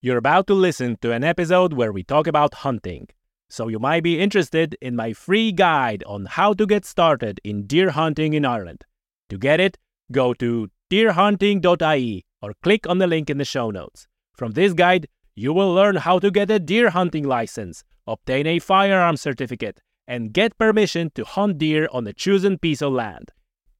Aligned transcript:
You're 0.00 0.16
about 0.16 0.46
to 0.46 0.54
listen 0.54 0.96
to 1.02 1.10
an 1.10 1.24
episode 1.24 1.72
where 1.72 1.90
we 1.90 2.04
talk 2.04 2.28
about 2.28 2.54
hunting. 2.54 3.08
So 3.50 3.66
you 3.66 3.80
might 3.80 4.04
be 4.04 4.20
interested 4.20 4.76
in 4.80 4.94
my 4.94 5.12
free 5.12 5.50
guide 5.50 6.04
on 6.06 6.26
how 6.26 6.52
to 6.54 6.66
get 6.66 6.84
started 6.84 7.40
in 7.42 7.66
deer 7.66 7.90
hunting 7.90 8.32
in 8.34 8.44
Ireland. 8.44 8.84
To 9.30 9.36
get 9.36 9.58
it, 9.58 9.76
go 10.12 10.34
to 10.34 10.70
deerhunting.ie 10.88 12.24
or 12.40 12.54
click 12.62 12.88
on 12.88 12.98
the 12.98 13.08
link 13.08 13.28
in 13.28 13.38
the 13.38 13.44
show 13.44 13.72
notes. 13.72 14.06
From 14.36 14.52
this 14.52 14.72
guide, 14.72 15.08
you 15.34 15.52
will 15.52 15.74
learn 15.74 15.96
how 15.96 16.20
to 16.20 16.30
get 16.30 16.48
a 16.48 16.60
deer 16.60 16.90
hunting 16.90 17.24
license, 17.24 17.82
obtain 18.06 18.46
a 18.46 18.60
firearm 18.60 19.16
certificate, 19.16 19.80
and 20.06 20.32
get 20.32 20.56
permission 20.58 21.10
to 21.16 21.24
hunt 21.24 21.58
deer 21.58 21.88
on 21.90 22.06
a 22.06 22.12
chosen 22.12 22.56
piece 22.56 22.82
of 22.82 22.92
land. 22.92 23.32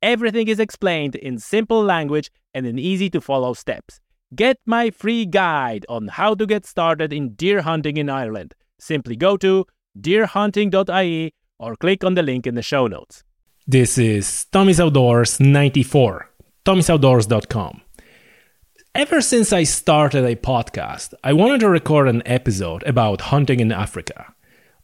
Everything 0.02 0.48
is 0.48 0.58
explained 0.58 1.14
in 1.14 1.38
simple 1.38 1.80
language 1.80 2.28
and 2.52 2.66
in 2.66 2.76
easy 2.76 3.08
to 3.10 3.20
follow 3.20 3.54
steps. 3.54 4.00
Get 4.34 4.58
my 4.66 4.90
free 4.90 5.24
guide 5.24 5.86
on 5.88 6.08
how 6.08 6.34
to 6.34 6.44
get 6.44 6.66
started 6.66 7.14
in 7.14 7.30
deer 7.30 7.62
hunting 7.62 7.96
in 7.96 8.10
Ireland. 8.10 8.54
Simply 8.78 9.16
go 9.16 9.38
to 9.38 9.64
deerhunting.ie 9.98 11.32
or 11.58 11.76
click 11.76 12.04
on 12.04 12.12
the 12.12 12.22
link 12.22 12.46
in 12.46 12.54
the 12.54 12.60
show 12.60 12.86
notes. 12.86 13.24
This 13.66 13.96
is 13.96 14.44
Tommy's 14.46 14.80
Outdoors 14.80 15.40
94, 15.40 16.28
tommysoutdoors.com. 16.66 17.80
Ever 18.94 19.22
since 19.22 19.50
I 19.54 19.62
started 19.62 20.26
a 20.26 20.36
podcast, 20.36 21.14
I 21.24 21.32
wanted 21.32 21.60
to 21.60 21.70
record 21.70 22.06
an 22.06 22.22
episode 22.26 22.82
about 22.82 23.22
hunting 23.22 23.60
in 23.60 23.72
Africa. 23.72 24.34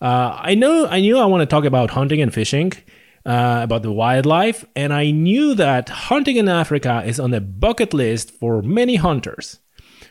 Uh, 0.00 0.38
I 0.40 0.54
know 0.54 0.86
I 0.86 1.00
knew 1.00 1.18
I 1.18 1.26
want 1.26 1.42
to 1.42 1.46
talk 1.46 1.64
about 1.66 1.90
hunting 1.90 2.22
and 2.22 2.32
fishing, 2.32 2.72
uh, 3.26 3.60
about 3.62 3.82
the 3.82 3.92
wildlife, 3.92 4.64
and 4.76 4.92
I 4.92 5.10
knew 5.10 5.54
that 5.54 5.88
hunting 5.88 6.36
in 6.36 6.48
Africa 6.48 7.02
is 7.06 7.18
on 7.18 7.30
the 7.30 7.40
bucket 7.40 7.94
list 7.94 8.30
for 8.30 8.62
many 8.62 8.96
hunters. 8.96 9.60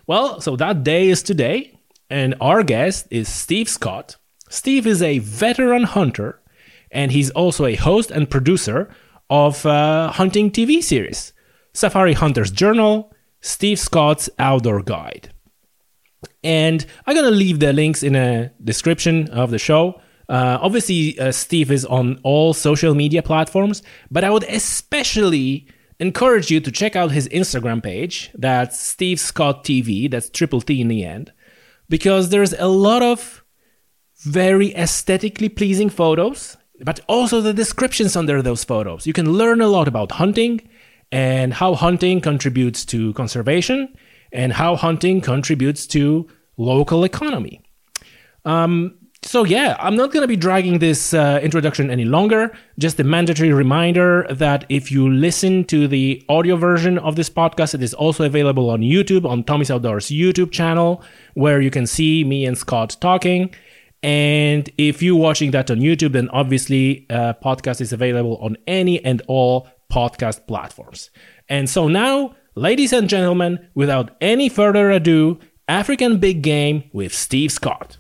Well, 0.08 0.42
so 0.42 0.56
that 0.56 0.84
day 0.84 1.10
is 1.10 1.24
today, 1.24 1.78
and 2.10 2.36
our 2.42 2.64
guest 2.64 3.08
is 3.10 3.30
Steve 3.30 3.70
Scott. 3.70 4.18
Steve 4.50 4.86
is 4.86 5.02
a 5.02 5.20
veteran 5.20 5.84
hunter, 5.84 6.42
and 6.92 7.12
he's 7.12 7.32
also 7.32 7.66
a 7.66 7.76
host 7.76 8.12
and 8.12 8.30
producer 8.30 8.90
of 9.30 9.66
uh, 9.66 10.12
hunting 10.12 10.52
TV 10.52 10.84
series, 10.84 11.34
Safari 11.74 12.14
Hunter's 12.14 12.52
Journal, 12.52 13.12
Steve 13.42 13.80
Scott's 13.80 14.30
Outdoor 14.38 14.82
Guide. 14.82 15.34
And 16.44 16.86
I'm 17.06 17.16
to 17.16 17.32
leave 17.32 17.60
the 17.60 17.74
links 17.74 18.04
in 18.04 18.16
a 18.16 18.52
description 18.64 19.30
of 19.30 19.52
the 19.52 19.60
show. 19.60 20.02
Uh, 20.30 20.58
obviously, 20.62 21.20
uh, 21.20 21.32
Steve 21.32 21.72
is 21.72 21.86
on 21.86 22.20
all 22.24 22.54
social 22.54 22.96
media 22.96 23.22
platforms, 23.22 23.84
but 24.10 24.24
I 24.24 24.30
would 24.30 24.44
especially 24.44 25.68
encourage 26.00 26.50
you 26.50 26.60
to 26.60 26.72
check 26.72 26.96
out 26.96 27.12
his 27.12 27.28
Instagram 27.30 27.84
page. 27.84 28.32
That's 28.34 28.80
Steve 28.80 29.20
Scott 29.20 29.64
TV. 29.64 30.10
That's 30.10 30.30
triple 30.30 30.62
T 30.62 30.82
in 30.82 30.88
the 30.88 31.04
end, 31.04 31.32
because 31.90 32.30
there's 32.30 32.54
a 32.54 32.68
lot 32.68 33.02
of 33.02 33.44
very 34.24 34.74
aesthetically 34.76 35.50
pleasing 35.50 35.90
photos, 35.90 36.58
but 36.82 37.00
also 37.08 37.42
the 37.42 37.54
descriptions 37.54 38.16
under 38.16 38.42
those 38.42 38.64
photos. 38.64 39.06
You 39.06 39.14
can 39.14 39.34
learn 39.34 39.62
a 39.62 39.68
lot 39.68 39.88
about 39.88 40.14
hunting 40.14 40.62
and 41.12 41.54
how 41.54 41.76
hunting 41.76 42.22
contributes 42.22 42.86
to 42.86 43.14
conservation 43.14 43.94
and 44.32 44.54
how 44.54 44.76
hunting 44.76 45.22
contributes 45.22 45.86
to 45.88 46.28
local 46.58 47.04
economy. 47.04 47.62
Um, 48.46 48.98
so 49.26 49.44
yeah, 49.44 49.76
I'm 49.80 49.96
not 49.96 50.12
going 50.12 50.22
to 50.22 50.28
be 50.28 50.36
dragging 50.36 50.80
this 50.80 51.14
uh, 51.14 51.40
introduction 51.42 51.90
any 51.90 52.06
longer. 52.06 52.52
Just 52.78 53.00
a 53.00 53.04
mandatory 53.04 53.54
reminder 53.54 54.28
that 54.30 54.66
if 54.70 54.92
you 54.92 55.10
listen 55.10 55.66
to 55.66 55.88
the 55.88 56.24
audio 56.30 56.56
version 56.56 56.98
of 56.98 57.16
this 57.16 57.30
podcast, 57.30 57.74
it 57.74 57.82
is 57.82 57.94
also 57.94 58.26
available 58.26 58.70
on 58.70 58.82
YouTube 58.82 59.26
on 59.26 59.44
Tommy's 59.44 59.72
Outdoors 59.72 60.08
YouTube 60.08 60.52
channel, 60.52 61.04
where 61.34 61.62
you 61.62 61.72
can 61.72 61.88
see 61.88 62.24
me 62.24 62.46
and 62.46 62.58
Scott 62.58 62.98
talking. 63.00 63.54
And 64.02 64.70
if 64.78 65.02
you're 65.02 65.16
watching 65.16 65.52
that 65.52 65.72
on 65.72 65.78
YouTube, 65.80 66.12
then 66.12 66.30
obviously 66.30 67.06
uh, 67.10 67.34
podcast 67.44 67.80
is 67.80 67.94
available 67.94 68.38
on 68.38 68.58
any 68.68 69.04
and 69.04 69.22
all 69.28 69.68
podcast 69.92 70.46
platforms. 70.48 71.10
And 71.48 71.70
so 71.70 71.88
now, 71.88 72.36
ladies 72.56 72.92
and 72.92 73.08
gentlemen, 73.08 73.70
without 73.74 74.12
any 74.20 74.50
further 74.50 74.92
ado, 74.92 75.40
African 75.68 76.20
Big 76.20 76.42
Game 76.42 76.84
with 76.92 77.14
Steve 77.14 77.52
Scott. 77.52 77.98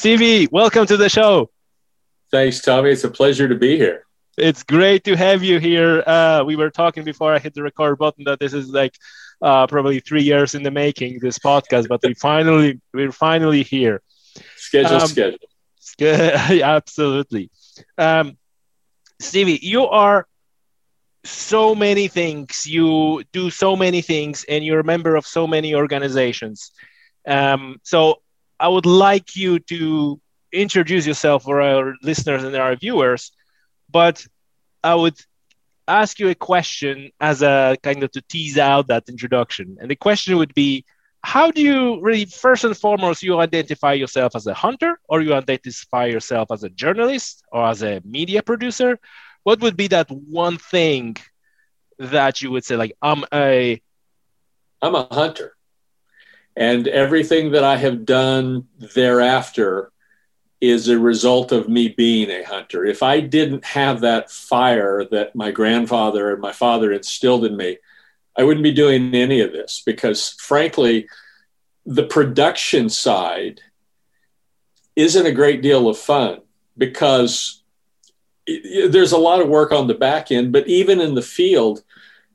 Stevie, 0.00 0.48
welcome 0.50 0.86
to 0.86 0.96
the 0.96 1.10
show. 1.10 1.50
Thanks, 2.30 2.62
Tommy. 2.62 2.88
It's 2.88 3.04
a 3.04 3.10
pleasure 3.10 3.46
to 3.46 3.54
be 3.54 3.76
here. 3.76 4.06
It's 4.38 4.62
great 4.62 5.04
to 5.04 5.14
have 5.14 5.44
you 5.44 5.58
here. 5.60 6.02
Uh, 6.06 6.42
we 6.42 6.56
were 6.56 6.70
talking 6.70 7.04
before 7.04 7.34
I 7.34 7.38
hit 7.38 7.52
the 7.52 7.62
record 7.62 7.98
button 7.98 8.24
that 8.24 8.40
this 8.40 8.54
is 8.54 8.70
like 8.70 8.94
uh, 9.42 9.66
probably 9.66 10.00
three 10.00 10.22
years 10.22 10.54
in 10.54 10.62
the 10.62 10.70
making, 10.70 11.18
this 11.20 11.38
podcast, 11.38 11.86
but 11.88 12.00
we 12.02 12.14
finally 12.14 12.80
we're 12.94 13.12
finally 13.12 13.62
here. 13.62 14.00
Schedule, 14.56 15.02
um, 15.02 15.36
schedule. 15.78 16.62
absolutely. 16.64 17.50
Um, 17.98 18.38
Stevie, 19.18 19.58
you 19.60 19.84
are 19.84 20.26
so 21.24 21.74
many 21.74 22.08
things. 22.08 22.64
You 22.64 23.22
do 23.34 23.50
so 23.50 23.76
many 23.76 24.00
things, 24.00 24.46
and 24.48 24.64
you're 24.64 24.80
a 24.80 24.84
member 24.84 25.14
of 25.14 25.26
so 25.26 25.46
many 25.46 25.74
organizations. 25.74 26.70
Um, 27.28 27.82
so 27.82 28.22
I 28.60 28.68
would 28.68 28.86
like 28.86 29.36
you 29.36 29.58
to 29.58 30.20
introduce 30.52 31.06
yourself 31.06 31.44
for 31.44 31.62
our 31.62 31.94
listeners 32.02 32.44
and 32.44 32.54
our 32.54 32.76
viewers, 32.76 33.32
but 33.90 34.24
I 34.84 34.94
would 34.94 35.18
ask 35.88 36.20
you 36.20 36.28
a 36.28 36.34
question 36.34 37.10
as 37.20 37.42
a 37.42 37.76
kind 37.82 38.02
of 38.02 38.12
to 38.12 38.22
tease 38.22 38.58
out 38.58 38.88
that 38.88 39.08
introduction. 39.08 39.78
And 39.80 39.90
the 39.90 39.96
question 39.96 40.36
would 40.36 40.54
be 40.54 40.84
how 41.22 41.50
do 41.50 41.62
you 41.62 42.00
really 42.00 42.26
first 42.26 42.64
and 42.64 42.76
foremost 42.76 43.22
you 43.22 43.38
identify 43.40 43.92
yourself 43.94 44.36
as 44.36 44.46
a 44.46 44.54
hunter 44.54 44.98
or 45.08 45.20
you 45.22 45.34
identify 45.34 46.06
yourself 46.06 46.48
as 46.50 46.62
a 46.62 46.70
journalist 46.70 47.42
or 47.52 47.66
as 47.66 47.82
a 47.82 48.00
media 48.04 48.42
producer? 48.42 48.98
What 49.42 49.60
would 49.60 49.76
be 49.76 49.88
that 49.88 50.10
one 50.10 50.58
thing 50.58 51.16
that 51.98 52.42
you 52.42 52.50
would 52.50 52.64
say 52.64 52.76
like 52.76 52.92
I'm 53.02 53.24
a 53.32 53.80
I'm 54.82 54.94
a 54.94 55.06
hunter. 55.10 55.56
And 56.56 56.88
everything 56.88 57.52
that 57.52 57.64
I 57.64 57.76
have 57.76 58.04
done 58.04 58.66
thereafter 58.94 59.92
is 60.60 60.88
a 60.88 60.98
result 60.98 61.52
of 61.52 61.68
me 61.68 61.88
being 61.88 62.30
a 62.30 62.42
hunter. 62.42 62.84
If 62.84 63.02
I 63.02 63.20
didn't 63.20 63.64
have 63.64 64.00
that 64.00 64.30
fire 64.30 65.04
that 65.10 65.34
my 65.34 65.50
grandfather 65.50 66.32
and 66.32 66.40
my 66.40 66.52
father 66.52 66.92
instilled 66.92 67.44
in 67.44 67.56
me, 67.56 67.78
I 68.36 68.44
wouldn't 68.44 68.64
be 68.64 68.72
doing 68.72 69.14
any 69.14 69.40
of 69.40 69.52
this 69.52 69.82
because, 69.84 70.30
frankly, 70.38 71.08
the 71.86 72.04
production 72.04 72.88
side 72.90 73.60
isn't 74.96 75.26
a 75.26 75.32
great 75.32 75.62
deal 75.62 75.88
of 75.88 75.96
fun 75.98 76.40
because 76.76 77.62
there's 78.46 79.12
a 79.12 79.18
lot 79.18 79.40
of 79.40 79.48
work 79.48 79.72
on 79.72 79.86
the 79.86 79.94
back 79.94 80.30
end, 80.30 80.52
but 80.52 80.66
even 80.68 81.00
in 81.00 81.14
the 81.14 81.22
field, 81.22 81.82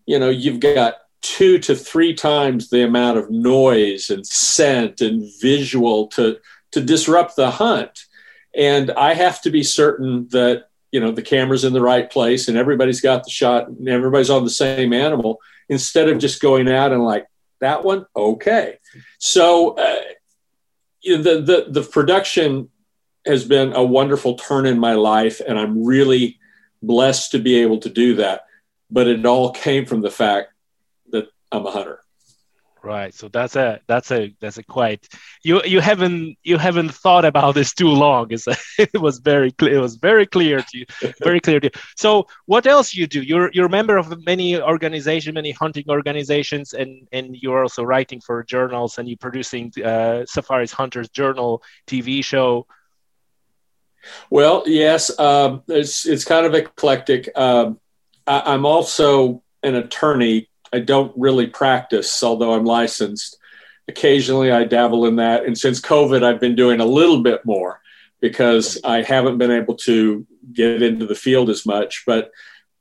you 0.05 0.17
know, 0.17 0.29
you've 0.29 0.59
got 0.59 0.95
two 1.25 1.57
to 1.57 1.75
three 1.75 2.13
times 2.13 2.69
the 2.69 2.83
amount 2.83 3.17
of 3.17 3.31
noise 3.31 4.11
and 4.11 4.27
scent 4.27 5.01
and 5.01 5.27
visual 5.41 6.05
to 6.05 6.37
to 6.71 6.79
disrupt 6.79 7.35
the 7.35 7.49
hunt. 7.49 8.05
And 8.55 8.91
i 8.91 9.15
have 9.15 9.41
to 9.41 9.49
be 9.49 9.63
certain 9.63 10.27
that 10.29 10.65
you 10.91 10.99
know 10.99 11.11
the 11.11 11.23
camera's 11.23 11.65
in 11.65 11.73
the 11.73 11.81
right 11.81 12.09
place 12.09 12.47
and 12.47 12.57
everybody's 12.57 13.01
got 13.01 13.23
the 13.23 13.31
shot 13.31 13.67
and 13.67 13.89
everybody's 13.89 14.29
on 14.29 14.43
the 14.43 14.51
same 14.51 14.93
animal 14.93 15.39
instead 15.67 16.09
of 16.09 16.19
just 16.19 16.43
going 16.43 16.69
out 16.69 16.91
and 16.91 17.03
like 17.03 17.25
that 17.59 17.83
one? 17.83 18.05
Okay. 18.15 18.77
So 19.17 19.71
uh, 19.71 20.01
the, 21.03 21.41
the 21.41 21.65
the 21.69 21.81
production 21.81 22.69
has 23.25 23.45
been 23.45 23.73
a 23.73 23.83
wonderful 23.83 24.35
turn 24.35 24.67
in 24.67 24.77
my 24.77 24.93
life 24.93 25.41
and 25.45 25.57
i'm 25.57 25.83
really 25.83 26.37
blessed 26.83 27.31
to 27.31 27.39
be 27.39 27.55
able 27.55 27.79
to 27.79 27.89
do 27.89 28.13
that. 28.17 28.41
But 28.91 29.07
it 29.07 29.25
all 29.25 29.49
came 29.49 29.87
from 29.87 30.01
the 30.01 30.11
fact 30.11 30.51
I'm 31.55 31.65
a 31.65 31.71
hunter. 31.71 32.01
right. 32.83 33.13
So 33.13 33.27
that's 33.29 33.55
a 33.55 33.79
that's 33.87 34.11
a 34.11 34.35
that's 34.39 34.57
a 34.57 34.63
quite 34.63 35.07
you 35.43 35.61
you 35.63 35.79
haven't 35.79 36.37
you 36.43 36.57
haven't 36.57 36.93
thought 36.93 37.25
about 37.25 37.55
this 37.55 37.73
too 37.73 37.89
long. 37.89 38.27
It's, 38.29 38.47
it 38.77 39.01
was 39.01 39.19
very 39.19 39.51
clear 39.51 39.73
it 39.73 39.79
was 39.79 39.95
very 39.95 40.25
clear 40.25 40.59
to 40.59 40.77
you 40.77 40.85
very 41.23 41.39
clear 41.39 41.59
to 41.59 41.67
you. 41.67 41.81
So 41.95 42.27
what 42.45 42.67
else 42.67 42.93
you 42.93 43.07
do? 43.07 43.21
You're 43.21 43.49
you're 43.53 43.65
a 43.65 43.69
member 43.69 43.97
of 43.97 44.25
many 44.25 44.61
organizations 44.61 45.33
many 45.33 45.51
hunting 45.51 45.85
organizations 45.89 46.73
and 46.73 47.07
and 47.11 47.35
you're 47.35 47.63
also 47.63 47.83
writing 47.83 48.21
for 48.21 48.43
journals 48.43 48.97
and 48.97 49.07
you're 49.07 49.17
producing 49.17 49.71
uh, 49.83 50.25
safari's 50.25 50.71
hunters 50.71 51.09
journal 51.09 51.63
tv 51.87 52.23
show. 52.23 52.67
Well 54.29 54.63
yes 54.67 55.17
um, 55.19 55.63
it's 55.67 56.05
it's 56.05 56.25
kind 56.25 56.45
of 56.45 56.53
eclectic. 56.53 57.29
Um, 57.35 57.79
I, 58.27 58.53
i'm 58.53 58.65
also 58.65 59.43
an 59.63 59.75
attorney 59.75 60.49
I 60.75 60.79
don't 60.79 61.13
really 61.15 61.47
practice, 61.47 62.21
although 62.21 62.53
I'm 62.53 62.65
licensed. 62.65 63.37
Occasionally 63.87 64.51
I 64.51 64.65
dabble 64.65 65.05
in 65.05 65.15
that. 65.17 65.45
And 65.45 65.57
since 65.57 65.79
COVID, 65.79 66.21
I've 66.21 66.41
been 66.41 66.55
doing 66.55 66.81
a 66.81 66.85
little 66.85 67.23
bit 67.23 67.45
more 67.45 67.79
because 68.19 68.77
I 68.83 69.01
haven't 69.01 69.37
been 69.37 69.51
able 69.51 69.75
to 69.75 70.27
get 70.51 70.81
into 70.81 71.05
the 71.05 71.15
field 71.15 71.49
as 71.49 71.65
much. 71.65 72.03
But 72.05 72.31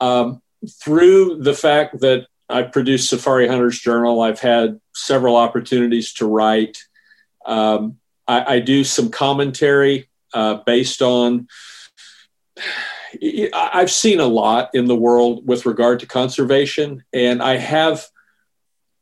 um, 0.01 0.43
through 0.83 1.43
the 1.43 1.55
fact 1.55 2.01
that 2.01 2.27
I 2.49 2.63
produced 2.63 3.11
Safari 3.11 3.47
Hunters 3.47 3.79
Journal, 3.79 4.23
I've 4.23 4.41
had 4.41 4.81
several 4.93 5.37
opportunities 5.37 6.15
to 6.15 6.27
write. 6.27 6.79
Um, 7.47 7.99
I, 8.27 8.57
I, 8.57 8.61
do 8.61 8.85
some 8.85 9.11
commentary 9.11 10.09
uh, 10.33 10.55
based 10.67 11.03
on 11.03 11.47
I've 13.53 13.91
seen 13.91 14.21
a 14.21 14.27
lot 14.27 14.71
in 14.75 14.87
the 14.87 14.97
world 14.97 15.47
with 15.47 15.67
regard 15.67 16.01
to 16.01 16.07
conservation, 16.07 17.05
and 17.13 17.43
I 17.43 17.57
have 17.57 18.07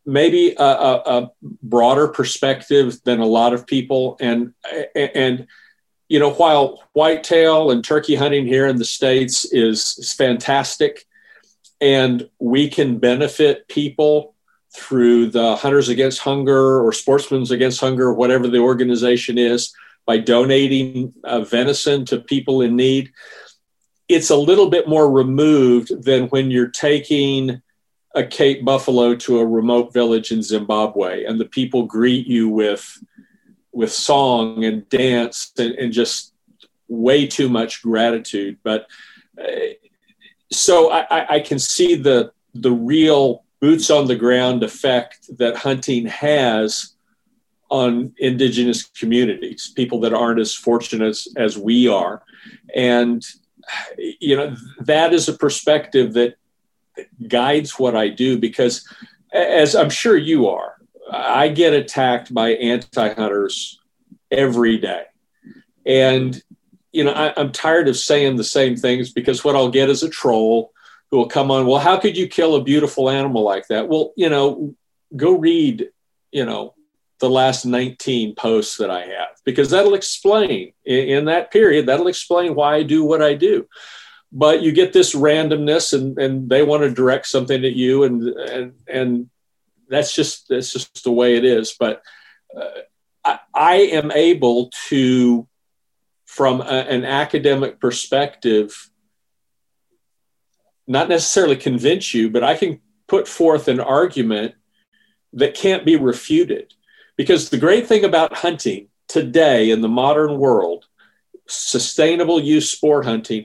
maybe 0.04 0.54
a, 0.58 0.62
a, 0.62 1.02
a, 1.06 1.30
broader 1.62 2.08
perspective 2.08 3.00
than 3.04 3.20
a 3.20 3.26
lot 3.26 3.52
of 3.52 3.66
people. 3.66 4.16
And 4.20 4.52
and 4.94 5.46
you 6.08 6.18
know, 6.18 6.32
while 6.32 6.82
whitetail 6.92 7.70
and 7.70 7.84
turkey 7.84 8.14
hunting 8.14 8.46
here 8.46 8.66
in 8.66 8.76
the 8.76 8.84
states 8.84 9.44
is, 9.46 9.96
is 9.98 10.12
fantastic, 10.12 11.06
and 11.80 12.28
we 12.38 12.68
can 12.68 12.98
benefit 12.98 13.68
people 13.68 14.34
through 14.74 15.30
the 15.30 15.56
Hunters 15.56 15.88
Against 15.88 16.20
Hunger 16.20 16.80
or 16.80 16.92
Sportsmen 16.92 17.50
Against 17.50 17.80
Hunger, 17.80 18.12
whatever 18.12 18.48
the 18.48 18.58
organization 18.58 19.38
is, 19.38 19.74
by 20.06 20.18
donating 20.18 21.14
uh, 21.24 21.40
venison 21.42 22.04
to 22.06 22.18
people 22.18 22.60
in 22.62 22.76
need 22.76 23.12
it's 24.12 24.30
a 24.30 24.36
little 24.36 24.68
bit 24.68 24.88
more 24.88 25.10
removed 25.10 26.04
than 26.04 26.28
when 26.28 26.50
you're 26.50 26.68
taking 26.68 27.62
a 28.14 28.24
Cape 28.24 28.64
buffalo 28.64 29.14
to 29.16 29.38
a 29.38 29.46
remote 29.46 29.92
village 29.92 30.32
in 30.32 30.42
Zimbabwe 30.42 31.24
and 31.24 31.40
the 31.40 31.46
people 31.46 31.84
greet 31.84 32.26
you 32.26 32.48
with 32.48 33.02
with 33.72 33.90
song 33.90 34.64
and 34.64 34.86
dance 34.90 35.52
and, 35.58 35.74
and 35.76 35.92
just 35.92 36.34
way 36.88 37.26
too 37.26 37.48
much 37.48 37.82
gratitude. 37.82 38.58
But 38.62 38.86
uh, 39.40 39.72
so 40.50 40.90
I, 40.92 41.36
I 41.36 41.40
can 41.40 41.58
see 41.58 41.94
the 41.94 42.32
the 42.54 42.72
real 42.72 43.44
boots 43.60 43.90
on 43.90 44.06
the 44.06 44.16
ground 44.16 44.62
effect 44.62 45.38
that 45.38 45.56
hunting 45.56 46.06
has 46.06 46.94
on 47.70 48.12
indigenous 48.18 48.82
communities, 48.82 49.72
people 49.74 50.00
that 50.00 50.12
aren't 50.12 50.38
as 50.38 50.54
fortunate 50.54 51.08
as, 51.08 51.28
as 51.36 51.56
we 51.56 51.88
are. 51.88 52.22
And 52.74 53.24
you 53.98 54.36
know, 54.36 54.56
that 54.80 55.12
is 55.12 55.28
a 55.28 55.34
perspective 55.34 56.14
that 56.14 56.36
guides 57.28 57.78
what 57.78 57.96
I 57.96 58.08
do 58.08 58.38
because, 58.38 58.86
as 59.32 59.74
I'm 59.74 59.90
sure 59.90 60.16
you 60.16 60.48
are, 60.48 60.76
I 61.10 61.48
get 61.48 61.72
attacked 61.72 62.32
by 62.32 62.50
anti 62.50 63.14
hunters 63.14 63.80
every 64.30 64.78
day. 64.78 65.04
And, 65.84 66.40
you 66.92 67.04
know, 67.04 67.12
I, 67.12 67.40
am 67.40 67.52
tired 67.52 67.88
of 67.88 67.96
saying 67.96 68.36
the 68.36 68.44
same 68.44 68.76
things 68.76 69.12
because 69.12 69.44
what 69.44 69.56
I'll 69.56 69.70
get 69.70 69.90
is 69.90 70.02
a 70.02 70.08
troll 70.08 70.72
who 71.10 71.18
will 71.18 71.28
come 71.28 71.50
on, 71.50 71.66
well, 71.66 71.80
how 71.80 71.98
could 71.98 72.16
you 72.16 72.28
kill 72.28 72.54
a 72.56 72.64
beautiful 72.64 73.10
animal 73.10 73.42
like 73.42 73.68
that? 73.68 73.88
Well, 73.88 74.12
you 74.16 74.28
know, 74.28 74.74
go 75.14 75.36
read, 75.36 75.90
you 76.30 76.46
know, 76.46 76.74
the 77.22 77.30
last 77.30 77.64
19 77.64 78.34
posts 78.34 78.78
that 78.78 78.90
I 78.90 79.02
have 79.02 79.28
because 79.44 79.70
that'll 79.70 79.94
explain 79.94 80.72
in, 80.84 81.08
in, 81.08 81.24
that 81.26 81.52
period, 81.52 81.86
that'll 81.86 82.08
explain 82.08 82.56
why 82.56 82.74
I 82.74 82.82
do 82.82 83.04
what 83.04 83.22
I 83.22 83.34
do. 83.34 83.68
But 84.32 84.60
you 84.60 84.72
get 84.72 84.92
this 84.92 85.14
randomness 85.14 85.92
and, 85.92 86.18
and 86.18 86.50
they 86.50 86.64
want 86.64 86.82
to 86.82 86.90
direct 86.90 87.28
something 87.28 87.64
at 87.64 87.74
you 87.74 88.02
and, 88.02 88.24
and, 88.24 88.72
and 88.88 89.30
that's 89.88 90.12
just, 90.12 90.48
that's 90.48 90.72
just 90.72 91.04
the 91.04 91.12
way 91.12 91.36
it 91.36 91.44
is. 91.44 91.76
But 91.78 92.02
uh, 92.56 92.80
I, 93.24 93.38
I, 93.54 93.74
am 93.76 94.10
able 94.10 94.72
to, 94.88 95.46
from 96.26 96.60
a, 96.60 96.64
an 96.64 97.04
academic 97.04 97.78
perspective, 97.78 98.90
not 100.88 101.08
necessarily 101.08 101.54
convince 101.54 102.12
you, 102.12 102.30
but 102.30 102.42
I 102.42 102.56
can 102.56 102.80
put 103.06 103.28
forth 103.28 103.68
an 103.68 103.78
argument 103.78 104.56
that 105.34 105.54
can't 105.54 105.86
be 105.86 105.94
refuted 105.94 106.74
because 107.16 107.50
the 107.50 107.58
great 107.58 107.86
thing 107.86 108.04
about 108.04 108.34
hunting 108.34 108.88
today 109.08 109.70
in 109.70 109.80
the 109.80 109.88
modern 109.88 110.38
world, 110.38 110.86
sustainable 111.46 112.40
use 112.40 112.70
sport 112.70 113.04
hunting, 113.04 113.44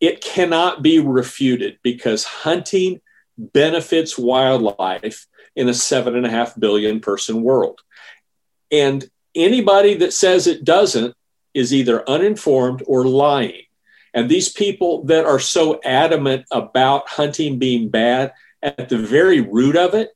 it 0.00 0.20
cannot 0.20 0.82
be 0.82 0.98
refuted 0.98 1.78
because 1.82 2.24
hunting 2.24 3.00
benefits 3.36 4.18
wildlife 4.18 5.26
in 5.54 5.68
a 5.68 5.74
seven 5.74 6.16
and 6.16 6.26
a 6.26 6.30
half 6.30 6.58
billion 6.58 7.00
person 7.00 7.42
world. 7.42 7.80
And 8.70 9.08
anybody 9.34 9.94
that 9.94 10.12
says 10.12 10.46
it 10.46 10.64
doesn't 10.64 11.14
is 11.54 11.72
either 11.72 12.08
uninformed 12.08 12.82
or 12.86 13.04
lying. 13.06 13.62
And 14.14 14.28
these 14.28 14.48
people 14.48 15.04
that 15.04 15.24
are 15.24 15.38
so 15.38 15.80
adamant 15.84 16.46
about 16.50 17.08
hunting 17.08 17.58
being 17.58 17.88
bad, 17.88 18.32
at 18.62 18.88
the 18.88 18.98
very 18.98 19.40
root 19.40 19.76
of 19.76 19.94
it, 19.94 20.10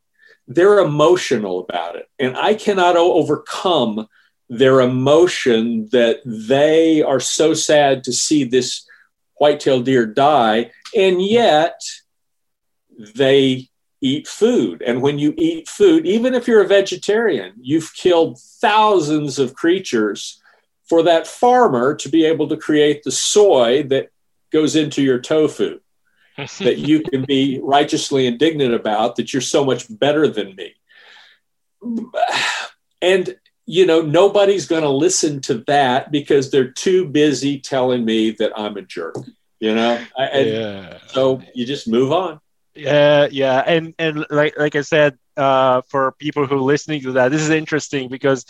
they're 0.55 0.79
emotional 0.79 1.61
about 1.61 1.97
it. 1.97 2.09
And 2.19 2.37
I 2.37 2.55
cannot 2.55 2.97
overcome 2.97 4.09
their 4.49 4.81
emotion 4.81 5.89
that 5.93 6.21
they 6.25 7.03
are 7.03 7.21
so 7.21 7.55
sad 7.55 8.05
to 8.05 8.13
see 8.13 8.45
this 8.45 8.87
white-tailed 9.37 9.85
deer 9.85 10.07
die. 10.07 10.71
And 10.95 11.23
yet 11.23 11.81
they 13.15 13.69
eat 14.01 14.29
food. 14.29 14.83
And 14.83 15.01
when 15.01 15.19
you 15.19 15.33
eat 15.39 15.69
food, 15.69 16.07
even 16.07 16.35
if 16.35 16.47
you're 16.47 16.63
a 16.63 16.67
vegetarian, 16.67 17.55
you've 17.61 17.95
killed 17.95 18.39
thousands 18.61 19.39
of 19.39 19.55
creatures 19.55 20.41
for 20.89 21.05
that 21.05 21.27
farmer 21.27 21.95
to 21.95 22.09
be 22.09 22.25
able 22.25 22.49
to 22.49 22.57
create 22.57 23.03
the 23.03 23.13
soy 23.13 23.85
that 23.85 24.11
goes 24.51 24.77
into 24.77 25.03
your 25.03 25.19
tofu 25.19 25.81
that 26.59 26.79
you 26.79 27.01
can 27.01 27.25
be 27.25 27.61
righteously 27.63 28.27
indignant 28.27 28.75
about 28.75 29.17
that 29.17 29.33
you're 29.33 29.43
so 29.43 29.65
much 29.65 29.87
better 29.99 30.29
than 30.29 30.57
me. 30.57 30.75
And, 33.01 33.37
you 33.67 33.87
know, 33.87 34.03
nobody's 34.03 34.67
going 34.67 34.83
to 34.83 34.89
listen 34.89 35.41
to 35.43 35.65
that 35.67 36.11
because 36.11 36.51
they're 36.51 36.71
too 36.71 37.07
busy 37.07 37.61
telling 37.61 38.05
me 38.05 38.31
that 38.33 38.53
I'm 38.57 38.77
a 38.77 38.83
jerk, 38.83 39.17
you 39.61 39.75
know? 39.75 40.03
And 40.17 40.49
yeah. 40.49 40.99
So 41.09 41.43
you 41.55 41.67
just 41.67 41.89
move 41.89 42.13
on. 42.13 42.41
Yeah, 42.75 43.29
yeah. 43.31 43.59
And, 43.67 43.95
and 43.99 44.25
like, 44.31 44.59
like 44.59 44.77
I 44.77 44.81
said, 44.83 45.19
uh, 45.37 45.83
for 45.89 46.13
people 46.13 46.47
who 46.47 46.57
are 46.57 46.61
listening 46.61 47.03
to 47.03 47.13
that, 47.13 47.31
this 47.31 47.43
is 47.43 47.51
interesting 47.51 48.09
because 48.09 48.47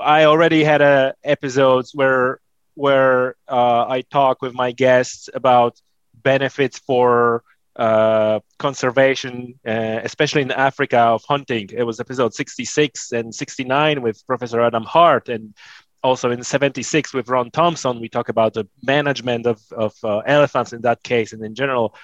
I 0.00 0.24
already 0.24 0.64
had 0.64 0.82
a 0.82 1.14
episodes 1.24 1.94
where 1.94 2.40
where 2.74 3.34
uh, 3.48 3.86
I 3.86 4.02
talk 4.02 4.40
with 4.40 4.54
my 4.54 4.72
guests 4.72 5.28
about 5.34 5.80
benefits 6.22 6.78
for 6.78 7.42
uh, 7.76 8.40
conservation, 8.58 9.58
uh, 9.66 10.00
especially 10.02 10.42
in 10.42 10.50
Africa, 10.50 10.98
of 10.98 11.22
hunting. 11.26 11.70
It 11.72 11.84
was 11.84 12.00
episode 12.00 12.34
66 12.34 13.12
and 13.12 13.34
69 13.34 14.02
with 14.02 14.26
Professor 14.26 14.60
Adam 14.60 14.84
Hart, 14.84 15.28
and 15.28 15.54
also 16.02 16.30
in 16.30 16.42
76 16.42 17.14
with 17.14 17.28
Ron 17.28 17.50
Thompson. 17.50 18.00
We 18.00 18.08
talk 18.08 18.28
about 18.28 18.54
the 18.54 18.66
management 18.82 19.46
of, 19.46 19.60
of 19.72 19.94
uh, 20.02 20.18
elephants 20.18 20.72
in 20.72 20.82
that 20.82 21.02
case 21.02 21.32
and 21.32 21.44
in 21.44 21.54
general. 21.54 21.94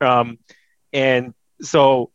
Um, 0.00 0.38
and 0.92 1.34
so 1.60 2.10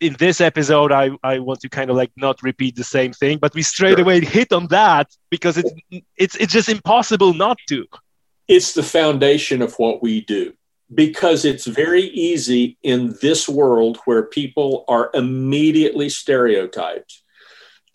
in 0.00 0.14
this 0.18 0.40
episode, 0.40 0.92
I, 0.92 1.10
I 1.22 1.38
want 1.38 1.60
to 1.60 1.68
kind 1.68 1.90
of 1.90 1.96
like 1.96 2.12
not 2.16 2.42
repeat 2.42 2.76
the 2.76 2.84
same 2.84 3.12
thing, 3.12 3.38
but 3.38 3.54
we 3.54 3.62
straight 3.62 3.96
sure. 3.96 4.02
away 4.02 4.20
hit 4.24 4.52
on 4.52 4.66
that 4.68 5.08
because 5.30 5.58
it's, 5.58 5.70
it's, 6.16 6.36
it's 6.36 6.52
just 6.52 6.68
impossible 6.68 7.34
not 7.34 7.58
to. 7.68 7.86
It's 8.48 8.74
the 8.74 8.82
foundation 8.82 9.62
of 9.62 9.74
what 9.74 10.02
we 10.02 10.20
do 10.20 10.52
because 10.94 11.44
it's 11.44 11.66
very 11.66 12.02
easy 12.02 12.78
in 12.82 13.16
this 13.20 13.48
world 13.48 13.98
where 14.04 14.22
people 14.22 14.84
are 14.88 15.10
immediately 15.14 16.08
stereotyped 16.08 17.22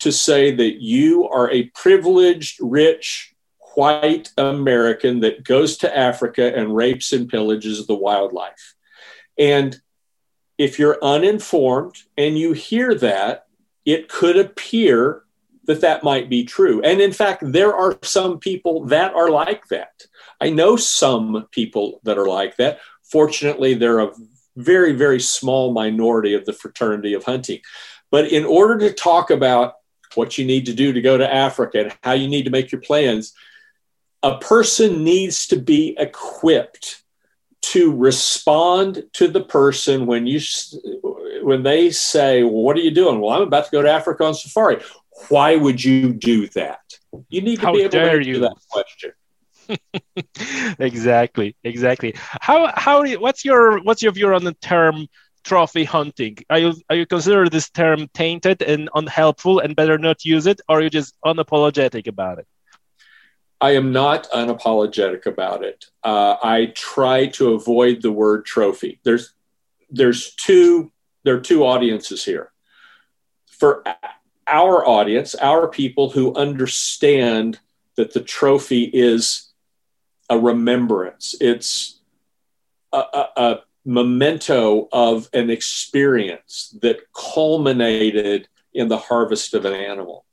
to 0.00 0.12
say 0.12 0.50
that 0.50 0.82
you 0.82 1.28
are 1.28 1.50
a 1.50 1.64
privileged, 1.74 2.58
rich, 2.60 3.34
white 3.74 4.30
American 4.36 5.20
that 5.20 5.44
goes 5.44 5.76
to 5.78 5.96
Africa 5.96 6.54
and 6.54 6.74
rapes 6.74 7.12
and 7.12 7.30
pillages 7.30 7.86
the 7.86 7.94
wildlife. 7.94 8.74
And 9.38 9.80
if 10.58 10.78
you're 10.78 10.98
uninformed 11.02 11.96
and 12.18 12.38
you 12.38 12.52
hear 12.52 12.94
that, 12.96 13.46
it 13.84 14.08
could 14.08 14.36
appear 14.36 15.22
that 15.64 15.80
that 15.80 16.02
might 16.02 16.28
be 16.28 16.44
true. 16.44 16.82
And 16.82 17.00
in 17.00 17.12
fact, 17.12 17.42
there 17.44 17.74
are 17.74 17.98
some 18.02 18.38
people 18.38 18.86
that 18.86 19.14
are 19.14 19.30
like 19.30 19.68
that. 19.68 20.02
I 20.42 20.50
know 20.50 20.74
some 20.74 21.46
people 21.52 22.00
that 22.02 22.18
are 22.18 22.26
like 22.26 22.56
that. 22.56 22.80
Fortunately, 23.04 23.74
they're 23.74 24.00
a 24.00 24.10
very, 24.56 24.92
very 24.92 25.20
small 25.20 25.72
minority 25.72 26.34
of 26.34 26.44
the 26.46 26.52
fraternity 26.52 27.14
of 27.14 27.22
hunting. 27.22 27.60
But 28.10 28.32
in 28.32 28.44
order 28.44 28.76
to 28.80 28.92
talk 28.92 29.30
about 29.30 29.74
what 30.16 30.36
you 30.36 30.44
need 30.44 30.66
to 30.66 30.74
do 30.74 30.92
to 30.92 31.00
go 31.00 31.16
to 31.16 31.32
Africa 31.32 31.80
and 31.80 31.96
how 32.02 32.14
you 32.14 32.26
need 32.26 32.42
to 32.46 32.50
make 32.50 32.72
your 32.72 32.80
plans, 32.80 33.32
a 34.24 34.36
person 34.38 35.04
needs 35.04 35.46
to 35.46 35.56
be 35.56 35.94
equipped 35.96 37.04
to 37.62 37.94
respond 37.94 39.04
to 39.12 39.28
the 39.28 39.44
person 39.44 40.06
when 40.06 40.26
you 40.26 40.40
when 41.42 41.62
they 41.62 41.92
say, 41.92 42.42
well, 42.42 42.64
"What 42.64 42.76
are 42.76 42.80
you 42.80 42.90
doing?" 42.90 43.20
Well, 43.20 43.30
I'm 43.32 43.42
about 43.42 43.66
to 43.66 43.70
go 43.70 43.82
to 43.82 43.90
Africa 43.90 44.24
on 44.24 44.34
safari. 44.34 44.82
Why 45.28 45.54
would 45.54 45.82
you 45.84 46.12
do 46.12 46.48
that? 46.48 46.80
You 47.28 47.42
need 47.42 47.60
to 47.60 47.66
How 47.66 47.72
be 47.72 47.82
able 47.82 47.90
to 47.90 48.00
answer 48.00 48.20
you? 48.20 48.40
that 48.40 48.56
question. 48.68 49.12
exactly, 50.78 51.56
exactly. 51.64 52.14
How 52.16 52.72
how 52.74 53.04
what's 53.18 53.44
your 53.44 53.82
what's 53.82 54.02
your 54.02 54.12
view 54.12 54.34
on 54.34 54.44
the 54.44 54.54
term 54.54 55.06
trophy 55.44 55.84
hunting? 55.84 56.38
Are 56.50 56.58
you 56.58 56.74
are 56.90 56.96
you 56.96 57.06
consider 57.06 57.48
this 57.48 57.70
term 57.70 58.08
tainted 58.14 58.62
and 58.62 58.88
unhelpful 58.94 59.60
and 59.60 59.76
better 59.76 59.98
not 59.98 60.24
use 60.24 60.46
it, 60.46 60.60
or 60.68 60.78
are 60.78 60.82
you 60.82 60.90
just 60.90 61.14
unapologetic 61.24 62.06
about 62.06 62.38
it? 62.38 62.46
I 63.60 63.76
am 63.76 63.92
not 63.92 64.28
unapologetic 64.30 65.26
about 65.26 65.62
it. 65.62 65.84
Uh, 66.02 66.36
I 66.42 66.72
try 66.74 67.26
to 67.26 67.54
avoid 67.54 68.02
the 68.02 68.10
word 68.10 68.44
trophy. 68.44 69.00
There's 69.04 69.34
there's 69.90 70.34
two 70.34 70.90
there 71.24 71.36
are 71.36 71.40
two 71.40 71.64
audiences 71.64 72.24
here. 72.24 72.50
For 73.46 73.84
our 74.48 74.86
audience, 74.86 75.34
our 75.36 75.68
people 75.68 76.10
who 76.10 76.34
understand 76.34 77.60
that 77.96 78.12
the 78.12 78.20
trophy 78.20 78.90
is 78.92 79.51
a 80.32 80.38
remembrance. 80.38 81.34
It's 81.40 82.00
a, 82.92 82.98
a, 82.98 83.28
a 83.36 83.60
memento 83.84 84.88
of 84.92 85.28
an 85.32 85.50
experience 85.50 86.74
that 86.82 87.00
culminated 87.12 88.48
in 88.72 88.88
the 88.88 88.98
harvest 88.98 89.54
of 89.54 89.64
an 89.64 89.74
animal. 89.74 90.24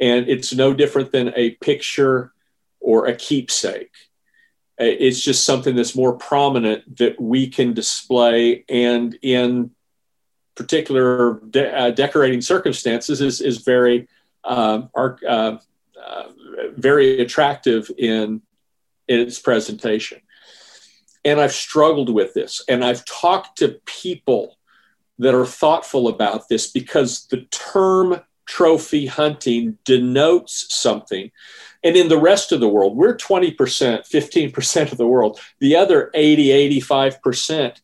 And 0.00 0.28
it's 0.28 0.52
no 0.54 0.74
different 0.74 1.12
than 1.12 1.32
a 1.34 1.52
picture 1.56 2.32
or 2.80 3.06
a 3.06 3.16
keepsake. 3.16 3.94
It's 4.78 5.20
just 5.20 5.44
something 5.44 5.74
that's 5.74 5.96
more 5.96 6.16
prominent 6.16 6.98
that 6.98 7.20
we 7.20 7.48
can 7.48 7.74
display 7.74 8.64
and 8.68 9.18
in 9.22 9.72
particular 10.54 11.40
de- 11.50 11.76
uh, 11.76 11.90
decorating 11.90 12.40
circumstances 12.40 13.20
is, 13.20 13.40
is 13.40 13.58
very 13.58 14.08
uh, 14.44 14.82
are, 14.94 15.18
uh, 15.26 15.56
uh, 16.04 16.24
very 16.76 17.20
attractive 17.20 17.90
in 17.96 18.42
its 19.08 19.38
presentation. 19.38 20.20
And 21.24 21.40
I've 21.40 21.52
struggled 21.52 22.10
with 22.10 22.34
this, 22.34 22.62
and 22.68 22.84
I've 22.84 23.04
talked 23.04 23.58
to 23.58 23.80
people 23.84 24.56
that 25.18 25.34
are 25.34 25.46
thoughtful 25.46 26.08
about 26.08 26.48
this 26.48 26.70
because 26.70 27.26
the 27.26 27.42
term 27.50 28.20
trophy 28.46 29.06
hunting 29.06 29.76
denotes 29.84 30.72
something. 30.74 31.30
And 31.84 31.96
in 31.96 32.08
the 32.08 32.18
rest 32.18 32.50
of 32.50 32.60
the 32.60 32.68
world, 32.68 32.96
we're 32.96 33.16
20%, 33.16 33.56
15% 33.56 34.92
of 34.92 34.98
the 34.98 35.06
world. 35.06 35.38
The 35.58 35.76
other 35.76 36.10
80, 36.14 36.80
85%, 36.80 37.76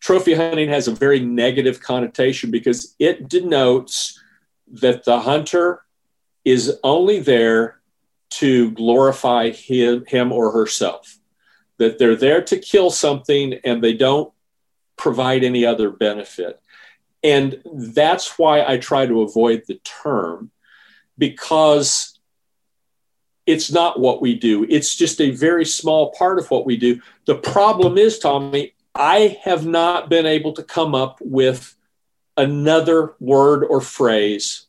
trophy 0.00 0.34
hunting 0.34 0.68
has 0.68 0.88
a 0.88 0.94
very 0.94 1.20
negative 1.20 1.80
connotation 1.80 2.50
because 2.50 2.94
it 2.98 3.28
denotes 3.28 4.20
that 4.70 5.04
the 5.04 5.20
hunter 5.20 5.82
is 6.44 6.78
only 6.82 7.18
there 7.18 7.81
to 8.38 8.70
glorify 8.70 9.50
him, 9.50 10.04
him 10.06 10.32
or 10.32 10.52
herself, 10.52 11.18
that 11.78 11.98
they're 11.98 12.16
there 12.16 12.42
to 12.42 12.58
kill 12.58 12.90
something 12.90 13.54
and 13.64 13.82
they 13.82 13.92
don't 13.92 14.32
provide 14.96 15.44
any 15.44 15.66
other 15.66 15.90
benefit. 15.90 16.60
And 17.22 17.62
that's 17.64 18.38
why 18.38 18.64
I 18.64 18.78
try 18.78 19.06
to 19.06 19.22
avoid 19.22 19.64
the 19.66 19.80
term 19.84 20.50
because 21.18 22.18
it's 23.46 23.70
not 23.70 24.00
what 24.00 24.22
we 24.22 24.34
do. 24.34 24.64
It's 24.68 24.94
just 24.94 25.20
a 25.20 25.30
very 25.30 25.64
small 25.64 26.12
part 26.12 26.38
of 26.38 26.50
what 26.50 26.64
we 26.64 26.76
do. 26.76 27.00
The 27.26 27.34
problem 27.34 27.98
is, 27.98 28.18
Tommy, 28.18 28.74
I 28.94 29.38
have 29.42 29.66
not 29.66 30.08
been 30.08 30.26
able 30.26 30.52
to 30.54 30.62
come 30.62 30.94
up 30.94 31.18
with 31.20 31.74
another 32.36 33.14
word 33.20 33.64
or 33.64 33.80
phrase 33.80 34.66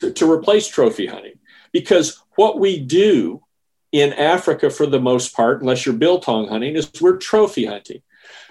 to, 0.00 0.12
to 0.12 0.30
replace 0.30 0.66
trophy 0.66 1.06
hunting 1.06 1.38
because 1.74 2.22
what 2.36 2.58
we 2.58 2.78
do 2.78 3.42
in 3.90 4.12
Africa, 4.12 4.70
for 4.70 4.86
the 4.86 5.00
most 5.00 5.34
part, 5.34 5.60
unless 5.60 5.84
you're 5.84 5.94
biltong 5.94 6.48
hunting, 6.48 6.76
is 6.76 6.90
we're 7.00 7.16
trophy 7.16 7.66
hunting. 7.66 8.00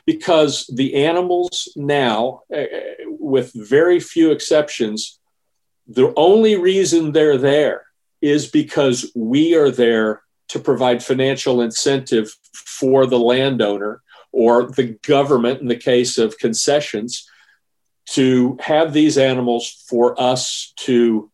Because 0.06 0.68
the 0.68 1.06
animals 1.06 1.72
now, 1.78 2.42
uh, 2.54 2.66
with 3.08 3.54
very 3.54 4.02
few 4.02 4.32
exceptions, 4.32 5.20
the 5.88 6.14
only 6.18 6.58
reason 6.58 7.14
they're 7.14 7.38
there 7.38 7.86
is 8.22 8.52
because 8.52 9.10
we 9.16 9.56
are 9.56 9.72
there 9.72 10.22
to 10.50 10.60
provide 10.60 11.02
financial 11.02 11.62
incentive 11.62 12.36
for 12.54 13.06
the 13.06 13.20
landowner 13.20 14.02
or 14.34 14.70
the 14.70 14.98
government 15.08 15.62
in 15.62 15.68
the 15.68 15.78
case 15.78 16.18
of 16.18 16.38
concessions 16.38 17.30
to 18.06 18.58
have 18.60 18.92
these 18.92 19.18
animals 19.18 19.86
for 19.88 20.20
us 20.22 20.74
to 20.76 21.32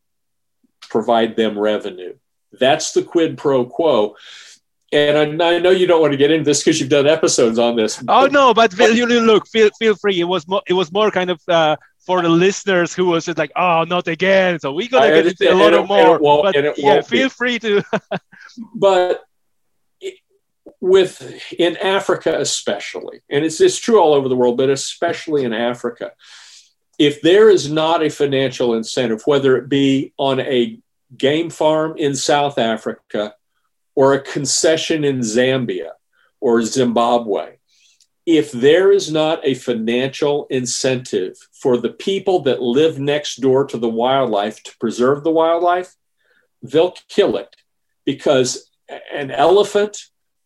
provide 0.89 1.35
them 1.35 1.57
revenue. 1.57 2.15
That's 2.51 2.93
the 2.93 3.03
quid 3.03 3.37
pro 3.37 3.65
quo. 3.65 4.15
And 4.91 5.41
I, 5.41 5.55
I 5.55 5.59
know 5.59 5.69
you 5.69 5.85
don't 5.85 6.01
want 6.01 6.13
to 6.13 6.17
get 6.17 6.31
into 6.31 6.45
this 6.45 6.63
because 6.63 6.79
you've 6.79 6.89
done 6.89 7.05
episodes 7.05 7.59
on 7.59 7.75
this. 7.75 8.03
Oh 8.07 8.25
no, 8.25 8.53
but 8.55 8.75
you 8.77 9.05
look, 9.05 9.47
feel 9.47 9.69
feel 9.77 9.95
free. 9.95 10.19
It 10.19 10.23
was 10.23 10.47
more, 10.47 10.63
it 10.67 10.73
was 10.73 10.91
more 10.91 11.11
kind 11.11 11.29
of 11.29 11.39
uh, 11.47 11.75
for 11.99 12.23
the 12.23 12.29
listeners 12.29 12.91
who 12.91 13.05
was 13.05 13.25
just 13.25 13.37
like, 13.37 13.51
oh, 13.55 13.83
not 13.83 14.07
again. 14.07 14.59
So 14.59 14.73
we 14.73 14.87
gotta 14.87 15.21
get 15.21 15.41
a 15.41 15.53
lot 15.53 15.75
of 15.75 15.87
more. 15.87 16.17
but 16.41 16.77
yeah, 16.77 17.01
feel 17.01 17.27
be. 17.27 17.29
free 17.29 17.59
to. 17.59 17.83
but 18.73 19.23
with 20.81 21.39
in 21.59 21.77
Africa 21.77 22.39
especially, 22.39 23.21
and 23.29 23.45
it's 23.45 23.61
it's 23.61 23.77
true 23.77 23.99
all 23.99 24.13
over 24.15 24.27
the 24.27 24.35
world, 24.35 24.57
but 24.57 24.71
especially 24.71 25.43
in 25.43 25.53
Africa, 25.53 26.13
if 26.99 27.21
there 27.21 27.49
is 27.49 27.71
not 27.71 28.03
a 28.03 28.09
financial 28.09 28.73
incentive, 28.73 29.23
whether 29.25 29.55
it 29.55 29.69
be 29.69 30.13
on 30.17 30.41
a 30.41 30.77
game 31.17 31.49
farm 31.49 31.95
in 31.97 32.13
South 32.13 32.59
Africa 32.59 33.33
or 33.95 34.13
a 34.13 34.21
concession 34.21 35.05
in 35.05 35.19
Zambia 35.19 35.91
or 36.41 36.61
Zimbabwe, 36.61 37.55
if 38.25 38.51
there 38.51 38.91
is 38.91 39.11
not 39.11 39.39
a 39.43 39.55
financial 39.55 40.45
incentive 40.49 41.35
for 41.53 41.77
the 41.77 41.89
people 41.89 42.41
that 42.41 42.61
live 42.61 42.99
next 42.99 43.37
door 43.37 43.65
to 43.65 43.77
the 43.77 43.89
wildlife 43.89 44.61
to 44.63 44.77
preserve 44.77 45.23
the 45.23 45.31
wildlife, 45.31 45.95
they'll 46.61 46.95
kill 47.07 47.37
it 47.37 47.55
because 48.05 48.69
an 49.11 49.31
elephant 49.31 49.97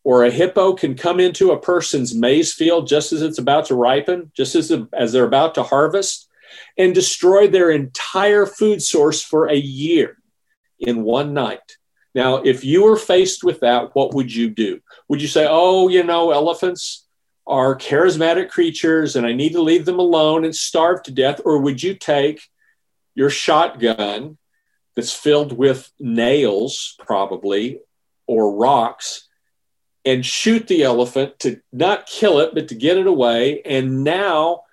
or 0.04 0.24
a 0.24 0.30
hippo 0.30 0.74
can 0.74 0.94
come 0.94 1.18
into 1.18 1.50
a 1.50 1.60
person's 1.60 2.14
maize 2.14 2.52
field 2.52 2.86
just 2.86 3.12
as 3.12 3.22
it's 3.22 3.38
about 3.38 3.66
to 3.66 3.74
ripen, 3.74 4.30
just 4.36 4.54
as, 4.54 4.72
as 4.92 5.12
they're 5.12 5.24
about 5.24 5.54
to 5.56 5.62
harvest, 5.62 6.28
and 6.76 6.94
destroy 6.94 7.48
their 7.48 7.70
entire 7.70 8.46
food 8.46 8.82
source 8.82 9.22
for 9.22 9.48
a 9.48 9.56
year 9.56 10.16
in 10.78 11.02
one 11.02 11.34
night. 11.34 11.76
Now, 12.14 12.36
if 12.36 12.64
you 12.64 12.84
were 12.84 12.96
faced 12.96 13.42
with 13.42 13.60
that, 13.60 13.94
what 13.94 14.14
would 14.14 14.32
you 14.32 14.48
do? 14.50 14.80
Would 15.08 15.20
you 15.20 15.28
say, 15.28 15.46
oh, 15.48 15.88
you 15.88 16.04
know, 16.04 16.30
elephants 16.30 17.06
are 17.46 17.76
charismatic 17.76 18.50
creatures 18.50 19.16
and 19.16 19.26
I 19.26 19.32
need 19.32 19.52
to 19.52 19.62
leave 19.62 19.84
them 19.84 19.98
alone 19.98 20.44
and 20.44 20.54
starve 20.54 21.02
to 21.04 21.12
death? 21.12 21.40
Or 21.44 21.58
would 21.58 21.82
you 21.82 21.94
take 21.94 22.40
your 23.14 23.30
shotgun 23.30 24.38
that's 24.94 25.12
filled 25.12 25.52
with 25.52 25.90
nails, 25.98 26.94
probably, 27.00 27.80
or 28.26 28.56
rocks, 28.56 29.28
and 30.04 30.24
shoot 30.24 30.68
the 30.68 30.84
elephant 30.84 31.38
to 31.40 31.60
not 31.72 32.06
kill 32.06 32.38
it, 32.38 32.54
but 32.54 32.68
to 32.68 32.74
get 32.74 32.96
it 32.96 33.06
away? 33.06 33.60
And 33.62 34.04
now 34.04 34.63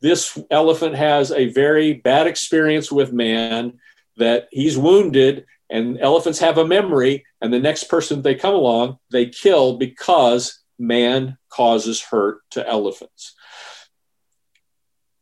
this 0.00 0.38
elephant 0.50 0.94
has 0.96 1.30
a 1.30 1.48
very 1.52 1.92
bad 1.92 2.26
experience 2.26 2.90
with 2.90 3.12
man, 3.12 3.78
that 4.16 4.48
he's 4.50 4.78
wounded 4.78 5.46
and 5.70 5.98
elephants 6.00 6.40
have 6.40 6.58
a 6.58 6.66
memory 6.66 7.24
and 7.40 7.52
the 7.52 7.58
next 7.58 7.84
person 7.84 8.22
they 8.22 8.34
come 8.34 8.54
along 8.54 8.98
they 9.10 9.26
kill 9.26 9.78
because 9.78 10.60
man 10.78 11.38
causes 11.48 12.02
hurt 12.02 12.40
to 12.50 12.66
elephants. 12.68 13.34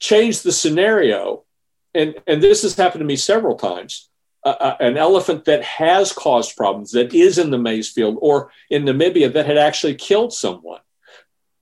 Change 0.01 0.43
the 0.43 0.53
scenario 0.53 1.45
and 1.95 2.15
and 2.27 2.43
this 2.43 2.63
has 2.63 2.77
happened 2.77 3.01
to 3.01 3.07
me 3.07 3.17
several 3.17 3.57
times. 3.57 4.11
Uh, 4.45 4.55
uh, 4.61 4.77
an 4.79 4.97
elephant 4.97 5.45
that 5.47 5.65
has 5.65 6.13
caused 6.13 6.57
problems 6.57 6.93
that 6.93 7.13
is 7.13 7.39
in 7.39 7.51
the 7.51 7.59
maize 7.59 7.91
field 7.91 8.17
or 8.21 8.53
in 8.71 8.85
namibia 8.85 9.33
that 9.33 9.47
had 9.47 9.59
actually 9.59 9.97
killed 9.97 10.33
someone 10.33 10.81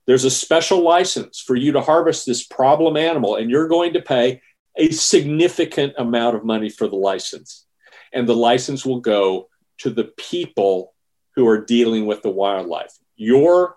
there's 0.07 0.23
a 0.23 0.31
special 0.31 0.81
license 0.81 1.39
for 1.39 1.55
you 1.55 1.73
to 1.73 1.81
harvest 1.81 2.25
this 2.25 2.43
problem 2.43 2.97
animal 2.97 3.35
and 3.35 3.51
you're 3.51 3.67
going 3.67 3.93
to 3.93 4.01
pay 4.01 4.41
a 4.77 4.89
significant 4.91 5.93
amount 5.97 6.35
of 6.35 6.45
money 6.45 6.69
for 6.69 6.87
the 6.87 6.95
license. 6.95 7.65
And 8.13 8.27
the 8.27 8.35
license 8.35 8.85
will 8.85 9.01
go 9.01 9.49
to 9.79 9.89
the 9.89 10.05
people 10.05 10.93
who 11.35 11.47
are 11.47 11.63
dealing 11.63 12.05
with 12.05 12.21
the 12.21 12.29
wildlife. 12.29 12.93
Your 13.15 13.75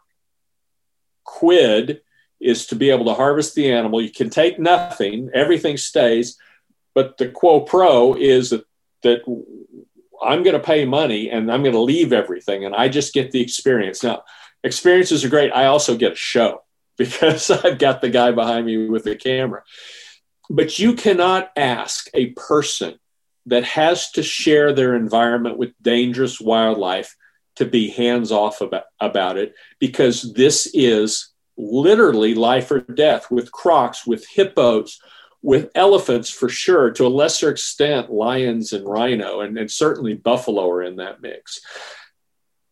quid 1.25 2.03
is 2.41 2.67
to 2.67 2.77
be 2.77 2.91
able 2.91 3.07
to 3.07 3.15
harvest 3.15 3.55
the 3.55 3.73
animal. 3.73 4.01
You 4.01 4.11
can 4.11 4.31
take 4.31 4.59
nothing, 4.59 5.31
everything 5.35 5.77
stays, 5.77 6.39
but 6.95 7.19
the 7.19 7.29
quo 7.29 7.61
pro 7.61 8.15
is 8.15 8.51
that, 8.51 8.65
that 9.03 9.21
I'm 10.23 10.43
going 10.43 10.55
to 10.55 10.63
pay 10.63 10.85
money 10.85 11.31
and 11.31 11.51
I'm 11.51 11.63
going 11.63 11.75
to 11.75 11.81
leave 11.81 12.13
everything 12.13 12.65
and 12.65 12.75
I 12.75 12.89
just 12.89 13.15
get 13.15 13.31
the 13.31 13.41
experience. 13.41 14.03
Now, 14.03 14.23
experiences 14.65 15.25
are 15.25 15.29
great. 15.29 15.53
I 15.53 15.67
also 15.67 15.97
get 15.97 16.13
a 16.13 16.17
show 16.17 16.63
because 16.99 17.51
I've 17.51 17.79
got 17.79 18.01
the 18.01 18.11
guy 18.11 18.31
behind 18.33 18.67
me 18.67 18.89
with 18.89 19.05
the 19.05 19.17
camera. 19.17 19.63
But 20.49 20.79
you 20.79 20.95
cannot 20.95 21.51
ask 21.57 22.09
a 22.13 22.31
person 22.31 22.99
that 23.47 23.65
has 23.65 24.11
to 24.13 24.23
share 24.23 24.73
their 24.73 24.95
environment 24.95 25.57
with 25.57 25.73
dangerous 25.81 26.41
wildlife 26.41 27.17
to 27.57 27.65
be 27.65 27.91
hands 27.91 28.33
off 28.33 28.61
about, 28.61 28.85
about 29.01 29.37
it 29.37 29.55
because 29.79 30.33
this 30.35 30.71
is 30.75 31.31
literally 31.57 32.35
life 32.35 32.71
or 32.71 32.81
death 32.81 33.31
with 33.31 33.53
crocs, 33.53 34.07
with 34.07 34.27
hippos, 34.29 35.01
with 35.43 35.71
elephants 35.75 36.31
for 36.31 36.49
sure, 36.49 36.91
to 36.91 37.07
a 37.07 37.09
lesser 37.09 37.51
extent, 37.51 38.11
lions 38.11 38.73
and 38.73 38.87
rhino, 38.87 39.41
and, 39.41 39.57
and 39.57 39.71
certainly 39.71 40.15
buffalo 40.15 40.71
are 40.71 40.83
in 40.83 40.97
that 40.97 41.23
mix. 41.23 41.61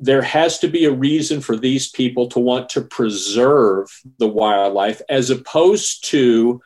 There 0.00 0.22
has 0.22 0.58
to 0.60 0.68
be 0.68 0.84
a 0.84 0.92
reason 0.92 1.40
for 1.40 1.56
these 1.56 1.90
people 1.90 2.28
to 2.28 2.38
want 2.38 2.68
to 2.70 2.82
preserve 2.82 3.88
the 4.18 4.28
wildlife 4.28 5.02
as 5.08 5.30
opposed 5.30 6.08
to 6.10 6.60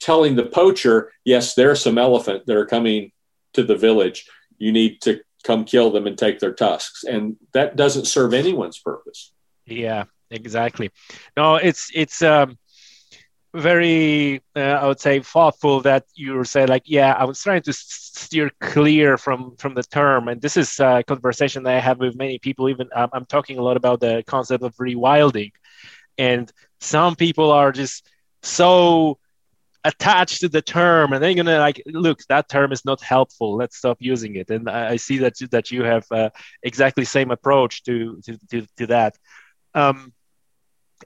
telling 0.00 0.36
the 0.36 0.46
poacher, 0.46 1.12
yes, 1.24 1.54
there 1.54 1.70
are 1.70 1.76
some 1.76 1.98
elephant 1.98 2.46
that 2.46 2.56
are 2.56 2.66
coming 2.66 3.12
to 3.54 3.62
the 3.62 3.76
village. 3.76 4.26
You 4.58 4.72
need 4.72 5.00
to 5.02 5.20
come 5.42 5.64
kill 5.64 5.90
them 5.90 6.06
and 6.06 6.16
take 6.16 6.38
their 6.38 6.52
tusks. 6.52 7.04
And 7.04 7.36
that 7.52 7.76
doesn't 7.76 8.06
serve 8.06 8.34
anyone's 8.34 8.78
purpose. 8.78 9.32
Yeah, 9.64 10.04
exactly. 10.30 10.90
No, 11.36 11.56
it's, 11.56 11.90
it's, 11.94 12.22
um, 12.22 12.58
very 13.56 14.42
uh, 14.54 14.60
i 14.60 14.86
would 14.86 15.00
say 15.00 15.20
thoughtful 15.20 15.80
that 15.80 16.04
you 16.14 16.44
say 16.44 16.66
like 16.66 16.82
yeah 16.86 17.12
i 17.14 17.24
was 17.24 17.42
trying 17.42 17.62
to 17.62 17.72
steer 17.72 18.50
clear 18.60 19.16
from 19.16 19.56
from 19.56 19.74
the 19.74 19.82
term. 19.82 20.28
And 20.28 20.40
this 20.40 20.56
is 20.56 20.80
a 20.80 21.02
conversation 21.06 21.62
that 21.64 21.74
i 21.74 21.80
have 21.80 21.98
with 21.98 22.16
many 22.16 22.38
people. 22.38 22.68
Even 22.68 22.88
um, 22.94 23.10
i'm 23.12 23.26
talking 23.26 23.58
a 23.58 23.62
lot 23.62 23.76
about 23.76 24.00
the 24.00 24.24
concept 24.26 24.62
of 24.64 24.74
rewilding. 24.76 25.52
And 26.18 26.50
some 26.80 27.16
people 27.16 27.50
are 27.50 27.72
just 27.72 28.08
so 28.42 29.18
attached 29.84 30.40
to 30.40 30.48
the 30.48 30.62
term 30.62 31.12
and 31.12 31.22
they're 31.22 31.34
gonna 31.34 31.58
like 31.58 31.80
look 31.86 32.20
that 32.28 32.48
term 32.48 32.72
is 32.72 32.84
not 32.84 33.00
helpful. 33.02 33.56
Let's 33.56 33.76
stop 33.76 33.98
using 34.00 34.36
it. 34.36 34.50
And 34.50 34.68
i, 34.68 34.90
I 34.90 34.96
see 34.96 35.18
that 35.18 35.40
you, 35.40 35.46
that 35.48 35.70
you 35.70 35.84
have 35.84 36.06
uh, 36.10 36.30
exactly 36.62 37.04
same 37.04 37.30
approach 37.30 37.84
to 37.84 38.20
to, 38.24 38.38
to, 38.50 38.66
to 38.78 38.86
that. 38.88 39.16
Um, 39.74 40.12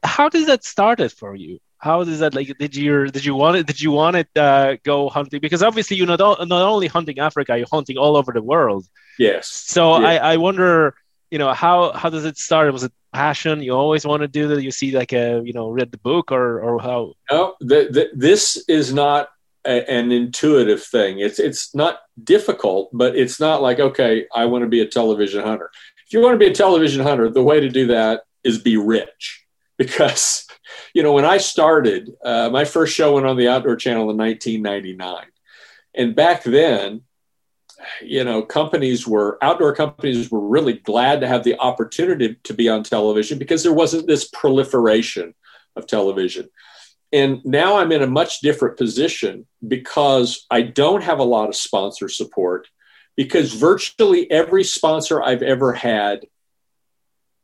how 0.05 0.29
did 0.29 0.47
that 0.49 0.65
started 0.65 1.13
for 1.13 1.35
you 1.35 1.59
how 1.81 2.03
is 2.03 2.19
that 2.19 2.35
like 2.35 2.47
did 2.59 2.77
you 2.77 3.07
did 3.07 3.25
you 3.25 3.35
want 3.35 3.57
it 3.57 3.67
did 3.67 3.81
you 3.81 3.91
want 3.91 4.17
it 4.17 4.29
uh, 4.37 4.77
go 4.85 5.09
hunting? 5.09 5.41
Because 5.41 5.63
obviously 5.63 5.97
you're 5.97 6.07
not, 6.07 6.21
not 6.21 6.53
only 6.53 6.87
hunting 6.87 7.19
africa 7.19 7.57
you're 7.57 7.67
hunting 7.71 7.97
all 7.97 8.17
over 8.17 8.33
the 8.33 8.43
world. 8.43 8.87
Yes. 9.19 9.49
So 9.49 9.99
yeah. 9.99 10.09
I, 10.09 10.33
I 10.33 10.37
wonder 10.37 10.95
you 11.31 11.39
know 11.39 11.53
how 11.53 11.93
how 11.93 12.11
does 12.11 12.25
it 12.25 12.39
start? 12.39 12.73
Was 12.73 12.85
it 12.85 12.93
passion? 13.13 13.63
You 13.63 13.73
always 13.73 14.05
want 14.05 14.21
to 14.21 14.29
do 14.29 14.49
that? 14.49 14.63
You 14.63 14.71
see 14.71 14.93
like 14.93 15.13
a 15.13 15.43
you 15.45 15.53
know 15.53 15.71
read 15.71 15.91
the 15.91 15.99
book 15.99 16.31
or 16.31 16.61
or 16.61 16.81
how? 16.81 17.15
No 17.31 17.55
the, 17.61 17.89
the, 17.91 18.11
this 18.15 18.63
is 18.69 18.93
not 18.93 19.31
a, 19.67 19.91
an 19.91 20.13
intuitive 20.13 20.83
thing. 20.83 21.21
It's 21.21 21.39
it's 21.39 21.75
not 21.75 22.01
difficult 22.23 22.91
but 22.93 23.17
it's 23.17 23.41
not 23.41 23.63
like 23.63 23.81
okay 23.81 24.27
i 24.35 24.45
want 24.45 24.61
to 24.63 24.69
be 24.69 24.81
a 24.81 24.87
television 24.87 25.43
hunter. 25.43 25.71
If 26.07 26.13
you 26.13 26.21
want 26.21 26.35
to 26.35 26.39
be 26.39 26.51
a 26.51 26.55
television 26.55 27.03
hunter 27.03 27.31
the 27.31 27.43
way 27.43 27.61
to 27.61 27.69
do 27.71 27.87
that 27.87 28.25
is 28.45 28.59
be 28.59 28.77
rich 28.77 29.40
because 29.81 30.47
you 30.95 31.03
know, 31.03 31.13
when 31.13 31.25
I 31.25 31.39
started, 31.39 32.11
uh, 32.25 32.51
my 32.51 32.65
first 32.65 32.95
show 32.95 33.15
went 33.15 33.27
on 33.27 33.37
the 33.37 33.49
Outdoor 33.49 33.77
Channel 33.77 34.11
in 34.11 34.17
1999. 34.17 35.27
And 35.95 36.15
back 36.15 36.43
then, 36.43 37.03
you 38.03 38.25
know, 38.25 38.43
companies 38.43 39.07
were, 39.07 39.39
outdoor 39.43 39.75
companies 39.75 40.31
were 40.31 40.47
really 40.47 40.75
glad 40.75 41.21
to 41.21 41.29
have 41.29 41.45
the 41.45 41.59
opportunity 41.59 42.37
to 42.45 42.55
be 42.55 42.69
on 42.69 42.83
television 42.83 43.39
because 43.39 43.63
there 43.63 43.73
wasn't 43.73 44.07
this 44.07 44.29
proliferation 44.29 45.35
of 45.77 45.87
television. 45.87 46.49
And 47.13 47.45
now 47.45 47.79
I'm 47.79 47.91
in 47.91 48.03
a 48.03 48.07
much 48.07 48.41
different 48.41 48.77
position 48.77 49.47
because 49.67 50.47
I 50.51 50.63
don't 50.63 51.03
have 51.03 51.19
a 51.19 51.25
lot 51.25 51.49
of 51.49 51.57
sponsor 51.57 52.09
support 52.09 52.69
because 53.17 53.55
virtually 53.55 54.31
every 54.31 54.63
sponsor 54.63 55.23
I've 55.23 55.43
ever 55.43 55.73
had 55.73 56.27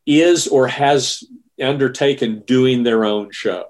is 0.07 0.47
or 0.47 0.69
has 0.69 1.25
undertaken 1.61 2.43
doing 2.47 2.83
their 2.83 3.05
own 3.05 3.31
show. 3.31 3.67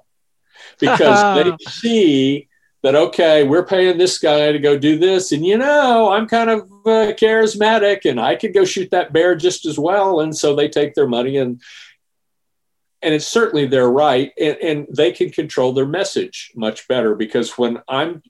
Because 0.79 1.45
they 1.45 1.57
see 1.71 2.49
that 2.87 2.95
okay 2.95 3.43
we're 3.43 3.67
paying 3.67 3.99
this 3.99 4.17
guy 4.19 4.53
to 4.53 4.61
go 4.61 4.79
do 4.79 4.97
this 4.97 5.33
and 5.33 5.45
you 5.45 5.59
know 5.59 6.13
i'm 6.13 6.29
kind 6.29 6.49
of 6.49 6.61
uh, 6.87 7.11
charismatic 7.15 8.09
and 8.09 8.21
i 8.21 8.37
could 8.37 8.55
go 8.55 8.65
shoot 8.65 8.89
that 8.93 9.13
bear 9.13 9.35
just 9.35 9.67
as 9.67 9.77
well 9.77 10.21
and 10.21 10.37
so 10.37 10.55
they 10.55 10.69
take 10.69 10.95
their 10.95 11.09
money 11.09 11.37
and 11.37 11.61
and 13.03 13.13
it's 13.13 13.27
certainly 13.27 13.67
their 13.67 13.91
right 13.91 14.31
and, 14.41 14.57
and 14.59 14.87
they 14.97 15.11
can 15.11 15.31
control 15.31 15.73
their 15.73 15.85
message 15.85 16.53
much 16.55 16.87
better 16.87 17.17
because 17.17 17.59
when 17.59 17.83
i'm 17.89 18.23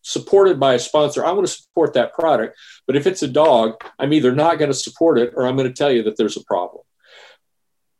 supported 0.00 0.58
by 0.58 0.72
a 0.72 0.78
sponsor 0.78 1.22
i 1.22 1.30
want 1.32 1.46
to 1.46 1.52
support 1.52 1.92
that 1.92 2.14
product 2.14 2.56
but 2.86 2.96
if 2.96 3.06
it's 3.06 3.22
a 3.22 3.28
dog 3.28 3.74
i'm 3.98 4.14
either 4.14 4.34
not 4.34 4.58
going 4.58 4.70
to 4.70 4.74
support 4.74 5.18
it 5.18 5.34
or 5.36 5.46
i'm 5.46 5.56
going 5.56 5.68
to 5.68 5.74
tell 5.74 5.92
you 5.92 6.02
that 6.02 6.16
there's 6.16 6.38
a 6.38 6.44
problem 6.44 6.82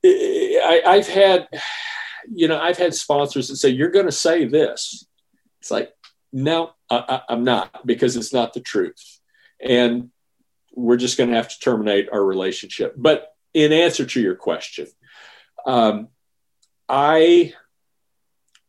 I, 0.07 0.83
I've 0.87 1.09
had, 1.09 1.49
you 2.31 2.49
know, 2.49 2.61
I've 2.61 2.79
had 2.79 2.95
sponsors 2.95 3.49
that 3.49 3.57
say, 3.57 3.71
you're 3.71 3.90
going 3.90 4.07
to 4.07 4.12
say 4.12 4.47
this. 4.47 5.07
It's 5.61 5.71
like, 5.71 5.92
no, 6.33 6.73
I, 6.90 7.23
am 7.29 7.45
not 7.45 7.87
because 7.87 8.16
it's 8.16 8.33
not 8.33 8.53
the 8.53 8.61
truth. 8.61 9.21
And 9.61 10.11
we're 10.75 10.97
just 10.97 11.16
going 11.16 11.31
to 11.31 11.37
have 11.37 11.49
to 11.49 11.59
terminate 11.59 12.11
our 12.12 12.23
relationship. 12.23 12.95
But 12.97 13.35
in 13.55 13.73
answer 13.73 14.05
to 14.05 14.21
your 14.21 14.35
question, 14.35 14.87
um, 15.64 16.09
I 16.88 17.55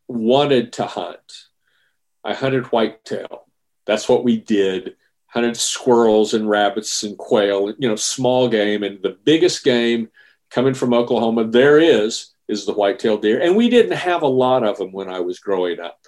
wanted 0.08 0.72
to 0.74 0.86
hunt. 0.86 1.18
I 2.24 2.34
hunted 2.34 2.66
whitetail. 2.66 3.44
That's 3.86 4.08
what 4.08 4.24
we 4.24 4.38
did. 4.38 4.96
Hunted 5.26 5.56
squirrels 5.56 6.34
and 6.34 6.48
rabbits 6.48 7.02
and 7.02 7.16
quail, 7.18 7.74
you 7.78 7.88
know, 7.88 7.96
small 7.96 8.48
game. 8.48 8.82
And 8.82 9.02
the 9.02 9.16
biggest 9.24 9.62
game 9.62 10.08
coming 10.50 10.74
from 10.74 10.94
Oklahoma, 10.94 11.44
there 11.44 11.78
is 11.78 12.32
is 12.48 12.64
the 12.64 12.72
white-tailed 12.72 13.22
deer, 13.22 13.40
and 13.40 13.56
we 13.56 13.68
didn't 13.68 13.96
have 13.96 14.22
a 14.22 14.26
lot 14.26 14.64
of 14.64 14.78
them 14.78 14.90
when 14.90 15.08
I 15.08 15.20
was 15.20 15.38
growing 15.38 15.80
up. 15.80 15.98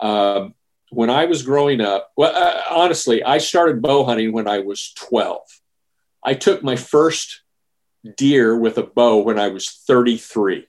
Um, 0.00 0.54
when 0.90 1.10
I 1.10 1.26
was 1.26 1.42
growing 1.42 1.80
up, 1.80 2.12
well, 2.16 2.34
uh, 2.34 2.62
honestly, 2.70 3.22
I 3.22 3.38
started 3.38 3.82
bow 3.82 4.04
hunting 4.04 4.32
when 4.32 4.48
I 4.48 4.60
was 4.60 4.92
12. 4.94 5.42
I 6.24 6.34
took 6.34 6.62
my 6.62 6.76
first 6.76 7.42
deer 8.16 8.56
with 8.56 8.78
a 8.78 8.82
bow 8.82 9.18
when 9.18 9.38
I 9.38 9.48
was 9.48 9.68
33. 9.68 10.66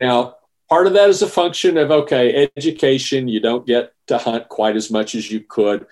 Now, 0.00 0.36
part 0.68 0.86
of 0.86 0.92
that 0.92 1.08
is 1.08 1.22
a 1.22 1.26
function 1.26 1.76
of 1.76 1.90
okay, 1.90 2.48
education. 2.56 3.28
You 3.28 3.40
don't 3.40 3.66
get 3.66 3.92
to 4.08 4.18
hunt 4.18 4.48
quite 4.48 4.76
as 4.76 4.90
much 4.90 5.14
as 5.14 5.30
you 5.30 5.40
could. 5.40 5.86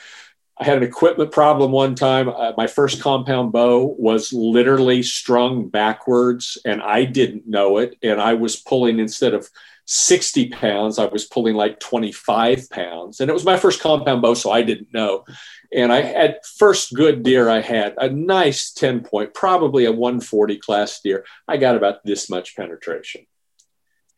I 0.58 0.64
had 0.64 0.78
an 0.78 0.84
equipment 0.84 1.32
problem 1.32 1.70
one 1.70 1.94
time. 1.94 2.28
Uh, 2.30 2.52
my 2.56 2.66
first 2.66 3.02
compound 3.02 3.52
bow 3.52 3.94
was 3.98 4.32
literally 4.32 5.02
strung 5.02 5.68
backwards, 5.68 6.56
and 6.64 6.80
I 6.82 7.04
didn't 7.04 7.46
know 7.46 7.76
it. 7.78 7.96
And 8.02 8.20
I 8.20 8.34
was 8.34 8.56
pulling 8.56 8.98
instead 8.98 9.34
of 9.34 9.50
60 9.86 10.48
pounds, 10.48 10.98
I 10.98 11.06
was 11.06 11.26
pulling 11.26 11.54
like 11.54 11.78
25 11.78 12.70
pounds. 12.70 13.20
And 13.20 13.30
it 13.30 13.34
was 13.34 13.44
my 13.44 13.56
first 13.56 13.80
compound 13.80 14.22
bow, 14.22 14.34
so 14.34 14.50
I 14.50 14.62
didn't 14.62 14.92
know. 14.92 15.24
And 15.72 15.92
I 15.92 16.00
had 16.00 16.38
first 16.58 16.94
good 16.94 17.22
deer 17.22 17.48
I 17.48 17.60
had, 17.60 17.94
a 17.98 18.08
nice 18.08 18.72
10 18.72 19.00
point, 19.00 19.34
probably 19.34 19.84
a 19.84 19.92
140 19.92 20.56
class 20.58 21.00
deer. 21.00 21.24
I 21.46 21.56
got 21.56 21.76
about 21.76 22.04
this 22.04 22.28
much 22.28 22.56
penetration. 22.56 23.26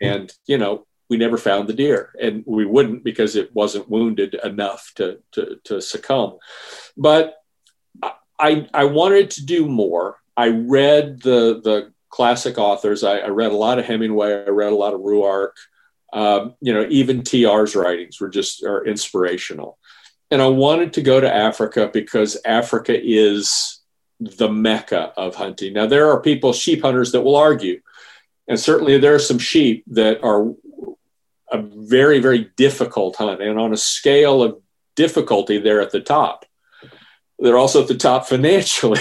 And, 0.00 0.32
you 0.46 0.56
know, 0.56 0.86
we 1.08 1.16
never 1.16 1.38
found 1.38 1.68
the 1.68 1.74
deer 1.74 2.12
and 2.20 2.44
we 2.46 2.66
wouldn't 2.66 3.02
because 3.02 3.34
it 3.34 3.54
wasn't 3.54 3.88
wounded 3.88 4.34
enough 4.44 4.92
to, 4.96 5.18
to, 5.32 5.58
to 5.64 5.80
succumb. 5.80 6.38
But 6.96 7.36
I, 8.38 8.68
I 8.72 8.84
wanted 8.84 9.30
to 9.32 9.46
do 9.46 9.68
more. 9.68 10.18
I 10.36 10.48
read 10.48 11.22
the, 11.22 11.60
the 11.62 11.92
classic 12.10 12.58
authors. 12.58 13.02
I, 13.02 13.18
I 13.18 13.28
read 13.28 13.52
a 13.52 13.56
lot 13.56 13.78
of 13.78 13.84
Hemingway. 13.84 14.44
I 14.46 14.50
read 14.50 14.72
a 14.72 14.76
lot 14.76 14.94
of 14.94 15.00
Ruark. 15.00 15.52
Um, 16.12 16.54
you 16.60 16.72
know, 16.72 16.86
even 16.88 17.22
TR's 17.22 17.74
writings 17.74 18.20
were 18.20 18.28
just 18.28 18.62
are 18.64 18.86
inspirational. 18.86 19.78
And 20.30 20.40
I 20.42 20.46
wanted 20.48 20.92
to 20.94 21.02
go 21.02 21.20
to 21.20 21.34
Africa 21.34 21.90
because 21.92 22.36
Africa 22.44 22.98
is 22.98 23.80
the 24.20 24.48
mecca 24.48 25.12
of 25.16 25.34
hunting. 25.34 25.72
Now, 25.72 25.86
there 25.86 26.10
are 26.10 26.20
people, 26.20 26.52
sheep 26.52 26.82
hunters, 26.82 27.12
that 27.12 27.22
will 27.22 27.36
argue. 27.36 27.80
And 28.46 28.58
certainly 28.58 28.98
there 28.98 29.14
are 29.14 29.20
some 29.20 29.38
sheep 29.38 29.84
that 29.88 30.22
are 30.22 30.54
a 31.50 31.62
very, 31.62 32.20
very 32.20 32.50
difficult 32.56 33.16
hunt. 33.16 33.42
And 33.42 33.58
on 33.58 33.72
a 33.72 33.76
scale 33.76 34.42
of 34.42 34.60
difficulty, 34.96 35.58
they're 35.58 35.80
at 35.80 35.92
the 35.92 36.00
top. 36.00 36.44
They're 37.38 37.56
also 37.56 37.82
at 37.82 37.88
the 37.88 37.94
top 37.94 38.26
financially. 38.28 39.00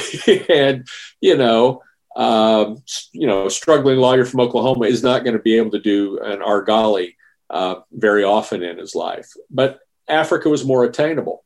and, 0.49 0.87
you 1.21 1.37
know, 1.37 1.81
um, 2.15 2.83
you 3.13 3.27
know, 3.27 3.45
a 3.45 3.51
struggling 3.51 3.97
lawyer 3.97 4.25
from 4.25 4.39
Oklahoma 4.39 4.85
is 4.85 5.03
not 5.03 5.23
going 5.23 5.35
to 5.35 5.41
be 5.41 5.57
able 5.57 5.71
to 5.71 5.79
do 5.79 6.19
an 6.19 6.39
argali 6.39 7.15
uh, 7.49 7.75
very 7.91 8.23
often 8.23 8.63
in 8.63 8.77
his 8.77 8.95
life. 8.95 9.27
But 9.51 9.79
Africa 10.07 10.49
was 10.49 10.65
more 10.65 10.83
attainable. 10.83 11.43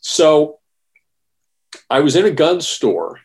So 0.00 0.58
I 1.90 2.00
was 2.00 2.16
in 2.16 2.24
a 2.24 2.30
gun 2.30 2.60
store 2.60 3.20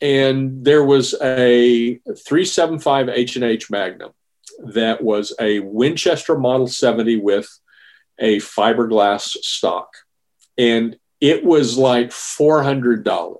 and 0.00 0.64
there 0.64 0.84
was 0.84 1.14
a 1.20 1.94
375 1.94 3.08
H&H 3.08 3.70
Magnum 3.70 4.12
that 4.64 5.02
was 5.02 5.34
a 5.40 5.60
Winchester 5.60 6.38
Model 6.38 6.66
70 6.66 7.16
with 7.16 7.48
a 8.18 8.36
fiberglass 8.38 9.36
stock. 9.42 9.88
And 10.58 10.96
it 11.20 11.44
was 11.44 11.76
like 11.78 12.10
$400. 12.10 13.36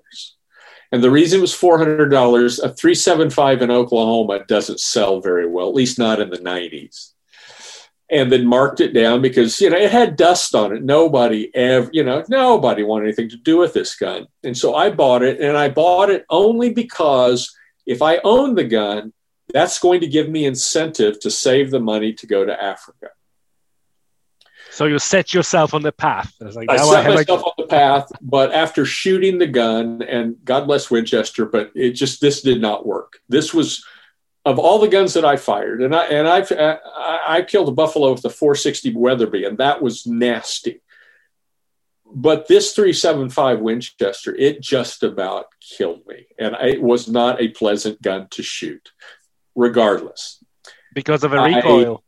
And 0.93 1.05
the 1.05 1.11
reason 1.11 1.39
it 1.39 1.43
was 1.43 1.55
$400, 1.55 2.11
a 2.59 2.75
375 2.75 3.63
in 3.63 3.71
Oklahoma 3.71 4.45
doesn't 4.47 4.81
sell 4.81 5.21
very 5.21 5.47
well, 5.47 5.69
at 5.69 5.75
least 5.75 5.99
not 5.99 6.21
in 6.21 6.31
the 6.31 6.39
90s. 6.39 7.13
And 8.11 8.33
then 8.33 8.45
marked 8.45 8.81
it 8.81 8.93
down 8.93 9.23
because, 9.23 9.61
you 9.61 9.71
know, 9.71 9.77
it 9.77 9.93
had 9.93 10.17
dust 10.17 10.53
on 10.57 10.75
it. 10.75 10.83
Nobody 10.83 11.55
ever, 11.55 11.89
you 11.93 12.03
know, 12.03 12.25
nobody 12.29 12.83
wanted 12.83 13.05
anything 13.05 13.29
to 13.29 13.37
do 13.37 13.59
with 13.59 13.73
this 13.73 13.95
gun. 13.95 14.27
And 14.43 14.59
so 14.59 14.75
I 14.75 14.91
bought 14.91 15.23
it 15.23 15.41
and 15.41 15.57
I 15.57 15.69
bought 15.69 16.11
it 16.11 16.27
only 16.29 16.75
because 16.75 17.57
if 17.87 18.03
I 18.03 18.19
owned 18.25 18.59
the 18.59 18.65
gun, 18.65 19.13
that's 19.53 19.79
going 19.79 20.01
to 20.01 20.07
give 20.07 20.29
me 20.29 20.45
incentive 20.45 21.21
to 21.21 21.31
save 21.31 21.71
the 21.71 21.81
money 21.81 22.13
to 22.15 22.27
go 22.27 22.45
to 22.45 22.63
Africa. 22.63 23.09
So 24.71 24.87
you 24.87 24.99
set 24.99 25.35
yourself 25.35 25.75
on 25.75 25.83
the 25.83 25.93
path. 25.93 26.33
Like, 26.41 26.71
I 26.71 26.77
oh, 26.79 26.93
set 26.93 27.07
I 27.07 27.15
myself 27.15 27.43
on 27.45 27.53
the 27.59 27.67
path, 27.67 28.11
but 28.21 28.53
after 28.53 28.87
shooting 28.87 29.39
the 29.39 29.47
gun, 29.47 30.01
and 30.03 30.37
God 30.45 30.67
bless 30.67 30.91
Winchester, 30.91 31.45
but 31.45 31.73
it 31.75 31.93
just 31.93 32.21
this 32.21 32.41
did 32.41 32.61
not 32.61 32.87
work. 32.87 33.19
This 33.29 33.53
was 33.53 33.85
of 34.45 34.59
all 34.59 34.79
the 34.79 34.89
guns 34.89 35.15
that 35.15 35.25
I 35.25 35.37
fired, 35.37 35.83
and 35.83 35.95
I 35.95 36.05
and 36.07 36.29
I've, 36.29 36.51
I, 36.53 37.21
I 37.29 37.43
killed 37.43 37.69
a 37.69 37.73
buffalo 37.73 38.13
with 38.13 38.25
a 38.25 38.31
460 38.31 38.95
Weatherby, 38.95 39.45
and 39.45 39.59
that 39.59 39.83
was 39.83 40.07
nasty. 40.07 40.81
But 42.13 42.49
this 42.49 42.73
375 42.73 43.61
Winchester, 43.61 44.35
it 44.35 44.61
just 44.61 45.03
about 45.03 45.47
killed 45.61 46.07
me, 46.07 46.27
and 46.39 46.57
it 46.61 46.81
was 46.81 47.09
not 47.09 47.41
a 47.41 47.49
pleasant 47.49 48.01
gun 48.03 48.29
to 48.31 48.43
shoot 48.43 48.91
regardless. 49.55 50.43
Because 50.95 51.25
of 51.25 51.33
a 51.33 51.43
recoil. 51.43 52.03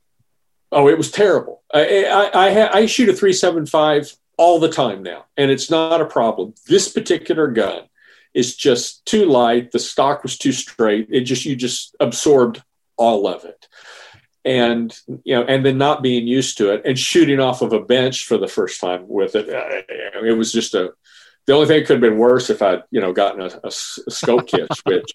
I, 0.72 0.76
oh, 0.76 0.88
it 0.88 0.98
was 0.98 1.10
terrible. 1.10 1.62
I, 1.72 2.04
I, 2.04 2.48
I, 2.48 2.78
I 2.78 2.86
shoot 2.86 3.08
a 3.08 3.12
375 3.12 4.12
all 4.36 4.58
the 4.58 4.68
time 4.68 5.02
now, 5.02 5.26
and 5.36 5.50
it's 5.50 5.70
not 5.70 6.00
a 6.00 6.06
problem. 6.06 6.54
This 6.66 6.88
particular 6.88 7.48
gun 7.48 7.82
is 8.34 8.56
just 8.56 9.04
too 9.04 9.26
light. 9.26 9.72
The 9.72 9.78
stock 9.78 10.22
was 10.22 10.38
too 10.38 10.52
straight. 10.52 11.08
It 11.10 11.22
just, 11.22 11.44
you 11.44 11.54
just 11.54 11.94
absorbed 12.00 12.62
all 12.96 13.26
of 13.26 13.44
it. 13.44 13.68
And, 14.44 14.92
you 15.24 15.36
know, 15.36 15.44
and 15.44 15.64
then 15.64 15.78
not 15.78 16.02
being 16.02 16.26
used 16.26 16.58
to 16.58 16.72
it 16.72 16.82
and 16.84 16.98
shooting 16.98 17.38
off 17.38 17.62
of 17.62 17.72
a 17.72 17.80
bench 17.80 18.24
for 18.24 18.38
the 18.38 18.48
first 18.48 18.80
time 18.80 19.04
with 19.06 19.36
it. 19.36 19.48
Uh, 19.48 20.24
it 20.24 20.36
was 20.36 20.52
just 20.52 20.74
a, 20.74 20.92
the 21.46 21.52
only 21.54 21.66
thing 21.66 21.84
could 21.84 21.94
have 21.94 22.00
been 22.00 22.18
worse 22.18 22.50
if 22.50 22.62
I'd, 22.62 22.82
you 22.90 23.00
know, 23.00 23.12
gotten 23.12 23.40
a, 23.40 23.46
a, 23.64 23.68
a 23.68 23.70
scope 23.70 24.46
kit, 24.46 24.68
which 24.84 25.10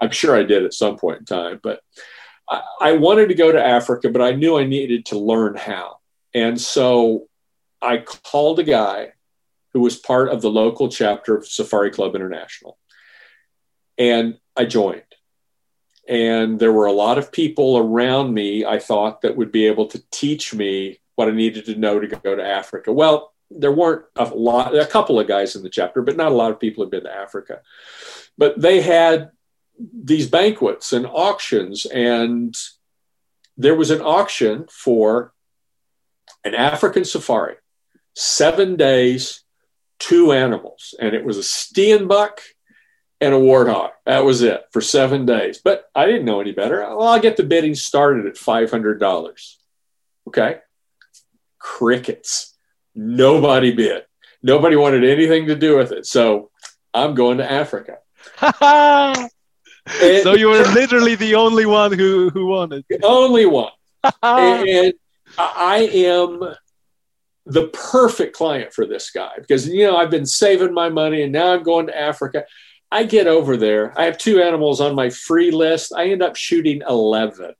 I'm 0.00 0.10
sure 0.10 0.36
I 0.36 0.42
did 0.42 0.64
at 0.64 0.74
some 0.74 0.96
point 0.96 1.20
in 1.20 1.24
time. 1.26 1.60
But 1.62 1.80
I, 2.48 2.62
I 2.80 2.92
wanted 2.92 3.28
to 3.28 3.34
go 3.34 3.52
to 3.52 3.64
Africa, 3.64 4.08
but 4.08 4.22
I 4.22 4.32
knew 4.32 4.56
I 4.56 4.64
needed 4.64 5.06
to 5.06 5.18
learn 5.18 5.56
how. 5.56 5.98
And 6.34 6.60
so 6.60 7.28
I 7.82 7.98
called 7.98 8.58
a 8.58 8.64
guy 8.64 9.12
who 9.72 9.80
was 9.80 9.96
part 9.96 10.30
of 10.30 10.40
the 10.40 10.50
local 10.50 10.88
chapter 10.88 11.36
of 11.36 11.46
Safari 11.46 11.90
Club 11.90 12.14
International. 12.14 12.78
And 13.98 14.38
I 14.56 14.64
joined. 14.64 15.02
And 16.08 16.58
there 16.58 16.72
were 16.72 16.86
a 16.86 16.92
lot 16.92 17.18
of 17.18 17.32
people 17.32 17.76
around 17.76 18.32
me, 18.32 18.64
I 18.64 18.78
thought, 18.78 19.22
that 19.22 19.36
would 19.36 19.50
be 19.50 19.66
able 19.66 19.86
to 19.88 20.02
teach 20.10 20.54
me 20.54 21.00
what 21.16 21.28
I 21.28 21.32
needed 21.32 21.66
to 21.66 21.74
know 21.74 21.98
to 21.98 22.06
go 22.06 22.36
to 22.36 22.46
Africa. 22.46 22.92
Well, 22.92 23.34
there 23.50 23.72
weren't 23.72 24.04
a 24.16 24.24
lot, 24.24 24.76
a 24.76 24.86
couple 24.86 25.20
of 25.20 25.28
guys 25.28 25.56
in 25.56 25.62
the 25.62 25.70
chapter, 25.70 26.02
but 26.02 26.16
not 26.16 26.32
a 26.32 26.34
lot 26.34 26.50
of 26.50 26.60
people 26.60 26.84
had 26.84 26.90
been 26.90 27.04
to 27.04 27.14
Africa. 27.14 27.62
But 28.36 28.60
they 28.60 28.80
had 28.80 29.30
these 29.78 30.28
banquets 30.28 30.92
and 30.92 31.06
auctions, 31.06 31.86
and 31.86 32.56
there 33.56 33.74
was 33.74 33.90
an 33.90 34.00
auction 34.00 34.66
for 34.70 35.32
an 36.44 36.54
African 36.54 37.04
safari, 37.04 37.56
seven 38.14 38.76
days, 38.76 39.42
two 39.98 40.32
animals, 40.32 40.94
and 41.00 41.14
it 41.14 41.24
was 41.24 41.38
a 41.38 41.42
steenbok 41.42 42.38
and 43.20 43.34
a 43.34 43.38
warthog. 43.38 43.90
That 44.04 44.24
was 44.24 44.42
it 44.42 44.64
for 44.70 44.80
seven 44.80 45.26
days. 45.26 45.58
But 45.62 45.88
I 45.94 46.06
didn't 46.06 46.26
know 46.26 46.40
any 46.40 46.52
better. 46.52 46.80
Well, 46.80 47.02
I'll 47.02 47.20
get 47.20 47.36
the 47.36 47.42
bidding 47.42 47.74
started 47.74 48.26
at 48.26 48.36
five 48.36 48.70
hundred 48.70 49.00
dollars. 49.00 49.58
Okay, 50.28 50.58
crickets. 51.58 52.55
Nobody 52.96 53.72
bid. 53.72 54.04
Nobody 54.42 54.74
wanted 54.74 55.04
anything 55.04 55.46
to 55.48 55.54
do 55.54 55.76
with 55.76 55.92
it. 55.92 56.06
So 56.06 56.50
I'm 56.94 57.14
going 57.14 57.38
to 57.38 57.50
Africa. 57.50 57.98
so 58.40 60.34
you 60.34 60.48
were 60.48 60.62
literally 60.72 61.14
the 61.14 61.34
only 61.34 61.66
one 61.66 61.92
who, 61.92 62.30
who 62.30 62.46
wanted. 62.46 62.84
The 62.88 63.04
only 63.04 63.44
one. 63.44 63.72
and 64.22 64.94
I 65.38 65.90
am 65.92 66.54
the 67.44 67.68
perfect 67.68 68.34
client 68.34 68.72
for 68.72 68.86
this 68.86 69.10
guy 69.10 69.32
because, 69.36 69.68
you 69.68 69.86
know, 69.86 69.96
I've 69.96 70.10
been 70.10 70.26
saving 70.26 70.72
my 70.72 70.88
money 70.88 71.22
and 71.22 71.32
now 71.32 71.52
I'm 71.52 71.62
going 71.62 71.86
to 71.88 71.98
Africa. 71.98 72.44
I 72.90 73.04
get 73.04 73.26
over 73.26 73.56
there. 73.56 73.98
I 73.98 74.04
have 74.04 74.16
two 74.16 74.40
animals 74.40 74.80
on 74.80 74.94
my 74.94 75.10
free 75.10 75.50
list. 75.50 75.92
I 75.94 76.08
end 76.08 76.22
up 76.22 76.36
shooting 76.36 76.82
11. 76.88 77.52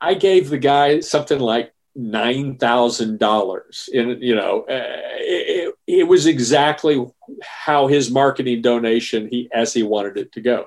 I 0.00 0.14
gave 0.14 0.50
the 0.50 0.58
guy 0.58 1.00
something 1.00 1.38
like 1.38 1.73
nine 1.96 2.56
thousand 2.56 3.18
dollars 3.18 3.88
in 3.92 4.18
you 4.20 4.34
know 4.34 4.62
uh, 4.62 4.98
it, 5.18 5.74
it, 5.86 6.08
was 6.08 6.26
exactly 6.26 7.04
how 7.42 7.86
his 7.86 8.10
marketing 8.10 8.60
donation 8.62 9.28
he 9.28 9.48
as 9.52 9.72
he 9.72 9.82
wanted 9.82 10.16
it 10.16 10.32
to 10.32 10.40
go. 10.40 10.66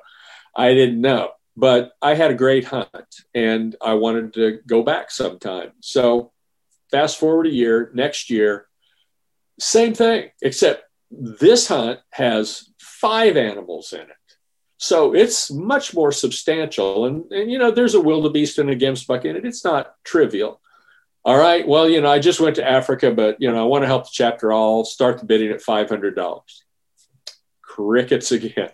I 0.56 0.74
didn't 0.74 1.02
know 1.02 1.32
but 1.58 1.94
i 2.02 2.14
had 2.14 2.32
a 2.32 2.36
great 2.36 2.64
hunt 2.64 3.16
and 3.34 3.76
i 3.82 3.94
wanted 3.96 4.34
to 4.36 4.60
go 4.68 4.84
back 4.84 5.12
sometime. 5.12 5.72
So 5.82 6.32
fast 6.92 7.20
forward 7.20 7.48
a 7.48 7.52
year 7.52 7.92
next 7.94 8.30
year 8.30 8.68
same 9.60 9.94
thing 9.94 10.30
except 10.42 10.84
this 11.12 11.68
hunt 11.68 12.00
has 12.12 12.70
five 12.80 13.38
animals 13.38 13.94
in 13.94 14.02
it. 14.02 14.08
So 14.78 15.16
it's 15.16 15.52
much 15.52 15.94
more 15.94 16.12
substantial 16.12 17.06
and, 17.06 17.30
and 17.32 17.52
you 17.52 17.58
know 17.58 17.72
there's 17.72 17.96
a 17.96 18.02
wildebeest 18.02 18.60
and 18.60 18.70
a 18.70 18.76
gemsbok 18.76 19.26
in 19.26 19.36
it. 19.36 19.46
It's 19.46 19.66
not 19.66 19.96
trivial 20.04 20.62
all 21.28 21.38
right, 21.38 21.68
well, 21.68 21.90
you 21.90 22.00
know, 22.00 22.10
I 22.10 22.20
just 22.20 22.40
went 22.40 22.56
to 22.56 22.66
Africa, 22.66 23.12
but, 23.12 23.36
you 23.42 23.52
know, 23.52 23.62
I 23.62 23.66
want 23.66 23.84
to 23.84 23.88
help 23.88 24.06
the 24.06 24.12
chapter. 24.14 24.54
I'll 24.54 24.86
start 24.86 25.20
the 25.20 25.26
bidding 25.26 25.50
at 25.50 25.60
$500. 25.60 26.40
Crickets 27.62 28.32
again. 28.32 28.70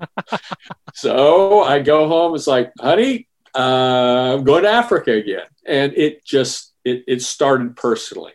so 0.94 1.62
I 1.62 1.80
go 1.80 2.08
home. 2.08 2.34
It's 2.36 2.46
like, 2.46 2.72
honey, 2.80 3.28
uh, 3.54 4.34
I'm 4.38 4.44
going 4.44 4.62
to 4.62 4.70
Africa 4.70 5.12
again. 5.12 5.44
And 5.66 5.92
it 5.92 6.24
just, 6.24 6.72
it, 6.86 7.04
it 7.06 7.20
started 7.20 7.76
personally. 7.76 8.32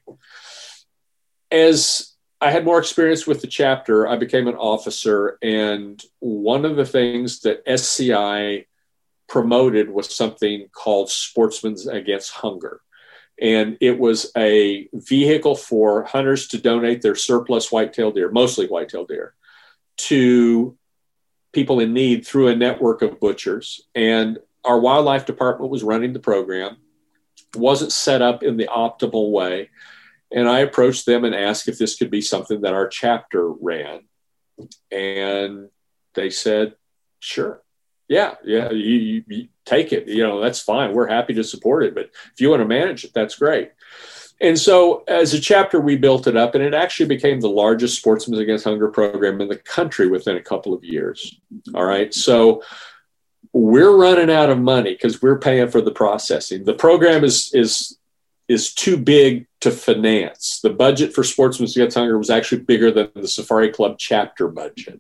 As 1.50 2.14
I 2.40 2.52
had 2.52 2.66
more 2.66 2.78
experience 2.78 3.26
with 3.26 3.42
the 3.42 3.48
chapter, 3.48 4.08
I 4.08 4.18
became 4.18 4.48
an 4.48 4.58
officer. 4.58 5.40
And 5.42 6.00
one 6.20 6.66
of 6.66 6.76
the 6.76 6.86
things 6.86 7.40
that 7.40 7.64
SCI 7.66 8.68
promoted 9.28 9.90
was 9.90 10.16
something 10.16 10.68
called 10.72 11.10
Sportsmen 11.10 11.78
Against 11.92 12.30
Hunger 12.30 12.82
and 13.42 13.78
it 13.80 13.98
was 13.98 14.32
a 14.38 14.90
vehicle 14.94 15.56
for 15.56 16.04
hunters 16.04 16.48
to 16.50 16.58
donate 16.58 17.02
their 17.02 17.16
surplus 17.16 17.72
whitetail 17.72 18.12
deer, 18.12 18.30
mostly 18.30 18.68
whitetail 18.68 19.06
deer, 19.06 19.34
to 19.98 20.78
people 21.54 21.80
in 21.80 21.94
need 21.94 22.26
through 22.26 22.50
a 22.50 22.56
network 22.56 23.02
of 23.02 23.20
butchers. 23.20 23.82
And 23.96 24.40
our 24.66 24.80
wildlife 24.80 25.26
department 25.26 25.72
was 25.72 25.84
running 25.84 26.14
the 26.14 26.20
program, 26.20 26.78
wasn't 27.56 27.92
set 27.92 28.22
up 28.22 28.44
in 28.44 28.58
the 28.58 28.68
optimal 28.68 29.32
way. 29.32 29.70
And 30.32 30.48
I 30.48 30.60
approached 30.60 31.06
them 31.06 31.24
and 31.24 31.34
asked 31.34 31.68
if 31.68 31.78
this 31.78 31.96
could 31.96 32.12
be 32.12 32.22
something 32.22 32.62
that 32.62 32.74
our 32.74 32.88
chapter 32.88 33.50
ran. 33.50 34.02
And 34.92 35.70
they 36.14 36.30
said, 36.30 36.76
sure 37.20 37.64
yeah, 38.10 38.34
yeah, 38.44 38.72
you, 38.72 38.96
you, 38.96 39.24
you, 39.28 39.48
take 39.66 39.94
it. 39.94 40.08
You 40.08 40.24
know, 40.24 40.42
that's 40.42 40.60
fine. 40.60 40.94
We're 40.94 41.08
happy 41.08 41.36
to 41.36 41.44
support 41.44 41.84
it. 41.84 41.94
But 41.94 42.10
if 42.34 42.42
you 42.42 42.50
want 42.50 42.62
to 42.62 42.68
manage 42.68 43.06
it, 43.06 43.14
that's 43.14 43.36
great. 43.36 43.72
And 44.42 44.58
so, 44.58 45.04
as 45.08 45.34
a 45.34 45.40
chapter, 45.40 45.80
we 45.80 45.96
built 45.96 46.26
it 46.26 46.36
up, 46.36 46.56
and 46.56 46.64
it 46.64 46.74
actually 46.74 47.08
became 47.08 47.40
the 47.40 47.50
largest 47.50 47.98
Sportsmen 47.98 48.40
Against 48.40 48.64
Hunger 48.64 48.88
program 48.88 49.40
in 49.42 49.48
the 49.48 49.58
country 49.58 50.08
within 50.08 50.38
a 50.38 50.42
couple 50.42 50.74
of 50.74 50.84
years. 50.84 51.40
All 51.76 51.86
right. 51.86 52.14
So, 52.14 52.64
we're 53.54 53.96
running 53.96 54.32
out 54.32 54.50
of 54.50 54.60
money 54.60 54.94
because 54.94 55.22
we're 55.22 55.40
paying 55.40 55.70
for 55.70 55.82
the 55.82 55.92
processing. 55.92 56.64
The 56.64 56.74
program 56.74 57.24
is, 57.24 57.52
is 57.54 57.98
is 58.48 58.74
too 58.74 58.98
big 58.98 59.46
to 59.62 59.70
finance. 59.70 60.60
The 60.64 60.72
budget 60.72 61.14
for 61.14 61.24
Sportsman's 61.24 61.76
Against 61.76 61.98
Hunger 61.98 62.18
was 62.18 62.32
actually 62.32 62.62
bigger 62.62 62.90
than 62.92 63.12
the 63.14 63.28
Safari 63.28 63.70
Club 63.70 63.98
chapter 64.00 64.48
budget. 64.48 65.00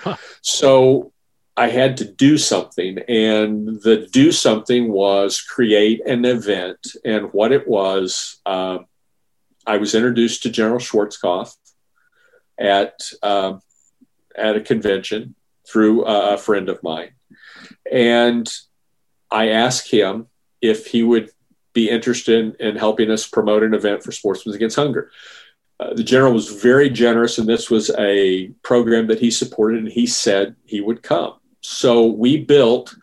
Huh. 0.00 0.16
So 0.42 1.12
I 1.58 1.70
had 1.70 1.96
to 1.96 2.04
do 2.04 2.38
something, 2.38 3.00
and 3.08 3.82
the 3.82 4.08
do 4.12 4.30
something 4.30 4.92
was 4.92 5.40
create 5.40 6.06
an 6.06 6.24
event. 6.24 6.78
And 7.04 7.32
what 7.32 7.50
it 7.50 7.66
was, 7.66 8.40
uh, 8.46 8.78
I 9.66 9.78
was 9.78 9.92
introduced 9.92 10.44
to 10.44 10.50
General 10.50 10.78
Schwarzkopf 10.78 11.56
at 12.60 12.94
uh, 13.24 13.54
at 14.36 14.54
a 14.54 14.60
convention 14.60 15.34
through 15.68 16.04
a 16.04 16.38
friend 16.38 16.68
of 16.68 16.80
mine, 16.84 17.10
and 17.90 18.48
I 19.28 19.48
asked 19.48 19.90
him 19.90 20.28
if 20.62 20.86
he 20.86 21.02
would 21.02 21.30
be 21.72 21.90
interested 21.90 22.38
in, 22.60 22.68
in 22.68 22.76
helping 22.76 23.10
us 23.10 23.26
promote 23.26 23.64
an 23.64 23.74
event 23.74 24.04
for 24.04 24.12
Sportsmen 24.12 24.54
Against 24.54 24.76
Hunger. 24.76 25.10
Uh, 25.80 25.92
the 25.94 26.04
general 26.04 26.32
was 26.32 26.62
very 26.62 26.88
generous, 26.88 27.36
and 27.36 27.48
this 27.48 27.68
was 27.68 27.90
a 27.98 28.48
program 28.62 29.08
that 29.08 29.18
he 29.18 29.32
supported, 29.32 29.80
and 29.80 29.88
he 29.88 30.06
said 30.06 30.54
he 30.64 30.80
would 30.80 31.02
come. 31.02 31.34
So 31.70 32.06
we 32.06 32.38
built 32.38 32.96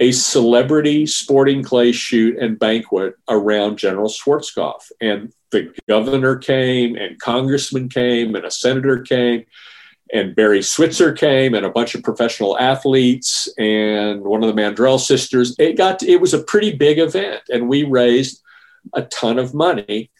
a 0.00 0.10
celebrity 0.10 1.06
sporting 1.06 1.62
clay 1.62 1.92
shoot 1.92 2.36
and 2.36 2.58
banquet 2.58 3.14
around 3.28 3.78
General 3.78 4.08
Schwarzkopf. 4.08 4.90
And 5.00 5.32
the 5.52 5.72
governor 5.88 6.36
came, 6.36 6.96
and 6.96 7.20
congressman 7.20 7.88
came, 7.88 8.34
and 8.34 8.44
a 8.44 8.50
senator 8.50 9.00
came 9.02 9.44
and 10.12 10.34
Barry 10.34 10.60
Switzer 10.60 11.12
came 11.12 11.54
and 11.54 11.64
a 11.64 11.70
bunch 11.70 11.94
of 11.94 12.02
professional 12.02 12.58
athletes 12.58 13.48
and 13.58 14.22
one 14.22 14.42
of 14.42 14.54
the 14.54 14.60
Mandrell 14.60 15.00
sisters. 15.00 15.54
It 15.58 15.76
got 15.76 16.00
to, 16.00 16.10
it 16.10 16.20
was 16.20 16.34
a 16.34 16.42
pretty 16.42 16.72
big 16.72 16.98
event 16.98 17.42
and 17.48 17.68
we 17.68 17.84
raised 17.84 18.42
a 18.92 19.02
ton 19.02 19.38
of 19.38 19.54
money. 19.54 20.10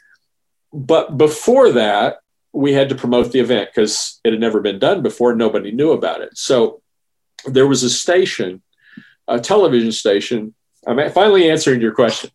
But 0.72 1.18
before 1.18 1.72
that, 1.72 2.18
we 2.52 2.72
had 2.72 2.88
to 2.90 2.94
promote 2.94 3.32
the 3.32 3.40
event 3.40 3.70
because 3.74 4.20
it 4.24 4.32
had 4.32 4.40
never 4.40 4.60
been 4.60 4.78
done 4.78 5.02
before. 5.02 5.34
Nobody 5.34 5.72
knew 5.72 5.90
about 5.90 6.22
it. 6.22 6.38
So 6.38 6.80
there 7.46 7.66
was 7.66 7.82
a 7.82 7.90
station, 7.90 8.62
a 9.28 9.40
television 9.40 9.92
station 9.92 10.54
I'm 10.86 11.10
finally 11.10 11.50
answering 11.50 11.80
your 11.80 11.94
question. 11.94 12.30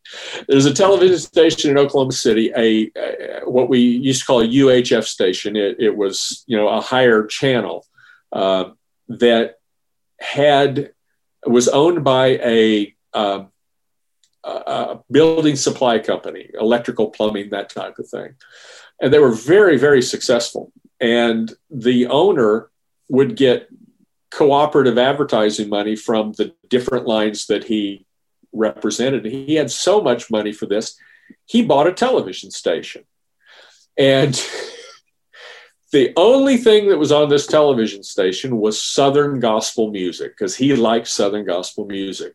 There's 0.48 0.65
a 0.65 0.74
television 0.74 1.17
station 1.17 1.72
in 1.72 1.78
Oklahoma 1.78 2.12
City, 2.12 2.52
a, 2.56 2.91
a 2.95 3.41
what 3.50 3.69
we 3.69 3.80
used 3.80 4.22
to 4.22 4.26
call 4.26 4.41
a 4.41 4.48
UHF 4.48 5.06
station. 5.06 5.56
It, 5.56 5.78
it 5.80 5.95
was 5.95 6.43
you 6.48 6.58
know 6.58 6.67
a 6.67 6.82
higher 6.82 7.26
channel 7.26 7.86
uh, 8.32 8.72
that 9.08 9.56
had 10.19 10.91
was 11.45 11.67
owned 11.67 12.04
by 12.04 12.28
a, 12.43 12.93
uh, 13.13 13.45
a 14.43 15.00
building 15.10 15.56
supply 15.56 16.00
company, 16.00 16.50
electrical, 16.60 17.10
plumbing, 17.10 17.52
that 17.52 17.69
type 17.69 17.98
of 18.00 18.10
thing, 18.10 18.36
and 19.02 19.13
they 19.13 19.19
were 19.19 19.34
very 19.34 19.78
very 19.78 20.02
successful. 20.02 20.72
And 21.00 21.54
the 21.69 22.08
owner 22.08 22.69
would 23.10 23.36
get 23.36 23.69
cooperative 24.32 24.98
advertising 24.98 25.70
money 25.70 25.96
from 25.96 26.34
the 26.34 26.54
different 26.70 27.08
lines 27.08 27.48
that 27.48 27.63
he 27.63 28.06
represented. 28.54 29.26
He 29.26 29.56
had 29.56 29.72
so 29.72 30.02
much 30.02 30.30
money 30.30 30.52
for 30.52 30.65
this, 30.65 30.98
he 31.46 31.63
bought 31.63 31.88
a 31.88 31.94
television 31.94 32.52
station. 32.52 33.04
And 33.98 34.34
the 35.92 36.13
only 36.15 36.58
thing 36.58 36.89
that 36.89 36.98
was 36.98 37.12
on 37.12 37.30
this 37.30 37.48
television 37.48 38.04
station 38.04 38.58
was 38.60 38.82
Southern 38.82 39.39
gospel 39.39 39.92
music 39.92 40.38
because 40.38 40.56
he 40.56 40.76
liked 40.76 41.08
Southern 41.08 41.46
gospel 41.46 41.86
music. 41.86 42.34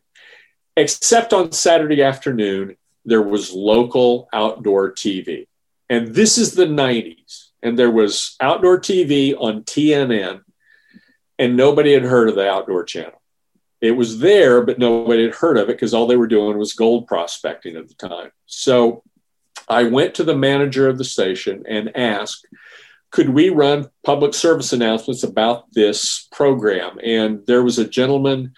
Except 0.77 1.33
on 1.33 1.53
Saturday 1.53 2.03
afternoon, 2.03 2.75
there 3.05 3.21
was 3.21 3.53
local 3.53 4.27
outdoor 4.33 4.91
TV. 4.91 5.47
And 5.89 6.07
this 6.09 6.37
is 6.37 6.53
the 6.53 6.65
90s. 6.65 7.49
And 7.61 7.79
there 7.79 7.91
was 7.91 8.35
outdoor 8.41 8.79
TV 8.79 9.33
on 9.39 9.63
TNN, 9.63 10.41
and 11.37 11.57
nobody 11.57 11.93
had 11.93 12.03
heard 12.03 12.29
of 12.29 12.35
the 12.35 12.49
outdoor 12.49 12.83
channel 12.83 13.21
it 13.81 13.91
was 13.91 14.19
there, 14.19 14.63
but 14.63 14.79
nobody 14.79 15.23
had 15.23 15.35
heard 15.35 15.57
of 15.57 15.69
it 15.69 15.73
because 15.73 15.93
all 15.93 16.07
they 16.07 16.15
were 16.15 16.27
doing 16.27 16.57
was 16.57 16.73
gold 16.73 17.07
prospecting 17.07 17.75
at 17.75 17.87
the 17.87 17.93
time. 17.93 18.31
So 18.45 19.03
I 19.67 19.83
went 19.83 20.15
to 20.15 20.23
the 20.23 20.35
manager 20.35 20.87
of 20.87 20.97
the 20.97 21.03
station 21.03 21.63
and 21.67 21.95
asked, 21.95 22.47
could 23.11 23.29
we 23.29 23.49
run 23.49 23.89
public 24.03 24.33
service 24.33 24.73
announcements 24.73 25.23
about 25.23 25.71
this 25.73 26.27
program? 26.31 26.97
And 27.03 27.45
there 27.45 27.63
was 27.63 27.77
a 27.77 27.87
gentleman 27.87 28.53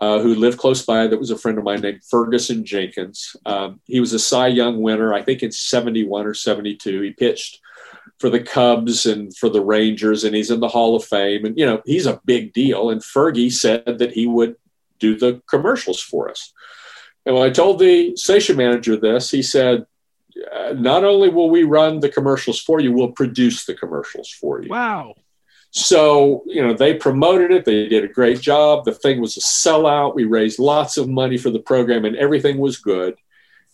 uh, 0.00 0.20
who 0.20 0.34
lived 0.34 0.58
close 0.58 0.84
by 0.84 1.06
that 1.06 1.18
was 1.18 1.30
a 1.30 1.36
friend 1.36 1.58
of 1.58 1.64
mine 1.64 1.80
named 1.80 2.04
Ferguson 2.08 2.64
Jenkins. 2.64 3.36
Um, 3.44 3.80
he 3.84 4.00
was 4.00 4.12
a 4.12 4.18
Cy 4.18 4.46
Young 4.48 4.80
winner, 4.80 5.12
I 5.12 5.22
think 5.22 5.42
in 5.42 5.52
71 5.52 6.26
or 6.26 6.32
72. 6.32 7.00
He 7.02 7.10
pitched 7.10 7.60
for 8.20 8.30
the 8.30 8.40
Cubs 8.40 9.06
and 9.06 9.34
for 9.36 9.48
the 9.48 9.64
Rangers, 9.64 10.24
and 10.24 10.34
he's 10.34 10.50
in 10.50 10.60
the 10.60 10.68
Hall 10.68 10.94
of 10.94 11.04
Fame. 11.04 11.46
And, 11.46 11.58
you 11.58 11.64
know, 11.64 11.80
he's 11.86 12.06
a 12.06 12.20
big 12.26 12.52
deal. 12.52 12.90
And 12.90 13.00
Fergie 13.00 13.50
said 13.50 13.98
that 13.98 14.12
he 14.12 14.26
would 14.26 14.56
do 14.98 15.16
the 15.16 15.40
commercials 15.48 16.00
for 16.00 16.30
us. 16.30 16.52
And 17.24 17.34
when 17.34 17.48
I 17.48 17.50
told 17.50 17.78
the 17.78 18.14
station 18.16 18.56
manager 18.56 18.96
this, 18.96 19.30
he 19.30 19.42
said, 19.42 19.86
uh, 20.54 20.74
not 20.74 21.02
only 21.02 21.30
will 21.30 21.50
we 21.50 21.64
run 21.64 22.00
the 22.00 22.10
commercials 22.10 22.60
for 22.60 22.78
you, 22.78 22.92
we'll 22.92 23.12
produce 23.12 23.64
the 23.64 23.74
commercials 23.74 24.30
for 24.30 24.62
you. 24.62 24.68
Wow. 24.68 25.14
So, 25.70 26.42
you 26.46 26.62
know, 26.62 26.74
they 26.74 26.94
promoted 26.94 27.52
it. 27.52 27.64
They 27.64 27.88
did 27.88 28.04
a 28.04 28.08
great 28.08 28.40
job. 28.40 28.84
The 28.84 28.92
thing 28.92 29.20
was 29.20 29.36
a 29.36 29.40
sellout. 29.40 30.14
We 30.14 30.24
raised 30.24 30.58
lots 30.58 30.96
of 30.96 31.08
money 31.08 31.38
for 31.38 31.50
the 31.50 31.60
program 31.60 32.04
and 32.04 32.16
everything 32.16 32.58
was 32.58 32.76
good. 32.76 33.16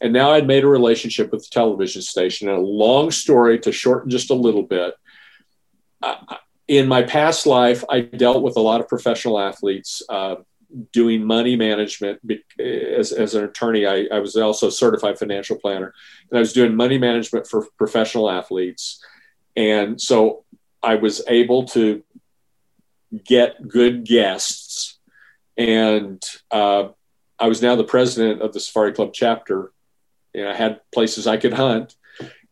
And 0.00 0.12
now 0.12 0.32
I'd 0.32 0.46
made 0.46 0.64
a 0.64 0.68
relationship 0.68 1.32
with 1.32 1.42
the 1.42 1.50
television 1.50 2.02
station. 2.02 2.48
And 2.48 2.58
a 2.58 2.60
long 2.60 3.10
story 3.10 3.58
to 3.60 3.72
shorten 3.72 4.10
just 4.10 4.30
a 4.30 4.34
little 4.34 4.62
bit. 4.62 4.94
Uh, 6.02 6.16
in 6.68 6.88
my 6.88 7.02
past 7.02 7.46
life, 7.46 7.82
I 7.88 8.00
dealt 8.00 8.42
with 8.42 8.56
a 8.56 8.60
lot 8.60 8.80
of 8.80 8.88
professional 8.88 9.38
athletes. 9.38 10.02
Uh, 10.08 10.36
doing 10.92 11.24
money 11.24 11.56
management 11.56 12.20
as, 12.58 13.12
as 13.12 13.34
an 13.34 13.44
attorney. 13.44 13.86
I, 13.86 14.06
I 14.12 14.18
was 14.18 14.36
also 14.36 14.68
a 14.68 14.72
certified 14.72 15.18
financial 15.18 15.56
planner, 15.56 15.94
and 16.30 16.36
I 16.36 16.40
was 16.40 16.52
doing 16.52 16.74
money 16.74 16.98
management 16.98 17.46
for 17.46 17.66
professional 17.78 18.30
athletes. 18.30 19.02
And 19.56 20.00
so 20.00 20.44
I 20.82 20.96
was 20.96 21.22
able 21.28 21.64
to 21.66 22.02
get 23.24 23.66
good 23.66 24.04
guests. 24.04 24.98
And 25.56 26.22
uh, 26.50 26.88
I 27.38 27.48
was 27.48 27.62
now 27.62 27.76
the 27.76 27.84
president 27.84 28.42
of 28.42 28.52
the 28.52 28.60
Safari 28.60 28.92
Club 28.92 29.12
chapter. 29.14 29.72
And 30.36 30.48
I 30.48 30.54
had 30.54 30.80
places 30.92 31.26
I 31.26 31.36
could 31.36 31.54
hunt. 31.54 31.96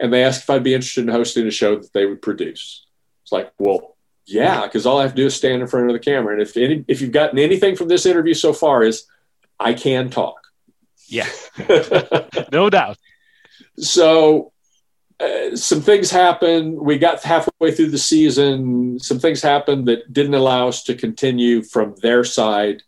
And 0.01 0.12
they 0.12 0.25
asked 0.25 0.42
if 0.42 0.51
I'd 0.51 0.64
be 0.64 0.75
interested 0.75 1.05
in 1.05 1.12
hosting 1.12 1.47
a 1.47 1.51
show 1.51 1.77
that 1.77 1.92
they 1.92 2.07
would 2.07 2.23
produce. 2.23 2.87
It's 3.23 3.33
like, 3.33 3.53
well, 3.59 3.97
yeah, 4.27 4.62
because 4.62 4.87
all 4.87 4.99
I 4.99 5.03
have 5.03 5.12
to 5.12 5.16
do 5.16 5.27
is 5.27 5.35
stand 5.35 5.62
in 5.62 5.68
front 5.68 5.88
of 5.88 5.92
the 5.92 5.99
camera. 5.99 6.33
And 6.33 6.42
if 6.42 6.57
any, 6.57 6.85
if 6.88 7.01
you've 7.01 7.12
gotten 7.12 7.38
anything 7.38 7.77
from 7.77 7.88
this 7.88 8.07
interview 8.07 8.35
so 8.35 8.53
far 8.53 8.83
is 8.83 9.05
I 9.61 9.75
can 9.75 10.11
talk. 10.11 10.37
Yeah, 11.07 11.29
no 12.53 12.70
doubt. 12.70 12.97
So 13.77 14.53
uh, 15.20 15.55
some 15.55 15.83
things 15.83 16.11
happened. 16.11 16.79
We 16.79 16.99
got 16.99 17.23
halfway 17.23 17.73
through 17.73 17.90
the 17.90 17.99
season. 17.99 18.99
Some 18.99 19.18
things 19.18 19.42
happened 19.42 19.87
that 19.88 20.12
didn't 20.12 20.35
allow 20.35 20.68
us 20.68 20.83
to 20.85 20.94
continue 20.94 21.62
from 21.62 21.94
their 22.01 22.25
side, 22.25 22.83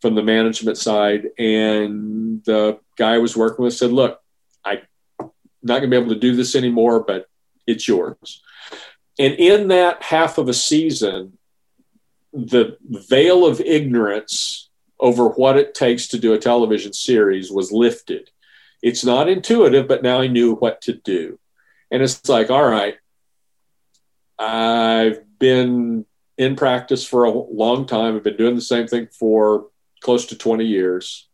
from 0.00 0.14
the 0.14 0.22
management 0.22 0.78
side. 0.78 1.28
And 1.38 2.42
the 2.44 2.78
guy 2.96 3.14
I 3.14 3.18
was 3.18 3.36
working 3.36 3.64
with 3.64 3.74
said, 3.74 3.92
"Look, 3.92 4.20
not 5.62 5.80
going 5.80 5.90
to 5.90 5.96
be 5.96 6.02
able 6.02 6.14
to 6.14 6.20
do 6.20 6.36
this 6.36 6.54
anymore, 6.54 7.00
but 7.00 7.26
it's 7.66 7.88
yours." 7.88 8.42
And 9.18 9.34
in 9.34 9.68
that 9.68 10.02
half 10.02 10.38
of 10.38 10.48
a 10.48 10.54
season, 10.54 11.38
the 12.32 12.76
veil 12.82 13.46
of 13.46 13.60
ignorance 13.60 14.68
over 15.00 15.28
what 15.28 15.56
it 15.56 15.74
takes 15.74 16.08
to 16.08 16.18
do 16.18 16.32
a 16.34 16.38
television 16.38 16.92
series 16.92 17.50
was 17.50 17.72
lifted. 17.72 18.30
It's 18.82 19.04
not 19.04 19.28
intuitive, 19.28 19.88
but 19.88 20.02
now 20.02 20.20
I 20.20 20.28
knew 20.28 20.54
what 20.54 20.82
to 20.82 20.92
do. 20.92 21.38
And 21.90 22.02
it's 22.02 22.28
like, 22.28 22.50
all 22.50 22.68
right, 22.68 22.96
I've 24.38 25.38
been 25.38 26.04
in 26.36 26.56
practice 26.56 27.04
for 27.04 27.24
a 27.24 27.30
long 27.30 27.86
time. 27.86 28.16
I've 28.16 28.24
been 28.24 28.36
doing 28.36 28.54
the 28.54 28.60
same 28.60 28.86
thing 28.86 29.08
for 29.08 29.68
close 30.00 30.26
to 30.26 30.36
20 30.36 30.64
years. 30.64 31.27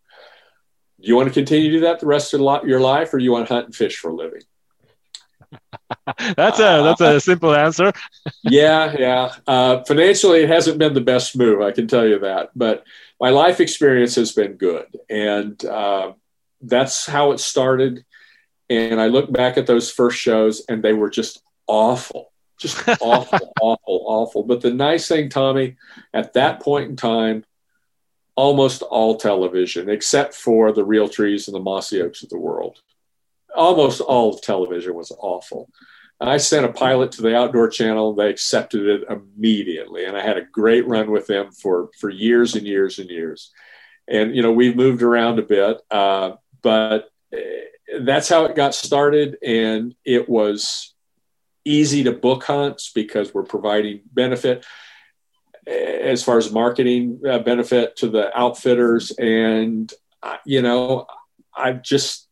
Do 1.05 1.11
you 1.11 1.17
want 1.17 1.29
to 1.29 1.35
continue 1.35 1.71
to 1.71 1.77
do 1.77 1.81
that 1.81 2.01
the 2.01 2.07
rest 2.07 2.33
of 2.33 2.41
your 2.67 2.81
life, 2.81 3.13
or 3.13 3.19
do 3.19 3.25
you 3.25 3.33
want 3.33 3.47
to 3.47 3.55
hunt 3.55 3.67
and 3.67 3.75
fish 3.75 3.99
for 3.99 4.11
a 4.11 4.15
living? 4.15 4.41
that's 6.37 6.59
a 6.59 6.83
that's 6.83 7.01
a 7.03 7.21
simple 7.21 7.55
answer. 7.55 7.93
yeah, 8.43 8.95
yeah. 8.99 9.33
Uh, 9.47 9.85
financially, 9.85 10.43
it 10.43 10.49
hasn't 10.49 10.79
been 10.79 10.95
the 10.95 11.03
best 11.03 11.37
move. 11.37 11.61
I 11.61 11.73
can 11.73 11.87
tell 11.87 12.07
you 12.07 12.21
that, 12.21 12.51
but 12.57 12.85
my 13.21 13.29
life 13.29 13.61
experience 13.61 14.15
has 14.15 14.33
been 14.33 14.55
good, 14.55 14.87
and 15.11 15.63
uh, 15.65 16.13
that's 16.63 17.07
how 17.07 17.33
it 17.33 17.39
started. 17.39 18.05
And 18.71 18.99
I 18.99 19.09
look 19.09 19.31
back 19.31 19.59
at 19.59 19.67
those 19.67 19.91
first 19.91 20.19
shows, 20.19 20.65
and 20.71 20.83
they 20.83 20.95
were 20.95 21.11
just 21.11 21.43
awful, 21.67 22.33
just 22.59 22.83
awful, 23.01 23.53
awful, 23.61 24.05
awful. 24.07 24.43
But 24.43 24.63
the 24.63 24.73
nice 24.73 25.07
thing, 25.07 25.29
Tommy, 25.29 25.77
at 26.15 26.33
that 26.33 26.61
point 26.61 26.89
in 26.89 26.97
time, 26.97 27.45
almost 28.37 28.83
all 28.83 29.17
television, 29.17 29.89
except 29.89 30.35
for 30.35 30.73
the 30.73 30.85
Realtrees 30.85 31.47
and 31.47 31.55
the 31.55 31.61
Mossy 31.61 32.03
Oaks 32.03 32.23
of 32.23 32.31
the 32.31 32.39
world, 32.39 32.81
almost 33.55 34.01
all 34.01 34.37
television 34.39 34.95
was 34.95 35.13
awful. 35.19 35.69
I 36.21 36.37
sent 36.39 36.65
a 36.65 36.73
pilot 36.73 37.13
to 37.13 37.23
the 37.23 37.37
Outdoor 37.37 37.69
Channel. 37.69 38.15
They 38.15 38.31
accepted 38.31 38.87
it 38.87 39.05
immediately, 39.11 40.05
and 40.05 40.17
I 40.17 40.23
had 40.23 40.39
a 40.39 40.45
great 40.45 40.87
run 40.87 41.11
with 41.11 41.27
them 41.27 41.53
for 41.53 41.91
for 41.99 42.09
years 42.09 42.55
and 42.55 42.67
years 42.67 42.99
and 42.99 43.11
years. 43.11 43.51
And 44.09 44.35
you 44.35 44.43
know, 44.43 44.53
we've 44.53 44.77
moved 44.77 45.03
around 45.03 45.39
a 45.39 45.43
bit, 45.43 45.81
uh, 45.91 46.33
but 46.63 47.11
eh, 47.33 47.39
that's 48.01 48.29
how 48.29 48.45
it 48.45 48.57
got 48.57 48.75
started, 48.75 49.39
and 49.43 49.95
it 50.05 50.29
was 50.29 50.95
easy 51.65 52.05
to 52.05 52.13
book 52.13 52.45
hunts 52.45 52.93
because 52.95 53.35
we're 53.35 53.43
providing 53.43 54.03
benefit 54.13 54.65
as 55.67 56.23
far 56.23 56.39
as 56.39 56.53
marketing 56.53 57.21
uh, 57.29 57.39
benefit 57.39 57.97
to 57.97 58.09
the 58.09 58.37
outfitters, 58.39 59.11
and 59.13 59.93
uh, 60.23 60.37
you 60.45 60.63
know, 60.63 61.07
I've 61.57 61.83
just 61.83 62.29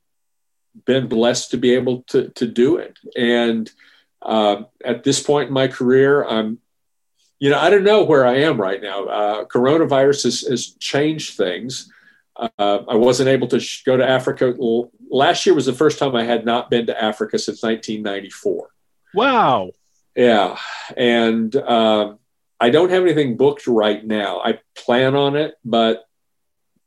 been 0.87 1.07
blessed 1.07 1.51
to 1.51 1.57
be 1.57 1.75
able 1.75 2.03
to 2.09 2.29
to 2.31 2.47
do 2.47 2.77
it. 2.77 2.99
And 3.16 3.71
uh, 4.21 4.62
at 4.85 5.05
this 5.05 5.23
point 5.23 5.49
in 5.49 5.55
my 5.55 5.68
career, 5.68 6.25
I'm, 6.25 6.59
you 7.38 7.51
know, 7.51 7.59
I 7.59 7.71
don't 7.71 7.85
know 7.85 8.05
where 8.05 8.27
I 8.27 8.38
am 8.38 8.61
right 8.61 8.81
now. 8.81 9.05
Uh, 9.05 9.45
coronavirus 9.47 10.25
has, 10.25 10.40
has, 10.42 10.75
changed 10.79 11.37
things. 11.37 11.90
Uh, 12.37 12.49
I 12.59 12.95
wasn't 12.95 13.29
able 13.29 13.49
to 13.49 13.59
sh- 13.59 13.83
go 13.83 13.97
to 13.97 14.09
Africa. 14.09 14.55
Last 15.11 15.45
year 15.45 15.55
was 15.55 15.66
the 15.66 15.73
first 15.73 15.99
time 15.99 16.14
I 16.14 16.25
had 16.25 16.45
not 16.45 16.71
been 16.71 16.87
to 16.87 17.03
Africa 17.03 17.38
since 17.38 17.62
1994. 17.62 18.68
Wow. 19.14 19.73
Yeah, 20.14 20.57
and 20.97 21.55
um, 21.57 22.18
I 22.62 22.70
don't 22.70 22.90
have 22.90 23.03
anything 23.03 23.37
booked 23.37 23.66
right 23.66 24.07
now. 24.07 24.40
I 24.40 24.61
plan 24.77 25.16
on 25.16 25.35
it, 25.35 25.57
but 25.64 26.05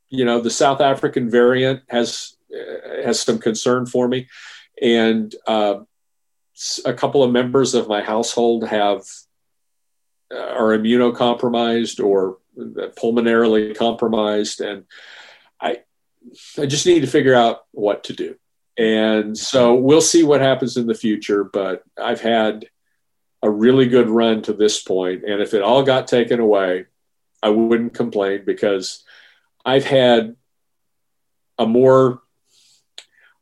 you 0.07 0.23
know, 0.23 0.39
the 0.39 0.49
South 0.49 0.79
African 0.79 1.29
variant 1.29 1.81
has 1.89 2.37
has 3.03 3.19
some 3.19 3.39
concern 3.39 3.85
for 3.85 4.07
me. 4.07 4.29
And 4.81 5.35
uh, 5.45 5.79
a 6.85 6.93
couple 6.93 7.23
of 7.23 7.31
members 7.33 7.73
of 7.73 7.89
my 7.89 8.01
household 8.01 8.65
have 8.65 9.01
uh, 10.33 10.37
are 10.37 10.77
immunocompromised 10.77 12.01
or 12.01 12.37
pulmonarily 12.95 13.75
compromised, 13.75 14.61
and 14.61 14.85
I 15.59 15.79
I 16.57 16.67
just 16.67 16.85
need 16.85 17.01
to 17.01 17.07
figure 17.07 17.35
out 17.35 17.65
what 17.71 18.05
to 18.05 18.13
do. 18.13 18.37
And 18.77 19.37
so 19.37 19.75
we'll 19.75 19.99
see 19.99 20.23
what 20.23 20.39
happens 20.39 20.77
in 20.77 20.87
the 20.87 20.95
future. 20.95 21.43
But 21.43 21.83
I've 22.01 22.21
had 22.21 22.65
a 23.45 23.49
really 23.49 23.85
good 23.85 24.09
run 24.09 24.41
to 24.41 24.53
this 24.53 24.81
point, 24.81 25.23
and 25.23 25.39
if 25.39 25.53
it 25.53 25.61
all 25.61 25.83
got 25.83 26.07
taken 26.07 26.39
away, 26.39 26.85
I 27.43 27.49
wouldn't 27.49 27.93
complain 27.93 28.43
because 28.43 29.03
I've 29.63 29.85
had 29.85 30.35
a 31.59 31.67
more 31.67 32.23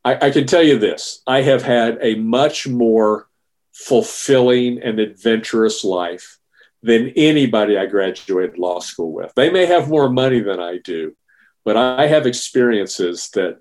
I, 0.04 0.28
I 0.28 0.32
can 0.32 0.46
tell 0.46 0.62
you 0.62 0.78
this 0.78 1.24
I 1.26 1.42
have 1.42 1.64
had 1.64 2.00
a 2.02 2.16
much 2.16 2.68
more 2.68 3.30
fulfilling 3.72 4.84
and 4.84 5.00
adventurous 5.00 5.86
life 5.86 6.38
than 6.82 7.14
anybody 7.16 7.78
I 7.78 7.86
graduated 7.86 8.58
law 8.58 8.82
school 8.82 9.14
with. 9.14 9.32
They 9.36 9.50
may 9.50 9.66
have 9.66 9.88
more 9.88 10.10
money 10.10 10.42
than 10.42 10.60
I 10.60 10.80
do, 10.84 11.16
but 11.64 11.78
I 11.78 12.08
have 12.08 12.28
experiences 12.28 13.30
that 13.36 13.60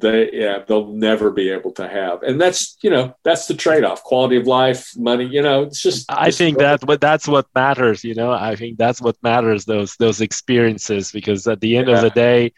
they 0.00 0.30
yeah 0.32 0.58
they'll 0.66 0.92
never 0.92 1.30
be 1.30 1.50
able 1.50 1.72
to 1.72 1.86
have 1.88 2.22
and 2.22 2.40
that's 2.40 2.76
you 2.82 2.90
know 2.90 3.14
that's 3.22 3.46
the 3.46 3.54
trade-off 3.54 4.02
quality 4.02 4.36
of 4.36 4.46
life 4.46 4.92
money 4.96 5.24
you 5.24 5.42
know 5.42 5.62
it's 5.62 5.80
just 5.80 6.10
i 6.10 6.30
think 6.30 6.58
that 6.58 6.82
what 6.84 7.00
that's 7.00 7.28
what 7.28 7.46
matters 7.54 8.02
you 8.02 8.14
know 8.14 8.32
i 8.32 8.56
think 8.56 8.78
that's 8.78 9.00
what 9.00 9.16
matters 9.22 9.64
those 9.64 9.96
those 9.96 10.20
experiences 10.20 11.12
because 11.12 11.46
at 11.46 11.60
the 11.60 11.76
end 11.76 11.88
yeah. 11.88 11.96
of 11.96 12.02
the 12.02 12.10
day 12.10 12.52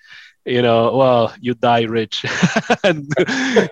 you 0.45 0.63
know 0.63 0.97
well 0.97 1.35
you 1.41 1.55
die 1.55 1.83
rich 1.83 2.25
and, 2.85 3.13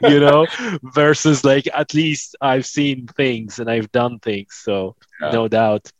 you 0.02 0.20
know 0.20 0.46
versus 0.82 1.44
like 1.44 1.68
at 1.74 1.92
least 1.94 2.36
i've 2.40 2.66
seen 2.66 3.06
things 3.08 3.58
and 3.58 3.70
i've 3.70 3.90
done 3.92 4.18
things 4.20 4.60
so 4.62 4.94
yeah. 5.20 5.30
no 5.30 5.48
doubt 5.48 5.90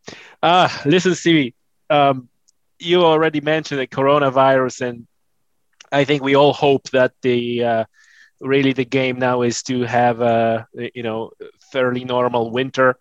ah 0.43 0.83
listen 0.85 1.15
stevie 1.15 1.55
um, 1.89 2.29
you 2.79 3.03
already 3.03 3.41
mentioned 3.41 3.81
the 3.81 3.87
coronavirus 3.87 4.89
and 4.89 5.07
i 5.92 6.05
think 6.05 6.22
we 6.22 6.37
all 6.37 6.53
hope 6.53 6.88
that 6.90 7.12
the 7.22 7.64
uh, 7.64 7.85
really 8.40 8.72
the 8.72 8.85
game 8.85 9.18
now 9.18 9.42
is 9.42 9.62
to 9.62 9.83
have 9.83 10.20
a 10.20 10.66
you 10.94 11.03
know 11.03 11.31
fairly 11.72 12.05
normal 12.05 12.50
winter 12.50 12.96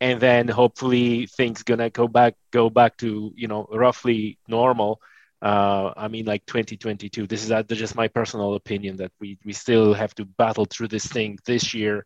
and 0.00 0.20
then 0.20 0.48
hopefully 0.48 1.26
things 1.26 1.62
gonna 1.62 1.90
go 1.90 2.08
back 2.08 2.34
go 2.52 2.70
back 2.70 2.96
to 2.96 3.32
you 3.36 3.48
know 3.48 3.66
roughly 3.72 4.38
normal 4.48 5.00
uh, 5.42 5.92
I 5.96 6.08
mean, 6.08 6.26
like 6.26 6.44
2022. 6.46 7.26
This 7.26 7.44
is 7.44 7.50
uh, 7.50 7.62
just 7.62 7.94
my 7.96 8.08
personal 8.08 8.54
opinion 8.54 8.96
that 8.96 9.12
we 9.20 9.38
we 9.44 9.52
still 9.52 9.94
have 9.94 10.14
to 10.16 10.24
battle 10.24 10.66
through 10.66 10.88
this 10.88 11.06
thing 11.06 11.38
this 11.46 11.74
year, 11.74 12.04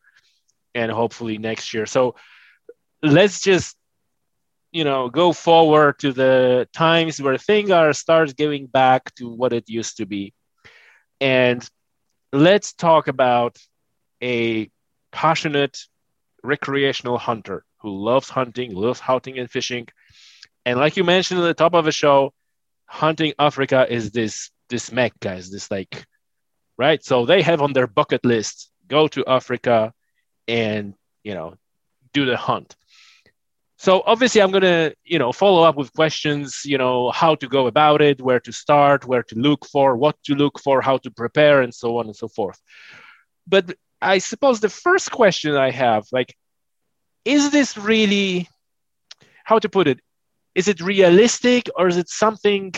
and 0.74 0.90
hopefully 0.90 1.38
next 1.38 1.74
year. 1.74 1.86
So 1.86 2.14
let's 3.02 3.40
just 3.40 3.76
you 4.74 4.84
know 4.84 5.08
go 5.10 5.32
forward 5.32 5.98
to 6.00 6.12
the 6.12 6.68
times 6.74 7.22
where 7.22 7.38
things 7.38 7.70
are 7.70 7.92
starts 7.94 8.34
giving 8.34 8.66
back 8.66 9.14
to 9.16 9.30
what 9.30 9.54
it 9.54 9.68
used 9.68 9.98
to 9.98 10.06
be, 10.06 10.34
and 11.20 11.68
let's 12.32 12.74
talk 12.74 13.08
about 13.08 13.58
a 14.22 14.70
passionate 15.12 15.78
recreational 16.42 17.18
hunter 17.18 17.64
who 17.82 17.90
loves 17.90 18.30
hunting, 18.30 18.74
loves 18.74 19.00
hunting 19.00 19.38
and 19.38 19.50
fishing, 19.50 19.88
and 20.66 20.78
like 20.78 20.96
you 20.96 21.04
mentioned 21.04 21.40
at 21.40 21.44
the 21.44 21.54
top 21.54 21.74
of 21.74 21.84
the 21.86 21.92
show 21.92 22.32
hunting 22.86 23.34
Africa 23.38 23.86
is 23.90 24.12
this 24.12 24.50
this 24.70 24.92
mecca, 24.92 25.34
is 25.34 25.50
this 25.52 25.70
like 25.70 26.06
right? 26.78 27.02
So 27.04 27.26
they 27.26 27.42
have 27.42 27.62
on 27.62 27.72
their 27.72 27.86
bucket 27.86 28.24
list 28.24 28.70
go 28.88 29.08
to 29.08 29.24
Africa 29.26 29.92
and 30.48 30.94
you 31.24 31.34
know 31.34 31.54
do 32.12 32.26
the 32.26 32.36
hunt. 32.36 32.76
So 33.84 34.02
obviously 34.06 34.40
I'm 34.40 34.50
gonna 34.50 34.92
you 35.04 35.18
know 35.18 35.32
follow 35.32 35.62
up 35.62 35.76
with 35.76 35.92
questions, 35.92 36.62
you 36.64 36.78
know 36.78 37.10
how 37.10 37.34
to 37.36 37.46
go 37.56 37.66
about 37.66 38.00
it, 38.00 38.20
where 38.20 38.40
to 38.40 38.52
start, 38.52 39.06
where 39.06 39.24
to 39.24 39.34
look 39.46 39.66
for, 39.66 39.96
what 39.96 40.16
to 40.26 40.34
look 40.34 40.58
for, 40.58 40.80
how 40.80 40.96
to 40.98 41.10
prepare, 41.10 41.60
and 41.62 41.72
so 41.74 41.98
on 41.98 42.06
and 42.06 42.16
so 42.16 42.28
forth. 42.28 42.60
But 43.46 43.66
I 44.00 44.18
suppose 44.18 44.60
the 44.60 44.74
first 44.86 45.10
question 45.10 45.54
I 45.56 45.70
have, 45.70 46.04
like, 46.12 46.34
is 47.24 47.50
this 47.50 47.76
really 47.76 48.48
how 49.44 49.58
to 49.58 49.68
put 49.68 49.86
it? 49.88 50.00
is 50.54 50.68
it 50.68 50.80
realistic 50.80 51.68
or 51.76 51.88
is 51.88 51.96
it 51.96 52.08
something 52.08 52.72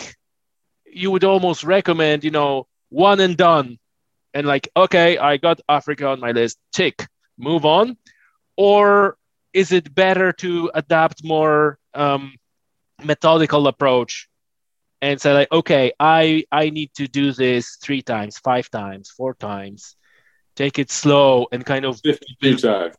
you 0.85 1.11
would 1.11 1.23
almost 1.23 1.63
recommend 1.63 2.23
you 2.23 2.31
know 2.31 2.67
one 2.89 3.19
and 3.19 3.37
done 3.37 3.77
and 4.33 4.47
like 4.47 4.69
okay 4.75 5.17
i 5.17 5.37
got 5.37 5.61
africa 5.69 6.07
on 6.07 6.19
my 6.19 6.31
list 6.31 6.57
tick 6.71 7.05
move 7.37 7.65
on 7.65 7.97
or 8.55 9.16
is 9.57 9.71
it 9.71 9.93
better 9.93 10.31
to 10.31 10.69
adapt 10.75 11.23
more 11.23 11.79
um, 11.95 12.35
methodical 13.03 13.67
approach 13.67 14.29
and 15.01 15.19
say 15.21 15.33
like 15.33 15.51
okay 15.51 15.91
i 15.99 16.43
i 16.51 16.69
need 16.69 16.91
to 16.93 17.07
do 17.07 17.31
this 17.31 17.77
three 17.83 18.01
times 18.01 18.37
five 18.37 18.69
times 18.69 19.09
four 19.09 19.33
times 19.35 19.95
take 20.55 20.79
it 20.79 20.89
slow 20.89 21.47
and 21.51 21.65
kind 21.65 21.85
of 21.85 21.99
52 22.03 22.57
times 22.57 22.95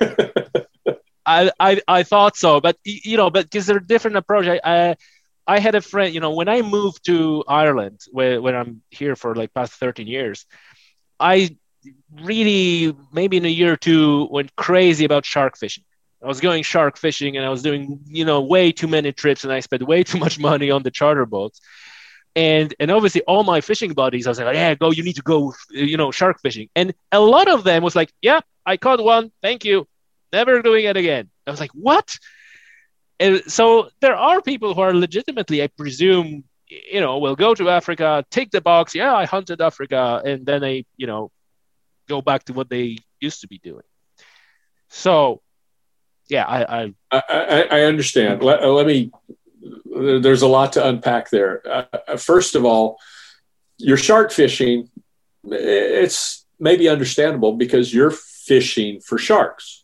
I, 1.28 1.50
I, 1.60 1.80
I 1.86 2.02
thought 2.04 2.38
so, 2.38 2.58
but 2.58 2.78
you 2.84 3.18
know, 3.18 3.28
but 3.28 3.44
because 3.44 3.66
they're 3.66 3.80
different 3.80 4.16
approach. 4.16 4.46
I, 4.46 4.60
I, 4.64 4.96
I 5.46 5.58
had 5.58 5.74
a 5.74 5.82
friend, 5.82 6.14
you 6.14 6.20
know, 6.20 6.32
when 6.32 6.48
I 6.48 6.62
moved 6.62 7.04
to 7.04 7.44
Ireland, 7.46 8.00
where 8.12 8.40
when 8.40 8.54
I'm 8.54 8.80
here 8.88 9.14
for 9.14 9.34
like 9.34 9.52
past 9.52 9.74
13 9.74 10.06
years, 10.06 10.46
I 11.20 11.54
really 12.22 12.96
maybe 13.12 13.36
in 13.36 13.44
a 13.44 13.48
year 13.48 13.74
or 13.74 13.76
two 13.76 14.26
went 14.30 14.56
crazy 14.56 15.04
about 15.04 15.26
shark 15.26 15.58
fishing. 15.58 15.84
I 16.22 16.26
was 16.26 16.40
going 16.40 16.62
shark 16.62 16.98
fishing 16.98 17.36
and 17.36 17.46
I 17.46 17.48
was 17.48 17.62
doing, 17.62 18.00
you 18.06 18.24
know, 18.24 18.40
way 18.42 18.72
too 18.72 18.88
many 18.88 19.12
trips 19.12 19.44
and 19.44 19.52
I 19.52 19.60
spent 19.60 19.82
way 19.82 20.02
too 20.02 20.18
much 20.18 20.38
money 20.38 20.70
on 20.70 20.82
the 20.82 20.90
charter 20.90 21.26
boats. 21.26 21.60
And 22.34 22.74
and 22.78 22.90
obviously 22.90 23.22
all 23.22 23.44
my 23.44 23.60
fishing 23.60 23.92
buddies, 23.92 24.26
I 24.26 24.30
was 24.30 24.38
like, 24.38 24.54
yeah, 24.54 24.74
go, 24.74 24.90
you 24.90 25.02
need 25.02 25.16
to 25.16 25.22
go, 25.22 25.54
you 25.70 25.96
know, 25.96 26.10
shark 26.10 26.40
fishing. 26.40 26.68
And 26.76 26.94
a 27.10 27.20
lot 27.20 27.48
of 27.48 27.64
them 27.64 27.82
was 27.82 27.96
like, 27.96 28.12
yeah, 28.20 28.40
I 28.66 28.76
caught 28.76 29.02
one, 29.02 29.32
thank 29.42 29.64
you 29.64 29.86
never 30.32 30.62
doing 30.62 30.84
it 30.84 30.96
again. 30.96 31.30
I 31.46 31.50
was 31.50 31.60
like, 31.60 31.70
what? 31.72 32.16
And 33.20 33.42
so 33.46 33.90
there 34.00 34.16
are 34.16 34.40
people 34.40 34.74
who 34.74 34.80
are 34.80 34.94
legitimately, 34.94 35.62
I 35.62 35.68
presume, 35.68 36.44
you 36.68 37.00
know, 37.00 37.18
will 37.18 37.36
go 37.36 37.54
to 37.54 37.70
Africa, 37.70 38.24
take 38.30 38.50
the 38.50 38.60
box. 38.60 38.94
Yeah, 38.94 39.14
I 39.14 39.24
hunted 39.24 39.60
Africa, 39.60 40.22
and 40.24 40.46
then 40.46 40.60
they, 40.60 40.86
you 40.96 41.06
know, 41.06 41.30
go 42.08 42.22
back 42.22 42.44
to 42.44 42.52
what 42.52 42.70
they 42.70 42.98
used 43.20 43.40
to 43.40 43.48
be 43.48 43.58
doing. 43.58 43.84
So, 44.88 45.42
yeah, 46.28 46.44
I 46.46 46.92
I, 47.10 47.22
I, 47.28 47.68
I 47.70 47.80
understand. 47.82 48.42
Let, 48.42 48.64
let, 48.64 48.86
me. 48.86 49.10
There's 49.84 50.42
a 50.42 50.48
lot 50.48 50.74
to 50.74 50.86
unpack 50.86 51.30
there. 51.30 51.62
Uh, 51.66 52.16
first 52.16 52.54
of 52.54 52.64
all, 52.64 52.98
your 53.78 53.96
shark 53.96 54.32
fishing, 54.32 54.90
it's 55.44 56.44
maybe 56.60 56.88
understandable 56.88 57.52
because 57.54 57.92
you're 57.92 58.10
fishing 58.10 59.00
for 59.00 59.18
sharks 59.18 59.82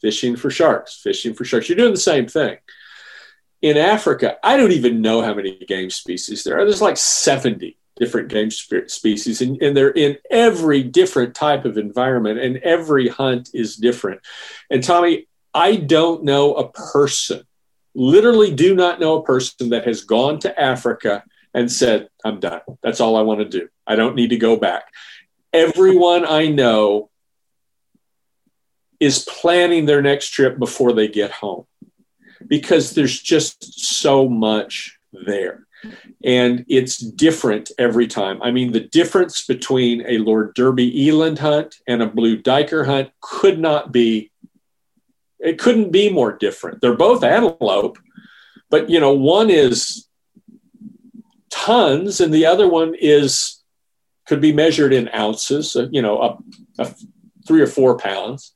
fishing 0.00 0.36
for 0.36 0.50
sharks, 0.50 1.00
fishing 1.02 1.34
for 1.34 1.44
sharks. 1.44 1.68
You're 1.68 1.76
doing 1.76 1.94
the 1.94 2.00
same 2.00 2.26
thing. 2.26 2.58
In 3.62 3.76
Africa, 3.76 4.36
I 4.42 4.56
don't 4.56 4.72
even 4.72 5.00
know 5.00 5.22
how 5.22 5.34
many 5.34 5.58
game 5.66 5.90
species 5.90 6.44
there 6.44 6.58
are. 6.58 6.64
There's 6.64 6.82
like 6.82 6.96
70. 6.96 7.76
different 7.98 8.28
game 8.28 8.50
species, 8.50 9.40
and, 9.40 9.60
and 9.62 9.74
they're 9.74 9.90
in 9.90 10.18
every 10.30 10.82
different 10.82 11.34
type 11.34 11.64
of 11.64 11.78
environment, 11.78 12.38
and 12.38 12.58
every 12.58 13.08
hunt 13.08 13.48
is 13.54 13.76
different. 13.76 14.20
And 14.70 14.84
Tommy, 14.84 15.28
I 15.56 15.76
don't 15.76 16.22
know 16.22 16.52
a 16.52 16.70
person, 16.70 17.42
literally, 17.94 18.54
do 18.54 18.74
not 18.74 19.00
know 19.00 19.16
a 19.16 19.22
person 19.22 19.70
that 19.70 19.86
has 19.86 20.02
gone 20.02 20.38
to 20.40 20.60
Africa 20.60 21.24
and 21.54 21.72
said, 21.72 22.10
I'm 22.26 22.40
done. 22.40 22.60
That's 22.82 23.00
all 23.00 23.16
I 23.16 23.22
want 23.22 23.40
to 23.40 23.48
do. 23.48 23.68
I 23.86 23.96
don't 23.96 24.14
need 24.14 24.28
to 24.30 24.36
go 24.36 24.58
back. 24.58 24.92
Everyone 25.54 26.26
I 26.26 26.48
know 26.48 27.08
is 29.00 29.24
planning 29.24 29.86
their 29.86 30.02
next 30.02 30.30
trip 30.30 30.58
before 30.58 30.92
they 30.92 31.08
get 31.08 31.30
home 31.30 31.64
because 32.46 32.94
there's 32.94 33.18
just 33.18 33.80
so 33.80 34.28
much 34.28 34.98
there. 35.12 35.66
And 36.22 36.66
it's 36.68 36.98
different 36.98 37.70
every 37.78 38.08
time. 38.08 38.42
I 38.42 38.50
mean, 38.50 38.72
the 38.72 38.80
difference 38.80 39.46
between 39.46 40.04
a 40.06 40.18
Lord 40.18 40.54
Derby 40.54 41.08
eland 41.08 41.38
hunt 41.38 41.76
and 41.86 42.02
a 42.02 42.06
blue 42.06 42.42
duiker 42.42 42.84
hunt 42.84 43.10
could 43.22 43.58
not 43.58 43.92
be, 43.92 44.30
it 45.38 45.58
couldn't 45.58 45.90
be 45.90 46.08
more 46.08 46.32
different. 46.36 46.80
They're 46.80 46.96
both 46.96 47.22
antelope, 47.22 47.98
but 48.70 48.90
you 48.90 49.00
know, 49.00 49.12
one 49.12 49.50
is 49.50 50.08
tons 51.50 52.20
and 52.20 52.32
the 52.32 52.46
other 52.46 52.68
one 52.68 52.94
is, 52.98 53.62
could 54.26 54.40
be 54.40 54.52
measured 54.52 54.92
in 54.92 55.08
ounces, 55.14 55.76
you 55.92 56.02
know, 56.02 56.40
a 56.78 56.94
three 57.46 57.60
or 57.60 57.66
four 57.66 57.96
pounds. 57.96 58.52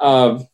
Um, 0.00 0.46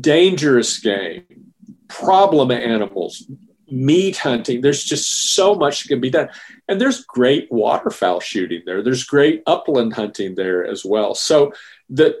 dangerous 0.00 0.78
game, 0.78 1.52
problem 1.88 2.50
animals, 2.50 3.24
meat 3.70 4.16
hunting. 4.18 4.60
There's 4.60 4.84
just 4.84 5.34
so 5.34 5.54
much 5.54 5.82
that 5.82 5.88
can 5.88 6.00
be 6.00 6.10
done. 6.10 6.28
And 6.68 6.80
there's 6.80 7.04
great 7.04 7.50
waterfowl 7.50 8.20
shooting 8.20 8.62
there. 8.66 8.82
There's 8.82 9.04
great 9.04 9.42
upland 9.46 9.94
hunting 9.94 10.34
there 10.34 10.66
as 10.66 10.84
well. 10.84 11.14
So 11.14 11.52
that 11.90 12.16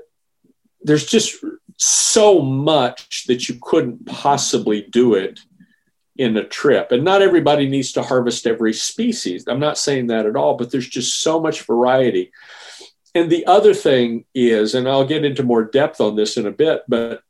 there's 0.82 1.06
just 1.06 1.44
so 1.76 2.40
much 2.40 3.26
that 3.26 3.48
you 3.48 3.58
couldn't 3.60 4.06
possibly 4.06 4.82
do 4.82 5.14
it 5.14 5.40
in 6.16 6.36
a 6.36 6.44
trip. 6.44 6.92
And 6.92 7.04
not 7.04 7.22
everybody 7.22 7.68
needs 7.68 7.92
to 7.92 8.02
harvest 8.02 8.46
every 8.46 8.72
species. 8.72 9.44
I'm 9.46 9.60
not 9.60 9.78
saying 9.78 10.06
that 10.06 10.26
at 10.26 10.36
all, 10.36 10.56
but 10.56 10.70
there's 10.70 10.88
just 10.88 11.20
so 11.20 11.40
much 11.40 11.62
variety. 11.62 12.32
And 13.14 13.30
the 13.30 13.46
other 13.46 13.74
thing 13.74 14.24
is, 14.34 14.74
and 14.74 14.88
I'll 14.88 15.06
get 15.06 15.24
into 15.24 15.42
more 15.42 15.64
depth 15.64 16.00
on 16.00 16.16
this 16.16 16.36
in 16.36 16.46
a 16.46 16.50
bit, 16.50 16.82
but 16.88 17.22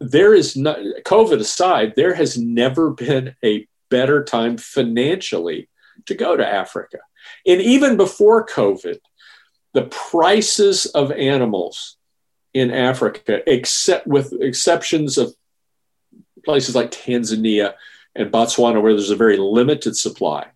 there 0.00 0.34
is 0.34 0.56
not 0.56 0.78
COVID 1.04 1.40
aside, 1.40 1.94
there 1.96 2.14
has 2.14 2.36
never 2.36 2.90
been 2.90 3.34
a 3.44 3.66
better 3.90 4.24
time 4.24 4.56
financially 4.56 5.68
to 6.06 6.14
go 6.14 6.36
to 6.36 6.46
Africa. 6.46 6.98
And 7.46 7.60
even 7.60 7.96
before 7.96 8.46
COVID, 8.46 8.98
the 9.72 9.84
prices 9.84 10.86
of 10.86 11.10
animals 11.12 11.96
in 12.54 12.70
Africa, 12.70 13.42
except 13.52 14.06
with 14.06 14.32
exceptions 14.40 15.18
of 15.18 15.34
places 16.44 16.74
like 16.74 16.90
Tanzania 16.90 17.74
and 18.14 18.30
Botswana, 18.30 18.80
where 18.80 18.92
there's 18.92 19.10
a 19.10 19.16
very 19.16 19.36
limited 19.36 19.96
supply, 19.96 20.46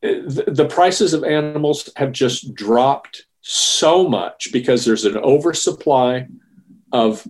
the, 0.00 0.66
prices 0.68 1.12
of 1.12 1.24
animals 1.24 1.90
have 1.96 2.12
just 2.12 2.54
dropped 2.54 3.26
so 3.42 4.08
much 4.08 4.50
because 4.52 4.84
there's 4.84 5.04
an 5.04 5.16
oversupply 5.18 6.26
of 6.92 7.26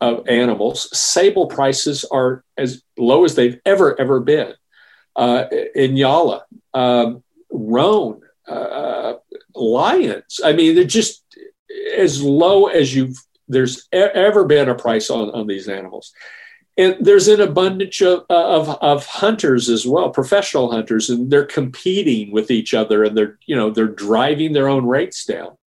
of 0.00 0.26
animals. 0.28 0.88
Sable 0.98 1.46
prices 1.46 2.04
are 2.04 2.44
as 2.58 2.82
low 2.98 3.24
as 3.24 3.36
they've 3.36 3.60
ever, 3.64 3.98
ever 4.00 4.18
been. 4.18 4.52
Uh, 5.14 5.44
Inyala, 5.76 6.42
um, 6.74 7.22
roan, 7.52 8.20
uh, 8.48 9.14
lions. 9.54 10.40
I 10.44 10.54
mean, 10.54 10.74
they're 10.74 10.84
just 10.84 11.22
as 11.96 12.22
low 12.22 12.66
as 12.66 12.94
you've 12.94 13.16
there's 13.48 13.88
ever 13.92 14.44
been 14.44 14.68
a 14.68 14.74
price 14.74 15.10
on, 15.10 15.30
on 15.30 15.46
these 15.46 15.68
animals. 15.68 16.12
And 16.78 16.96
there's 17.00 17.28
an 17.28 17.40
abundance 17.40 18.00
of, 18.00 18.24
of, 18.30 18.70
of 18.80 19.04
hunters 19.04 19.68
as 19.68 19.86
well, 19.86 20.08
professional 20.08 20.70
hunters, 20.72 21.10
and 21.10 21.30
they're 21.30 21.44
competing 21.44 22.32
with 22.32 22.50
each 22.50 22.72
other 22.72 23.04
and 23.04 23.16
they're, 23.16 23.38
you 23.44 23.54
know, 23.54 23.70
they're 23.70 23.86
driving 23.86 24.52
their 24.52 24.68
own 24.68 24.86
rates 24.86 25.26
down. 25.26 25.58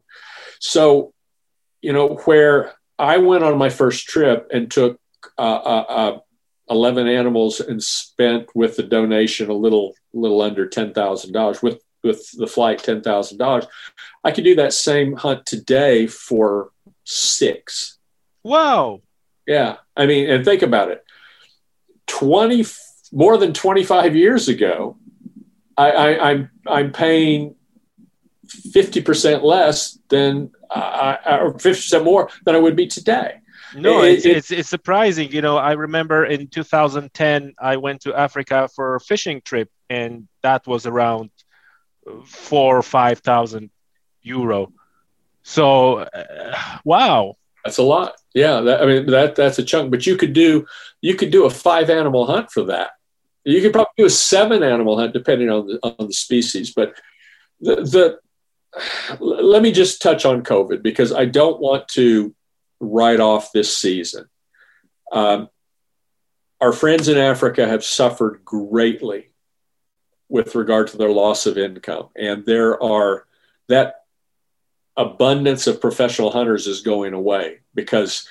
So, 0.60 1.14
you 1.82 1.94
know, 1.94 2.16
where 2.26 2.74
I 2.98 3.18
went 3.18 3.44
on 3.44 3.58
my 3.60 3.70
first 3.70 4.08
trip 4.08 4.48
and 4.52 4.72
took 4.72 5.00
uh, 5.38 5.42
uh, 5.42 5.86
uh, 5.88 6.20
11 6.70 7.08
animals 7.08 7.60
and 7.60 7.84
spent 7.84 8.50
with 8.56 8.76
the 8.76 8.84
donation 8.84 9.50
a 9.50 9.54
little 9.54 9.94
little 10.14 10.42
under 10.42 10.68
$10,000 10.68 11.62
with 11.62 11.82
with 12.06 12.32
the 12.32 12.48
flight 12.48 12.80
$10,000. 12.80 13.68
I 14.24 14.32
could 14.32 14.44
do 14.44 14.56
that 14.56 14.72
same 14.72 15.16
hunt 15.16 15.46
today 15.46 16.08
for 16.08 16.70
6. 17.04 17.98
Wow. 18.44 19.02
Yeah. 19.46 19.78
I 19.98 20.06
mean, 20.06 20.30
and 20.30 20.46
think 20.46 20.62
about 20.62 20.92
it. 20.92 21.04
20 22.08 22.66
more 23.12 23.38
than 23.38 23.54
25 23.54 24.16
years 24.16 24.48
ago, 24.48 24.98
I, 25.78 25.92
I, 25.92 26.30
I'm 26.32 26.50
I'm 26.68 26.92
paying 26.92 27.56
50% 28.48 29.44
less 29.44 29.98
than 30.10 30.52
uh, 30.70 31.18
or 31.26 31.54
50% 31.54 32.04
more 32.04 32.30
than 32.46 32.56
I 32.56 32.60
would 32.60 32.76
be 32.76 32.88
today. 32.88 33.42
No, 33.76 34.04
it, 34.04 34.14
it's, 34.14 34.26
it's, 34.26 34.52
it's 34.52 34.70
surprising. 34.70 35.32
You 35.32 35.42
know, 35.42 35.58
I 35.58 35.74
remember 35.74 36.26
in 36.26 36.48
2010 36.48 37.54
I 37.60 37.78
went 37.78 38.02
to 38.02 38.14
Africa 38.14 38.70
for 38.74 38.96
a 38.96 39.00
fishing 39.00 39.42
trip, 39.44 39.70
and 39.90 40.28
that 40.44 40.66
was 40.66 40.86
around 40.86 41.32
four 42.26 42.78
or 42.78 42.84
five 42.84 43.20
thousand 43.20 43.70
euro. 44.22 44.72
So, 45.44 46.00
uh, 46.00 46.58
wow, 46.84 47.38
that's 47.64 47.78
a 47.78 47.84
lot. 47.84 48.16
Yeah, 48.34 48.62
that, 48.62 48.82
I 48.82 48.86
mean 48.86 49.06
that 49.08 49.36
that's 49.36 49.60
a 49.60 49.64
chunk. 49.64 49.92
But 49.92 50.06
you 50.06 50.18
could 50.18 50.34
do 50.34 50.68
you 51.02 51.16
could 51.16 51.32
do 51.32 51.46
a 51.46 51.50
five 51.50 51.90
animal 51.90 52.26
hunt 52.26 52.52
for 52.52 52.64
that. 52.66 52.92
You 53.44 53.62
could 53.62 53.74
probably 53.74 53.94
do 53.98 54.06
a 54.06 54.10
seven 54.10 54.64
animal 54.64 54.98
hunt 54.98 55.14
depending 55.14 55.50
on 55.50 55.68
the 55.68 55.80
on 55.84 56.08
the 56.08 56.14
species. 56.14 56.74
But 56.74 56.96
the, 57.62 57.76
the 57.76 58.20
let 59.20 59.62
me 59.62 59.72
just 59.72 60.02
touch 60.02 60.26
on 60.26 60.44
COVID 60.44 60.82
because 60.82 61.14
I 61.14 61.26
don't 61.26 61.62
want 61.62 61.88
to 61.90 62.36
write 62.80 63.20
off 63.20 63.52
this 63.52 63.76
season. 63.76 64.26
Um, 65.12 65.50
our 66.60 66.74
friends 66.74 67.08
in 67.08 67.18
Africa 67.18 67.68
have 67.68 67.84
suffered 67.84 68.42
greatly 68.44 69.30
with 70.30 70.56
regard 70.56 70.88
to 70.88 70.98
their 70.98 71.10
loss 71.10 71.46
of 71.46 71.58
income, 71.58 72.10
and 72.16 72.46
there 72.46 72.82
are 72.82 73.26
that 73.68 74.06
abundance 74.98 75.68
of 75.68 75.82
professional 75.82 76.32
hunters 76.32 76.68
is 76.68 76.82
going 76.82 77.14
away 77.14 77.60
because 77.74 78.28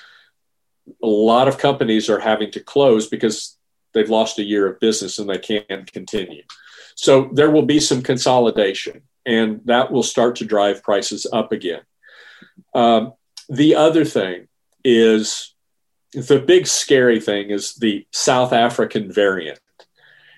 a 1.03 1.07
lot 1.07 1.47
of 1.47 1.57
companies 1.57 2.09
are 2.09 2.19
having 2.19 2.51
to 2.51 2.59
close 2.59 3.07
because 3.07 3.57
they've 3.93 4.09
lost 4.09 4.39
a 4.39 4.43
year 4.43 4.67
of 4.67 4.79
business 4.79 5.19
and 5.19 5.29
they 5.29 5.37
can't 5.37 5.91
continue. 5.91 6.43
So 6.95 7.29
there 7.33 7.51
will 7.51 7.65
be 7.65 7.79
some 7.79 8.01
consolidation 8.01 9.03
and 9.25 9.61
that 9.65 9.91
will 9.91 10.03
start 10.03 10.37
to 10.37 10.45
drive 10.45 10.83
prices 10.83 11.25
up 11.31 11.51
again. 11.51 11.81
Um, 12.73 13.13
the 13.49 13.75
other 13.75 14.05
thing 14.05 14.47
is 14.83 15.53
the 16.13 16.39
big 16.39 16.67
scary 16.67 17.19
thing 17.19 17.49
is 17.49 17.75
the 17.75 18.05
South 18.11 18.53
African 18.53 19.11
variant. 19.11 19.59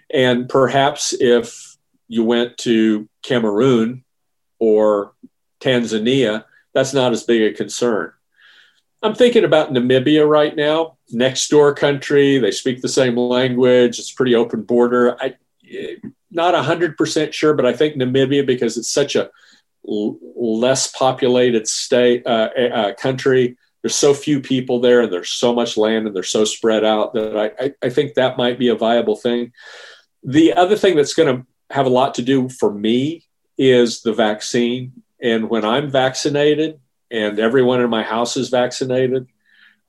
And 0.10 0.47
perhaps 0.47 1.14
if 1.14 1.78
you 2.08 2.24
went 2.24 2.58
to 2.60 3.08
Cameroon 3.24 4.03
or 4.60 5.14
Tanzania, 5.60 6.45
that's 6.74 6.93
not 6.93 7.12
as 7.12 7.24
big 7.24 7.41
a 7.41 7.55
concern. 7.55 8.14
I'm 9.03 9.14
thinking 9.14 9.43
about 9.43 9.72
Namibia 9.72 10.28
right 10.28 10.55
now, 10.55 10.97
next 11.12 11.49
door 11.49 11.74
country. 11.74 12.39
They 12.39 12.51
speak 12.51 12.82
the 12.82 12.89
same 12.89 13.16
language. 13.16 13.99
It's 13.99 14.12
pretty 14.12 14.34
open 14.34 14.64
border. 14.64 15.18
I, 15.22 15.36
not 16.32 16.53
100% 16.53 17.34
sure, 17.34 17.53
but 17.53 17.66
I 17.66 17.74
think 17.74 17.95
Namibia, 17.95 18.45
because 18.45 18.78
it's 18.78 18.89
such 18.89 19.16
a 19.16 19.30
l- 19.88 20.18
less 20.36 20.88
populated 20.91 21.68
state, 21.68 22.26
uh, 22.26 22.49
uh, 22.58 22.93
country, 22.95 23.58
there's 23.82 23.95
so 23.95 24.14
few 24.14 24.41
people 24.41 24.80
there 24.80 25.01
and 25.01 25.14
there's 25.14 25.30
so 25.30 25.53
much 25.53 25.78
land 25.78 26.08
and 26.08 26.16
they're 26.16 26.24
so 26.24 26.43
spread 26.43 26.84
out 26.84 27.14
that 27.14 27.38
I, 27.38 27.66
I, 27.66 27.74
I 27.84 27.89
think 27.89 28.16
that 28.16 28.38
might 28.38 28.60
be 28.60 28.70
a 28.70 28.76
viable 28.76 29.16
thing. 29.16 29.53
The 30.28 30.53
other 30.53 30.75
thing 30.75 30.97
that's 30.97 31.13
going 31.13 31.38
to 31.38 31.47
have 31.73 31.86
a 31.86 31.89
lot 31.89 32.15
to 32.15 32.21
do 32.21 32.49
for 32.49 32.71
me 32.71 33.23
is 33.57 34.01
the 34.01 34.13
vaccine. 34.13 34.91
And 35.21 35.49
when 35.49 35.63
I'm 35.63 35.89
vaccinated 35.89 36.80
and 37.09 37.39
everyone 37.39 37.82
in 37.82 37.89
my 37.89 38.03
house 38.03 38.36
is 38.36 38.49
vaccinated, 38.49 39.28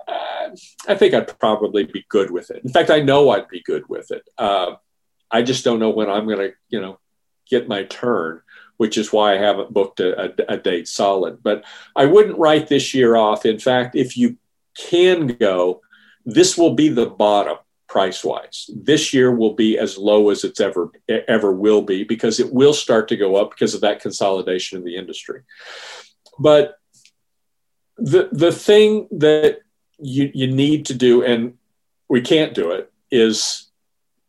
uh, 0.06 0.50
I 0.86 0.94
think 0.94 1.12
I'd 1.12 1.38
probably 1.40 1.84
be 1.84 2.06
good 2.08 2.30
with 2.30 2.52
it. 2.52 2.62
In 2.64 2.70
fact, 2.70 2.88
I 2.88 3.00
know 3.00 3.30
I'd 3.30 3.48
be 3.48 3.62
good 3.62 3.88
with 3.88 4.12
it. 4.12 4.22
Uh, 4.38 4.76
I 5.28 5.42
just 5.42 5.64
don't 5.64 5.80
know 5.80 5.90
when 5.90 6.08
I'm 6.08 6.26
going 6.26 6.38
to, 6.38 6.52
you 6.68 6.80
know, 6.80 7.00
get 7.50 7.66
my 7.66 7.82
turn, 7.82 8.40
which 8.76 8.96
is 8.96 9.12
why 9.12 9.34
I 9.34 9.38
haven't 9.38 9.74
booked 9.74 9.98
a, 9.98 10.26
a, 10.26 10.54
a, 10.54 10.56
date 10.56 10.86
solid. 10.86 11.42
But 11.42 11.64
I 11.96 12.06
wouldn't 12.06 12.38
write 12.38 12.68
this 12.68 12.94
year 12.94 13.16
off. 13.16 13.44
In 13.44 13.58
fact, 13.58 13.96
if 13.96 14.16
you 14.16 14.36
can 14.76 15.26
go, 15.26 15.82
this 16.24 16.56
will 16.56 16.74
be 16.74 16.88
the 16.88 17.06
bottom. 17.06 17.56
Price 17.88 18.22
wise. 18.22 18.70
This 18.74 19.12
year 19.12 19.34
will 19.34 19.54
be 19.54 19.78
as 19.78 19.98
low 19.98 20.30
as 20.30 20.44
it's 20.44 20.60
ever 20.60 20.92
ever 21.08 21.52
will 21.52 21.82
be 21.82 22.04
because 22.04 22.38
it 22.38 22.52
will 22.52 22.74
start 22.74 23.08
to 23.08 23.16
go 23.16 23.36
up 23.36 23.50
because 23.50 23.74
of 23.74 23.80
that 23.80 24.00
consolidation 24.00 24.78
in 24.78 24.84
the 24.84 24.96
industry. 24.96 25.42
But 26.38 26.78
the 27.96 28.28
the 28.30 28.52
thing 28.52 29.08
that 29.10 29.60
you 29.98 30.30
you 30.34 30.46
need 30.46 30.86
to 30.86 30.94
do 30.94 31.24
and 31.24 31.54
we 32.08 32.20
can't 32.20 32.54
do 32.54 32.70
it 32.70 32.92
is 33.10 33.68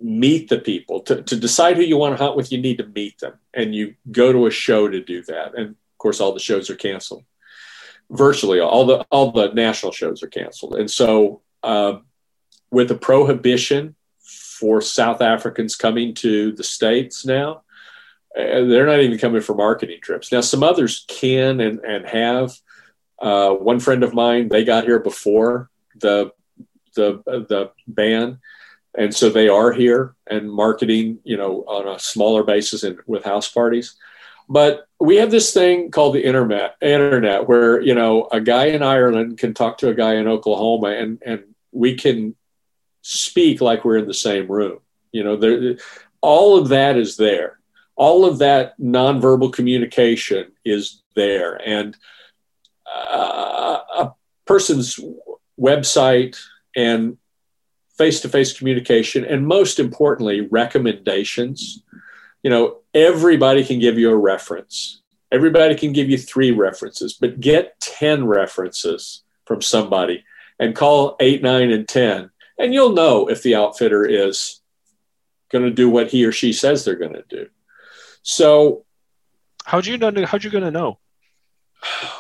meet 0.02 0.50
the 0.50 0.60
people. 0.60 1.02
To, 1.02 1.22
to 1.22 1.36
decide 1.36 1.76
who 1.76 1.84
you 1.84 1.98
want 1.98 2.18
to 2.18 2.24
hunt 2.24 2.38
with 2.38 2.52
you 2.52 2.58
need 2.58 2.78
to 2.78 2.88
meet 2.88 3.20
them. 3.20 3.34
And 3.54 3.76
you 3.76 3.96
go 4.12 4.32
to 4.32 4.48
a 4.48 4.52
show 4.52 4.88
to 4.88 5.02
do 5.02 5.22
that. 5.24 5.56
And 5.56 5.70
of 5.72 5.98
course 5.98 6.22
all 6.22 6.34
the 6.34 6.40
shows 6.40 6.70
are 6.70 6.76
canceled. 6.76 7.26
Virtually 8.10 8.60
all 8.60 8.86
the 8.86 9.06
all 9.12 9.32
the 9.32 9.52
national 9.54 9.92
shows 9.92 10.24
are 10.24 10.28
canceled. 10.28 10.76
And 10.76 10.90
so 10.90 11.42
uh, 11.62 12.00
with 12.72 12.88
the 12.88 12.96
prohibition 12.96 13.96
for 14.22 14.82
South 14.82 15.22
Africans 15.22 15.76
coming 15.76 16.14
to 16.16 16.52
the 16.52 16.64
States 16.64 17.26
now, 17.26 17.64
they're 18.36 18.86
not 18.86 19.00
even 19.00 19.18
coming 19.18 19.42
for 19.42 19.56
marketing 19.56 20.00
trips. 20.02 20.32
Now, 20.32 20.42
some 20.42 20.64
others 20.64 21.06
can 21.08 21.60
and, 21.60 21.80
and 21.80 22.06
have. 22.08 22.54
Uh, 23.22 23.52
one 23.52 23.80
friend 23.80 24.04
of 24.04 24.14
mine, 24.14 24.48
they 24.48 24.64
got 24.64 24.86
here 24.86 25.00
before 25.00 25.70
the 25.96 26.32
the 26.96 27.22
the 27.26 27.72
ban, 27.88 28.40
and 28.98 29.14
so 29.14 29.30
they 29.30 29.50
are 29.50 29.74
here 29.74 30.16
and 30.28 30.52
marketing, 30.52 31.20
you 31.24 31.36
know, 31.36 31.64
on 31.68 31.88
a 31.88 32.00
smaller 32.00 32.44
basis 32.44 32.84
and 32.84 32.98
with 33.08 33.26
house 33.26 33.50
parties. 33.52 33.96
But 34.48 34.88
we 35.00 35.18
have 35.18 35.32
this 35.32 35.54
thing 35.54 35.92
called 35.92 36.16
the 36.16 36.24
internet, 36.24 36.76
internet, 36.82 37.48
where 37.48 37.82
you 37.82 37.94
know 37.94 38.30
a 38.32 38.40
guy 38.40 38.68
in 38.68 38.82
Ireland 38.82 39.38
can 39.38 39.54
talk 39.54 39.80
to 39.80 39.90
a 39.90 39.94
guy 39.94 40.16
in 40.16 40.28
Oklahoma, 40.28 40.92
and 40.92 41.22
and 41.26 41.44
we 41.72 41.96
can 41.96 42.36
speak 43.02 43.62
like 43.62 43.86
we're 43.86 43.98
in 43.98 44.08
the 44.08 44.14
same 44.14 44.48
room. 44.48 44.80
You 45.12 45.24
know, 45.24 45.36
there, 45.36 45.78
all 46.22 46.58
of 46.58 46.70
that 46.70 46.98
is 46.98 47.18
there. 47.18 47.60
All 47.96 48.26
of 48.26 48.40
that 48.40 48.80
nonverbal 48.80 49.52
communication 49.52 50.52
is 50.64 51.02
there. 51.16 51.56
And 51.56 51.98
uh, 52.86 53.80
a 53.98 54.12
person's 54.46 55.00
website 55.60 56.38
and 56.76 57.18
face 57.98 58.22
to 58.22 58.30
face 58.30 58.58
communication, 58.58 59.26
and 59.26 59.46
most 59.46 59.78
importantly, 59.78 60.42
recommendations. 60.42 61.84
You 62.44 62.50
know, 62.50 62.78
everybody 62.94 63.66
can 63.66 63.80
give 63.80 64.00
you 64.00 64.10
a 64.10 64.16
reference. 64.16 65.02
Everybody 65.32 65.76
can 65.76 65.92
give 65.92 66.10
you 66.10 66.18
three 66.18 66.52
references, 66.52 67.14
but 67.14 67.42
get 67.42 67.80
10 67.82 68.26
references 68.26 69.24
from 69.46 69.62
somebody 69.62 70.24
and 70.60 70.76
call 70.76 71.18
eight, 71.20 71.44
nine, 71.44 71.72
and 71.72 71.88
10 71.88 72.32
and 72.60 72.74
you'll 72.74 72.94
know 72.94 73.30
if 73.30 73.42
the 73.42 73.56
outfitter 73.56 74.06
is 74.06 74.62
going 75.52 75.64
to 75.64 75.72
do 75.72 75.90
what 75.90 76.10
he 76.10 76.26
or 76.26 76.32
she 76.32 76.54
says 76.54 76.86
they're 76.86 76.96
going 76.96 77.14
to 77.14 77.24
do. 77.28 77.48
So, 78.22 78.86
how'd 79.66 79.88
you 79.88 79.98
know? 79.98 80.26
How'd 80.26 80.44
you 80.44 80.52
going 80.52 80.66
to 80.66 80.72
know? 80.72 81.00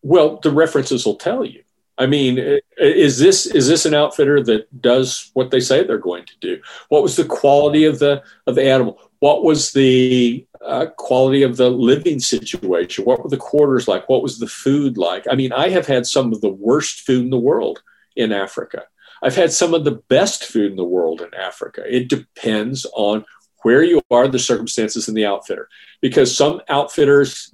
Well, 0.00 0.38
the 0.40 0.52
references 0.52 1.04
will 1.04 1.16
tell 1.16 1.44
you. 1.44 1.64
I 1.98 2.06
mean, 2.06 2.60
is 2.78 3.18
this 3.18 3.46
is 3.46 3.66
this 3.66 3.84
an 3.84 3.94
outfitter 3.94 4.42
that 4.44 4.80
does 4.80 5.30
what 5.34 5.50
they 5.50 5.58
say 5.58 5.82
they're 5.82 5.98
going 5.98 6.24
to 6.24 6.34
do? 6.40 6.62
What 6.88 7.02
was 7.02 7.16
the 7.16 7.24
quality 7.24 7.84
of 7.84 7.98
the 7.98 8.22
of 8.46 8.54
the 8.54 8.62
animal? 8.62 9.00
What 9.18 9.42
was 9.42 9.72
the 9.72 10.46
uh, 10.64 10.86
quality 10.96 11.42
of 11.42 11.56
the 11.56 11.68
living 11.68 12.20
situation? 12.20 13.04
What 13.04 13.22
were 13.22 13.28
the 13.28 13.36
quarters 13.36 13.88
like? 13.88 14.08
What 14.08 14.22
was 14.22 14.38
the 14.38 14.46
food 14.46 14.96
like? 14.96 15.26
I 15.28 15.34
mean, 15.34 15.52
I 15.52 15.70
have 15.70 15.86
had 15.86 16.06
some 16.06 16.32
of 16.32 16.40
the 16.40 16.48
worst 16.48 17.00
food 17.00 17.24
in 17.24 17.30
the 17.30 17.36
world 17.36 17.82
in 18.14 18.32
Africa. 18.32 18.84
I've 19.22 19.36
had 19.36 19.52
some 19.52 19.74
of 19.74 19.84
the 19.84 20.02
best 20.08 20.44
food 20.44 20.70
in 20.70 20.76
the 20.76 20.84
world 20.84 21.20
in 21.20 21.34
Africa. 21.34 21.82
It 21.86 22.08
depends 22.08 22.86
on 22.94 23.24
where 23.62 23.82
you 23.82 24.00
are, 24.10 24.28
the 24.28 24.38
circumstances, 24.38 25.08
and 25.08 25.16
the 25.16 25.26
outfitter. 25.26 25.68
Because 26.00 26.36
some 26.36 26.60
outfitters, 26.68 27.52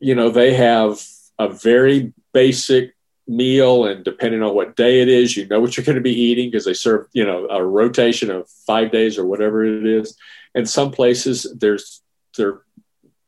you 0.00 0.14
know, 0.14 0.30
they 0.30 0.54
have 0.54 1.02
a 1.38 1.48
very 1.48 2.12
basic 2.32 2.94
meal, 3.26 3.84
and 3.84 4.04
depending 4.04 4.42
on 4.42 4.54
what 4.54 4.76
day 4.76 5.02
it 5.02 5.08
is, 5.08 5.36
you 5.36 5.46
know 5.46 5.60
what 5.60 5.76
you're 5.76 5.84
going 5.84 5.96
to 5.96 6.02
be 6.02 6.18
eating 6.18 6.50
because 6.50 6.64
they 6.64 6.74
serve, 6.74 7.06
you 7.12 7.24
know, 7.24 7.46
a 7.50 7.62
rotation 7.62 8.30
of 8.30 8.48
five 8.66 8.90
days 8.90 9.18
or 9.18 9.26
whatever 9.26 9.64
it 9.64 9.86
is. 9.86 10.16
And 10.54 10.68
some 10.68 10.90
places 10.90 11.46
there's 11.58 12.02
they're 12.36 12.62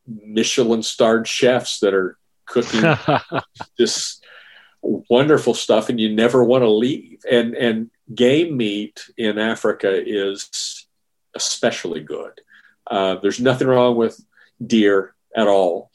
Michelin 0.07 0.83
starred 0.83 1.29
chefs 1.29 1.81
that 1.81 1.95
are 1.95 2.17
cooking 2.47 2.83
just 3.79 4.20
wonderful 4.83 5.55
stuff 5.55 5.89
and 5.89 6.01
you 6.01 6.15
never 6.15 6.43
want 6.43 6.63
to 6.63 6.71
leave. 6.71 7.23
And 7.31 7.55
and 7.55 7.91
game 8.15 8.57
meat 8.57 9.05
in 9.17 9.39
Africa 9.39 9.91
is 10.05 10.87
especially 11.35 12.01
good. 12.01 12.41
Uh, 12.91 13.17
there's 13.17 13.41
nothing 13.41 13.69
wrong 13.69 13.97
with 13.97 14.21
deer 14.65 15.15
at 15.35 15.47
all. 15.47 15.91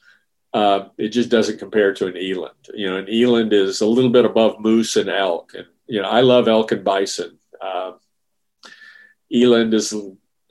Uh, 0.53 0.87
it 0.97 1.09
just 1.09 1.29
doesn't 1.29 1.59
compare 1.59 1.93
to 1.93 2.07
an 2.07 2.15
eland. 2.15 2.55
You 2.73 2.89
know, 2.89 2.97
an 2.97 3.09
eland 3.09 3.51
is 3.51 3.81
a 3.81 3.85
little 3.85 4.09
bit 4.09 4.23
above 4.23 4.61
moose 4.61 4.95
and 4.95 5.09
elk. 5.09 5.51
And, 5.53 5.67
you 5.87 6.01
know, 6.01 6.07
I 6.07 6.21
love 6.21 6.47
elk 6.47 6.71
and 6.71 6.83
bison. 6.83 7.39
Uh, 7.59 7.93
eland 9.33 9.73
is 9.73 9.93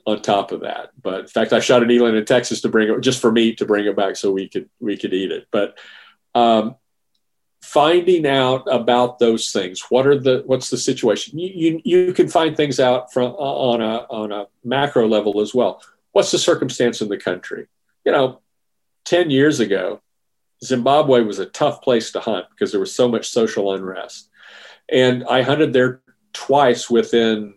on 0.05 0.21
top 0.21 0.51
of 0.51 0.61
that. 0.61 0.91
But 1.01 1.21
in 1.21 1.27
fact, 1.27 1.53
I 1.53 1.59
shot 1.59 1.81
an 1.81 1.89
eland 1.89 2.15
in 2.15 2.25
Texas 2.25 2.61
to 2.61 2.69
bring 2.69 2.89
it 2.89 3.01
just 3.01 3.19
for 3.19 3.31
meat 3.31 3.57
to 3.57 3.65
bring 3.65 3.85
it 3.85 3.95
back 3.95 4.15
so 4.15 4.31
we 4.31 4.47
could, 4.47 4.69
we 4.79 4.95
could 4.95 5.13
eat 5.13 5.31
it. 5.31 5.47
But, 5.49 5.75
um, 6.35 6.75
finding 7.65 8.27
out 8.27 8.63
about 8.71 9.19
those 9.19 9.51
things. 9.51 9.81
What 9.89 10.05
are 10.05 10.17
the 10.17 10.43
what's 10.45 10.69
the 10.69 10.77
situation? 10.77 11.39
You, 11.39 11.51
you, 11.53 11.81
you 11.83 12.13
can 12.13 12.27
find 12.27 12.55
things 12.55 12.79
out 12.79 13.11
from 13.11 13.31
on 13.33 13.81
a 13.81 14.05
on 14.09 14.31
a 14.31 14.47
macro 14.63 15.07
level 15.07 15.41
as 15.41 15.53
well. 15.53 15.81
What's 16.11 16.31
the 16.31 16.37
circumstance 16.37 17.01
in 17.01 17.09
the 17.09 17.17
country? 17.17 17.67
You 18.05 18.11
know 18.11 18.41
10 19.05 19.29
years 19.29 19.59
ago 19.59 20.01
zimbabwe 20.63 21.21
was 21.21 21.39
a 21.39 21.45
tough 21.45 21.81
place 21.81 22.11
to 22.11 22.19
hunt 22.19 22.45
because 22.49 22.71
there 22.71 22.79
was 22.79 22.93
so 22.93 23.07
much 23.07 23.29
social 23.29 23.73
unrest. 23.73 24.29
And 24.89 25.23
i 25.25 25.41
hunted 25.41 25.73
there 25.73 26.01
twice 26.33 26.89
within 26.89 27.55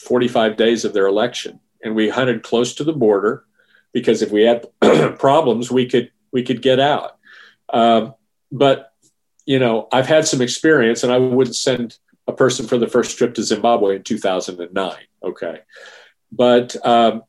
45 0.00 0.56
days 0.56 0.84
of 0.84 0.92
their 0.92 1.06
election. 1.06 1.60
And 1.82 1.94
we 1.94 2.08
hunted 2.08 2.42
close 2.42 2.74
to 2.74 2.84
the 2.84 2.92
border 2.92 3.44
because 3.92 4.22
if 4.22 4.30
we 4.30 4.42
had 4.42 4.66
problems 5.18 5.70
we 5.70 5.86
could 5.86 6.10
we 6.32 6.42
could 6.42 6.62
get 6.62 6.78
out. 6.78 7.18
Um, 7.72 8.14
but 8.50 8.92
you 9.46 9.58
know, 9.58 9.88
I've 9.92 10.06
had 10.06 10.26
some 10.26 10.40
experience, 10.40 11.02
and 11.02 11.12
I 11.12 11.18
wouldn't 11.18 11.56
send 11.56 11.98
a 12.28 12.32
person 12.32 12.66
for 12.66 12.78
the 12.78 12.86
first 12.86 13.18
trip 13.18 13.34
to 13.34 13.42
Zimbabwe 13.42 13.96
in 13.96 14.02
2009. 14.02 14.96
Okay, 15.22 15.60
but 16.30 16.76
um, 16.86 17.22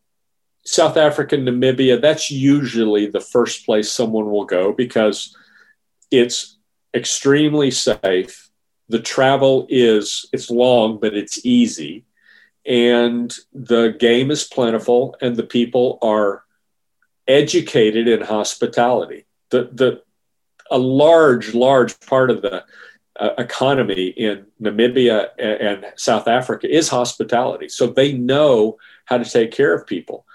South 0.65 0.97
Africa, 0.97 1.37
Namibia, 1.37 1.99
that's 1.99 2.29
usually 2.29 3.07
the 3.07 3.19
first 3.19 3.65
place 3.65 3.91
someone 3.91 4.29
will 4.29 4.45
go 4.45 4.71
because 4.71 5.35
it's 6.11 6.57
extremely 6.93 7.71
safe. 7.71 8.49
The 8.89 8.99
travel 8.99 9.65
is 9.69 10.27
it's 10.33 10.51
long, 10.51 10.99
but 10.99 11.15
it's 11.15 11.45
easy, 11.45 12.05
and 12.65 13.33
the 13.53 13.95
game 13.97 14.29
is 14.29 14.43
plentiful, 14.43 15.15
and 15.21 15.35
the 15.35 15.43
people 15.43 15.97
are 16.01 16.43
educated 17.27 18.07
in 18.07 18.21
hospitality. 18.21 19.25
The 19.49 19.69
the 19.71 20.03
a 20.71 20.77
large, 20.77 21.53
large 21.53 21.99
part 21.99 22.31
of 22.31 22.41
the 22.41 22.63
uh, 23.19 23.29
economy 23.37 24.07
in 24.07 24.45
Namibia 24.61 25.27
and, 25.37 25.83
and, 25.83 25.93
South 25.95 26.27
Africa 26.27 26.67
is 26.73 26.87
hospitality. 26.87 27.67
So 27.67 27.87
they 27.87 28.13
know 28.13 28.77
how 29.05 29.17
to 29.17 29.25
take 29.25 29.51
care 29.51 29.73
of 29.73 29.85
people. 29.85 30.25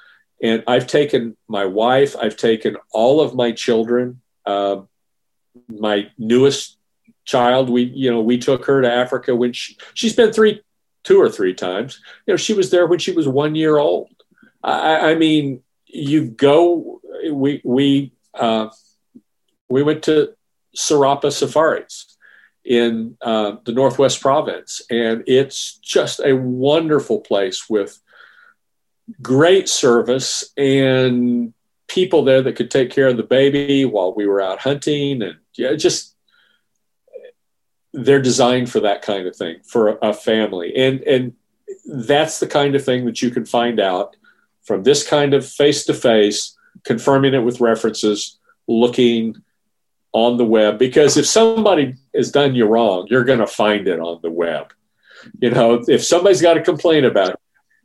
And 0.42 0.62
I've 0.66 0.86
taken 0.86 1.36
my 1.48 1.64
wife, 1.64 2.14
I've 2.14 2.36
taken 2.36 2.76
all 2.92 3.20
of 3.20 3.34
my 3.34 3.52
children. 3.52 4.20
Uh, 4.44 4.82
my 5.68 6.10
newest 6.18 6.78
child, 7.24 7.70
we 7.70 7.82
you 7.82 8.10
know 8.10 8.20
we 8.20 8.38
took 8.38 8.66
her 8.66 8.82
to 8.82 8.92
Africa 8.92 9.34
when 9.34 9.52
she 9.54 9.76
she's 9.94 10.14
been 10.14 10.32
three, 10.32 10.62
two 11.02 11.18
or 11.18 11.30
three 11.30 11.54
times. 11.54 12.00
You 12.26 12.34
know 12.34 12.36
she 12.36 12.52
was 12.52 12.70
there 12.70 12.86
when 12.86 12.98
she 12.98 13.12
was 13.12 13.26
one 13.26 13.54
year 13.54 13.78
old. 13.78 14.10
I, 14.62 15.12
I 15.12 15.14
mean, 15.14 15.62
you 15.86 16.26
go. 16.26 17.00
We 17.32 17.62
we 17.64 18.12
uh, 18.34 18.68
we 19.68 19.82
went 19.82 20.02
to 20.04 20.34
Serapa 20.76 21.32
Safaris 21.32 22.16
in 22.64 23.16
uh, 23.22 23.56
the 23.64 23.72
Northwest 23.72 24.20
Province, 24.20 24.82
and 24.90 25.22
it's 25.26 25.74
just 25.78 26.20
a 26.20 26.34
wonderful 26.34 27.20
place 27.20 27.68
with 27.68 28.00
great 29.22 29.68
service 29.68 30.52
and 30.56 31.54
people 31.88 32.24
there 32.24 32.42
that 32.42 32.56
could 32.56 32.70
take 32.70 32.90
care 32.90 33.06
of 33.06 33.16
the 33.16 33.22
baby 33.22 33.84
while 33.84 34.12
we 34.12 34.26
were 34.26 34.40
out 34.40 34.58
hunting, 34.58 35.22
and 35.22 35.36
yeah, 35.54 35.74
just 35.74 36.14
they're 37.92 38.20
designed 38.20 38.70
for 38.70 38.80
that 38.80 39.02
kind 39.02 39.26
of 39.26 39.36
thing 39.36 39.56
for 39.64 39.98
a 40.02 40.12
family, 40.12 40.74
and 40.76 41.00
and 41.02 41.34
that's 41.86 42.40
the 42.40 42.46
kind 42.46 42.74
of 42.74 42.84
thing 42.84 43.04
that 43.06 43.22
you 43.22 43.30
can 43.30 43.44
find 43.44 43.78
out 43.78 44.16
from 44.62 44.82
this 44.82 45.06
kind 45.06 45.34
of 45.34 45.46
face 45.46 45.84
to 45.84 45.94
face, 45.94 46.56
confirming 46.84 47.34
it 47.34 47.44
with 47.44 47.60
references, 47.60 48.38
looking 48.66 49.36
on 50.16 50.38
the 50.38 50.44
web 50.46 50.78
because 50.78 51.18
if 51.18 51.26
somebody 51.26 51.94
has 52.14 52.32
done 52.32 52.54
you 52.54 52.64
wrong, 52.64 53.06
you're 53.10 53.22
going 53.22 53.38
to 53.38 53.46
find 53.46 53.86
it 53.86 54.00
on 54.00 54.18
the 54.22 54.30
web. 54.30 54.72
You 55.40 55.50
know, 55.50 55.84
if 55.86 56.02
somebody's 56.02 56.40
got 56.40 56.56
a 56.56 56.62
complaint 56.62 57.04
about 57.04 57.30
it, 57.30 57.40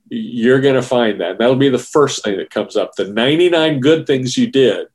you're 0.07 0.61
going 0.61 0.75
to 0.75 0.81
find 0.81 1.19
that. 1.19 1.37
That'll 1.37 1.57
be 1.57 1.67
the 1.67 1.77
first 1.77 2.23
thing 2.23 2.37
that 2.37 2.49
comes 2.49 2.77
up. 2.77 2.95
The 2.95 3.09
99 3.09 3.81
good 3.81 4.07
things 4.07 4.37
you 4.37 4.47
did 4.47 4.87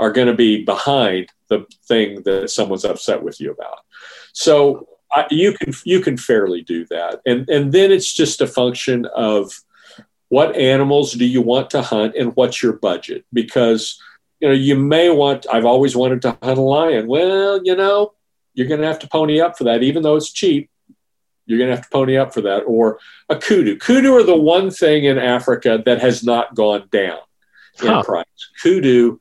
are 0.00 0.10
going 0.10 0.26
to 0.26 0.34
be 0.34 0.64
behind 0.64 1.28
the 1.46 1.64
thing 1.86 2.22
that 2.24 2.50
someone's 2.50 2.84
upset 2.84 3.22
with 3.22 3.40
you 3.40 3.52
about. 3.52 3.84
So 4.32 4.88
I, 5.12 5.26
you 5.30 5.52
can 5.52 5.72
you 5.84 6.00
can 6.00 6.16
fairly 6.16 6.62
do 6.62 6.86
that, 6.86 7.20
and 7.24 7.48
and 7.48 7.72
then 7.72 7.92
it's 7.92 8.12
just 8.12 8.40
a 8.40 8.46
function 8.46 9.06
of 9.14 9.52
what 10.28 10.56
animals 10.56 11.12
do 11.12 11.24
you 11.24 11.42
want 11.42 11.70
to 11.70 11.82
hunt 11.82 12.14
and 12.16 12.34
what's 12.36 12.62
your 12.62 12.74
budget 12.74 13.24
because 13.32 14.00
you 14.40 14.48
know 14.48 14.54
you 14.54 14.76
may 14.76 15.10
want 15.10 15.46
i've 15.52 15.64
always 15.64 15.94
wanted 15.94 16.22
to 16.22 16.36
hunt 16.42 16.58
a 16.58 16.62
lion. 16.62 17.06
Well 17.06 17.60
you 17.64 17.76
know 17.76 18.14
you're 18.54 18.68
going 18.68 18.80
to 18.80 18.86
have 18.86 18.98
to 19.00 19.08
pony 19.08 19.40
up 19.40 19.56
for 19.56 19.64
that. 19.64 19.82
Even 19.82 20.02
though 20.02 20.16
it's 20.16 20.32
cheap 20.32 20.70
you're 21.46 21.58
going 21.58 21.70
to 21.70 21.76
have 21.76 21.84
to 21.84 21.90
pony 21.90 22.16
up 22.16 22.32
for 22.32 22.42
that. 22.42 22.60
Or 22.60 23.00
a 23.28 23.36
kudu. 23.36 23.76
Kudu 23.76 24.14
are 24.14 24.22
the 24.22 24.36
one 24.36 24.70
thing 24.70 25.04
in 25.04 25.18
africa 25.18 25.82
that 25.84 26.00
has 26.00 26.22
not 26.24 26.54
gone 26.54 26.88
down 26.90 27.18
in 27.80 27.88
huh. 27.88 28.02
price. 28.02 28.24
Kudu 28.62 29.18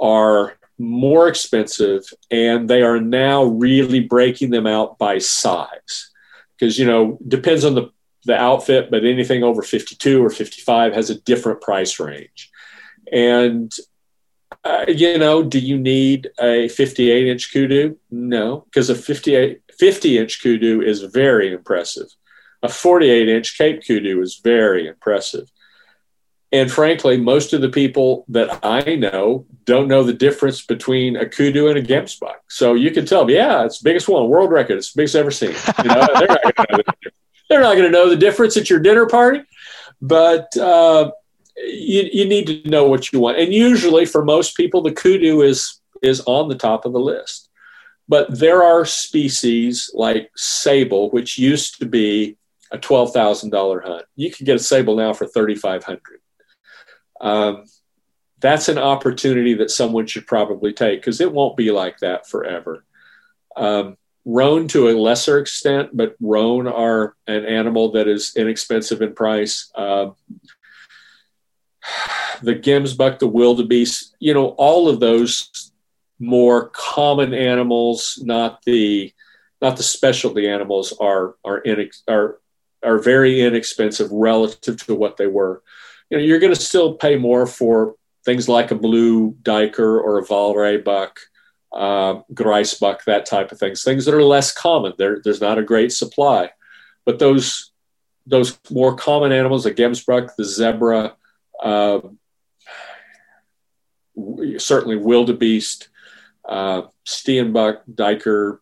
are 0.00 0.56
more 0.78 1.28
expensive 1.28 2.02
and 2.30 2.68
they 2.68 2.82
are 2.82 3.00
now 3.00 3.44
really 3.44 4.00
breaking 4.00 4.50
them 4.50 4.66
out 4.66 4.98
by 4.98 5.18
size. 5.18 6.10
Because 6.58 6.78
you 6.78 6.86
know 6.86 7.18
depends 7.26 7.64
on 7.64 7.74
the 7.74 7.90
the 8.24 8.36
outfit, 8.36 8.90
but 8.90 9.04
anything 9.04 9.42
over 9.42 9.62
52 9.62 10.24
or 10.24 10.30
55 10.30 10.94
has 10.94 11.10
a 11.10 11.20
different 11.20 11.60
price 11.60 11.98
range. 11.98 12.50
And, 13.12 13.72
uh, 14.64 14.84
you 14.88 15.18
know, 15.18 15.42
do 15.42 15.58
you 15.58 15.78
need 15.78 16.30
a 16.40 16.68
58 16.68 17.28
inch 17.28 17.52
kudu? 17.52 17.96
No, 18.10 18.60
because 18.66 18.90
a 18.90 18.94
58, 18.94 19.60
50 19.78 20.18
inch 20.18 20.42
kudu 20.42 20.82
is 20.82 21.02
very 21.02 21.52
impressive. 21.52 22.08
A 22.62 22.68
48 22.68 23.28
inch 23.28 23.58
Cape 23.58 23.84
kudu 23.84 24.20
is 24.20 24.40
very 24.42 24.86
impressive. 24.86 25.50
And 26.52 26.70
frankly, 26.70 27.16
most 27.16 27.54
of 27.54 27.62
the 27.62 27.70
people 27.70 28.24
that 28.28 28.60
I 28.62 28.94
know 28.94 29.46
don't 29.64 29.88
know 29.88 30.02
the 30.02 30.12
difference 30.12 30.64
between 30.64 31.16
a 31.16 31.26
kudu 31.26 31.68
and 31.68 31.78
a 31.78 31.82
gemsbok. 31.82 32.36
So 32.48 32.74
you 32.74 32.90
can 32.90 33.06
tell 33.06 33.20
them, 33.20 33.30
yeah, 33.30 33.64
it's 33.64 33.80
the 33.80 33.88
biggest 33.88 34.08
one, 34.08 34.28
world 34.28 34.50
record. 34.50 34.76
It's 34.76 34.92
the 34.92 34.98
biggest 34.98 35.16
ever 35.16 35.30
seen. 35.30 35.54
You 35.82 35.88
know, 35.88 36.06
they're 37.48 37.60
not 37.60 37.74
going 37.74 37.84
to 37.84 37.90
know 37.90 38.10
the 38.10 38.16
difference. 38.16 38.56
At 38.56 38.68
your 38.68 38.80
dinner 38.80 39.06
party, 39.06 39.40
but 40.02 40.54
uh, 40.56 41.12
you, 41.56 42.08
you 42.12 42.26
need 42.26 42.46
to 42.46 42.68
know 42.68 42.86
what 42.86 43.12
you 43.12 43.20
want. 43.20 43.38
And 43.38 43.52
usually, 43.52 44.06
for 44.06 44.24
most 44.24 44.56
people, 44.56 44.82
the 44.82 44.92
kudu 44.92 45.42
is 45.42 45.80
is 46.02 46.22
on 46.26 46.48
the 46.48 46.56
top 46.56 46.84
of 46.84 46.92
the 46.92 47.00
list. 47.00 47.48
But 48.08 48.38
there 48.38 48.62
are 48.62 48.84
species 48.84 49.90
like 49.94 50.30
sable, 50.36 51.10
which 51.10 51.38
used 51.38 51.78
to 51.78 51.86
be 51.86 52.36
a 52.70 52.78
twelve 52.78 53.12
thousand 53.12 53.50
dollar 53.50 53.80
hunt. 53.80 54.04
You 54.16 54.30
can 54.30 54.44
get 54.44 54.56
a 54.56 54.60
sable 54.60 54.96
now 54.96 55.12
for 55.12 55.26
thirty 55.26 55.54
five 55.54 55.84
hundred. 55.84 56.20
Um, 57.20 57.64
that's 58.40 58.68
an 58.68 58.78
opportunity 58.78 59.54
that 59.54 59.70
someone 59.70 60.06
should 60.06 60.26
probably 60.26 60.72
take 60.72 61.00
because 61.00 61.20
it 61.20 61.32
won't 61.32 61.56
be 61.56 61.70
like 61.70 61.98
that 61.98 62.28
forever. 62.28 62.84
Um, 63.56 63.96
roan 64.24 64.68
to 64.68 64.88
a 64.88 64.98
lesser 64.98 65.38
extent, 65.38 65.90
but 65.92 66.16
roan 66.20 66.66
are 66.66 67.14
an 67.26 67.44
animal 67.44 67.92
that 67.92 68.08
is 68.08 68.34
inexpensive 68.36 69.00
in 69.00 69.14
price. 69.14 69.70
Uh, 69.74 70.10
the 72.42 72.54
gemsbok, 72.54 73.18
the 73.18 73.28
wildebeest, 73.28 74.14
you 74.18 74.34
know, 74.34 74.48
all 74.50 74.88
of 74.88 75.00
those 75.00 75.72
more 76.18 76.68
common 76.70 77.34
animals, 77.34 78.18
not 78.22 78.62
the 78.64 79.12
not 79.60 79.76
the 79.76 79.82
specialty 79.82 80.48
animals, 80.48 80.92
are 81.00 81.36
are 81.44 81.62
inex- 81.62 82.02
are 82.08 82.40
are 82.82 82.98
very 82.98 83.40
inexpensive 83.40 84.10
relative 84.10 84.84
to 84.86 84.94
what 84.94 85.16
they 85.16 85.26
were. 85.26 85.62
You 86.10 86.18
know, 86.18 86.24
you're 86.24 86.40
going 86.40 86.54
to 86.54 86.60
still 86.60 86.94
pay 86.94 87.16
more 87.16 87.46
for 87.46 87.94
things 88.24 88.48
like 88.48 88.70
a 88.70 88.76
blue 88.76 89.32
duiker 89.42 89.78
or 89.78 90.18
a 90.18 90.22
vaal 90.22 90.54
rhebok 90.54 91.10
uh, 91.72 92.20
Grijsbok, 92.32 93.04
that 93.04 93.26
type 93.26 93.52
of 93.52 93.58
things, 93.58 93.82
things 93.82 94.04
that 94.04 94.14
are 94.14 94.22
less 94.22 94.52
common. 94.52 94.92
There, 94.98 95.20
there's 95.22 95.40
not 95.40 95.58
a 95.58 95.62
great 95.62 95.92
supply. 95.92 96.50
But 97.04 97.18
those, 97.18 97.72
those 98.26 98.58
more 98.70 98.94
common 98.94 99.32
animals, 99.32 99.64
the 99.64 99.72
gemsbok, 99.72 100.36
the 100.36 100.44
zebra, 100.44 101.16
uh, 101.62 102.00
certainly 104.58 104.96
wildebeest, 104.96 105.88
uh, 106.48 106.82
steenbok, 107.06 107.80
duiker, 107.90 108.58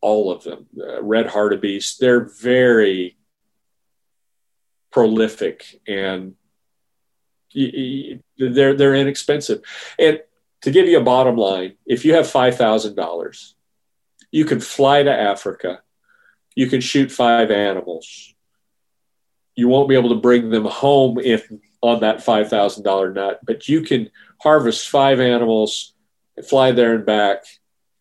all 0.00 0.32
of 0.32 0.42
them, 0.42 0.66
uh, 0.80 1.02
red 1.02 1.26
hartebeest, 1.26 1.98
they're 1.98 2.30
very 2.40 3.16
prolific 4.90 5.80
and 5.86 6.34
they're 7.54 8.74
they're 8.74 8.94
inexpensive. 8.94 9.60
And 9.98 10.20
to 10.62 10.70
give 10.70 10.88
you 10.88 10.98
a 10.98 11.04
bottom 11.04 11.36
line, 11.36 11.74
if 11.86 12.04
you 12.04 12.14
have 12.14 12.26
$5,000, 12.26 13.52
you 14.30 14.44
can 14.44 14.60
fly 14.60 15.02
to 15.02 15.10
Africa, 15.10 15.82
you 16.54 16.66
can 16.68 16.80
shoot 16.80 17.10
five 17.10 17.50
animals. 17.50 18.34
You 19.56 19.68
won't 19.68 19.88
be 19.88 19.94
able 19.94 20.10
to 20.10 20.20
bring 20.20 20.50
them 20.50 20.64
home 20.64 21.18
if 21.18 21.50
on 21.82 22.00
that 22.00 22.18
$5,000 22.18 23.14
nut, 23.14 23.40
but 23.44 23.68
you 23.68 23.82
can 23.82 24.10
harvest 24.40 24.88
five 24.88 25.20
animals, 25.20 25.94
fly 26.46 26.72
there 26.72 26.94
and 26.94 27.06
back, 27.06 27.44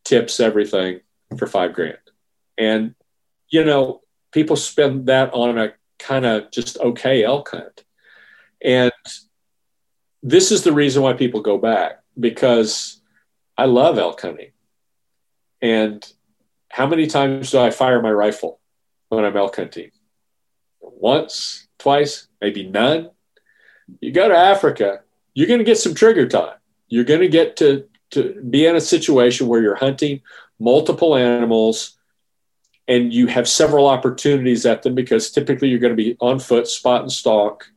tips, 0.04 0.40
everything 0.40 1.02
for 1.38 1.48
five 1.48 1.74
grand. 1.74 1.98
And, 2.58 2.96
you 3.50 3.64
know, 3.64 4.02
people 4.32 4.56
spend 4.56 5.08
that 5.08 5.34
on 5.34 5.58
a 5.58 5.74
kind 5.98 6.26
of 6.26 6.52
just 6.52 6.78
okay 6.78 7.24
elk 7.24 7.50
hunt. 7.50 7.84
And 8.64 8.92
this 10.22 10.52
is 10.52 10.64
the 10.64 10.74
reason 10.74 11.04
why 11.04 11.14
people 11.14 11.42
go 11.42 11.58
back 11.58 12.02
because 12.20 13.02
I 13.58 13.66
love 13.66 13.98
elk 13.98 14.22
hunting. 14.22 14.52
And 15.62 16.06
how 16.70 16.88
many 16.88 17.08
times 17.08 17.52
do 17.52 17.60
I 17.60 17.72
fire 17.72 18.02
my 18.02 18.12
rifle 18.12 18.60
when 19.10 19.26
I'm 19.26 19.38
elk 19.38 19.56
hunting? 19.56 19.92
Once, 20.82 21.68
twice, 21.78 22.28
maybe 22.42 22.68
none. 22.68 23.12
You 24.02 24.12
go 24.12 24.28
to 24.28 24.36
Africa, 24.36 25.02
you're 25.34 25.48
going 25.48 25.60
to 25.60 25.66
get 25.66 25.78
some 25.78 25.94
trigger 25.94 26.28
time. 26.28 26.56
You're 26.88 27.06
going 27.06 27.22
to 27.22 27.28
get 27.28 27.58
to, 27.58 27.88
to 28.12 28.42
be 28.50 28.66
in 28.66 28.76
a 28.76 28.82
situation 28.82 29.48
where 29.48 29.62
you're 29.62 29.76
hunting 29.76 30.22
multiple 30.60 31.16
animals 31.16 31.98
and 32.88 33.14
you 33.14 33.28
have 33.28 33.48
several 33.48 33.88
opportunities 33.88 34.66
at 34.66 34.82
them 34.82 34.96
because 34.96 35.32
typically 35.32 35.70
you're 35.70 35.80
going 35.80 35.96
to 35.96 36.04
be 36.04 36.18
on 36.20 36.40
foot, 36.40 36.68
spot 36.68 37.02
and 37.02 37.12
stalk 37.12 37.68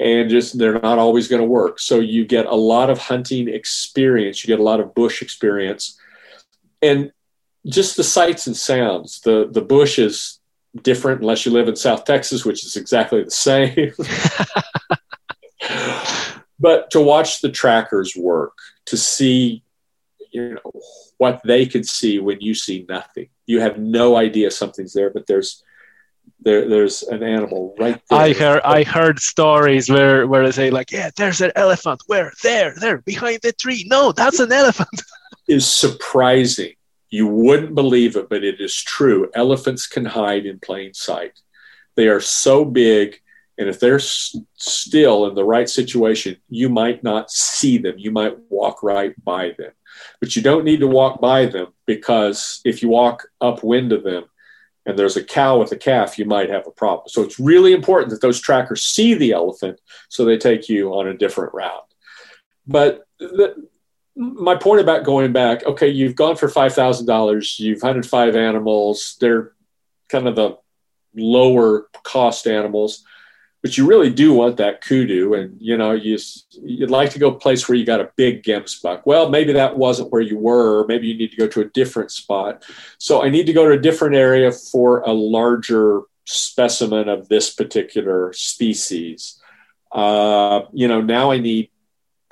and 0.00 0.30
just 0.30 0.56
they're 0.58 0.80
not 0.80 0.98
always 0.98 1.28
going 1.28 1.42
to 1.42 1.46
work. 1.46 1.78
So 1.78 2.00
you 2.00 2.24
get 2.24 2.46
a 2.46 2.54
lot 2.54 2.88
of 2.88 2.98
hunting 2.98 3.48
experience, 3.48 4.42
you 4.42 4.48
get 4.48 4.58
a 4.58 4.64
lot 4.64 4.80
of 4.80 4.94
bush 4.94 5.20
experience, 5.20 5.98
and 6.80 7.12
just 7.66 7.98
the 7.98 8.02
sights 8.02 8.46
and 8.46 8.56
sounds. 8.56 9.20
The 9.20 9.48
the 9.52 9.60
bush 9.60 9.98
is 9.98 10.40
different 10.82 11.20
unless 11.20 11.44
you 11.44 11.52
live 11.52 11.68
in 11.68 11.76
South 11.76 12.06
Texas, 12.06 12.46
which 12.46 12.64
is 12.64 12.76
exactly 12.76 13.22
the 13.22 13.30
same. 13.30 13.92
but 16.60 16.90
to 16.90 17.00
watch 17.00 17.40
the 17.40 17.50
trackers 17.50 18.14
work, 18.14 18.56
to 18.86 18.96
see, 18.96 19.64
you 20.30 20.54
know, 20.54 20.72
what 21.16 21.40
they 21.44 21.66
can 21.66 21.82
see 21.82 22.18
when 22.18 22.40
you 22.40 22.54
see 22.54 22.86
nothing. 22.88 23.28
You 23.46 23.60
have 23.60 23.78
no 23.78 24.16
idea 24.16 24.50
something's 24.50 24.92
there, 24.92 25.10
but 25.10 25.26
there's 25.26 25.62
there, 26.42 26.68
there's 26.68 27.02
an 27.02 27.22
animal 27.22 27.74
right 27.78 28.00
there. 28.08 28.18
I 28.18 28.32
heard 28.32 28.62
I 28.62 28.82
heard 28.82 29.18
stories 29.18 29.90
where 29.90 30.26
where 30.26 30.44
they 30.44 30.52
say 30.52 30.70
like, 30.70 30.90
yeah, 30.90 31.10
there's 31.16 31.40
an 31.40 31.52
elephant. 31.56 32.02
Where? 32.06 32.32
There, 32.42 32.74
there, 32.80 32.98
behind 32.98 33.40
the 33.42 33.52
tree. 33.52 33.86
No, 33.88 34.12
that's 34.12 34.38
an 34.38 34.52
elephant. 34.52 35.02
is 35.48 35.70
surprising. 35.70 36.74
You 37.10 37.26
wouldn't 37.26 37.74
believe 37.74 38.16
it, 38.16 38.28
but 38.28 38.44
it 38.44 38.60
is 38.60 38.74
true. 38.74 39.30
Elephants 39.34 39.86
can 39.86 40.04
hide 40.04 40.46
in 40.46 40.60
plain 40.60 40.94
sight. 40.94 41.32
They 41.96 42.06
are 42.06 42.20
so 42.20 42.64
big, 42.64 43.20
and 43.60 43.68
if 43.68 43.78
they're 43.78 43.96
s- 43.96 44.34
still 44.56 45.26
in 45.26 45.34
the 45.34 45.44
right 45.44 45.68
situation, 45.68 46.38
you 46.48 46.70
might 46.70 47.04
not 47.04 47.30
see 47.30 47.76
them. 47.76 47.96
You 47.98 48.10
might 48.10 48.36
walk 48.48 48.82
right 48.82 49.14
by 49.22 49.52
them, 49.58 49.72
but 50.18 50.34
you 50.34 50.40
don't 50.40 50.64
need 50.64 50.80
to 50.80 50.86
walk 50.88 51.20
by 51.20 51.44
them 51.44 51.68
because 51.86 52.62
if 52.64 52.82
you 52.82 52.88
walk 52.88 53.28
upwind 53.40 53.92
of 53.92 54.02
them, 54.02 54.24
and 54.86 54.98
there's 54.98 55.18
a 55.18 55.22
cow 55.22 55.58
with 55.58 55.70
a 55.72 55.76
calf, 55.76 56.18
you 56.18 56.24
might 56.24 56.48
have 56.48 56.66
a 56.66 56.70
problem. 56.70 57.06
So 57.08 57.22
it's 57.22 57.38
really 57.38 57.74
important 57.74 58.10
that 58.10 58.22
those 58.22 58.40
trackers 58.40 58.82
see 58.82 59.12
the 59.12 59.32
elephant 59.32 59.78
so 60.08 60.24
they 60.24 60.38
take 60.38 60.70
you 60.70 60.94
on 60.94 61.06
a 61.06 61.16
different 61.16 61.52
route. 61.52 61.86
But 62.66 63.04
the, 63.18 63.68
my 64.16 64.54
point 64.54 64.80
about 64.80 65.04
going 65.04 65.32
back, 65.32 65.66
okay, 65.66 65.88
you've 65.88 66.16
gone 66.16 66.34
for 66.34 66.48
$5,000, 66.48 67.58
you've 67.58 67.82
hunted 67.82 68.06
five 68.06 68.34
animals, 68.36 69.16
they're 69.20 69.52
kind 70.08 70.26
of 70.26 70.34
the 70.34 70.56
lower 71.14 71.88
cost 72.02 72.46
animals. 72.46 73.04
But 73.62 73.76
you 73.76 73.86
really 73.86 74.10
do 74.10 74.32
want 74.32 74.56
that 74.56 74.80
kudu 74.80 75.34
and 75.34 75.56
you 75.60 75.76
know 75.76 75.92
you 75.92 76.18
you'd 76.62 76.90
like 76.90 77.10
to 77.10 77.18
go 77.18 77.28
a 77.28 77.38
place 77.38 77.68
where 77.68 77.76
you 77.76 77.84
got 77.84 78.00
a 78.00 78.10
big 78.16 78.42
gemsbuck 78.42 79.02
well 79.04 79.28
maybe 79.28 79.52
that 79.52 79.76
wasn't 79.76 80.10
where 80.10 80.22
you 80.22 80.38
were 80.38 80.86
maybe 80.86 81.06
you 81.06 81.16
need 81.16 81.30
to 81.30 81.36
go 81.36 81.46
to 81.46 81.60
a 81.60 81.64
different 81.66 82.10
spot. 82.10 82.64
So 82.98 83.22
i 83.22 83.28
need 83.28 83.46
to 83.46 83.52
go 83.52 83.66
to 83.66 83.72
a 83.72 83.80
different 83.80 84.16
area 84.16 84.52
for 84.52 85.00
a 85.00 85.12
larger 85.12 86.02
specimen 86.26 87.08
of 87.08 87.28
this 87.28 87.52
particular 87.52 88.32
species. 88.32 89.40
Uh, 89.92 90.62
you 90.72 90.86
know 90.86 91.00
now 91.00 91.30
i 91.30 91.38
need 91.38 91.70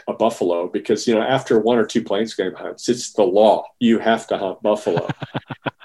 a 0.07 0.13
buffalo 0.15 0.69
because 0.69 1.07
you 1.07 1.15
know 1.15 1.23
after 1.23 1.59
one 1.59 1.77
or 1.77 1.85
two 1.85 2.03
plains 2.03 2.35
game 2.35 2.55
hunts 2.55 2.89
it's 2.89 3.13
the 3.13 3.25
law. 3.25 3.65
You 3.79 3.99
have 3.99 4.27
to 4.29 4.39
hunt 4.39 4.63
buffalo. 4.63 5.09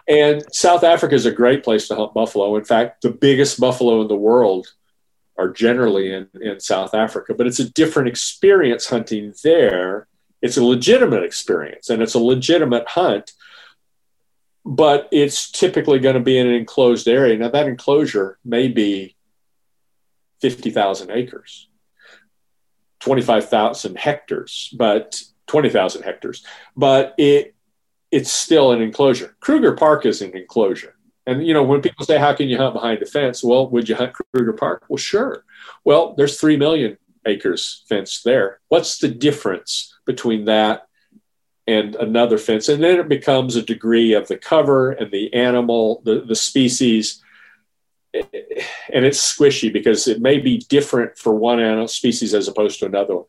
And 0.06 0.44
south 0.52 0.84
africa 0.84 1.16
is 1.16 1.26
a 1.26 1.32
great 1.32 1.64
place 1.64 1.88
to 1.88 1.96
hunt 1.96 2.14
buffalo. 2.14 2.58
In 2.58 2.66
fact 2.66 3.02
the 3.02 3.10
biggest 3.10 3.58
buffalo 3.58 4.02
in 4.02 4.10
the 4.10 4.18
world 4.18 4.68
are 5.38 5.50
generally 5.50 6.14
in, 6.14 6.30
in 6.42 6.60
South 6.60 6.94
Africa, 6.94 7.34
but 7.34 7.48
it's 7.48 7.60
a 7.60 7.70
different 7.70 8.08
experience 8.08 8.88
hunting 8.88 9.34
there. 9.44 10.08
It's 10.42 10.58
a 10.58 10.64
legitimate 10.64 11.24
experience 11.24 11.90
and 11.90 12.02
it's 12.02 12.14
a 12.14 12.20
legitimate 12.20 12.88
hunt, 12.88 13.32
but 14.66 15.10
it's 15.12 15.52
typically 15.52 16.00
going 16.00 16.16
to 16.16 16.22
be 16.22 16.38
in 16.38 16.48
an 16.48 16.54
enclosed 16.54 17.08
area. 17.08 17.38
Now, 17.38 17.50
that 17.50 17.68
enclosure 17.68 18.38
may 18.46 18.68
be 18.68 19.16
50,000 20.42 21.10
acres, 21.10 21.68
25,000 23.00 23.98
hectares, 23.98 24.74
but 24.78 25.22
20,000 25.48 26.04
hectares, 26.04 26.46
but 26.76 27.16
it, 27.18 27.56
it's 28.12 28.32
still 28.32 28.72
an 28.72 28.82
enclosure. 28.82 29.36
Kruger 29.40 29.74
Park 29.74 30.06
is 30.06 30.22
an 30.22 30.36
enclosure. 30.36 30.96
And 31.26 31.46
you 31.46 31.54
know, 31.54 31.64
when 31.64 31.82
people 31.82 32.06
say, 32.06 32.18
"How 32.18 32.34
can 32.34 32.50
you 32.50 32.58
hunt 32.58 32.74
behind 32.74 33.02
a 33.02 33.06
fence?" 33.06 33.44
Well, 33.44 33.70
would 33.70 33.88
you 33.88 33.96
hunt 33.96 34.14
Kruger 34.14 34.54
Park? 34.54 34.84
Well, 34.90 34.98
sure. 34.98 35.46
Well, 35.84 36.14
there's 36.16 36.40
three 36.40 36.58
million 36.58 36.98
acres 37.26 37.84
fenced 37.88 38.24
there. 38.24 38.60
What's 38.68 38.98
the 38.98 39.08
difference 39.08 39.94
between 40.06 40.46
that 40.46 40.88
and 41.66 41.96
another 41.96 42.38
fence? 42.38 42.68
And 42.68 42.84
then 42.84 43.00
it 43.00 43.08
becomes 43.08 43.56
a 43.56 43.62
degree 43.62 44.14
of 44.14 44.28
the 44.28 44.38
cover 44.38 44.92
and 44.92 45.12
the 45.12 45.34
animal, 45.34 46.02
the, 46.04 46.22
the 46.22 46.36
species. 46.36 47.22
And 48.14 49.06
it's 49.06 49.20
squishy 49.20 49.72
because 49.72 50.08
it 50.08 50.22
may 50.22 50.40
be 50.40 50.58
different 50.58 51.18
for 51.18 51.34
one 51.34 51.60
animal 51.60 51.88
species 51.88 52.34
as 52.34 52.48
opposed 52.48 52.80
to 52.80 52.86
another. 52.86 53.20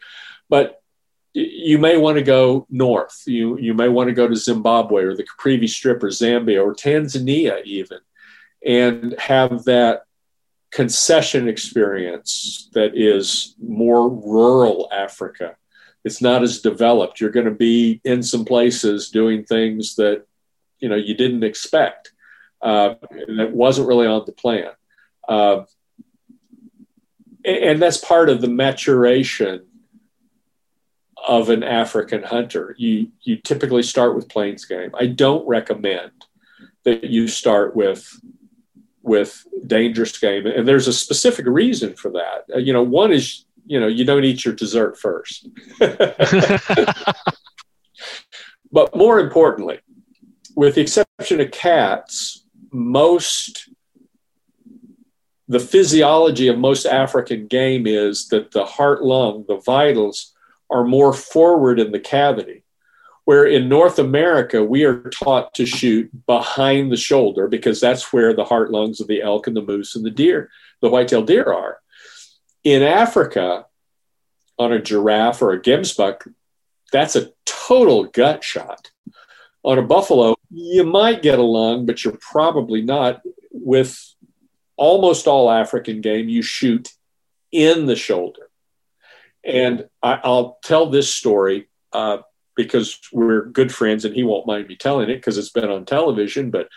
But 0.50 0.82
you 1.34 1.78
may 1.78 1.96
want 1.96 2.16
to 2.16 2.22
go 2.22 2.66
north. 2.70 3.22
You, 3.26 3.58
you 3.58 3.74
may 3.74 3.88
want 3.88 4.08
to 4.08 4.14
go 4.14 4.28
to 4.28 4.36
Zimbabwe 4.36 5.02
or 5.02 5.16
the 5.16 5.26
Caprivi 5.26 5.68
Strip 5.68 6.02
or 6.02 6.08
Zambia 6.08 6.64
or 6.64 6.74
Tanzania, 6.74 7.62
even, 7.64 7.98
and 8.64 9.18
have 9.18 9.64
that 9.64 10.02
concession 10.70 11.48
experience 11.48 12.68
that 12.72 12.92
is 12.94 13.56
more 13.60 14.08
rural 14.08 14.88
Africa. 14.92 15.56
It's 16.04 16.22
not 16.22 16.42
as 16.42 16.60
developed. 16.60 17.20
You're 17.20 17.30
going 17.30 17.46
to 17.46 17.52
be 17.52 18.00
in 18.04 18.22
some 18.22 18.44
places 18.44 19.10
doing 19.10 19.44
things 19.44 19.96
that 19.96 20.26
you 20.78 20.88
know 20.88 20.96
you 20.96 21.14
didn't 21.14 21.44
expect. 21.44 22.12
Uh, 22.62 22.94
that 23.36 23.50
wasn't 23.52 23.88
really 23.88 24.06
on 24.06 24.22
the 24.24 24.32
plan. 24.32 24.70
Uh, 25.28 25.64
and 27.44 27.82
that's 27.82 27.98
part 27.98 28.30
of 28.30 28.40
the 28.40 28.48
maturation 28.48 29.66
of 31.26 31.50
an 31.50 31.62
African 31.62 32.22
hunter. 32.22 32.74
You 32.78 33.08
you 33.22 33.36
typically 33.36 33.82
start 33.82 34.14
with 34.14 34.28
plains 34.28 34.64
game. 34.64 34.90
I 34.98 35.06
don't 35.06 35.46
recommend 35.46 36.12
that 36.84 37.04
you 37.04 37.28
start 37.28 37.74
with 37.74 38.20
with 39.02 39.46
dangerous 39.66 40.16
game, 40.18 40.46
and 40.46 40.66
there's 40.66 40.88
a 40.88 40.92
specific 40.92 41.46
reason 41.46 41.94
for 41.94 42.10
that. 42.12 42.44
Uh, 42.54 42.58
you 42.58 42.72
know, 42.72 42.82
one 42.82 43.12
is 43.12 43.44
you 43.66 43.80
know 43.80 43.86
you 43.86 44.04
don't 44.04 44.24
eat 44.24 44.44
your 44.44 44.54
dessert 44.54 44.98
first, 44.98 45.48
but 48.72 48.94
more 48.94 49.20
importantly, 49.20 49.80
with 50.54 50.74
the 50.74 50.82
exception 50.82 51.40
of 51.40 51.50
cats, 51.50 52.44
most 52.70 53.68
the 55.46 55.60
physiology 55.60 56.48
of 56.48 56.58
most 56.58 56.86
African 56.86 57.46
game 57.46 57.86
is 57.86 58.28
that 58.28 58.50
the 58.52 58.64
heart 58.64 59.04
lung, 59.04 59.44
the 59.46 59.58
vitals, 59.58 60.33
are 60.70 60.84
more 60.84 61.12
forward 61.12 61.78
in 61.78 61.92
the 61.92 62.00
cavity. 62.00 62.64
Where 63.24 63.46
in 63.46 63.68
North 63.68 63.98
America, 63.98 64.62
we 64.62 64.84
are 64.84 65.08
taught 65.08 65.54
to 65.54 65.64
shoot 65.64 66.10
behind 66.26 66.92
the 66.92 66.96
shoulder 66.96 67.48
because 67.48 67.80
that's 67.80 68.12
where 68.12 68.34
the 68.34 68.44
heart 68.44 68.70
lungs 68.70 69.00
of 69.00 69.06
the 69.06 69.22
elk 69.22 69.46
and 69.46 69.56
the 69.56 69.62
moose 69.62 69.96
and 69.96 70.04
the 70.04 70.10
deer, 70.10 70.50
the 70.82 70.90
white-tailed 70.90 71.26
deer 71.26 71.50
are. 71.50 71.78
In 72.64 72.82
Africa, 72.82 73.66
on 74.58 74.72
a 74.72 74.80
giraffe 74.80 75.40
or 75.40 75.52
a 75.52 75.60
gemsbuck, 75.60 76.30
that's 76.92 77.16
a 77.16 77.30
total 77.46 78.04
gut 78.04 78.44
shot. 78.44 78.90
On 79.62 79.78
a 79.78 79.82
buffalo, 79.82 80.34
you 80.50 80.84
might 80.84 81.22
get 81.22 81.38
a 81.38 81.42
lung, 81.42 81.86
but 81.86 82.04
you're 82.04 82.18
probably 82.20 82.82
not. 82.82 83.22
With 83.50 83.98
almost 84.76 85.26
all 85.26 85.50
African 85.50 86.02
game, 86.02 86.28
you 86.28 86.42
shoot 86.42 86.92
in 87.50 87.86
the 87.86 87.96
shoulder. 87.96 88.43
And 89.44 89.88
I, 90.02 90.20
will 90.24 90.58
tell 90.62 90.90
this 90.90 91.12
story 91.12 91.68
uh, 91.92 92.18
because 92.56 92.98
we're 93.12 93.46
good 93.46 93.74
friends 93.74 94.04
and 94.04 94.14
he 94.14 94.22
won't 94.22 94.46
mind 94.46 94.68
me 94.68 94.76
telling 94.76 95.10
it 95.10 95.16
because 95.16 95.38
it's 95.38 95.50
been 95.50 95.70
on 95.70 95.84
television. 95.84 96.50
But 96.50 96.68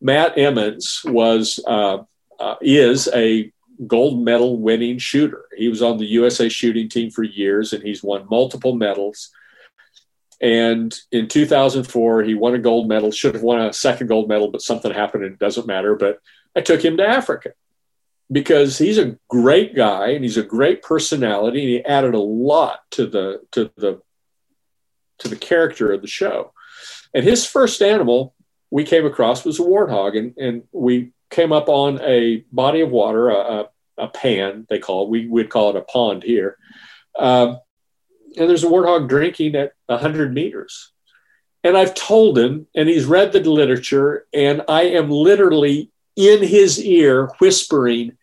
Matt 0.00 0.36
Emmons 0.36 1.02
was, 1.04 1.60
uh, 1.66 1.98
uh, 2.40 2.54
is 2.60 3.08
a 3.14 3.52
gold 3.86 4.24
medal 4.24 4.58
winning 4.58 4.98
shooter. 4.98 5.44
He 5.56 5.68
was 5.68 5.82
on 5.82 5.98
the 5.98 6.06
USA 6.06 6.48
shooting 6.48 6.88
team 6.88 7.10
for 7.10 7.22
years 7.22 7.72
and 7.72 7.82
he's 7.82 8.02
won 8.02 8.26
multiple 8.28 8.74
medals. 8.74 9.30
And 10.40 10.96
in 11.10 11.28
2004, 11.28 12.22
he 12.22 12.34
won 12.34 12.54
a 12.54 12.58
gold 12.58 12.88
medal, 12.88 13.10
should 13.10 13.34
have 13.34 13.42
won 13.42 13.60
a 13.60 13.72
second 13.72 14.06
gold 14.06 14.28
medal, 14.28 14.50
but 14.50 14.62
something 14.62 14.92
happened 14.92 15.24
and 15.24 15.34
it 15.34 15.40
doesn't 15.40 15.66
matter. 15.66 15.96
But 15.96 16.20
I 16.56 16.60
took 16.60 16.84
him 16.84 16.96
to 16.96 17.06
Africa 17.06 17.52
because 18.30 18.78
he's 18.78 18.98
a 18.98 19.16
great 19.28 19.74
guy 19.74 20.10
and 20.10 20.22
he's 20.22 20.36
a 20.36 20.42
great 20.42 20.82
personality 20.82 21.60
and 21.60 21.68
he 21.68 21.84
added 21.84 22.14
a 22.14 22.20
lot 22.20 22.80
to 22.90 23.06
the 23.06 23.40
to 23.52 23.70
the 23.76 24.00
to 25.18 25.28
the 25.28 25.36
character 25.36 25.92
of 25.92 26.02
the 26.02 26.08
show. 26.08 26.52
And 27.14 27.24
his 27.24 27.46
first 27.46 27.82
animal 27.82 28.34
we 28.70 28.84
came 28.84 29.06
across 29.06 29.44
was 29.44 29.58
a 29.58 29.62
warthog 29.62 30.18
and, 30.18 30.36
and 30.36 30.62
we 30.72 31.12
came 31.30 31.52
up 31.52 31.68
on 31.68 32.00
a 32.02 32.44
body 32.52 32.80
of 32.80 32.90
water 32.90 33.30
a, 33.30 33.68
a, 33.96 34.08
pan 34.08 34.66
they 34.68 34.78
call 34.78 35.04
it 35.04 35.10
we 35.10 35.26
would 35.26 35.50
call 35.50 35.70
it 35.70 35.76
a 35.76 35.82
pond 35.82 36.22
here. 36.22 36.58
Um, 37.18 37.58
and 38.36 38.48
there's 38.48 38.64
a 38.64 38.68
warthog 38.68 39.08
drinking 39.08 39.56
at 39.56 39.72
100 39.86 40.34
meters. 40.34 40.92
And 41.64 41.76
i've 41.76 41.94
told 41.94 42.38
him 42.38 42.66
and 42.74 42.88
he's 42.88 43.06
read 43.06 43.32
the 43.32 43.40
literature 43.40 44.26
and 44.32 44.62
i 44.68 44.82
am 44.82 45.10
literally 45.10 45.90
in 46.14 46.42
his 46.42 46.82
ear 46.82 47.30
whispering 47.38 48.17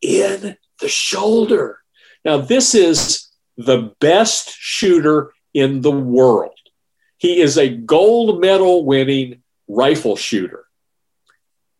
in 0.00 0.56
the 0.80 0.88
shoulder. 0.88 1.80
Now, 2.24 2.38
this 2.38 2.74
is 2.74 3.28
the 3.56 3.94
best 4.00 4.54
shooter 4.58 5.32
in 5.54 5.80
the 5.80 5.92
world. 5.92 6.52
He 7.16 7.40
is 7.40 7.58
a 7.58 7.68
gold 7.68 8.40
medal 8.40 8.84
winning 8.84 9.42
rifle 9.66 10.16
shooter. 10.16 10.64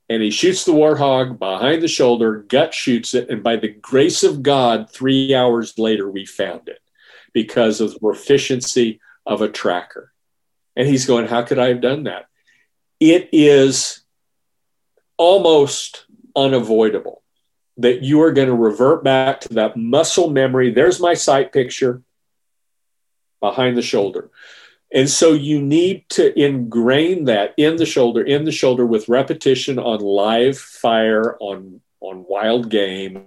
And 0.09 0.23
he 0.23 0.31
shoots 0.31 0.65
the 0.65 0.73
warthog 0.73 1.39
behind 1.39 1.83
the 1.83 1.89
shoulder, 1.89 2.39
gut 2.49 2.73
shoots 2.73 3.15
it, 3.15 3.29
and 3.29 3.43
by 3.43 3.57
the 3.57 3.69
grace 3.69 4.23
of 4.23 4.43
God, 4.43 4.91
three 4.91 5.35
hours 5.35 5.79
later, 5.79 6.11
we 6.11 6.25
found 6.25 6.69
it 6.69 6.81
because 7.35 7.81
of 7.81 7.93
the 7.93 8.01
proficiency 8.01 9.01
of 9.27 9.43
a 9.43 9.49
tracker. 9.49 10.13
And 10.77 10.89
he's 10.89 11.07
going, 11.07 11.27
How 11.27 11.43
could 11.43 11.59
I 11.59 11.69
have 11.69 11.83
done 11.83 12.05
that? 12.05 12.27
It 12.99 13.29
is 13.33 14.03
almost 15.19 16.07
unavoidable 16.35 17.23
that 17.79 18.03
you 18.03 18.21
are 18.23 18.33
going 18.33 18.49
to 18.49 18.55
revert 18.55 19.05
back 19.05 19.41
to 19.41 19.55
that 19.55 19.77
muscle 19.77 20.31
memory. 20.31 20.71
There's 20.71 21.01
my 21.01 21.15
sight 21.15 21.53
picture 21.53 22.03
behind 23.41 23.77
the 23.77 23.83
shoulder. 23.83 24.31
And 24.93 25.09
so 25.09 25.33
you 25.33 25.61
need 25.61 26.09
to 26.11 26.39
ingrain 26.39 27.27
that 27.27 27.55
in 27.57 27.77
the 27.77 27.87
shoulder, 27.87 28.23
in 28.23 28.45
the 28.45 28.53
shoulder 28.53 28.85
with 28.85 29.09
repetition 29.09 29.79
on 29.79 30.01
live 30.01 30.59
fire, 30.59 31.37
on, 31.41 31.81
on 32.01 32.25
wild 32.29 32.71
game, 32.71 33.27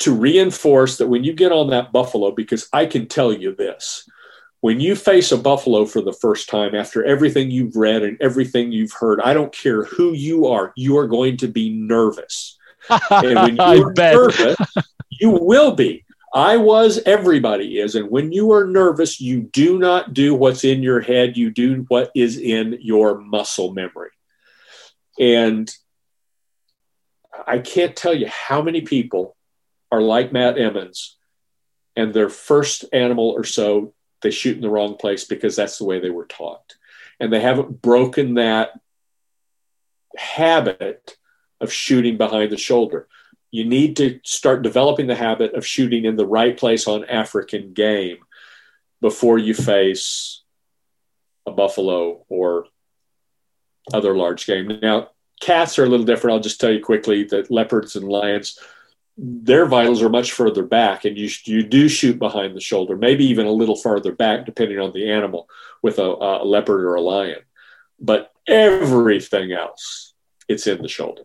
to 0.00 0.14
reinforce 0.14 0.98
that 0.98 1.06
when 1.06 1.24
you 1.24 1.32
get 1.32 1.52
on 1.52 1.70
that 1.70 1.92
buffalo, 1.92 2.32
because 2.32 2.68
I 2.72 2.86
can 2.86 3.06
tell 3.06 3.32
you 3.32 3.54
this 3.54 4.08
when 4.60 4.78
you 4.78 4.94
face 4.94 5.32
a 5.32 5.38
buffalo 5.38 5.84
for 5.84 6.00
the 6.00 6.12
first 6.12 6.48
time 6.48 6.74
after 6.74 7.04
everything 7.04 7.50
you've 7.50 7.74
read 7.74 8.02
and 8.02 8.16
everything 8.20 8.70
you've 8.70 8.92
heard, 8.92 9.20
I 9.20 9.34
don't 9.34 9.52
care 9.52 9.84
who 9.84 10.12
you 10.12 10.46
are, 10.46 10.72
you 10.76 10.98
are 10.98 11.08
going 11.08 11.36
to 11.38 11.48
be 11.48 11.70
nervous 11.70 12.58
and 12.88 13.34
when 13.34 13.56
you're 13.76 13.92
nervous, 13.92 14.56
you 15.10 15.30
will 15.30 15.72
be. 15.72 16.04
I 16.34 16.56
was, 16.56 16.98
everybody 17.04 17.78
is. 17.78 17.94
And 17.94 18.10
when 18.10 18.32
you 18.32 18.52
are 18.52 18.66
nervous, 18.66 19.20
you 19.20 19.42
do 19.42 19.78
not 19.78 20.14
do 20.14 20.34
what's 20.34 20.64
in 20.64 20.82
your 20.82 21.00
head, 21.00 21.36
you 21.36 21.50
do 21.50 21.84
what 21.88 22.10
is 22.14 22.38
in 22.38 22.78
your 22.80 23.18
muscle 23.18 23.74
memory. 23.74 24.10
And 25.20 25.70
I 27.46 27.58
can't 27.58 27.94
tell 27.94 28.14
you 28.14 28.28
how 28.28 28.62
many 28.62 28.80
people 28.80 29.36
are 29.90 30.00
like 30.00 30.32
Matt 30.32 30.58
Emmons, 30.58 31.18
and 31.96 32.14
their 32.14 32.30
first 32.30 32.86
animal 32.92 33.28
or 33.30 33.44
so, 33.44 33.92
they 34.22 34.30
shoot 34.30 34.56
in 34.56 34.62
the 34.62 34.70
wrong 34.70 34.96
place 34.96 35.24
because 35.24 35.54
that's 35.56 35.76
the 35.76 35.84
way 35.84 36.00
they 36.00 36.10
were 36.10 36.24
taught. 36.24 36.76
And 37.20 37.30
they 37.30 37.40
haven't 37.40 37.82
broken 37.82 38.34
that 38.34 38.70
habit 40.16 41.16
of 41.62 41.72
shooting 41.72 42.16
behind 42.18 42.50
the 42.50 42.58
shoulder. 42.58 43.08
You 43.50 43.64
need 43.64 43.96
to 43.96 44.20
start 44.24 44.62
developing 44.62 45.06
the 45.06 45.14
habit 45.14 45.54
of 45.54 45.66
shooting 45.66 46.04
in 46.04 46.16
the 46.16 46.26
right 46.26 46.56
place 46.56 46.86
on 46.86 47.04
African 47.04 47.72
game 47.72 48.18
before 49.00 49.38
you 49.38 49.54
face 49.54 50.42
a 51.46 51.50
buffalo 51.50 52.24
or 52.28 52.66
other 53.92 54.16
large 54.16 54.46
game. 54.46 54.78
Now, 54.80 55.10
cats 55.40 55.78
are 55.78 55.84
a 55.84 55.88
little 55.88 56.06
different. 56.06 56.34
I'll 56.34 56.40
just 56.40 56.60
tell 56.60 56.72
you 56.72 56.82
quickly 56.82 57.24
that 57.24 57.50
leopards 57.50 57.96
and 57.96 58.08
lions, 58.08 58.58
their 59.18 59.66
vitals 59.66 60.02
are 60.02 60.08
much 60.08 60.32
further 60.32 60.62
back, 60.62 61.04
and 61.04 61.18
you 61.18 61.28
you 61.44 61.62
do 61.62 61.88
shoot 61.88 62.18
behind 62.18 62.56
the 62.56 62.60
shoulder, 62.60 62.96
maybe 62.96 63.26
even 63.26 63.46
a 63.46 63.52
little 63.52 63.76
farther 63.76 64.12
back, 64.12 64.46
depending 64.46 64.78
on 64.78 64.92
the 64.92 65.10
animal, 65.10 65.48
with 65.82 65.98
a, 65.98 66.02
a 66.02 66.44
leopard 66.44 66.84
or 66.84 66.94
a 66.94 67.00
lion. 67.00 67.40
But 68.00 68.32
everything 68.46 69.52
else, 69.52 70.14
it's 70.48 70.66
in 70.66 70.80
the 70.80 70.88
shoulder. 70.88 71.22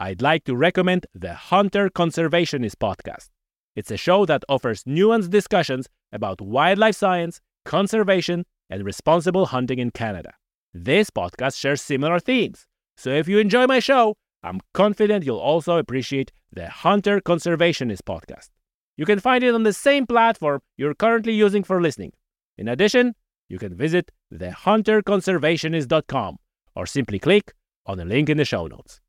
I'd 0.00 0.22
like 0.22 0.44
to 0.44 0.54
recommend 0.54 1.06
the 1.12 1.34
Hunter 1.34 1.90
Conservationist 1.90 2.76
podcast. 2.76 3.30
It's 3.74 3.90
a 3.90 3.96
show 3.96 4.24
that 4.26 4.44
offers 4.48 4.84
nuanced 4.84 5.30
discussions 5.30 5.88
about 6.12 6.40
wildlife 6.40 6.94
science, 6.94 7.40
conservation, 7.64 8.46
and 8.70 8.84
responsible 8.84 9.46
hunting 9.46 9.80
in 9.80 9.90
Canada. 9.90 10.34
This 10.72 11.10
podcast 11.10 11.58
shares 11.58 11.82
similar 11.82 12.20
themes, 12.20 12.64
so 12.96 13.10
if 13.10 13.26
you 13.26 13.40
enjoy 13.40 13.66
my 13.66 13.80
show, 13.80 14.14
I'm 14.44 14.60
confident 14.72 15.24
you'll 15.24 15.38
also 15.38 15.78
appreciate 15.78 16.30
the 16.52 16.68
Hunter 16.68 17.20
Conservationist 17.20 18.02
podcast. 18.02 18.50
You 18.96 19.04
can 19.04 19.18
find 19.18 19.42
it 19.42 19.52
on 19.52 19.64
the 19.64 19.72
same 19.72 20.06
platform 20.06 20.60
you're 20.76 20.94
currently 20.94 21.32
using 21.32 21.64
for 21.64 21.82
listening. 21.82 22.12
In 22.56 22.68
addition, 22.68 23.16
you 23.48 23.58
can 23.58 23.74
visit 23.74 24.12
thehunterconservationist.com 24.32 26.36
or 26.76 26.86
simply 26.86 27.18
click 27.18 27.52
on 27.84 27.98
the 27.98 28.04
link 28.04 28.28
in 28.28 28.36
the 28.36 28.44
show 28.44 28.68
notes. 28.68 29.00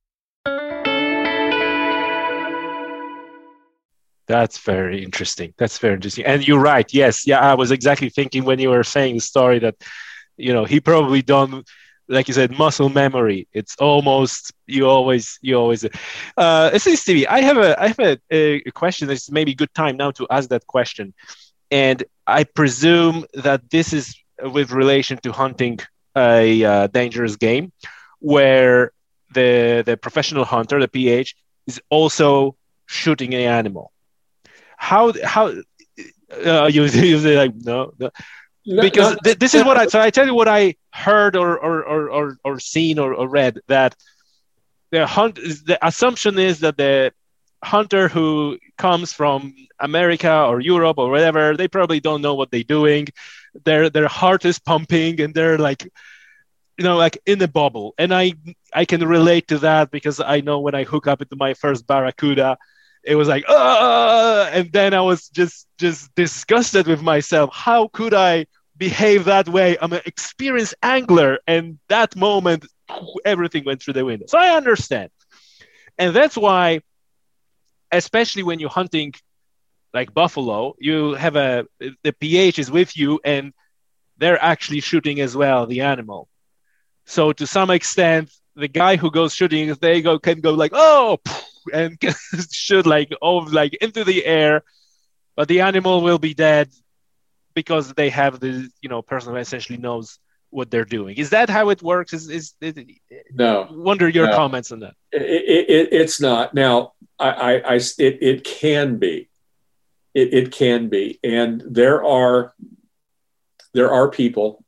That's 4.30 4.60
very 4.60 5.04
interesting. 5.04 5.56
That's 5.58 5.80
very 5.80 5.96
interesting. 5.96 6.24
And 6.24 6.48
you're 6.48 6.60
right. 6.62 6.88
Yes. 6.94 7.26
Yeah. 7.26 7.40
I 7.40 7.56
was 7.56 7.72
exactly 7.72 8.12
thinking 8.12 8.46
when 8.46 8.60
you 8.60 8.70
were 8.70 8.84
saying 8.84 9.16
the 9.16 9.22
story 9.22 9.58
that, 9.58 9.76
you 10.38 10.54
know, 10.54 10.66
he 10.66 10.80
probably 10.80 11.24
done, 11.24 11.64
like 12.08 12.28
you 12.28 12.36
said, 12.36 12.52
muscle 12.56 12.90
memory. 12.90 13.48
It's 13.54 13.76
almost, 13.78 14.54
you 14.68 14.88
always, 14.88 15.40
you 15.42 15.56
always, 15.56 15.84
uh, 16.38 16.78
see, 16.78 16.96
Stevie, 16.96 17.28
I 17.28 17.42
have 17.42 17.58
a, 17.58 17.82
I 17.82 17.88
have 17.88 18.00
a, 18.00 18.20
a 18.30 18.72
question. 18.72 19.10
It's 19.10 19.32
maybe 19.32 19.56
good 19.56 19.74
time 19.74 19.98
now 19.98 20.12
to 20.12 20.28
ask 20.30 20.48
that 20.50 20.68
question. 20.68 21.16
And 21.72 22.04
I 22.28 22.44
presume 22.44 23.26
that 23.34 23.68
this 23.72 23.94
is 23.94 24.16
with 24.44 24.70
relation 24.70 25.18
to 25.24 25.32
hunting 25.32 25.80
a 26.16 26.64
uh, 26.64 26.86
dangerous 26.86 27.36
game 27.36 27.72
where 28.20 28.92
the, 29.34 29.82
the 29.84 29.98
professional 29.98 30.46
hunter, 30.46 30.80
the 30.80 30.88
PH, 30.88 31.36
is 31.66 31.82
also 31.90 32.56
shooting 32.86 33.34
an 33.34 33.42
animal 33.42 33.92
how 34.80 35.14
how 35.24 35.54
uh, 36.46 36.70
you 36.72 36.84
you 37.12 37.20
say 37.20 37.38
like 37.38 37.54
no, 37.56 37.94
no. 38.00 38.10
because 38.82 39.18
th- 39.24 39.38
this 39.38 39.54
is 39.54 39.64
what 39.64 39.78
I 39.78 39.86
so 39.94 40.00
I 40.00 40.10
tell 40.10 40.26
you 40.26 40.34
what 40.34 40.48
I 40.48 40.76
heard 40.94 41.36
or 41.36 41.58
or 41.58 41.84
or 41.84 42.10
or, 42.10 42.38
or 42.44 42.60
seen 42.60 42.98
or, 42.98 43.14
or 43.14 43.28
read 43.28 43.60
that 43.68 43.96
the 44.92 45.06
hunt 45.06 45.36
the 45.36 45.78
assumption 45.86 46.40
is 46.40 46.62
that 46.62 46.78
the 46.78 47.12
hunter 47.64 48.08
who 48.08 48.58
comes 48.78 49.12
from 49.12 49.54
America 49.80 50.34
or 50.46 50.62
Europe 50.62 50.98
or 50.98 51.10
whatever 51.10 51.58
they 51.58 51.68
probably 51.68 52.00
don't 52.00 52.22
know 52.22 52.36
what 52.36 52.50
they're 52.52 52.64
doing. 52.64 53.08
Their 53.66 53.90
their 53.90 54.08
heart 54.08 54.46
is 54.46 54.60
pumping 54.60 55.20
and 55.20 55.34
they're 55.34 55.58
like 55.58 55.84
you 56.78 56.86
know 56.86 56.96
like 56.96 57.18
in 57.26 57.42
a 57.42 57.48
bubble. 57.48 57.94
And 57.98 58.14
I 58.14 58.34
I 58.74 58.86
can 58.86 59.06
relate 59.06 59.50
to 59.50 59.58
that 59.60 59.92
because 59.92 60.22
I 60.22 60.40
know 60.40 60.60
when 60.60 60.74
I 60.74 60.86
hook 60.86 61.06
up 61.06 61.22
into 61.22 61.36
my 61.36 61.54
first 61.54 61.86
barracuda 61.86 62.58
it 63.04 63.16
was 63.16 63.28
like 63.28 63.46
uh, 63.48 64.50
and 64.54 64.72
then 64.72 64.94
i 64.94 65.02
was 65.02 65.30
just 65.30 65.68
just 65.80 66.14
disgusted 66.16 66.86
with 66.88 67.02
myself. 67.02 67.50
How 67.54 67.88
could 67.88 68.14
i 68.14 68.46
behave 68.78 69.26
that 69.26 69.48
way? 69.50 69.78
I'm 69.82 69.94
an 69.94 70.02
experienced 70.06 70.76
angler. 70.82 71.40
And 71.48 71.80
that 71.90 72.16
moment 72.16 72.66
everything 73.26 73.66
went 73.66 73.82
through 73.82 73.94
the 73.94 74.06
window. 74.06 74.26
So 74.28 74.38
i 74.38 74.50
understand. 74.50 75.10
And 75.98 76.16
that's 76.16 76.38
why 76.38 76.82
especially 77.92 78.44
when 78.44 78.60
you're 78.60 78.70
hunting 78.70 79.14
like 79.94 80.14
buffalo 80.14 80.76
you 80.78 81.14
have 81.16 81.36
a 81.36 81.66
the 81.80 82.14
ph 82.14 82.60
is 82.60 82.70
with 82.70 82.96
you 82.96 83.20
and 83.26 83.52
they're 84.18 84.44
actually 84.44 84.82
shooting 84.82 85.20
as 85.22 85.36
well 85.36 85.66
the 85.66 85.82
animal. 85.82 86.28
So 87.06 87.32
to 87.34 87.48
some 87.48 87.70
extent 87.70 88.32
the 88.56 88.68
guy 88.68 88.98
who 88.98 89.10
goes 89.10 89.34
shooting 89.34 89.74
they 89.82 90.02
go 90.02 90.20
can 90.20 90.42
go 90.42 90.54
like 90.54 90.72
oh 90.74 91.20
and 91.74 91.98
shoot 92.52 92.86
like 92.86 93.12
oh 93.22 93.38
like 93.38 93.74
into 93.76 94.04
the 94.04 94.26
air, 94.26 94.64
but 95.36 95.48
the 95.48 95.62
animal 95.62 96.02
will 96.02 96.20
be 96.20 96.34
dead 96.34 96.70
because 97.54 97.94
they 97.94 98.10
have 98.10 98.40
the 98.40 98.70
you 98.82 98.90
know 98.90 99.02
person 99.02 99.34
who 99.34 99.40
essentially 99.40 99.78
knows 99.78 100.20
what 100.50 100.72
they're 100.72 100.86
doing. 100.86 101.16
Is 101.18 101.30
that 101.32 101.50
how 101.50 101.70
it 101.70 101.82
works? 101.82 102.14
Is 102.14 102.30
is 102.30 102.54
it, 102.62 102.88
no? 103.32 103.68
Wonder 103.72 104.10
your 104.10 104.28
no. 104.28 104.36
comments 104.36 104.72
on 104.72 104.80
that. 104.80 104.96
It, 105.12 105.22
it, 105.22 105.90
it's 105.92 106.20
not. 106.20 106.54
Now, 106.54 106.94
I, 107.20 107.30
I, 107.30 107.52
I 107.54 107.76
it, 107.76 108.18
it 108.22 108.44
can 108.44 108.98
be, 108.98 109.30
it, 110.14 110.34
it 110.34 110.52
can 110.52 110.90
be, 110.90 111.20
and 111.24 111.64
there 111.66 112.04
are 112.04 112.54
there 113.74 113.92
are 113.92 114.10
people 114.10 114.64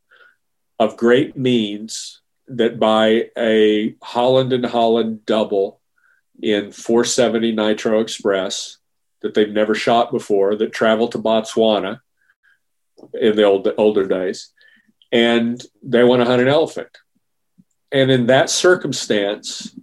of 0.79 0.97
great 0.97 1.37
means 1.37 2.21
that 2.47 2.79
buy 2.79 3.29
a 3.37 3.95
Holland 4.01 4.53
and 4.53 4.65
Holland 4.65 5.25
double 5.25 5.80
in 6.41 6.71
470 6.71 7.51
Nitro 7.53 7.99
Express 7.99 8.77
that 9.21 9.33
they've 9.33 9.51
never 9.51 9.75
shot 9.75 10.11
before 10.11 10.55
that 10.55 10.71
traveled 10.71 11.11
to 11.11 11.19
Botswana 11.19 11.99
in 13.13 13.35
the 13.35 13.43
old 13.43 13.67
older 13.77 14.07
days, 14.07 14.51
and 15.11 15.61
they 15.83 16.03
want 16.03 16.21
to 16.21 16.25
hunt 16.25 16.41
an 16.41 16.47
elephant. 16.47 16.97
And 17.91 18.09
in 18.09 18.27
that 18.27 18.49
circumstance, 18.49 19.75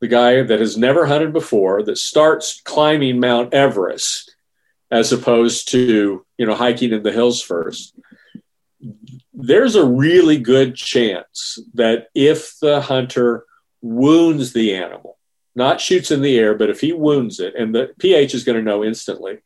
the 0.00 0.08
guy 0.08 0.42
that 0.42 0.60
has 0.60 0.76
never 0.76 1.06
hunted 1.06 1.32
before 1.32 1.82
that 1.84 1.98
starts 1.98 2.60
climbing 2.62 3.20
Mount 3.20 3.54
Everest 3.54 4.36
as 4.90 5.12
opposed 5.12 5.70
to 5.70 6.24
you 6.38 6.46
know 6.46 6.54
hiking 6.54 6.92
in 6.92 7.02
the 7.02 7.12
hills 7.12 7.42
first 7.42 7.98
there's 9.34 9.74
a 9.74 9.84
really 9.84 10.38
good 10.38 10.74
chance 10.74 11.58
that 11.74 12.08
if 12.14 12.58
the 12.60 12.80
hunter 12.80 13.44
wounds 13.82 14.52
the 14.52 14.74
animal 14.74 15.18
not 15.56 15.80
shoots 15.80 16.10
in 16.10 16.20
the 16.20 16.38
air, 16.38 16.54
but 16.54 16.70
if 16.70 16.80
he 16.80 16.92
wounds 16.92 17.40
it, 17.40 17.54
and 17.56 17.74
the 17.74 17.92
PH 17.98 18.34
is 18.34 18.44
going 18.44 18.58
to 18.58 18.62
know 18.62 18.84
instantly, 18.84 19.38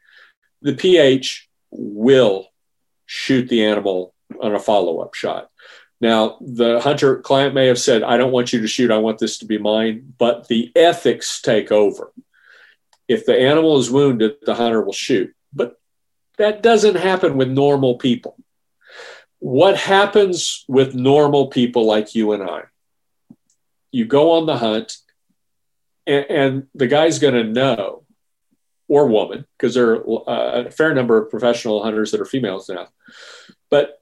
the 0.61 0.74
PH 0.74 1.48
will 1.70 2.48
shoot 3.06 3.48
the 3.48 3.64
animal 3.64 4.12
on 4.42 4.54
a 4.54 4.58
follow 4.58 5.00
up 5.00 5.14
shot. 5.14 5.48
Now, 6.00 6.38
the 6.40 6.80
hunter 6.80 7.20
client 7.20 7.54
may 7.54 7.66
have 7.66 7.78
said, 7.78 8.02
I 8.02 8.16
don't 8.16 8.32
want 8.32 8.52
you 8.52 8.61
to 8.61 8.66
shoot, 8.66 8.90
I 8.90 8.98
want 8.98 9.18
this 9.18 9.38
to 9.38 9.46
be 9.46 9.58
mine, 9.58 10.14
but 10.18 10.48
the 10.48 10.72
ethics 10.74 11.40
take 11.40 11.70
over. 11.70 12.12
If 13.06 13.26
the 13.26 13.38
animal 13.38 13.78
is 13.78 13.90
wounded, 13.90 14.36
the 14.42 14.54
hunter 14.54 14.82
will 14.82 14.92
shoot. 14.92 15.34
But 15.52 15.78
that 16.38 16.62
doesn't 16.62 16.96
happen 16.96 17.36
with 17.36 17.48
normal 17.48 17.98
people. 17.98 18.36
What 19.40 19.76
happens 19.76 20.64
with 20.68 20.94
normal 20.94 21.48
people 21.48 21.86
like 21.86 22.14
you 22.14 22.32
and 22.32 22.42
I? 22.42 22.62
You 23.92 24.06
go 24.06 24.32
on 24.32 24.46
the 24.46 24.56
hunt 24.56 24.96
and, 26.11 26.26
and 26.30 26.66
the 26.74 26.88
guy's 26.88 27.18
going 27.18 27.34
to 27.34 27.44
know, 27.44 28.04
or 28.88 29.06
woman, 29.06 29.46
because 29.56 29.74
there 29.74 29.92
are 29.92 30.28
uh, 30.28 30.64
a 30.66 30.70
fair 30.70 30.92
number 30.94 31.16
of 31.16 31.30
professional 31.30 31.82
hunters 31.82 32.11
that 32.11 32.20
are 32.20 32.26
females 32.26 32.68
now. 32.68 32.88
But 33.70 34.00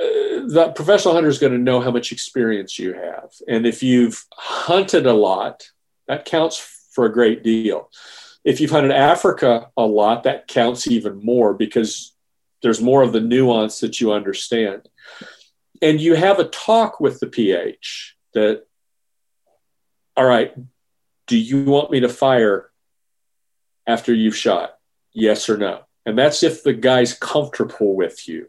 uh, 0.00 0.46
the 0.46 0.72
professional 0.74 1.14
hunter 1.14 1.28
is 1.28 1.40
going 1.40 1.52
to 1.52 1.58
know 1.58 1.80
how 1.80 1.90
much 1.90 2.12
experience 2.12 2.78
you 2.78 2.94
have. 2.94 3.30
And 3.48 3.66
if 3.66 3.82
you've 3.82 4.24
hunted 4.32 5.06
a 5.06 5.12
lot, 5.12 5.68
that 6.06 6.24
counts 6.24 6.58
for 6.92 7.06
a 7.06 7.12
great 7.12 7.42
deal. 7.42 7.90
If 8.44 8.60
you've 8.60 8.70
hunted 8.70 8.92
Africa 8.92 9.70
a 9.76 9.86
lot, 9.86 10.22
that 10.24 10.46
counts 10.46 10.86
even 10.86 11.24
more 11.24 11.54
because 11.54 12.14
there's 12.62 12.80
more 12.80 13.02
of 13.02 13.12
the 13.12 13.20
nuance 13.20 13.80
that 13.80 14.00
you 14.00 14.12
understand. 14.12 14.88
And 15.82 16.00
you 16.00 16.14
have 16.14 16.38
a 16.38 16.44
talk 16.44 17.00
with 17.00 17.18
the 17.20 17.26
PH 17.26 18.14
that, 18.34 18.64
all 20.16 20.24
right, 20.24 20.54
do 21.26 21.36
you 21.36 21.64
want 21.64 21.90
me 21.90 22.00
to 22.00 22.08
fire 22.08 22.70
after 23.86 24.12
you've 24.12 24.36
shot? 24.36 24.76
Yes 25.12 25.48
or 25.48 25.56
no? 25.56 25.82
And 26.06 26.18
that's 26.18 26.42
if 26.42 26.62
the 26.62 26.74
guy's 26.74 27.14
comfortable 27.14 27.94
with 27.94 28.28
you. 28.28 28.48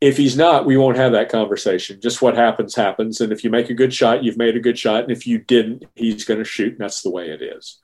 If 0.00 0.16
he's 0.16 0.36
not, 0.36 0.66
we 0.66 0.76
won't 0.76 0.96
have 0.96 1.12
that 1.12 1.30
conversation. 1.30 2.00
Just 2.00 2.20
what 2.20 2.36
happens, 2.36 2.74
happens. 2.74 3.20
And 3.20 3.32
if 3.32 3.44
you 3.44 3.50
make 3.50 3.70
a 3.70 3.74
good 3.74 3.94
shot, 3.94 4.24
you've 4.24 4.36
made 4.36 4.56
a 4.56 4.60
good 4.60 4.78
shot. 4.78 5.04
And 5.04 5.12
if 5.12 5.26
you 5.26 5.38
didn't, 5.38 5.84
he's 5.94 6.24
going 6.24 6.38
to 6.38 6.44
shoot. 6.44 6.72
And 6.72 6.80
that's 6.80 7.02
the 7.02 7.10
way 7.10 7.30
it 7.30 7.40
is. 7.40 7.78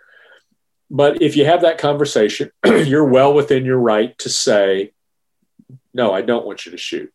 But 0.91 1.23
if 1.23 1.37
you 1.37 1.45
have 1.45 1.63
that 1.63 1.79
conversation, 1.79 2.51
you're 2.67 3.05
well 3.05 3.33
within 3.33 3.65
your 3.65 3.79
right 3.79 4.19
to 4.19 4.29
say, 4.29 4.93
no, 5.95 6.13
I 6.13 6.23
don't 6.23 6.45
want 6.45 6.67
you 6.67 6.73
to 6.73 6.79
shoot. 6.79 7.13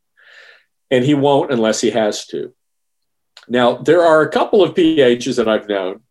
And 0.89 1.03
he 1.03 1.13
won't 1.13 1.51
unless 1.51 1.81
he 1.81 1.91
has 1.91 2.25
to. 2.27 2.53
Now, 3.47 3.77
there 3.77 4.01
are 4.01 4.21
a 4.21 4.31
couple 4.31 4.63
of 4.63 4.73
PHs 4.73 5.35
that 5.35 5.49
I've 5.49 5.67
known 5.67 6.01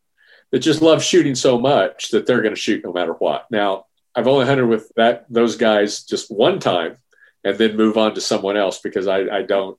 that 0.55 0.61
just 0.61 0.83
love 0.83 1.03
shooting 1.03 1.35
so 1.35 1.59
much 1.59 2.11
that 2.11 2.27
they're 2.27 2.41
going 2.41 2.55
to 2.55 2.61
shoot 2.61 2.85
no 2.85 2.93
matter 2.93 3.13
what. 3.15 3.51
Now, 3.51 3.87
I've 4.15 4.29
only 4.29 4.47
hunted 4.47 4.67
with 4.67 4.89
that 4.95 5.27
those 5.29 5.57
guys 5.57 6.05
just 6.05 6.31
one 6.31 6.61
time 6.61 6.99
and 7.43 7.59
then 7.59 7.77
move 7.77 7.99
on 7.99 8.15
to 8.15 8.21
someone 8.21 8.57
else 8.57 8.79
because 8.79 9.09
I, 9.09 9.23
I 9.23 9.43
don't 9.43 9.77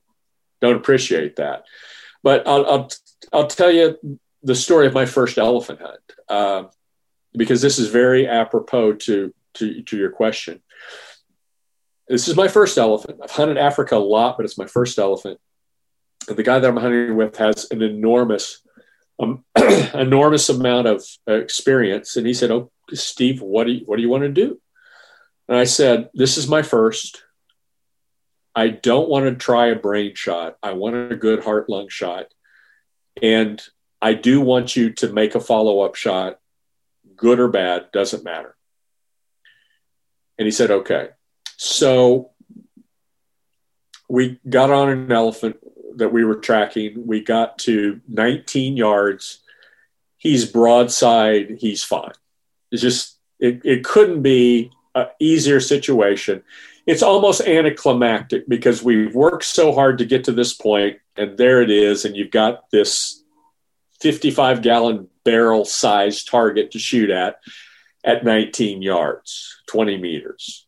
don't 0.60 0.76
appreciate 0.76 1.36
that. 1.36 1.64
But 2.22 2.46
I'll, 2.46 2.66
I'll, 2.66 2.90
I'll 3.32 3.46
tell 3.46 3.70
you 3.70 4.18
the 4.42 4.54
story 4.54 4.86
of 4.86 4.92
my 4.92 5.06
first 5.06 5.38
elephant 5.38 5.80
hunt 5.80 6.12
uh, 6.28 6.64
because 7.32 7.62
this 7.62 7.78
is 7.78 7.88
very 7.88 8.28
apropos 8.28 8.96
to, 8.96 9.32
to 9.54 9.82
to 9.82 9.96
your 9.96 10.10
question. 10.10 10.60
This 12.06 12.28
is 12.28 12.36
my 12.36 12.48
first 12.48 12.76
elephant. 12.76 13.20
I've 13.24 13.30
hunted 13.30 13.56
Africa 13.56 13.96
a 13.96 13.96
lot, 13.96 14.36
but 14.36 14.44
it's 14.44 14.58
my 14.58 14.66
first 14.66 14.98
elephant. 14.98 15.40
And 16.28 16.36
the 16.36 16.42
guy 16.42 16.58
that 16.58 16.68
I'm 16.68 16.76
hunting 16.76 17.16
with 17.16 17.38
has 17.38 17.66
an 17.70 17.80
enormous, 17.80 18.60
um, 19.18 19.44
enormous 19.94 20.48
amount 20.48 20.86
of 20.86 21.04
experience. 21.26 22.16
And 22.16 22.26
he 22.26 22.34
said, 22.34 22.50
"Oh, 22.50 22.70
Steve, 22.92 23.40
what 23.40 23.64
do 23.66 23.72
you, 23.72 23.84
what 23.86 23.96
do 23.96 24.02
you 24.02 24.08
want 24.08 24.24
to 24.24 24.28
do?" 24.28 24.60
And 25.48 25.56
I 25.56 25.64
said, 25.64 26.10
"This 26.14 26.36
is 26.36 26.48
my 26.48 26.62
first. 26.62 27.22
I 28.54 28.68
don't 28.68 29.08
want 29.08 29.26
to 29.26 29.34
try 29.34 29.66
a 29.66 29.76
brain 29.76 30.14
shot. 30.14 30.56
I 30.62 30.72
want 30.72 31.12
a 31.12 31.16
good 31.16 31.44
heart 31.44 31.68
lung 31.68 31.88
shot, 31.88 32.26
and 33.22 33.62
I 34.00 34.14
do 34.14 34.40
want 34.40 34.76
you 34.76 34.92
to 34.94 35.12
make 35.12 35.34
a 35.34 35.40
follow 35.40 35.80
up 35.80 35.94
shot, 35.94 36.38
good 37.16 37.40
or 37.40 37.48
bad, 37.48 37.92
doesn't 37.92 38.24
matter." 38.24 38.56
And 40.38 40.46
he 40.46 40.52
said, 40.52 40.70
"Okay." 40.70 41.10
So 41.58 42.32
we 44.08 44.38
got 44.48 44.70
on 44.70 44.90
an 44.90 45.10
elephant 45.10 45.56
that 45.96 46.12
we 46.12 46.24
were 46.24 46.36
tracking. 46.36 47.06
We 47.06 47.22
got 47.22 47.58
to 47.60 48.00
19 48.08 48.76
yards. 48.76 49.40
He's 50.16 50.44
broadside. 50.44 51.56
He's 51.58 51.82
fine. 51.82 52.12
It's 52.70 52.82
just, 52.82 53.18
it, 53.38 53.62
it 53.64 53.84
couldn't 53.84 54.22
be 54.22 54.70
an 54.94 55.06
easier 55.20 55.60
situation. 55.60 56.42
It's 56.86 57.02
almost 57.02 57.40
anticlimactic 57.40 58.48
because 58.48 58.82
we've 58.82 59.14
worked 59.14 59.44
so 59.44 59.72
hard 59.72 59.98
to 59.98 60.04
get 60.04 60.24
to 60.24 60.32
this 60.32 60.54
point, 60.54 60.98
and 61.16 61.36
there 61.36 61.60
it 61.60 61.70
is, 61.70 62.04
and 62.04 62.16
you've 62.16 62.30
got 62.30 62.70
this 62.70 63.22
55 64.00 64.62
gallon 64.62 65.08
barrel 65.24 65.64
size 65.64 66.22
target 66.22 66.70
to 66.72 66.78
shoot 66.78 67.10
at 67.10 67.40
at 68.04 68.24
19 68.24 68.82
yards, 68.82 69.60
20 69.66 69.98
meters. 69.98 70.66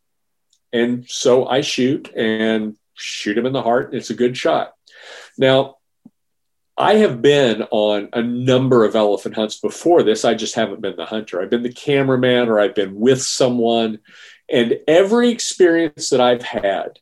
And 0.73 1.09
so 1.09 1.47
I 1.47 1.61
shoot 1.61 2.13
and 2.13 2.75
shoot 2.95 3.37
him 3.37 3.45
in 3.45 3.53
the 3.53 3.63
heart. 3.63 3.93
It's 3.93 4.09
a 4.09 4.15
good 4.15 4.35
shot. 4.37 4.73
Now, 5.39 5.77
I 6.77 6.95
have 6.95 7.21
been 7.21 7.63
on 7.71 8.09
a 8.11 8.21
number 8.21 8.83
of 8.83 8.95
elephant 8.95 9.35
hunts 9.35 9.57
before 9.57 10.03
this. 10.03 10.25
I 10.25 10.33
just 10.33 10.55
haven't 10.55 10.81
been 10.81 10.97
the 10.97 11.05
hunter. 11.05 11.41
I've 11.41 11.49
been 11.49 11.63
the 11.63 11.73
cameraman 11.73 12.49
or 12.49 12.59
I've 12.59 12.75
been 12.75 12.99
with 12.99 13.21
someone. 13.21 13.99
And 14.51 14.79
every 14.85 15.29
experience 15.29 16.09
that 16.09 16.19
I've 16.19 16.43
had 16.43 16.99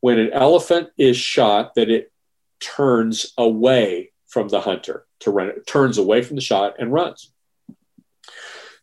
when 0.00 0.18
an 0.18 0.32
elephant 0.32 0.90
is 0.98 1.16
shot, 1.16 1.76
that 1.76 1.88
it 1.88 2.12
turns 2.58 3.32
away 3.38 4.10
from 4.26 4.48
the 4.48 4.60
hunter 4.60 5.06
to 5.20 5.30
run, 5.30 5.48
it 5.48 5.66
turns 5.66 5.98
away 5.98 6.22
from 6.22 6.34
the 6.34 6.42
shot 6.42 6.74
and 6.80 6.92
runs. 6.92 7.32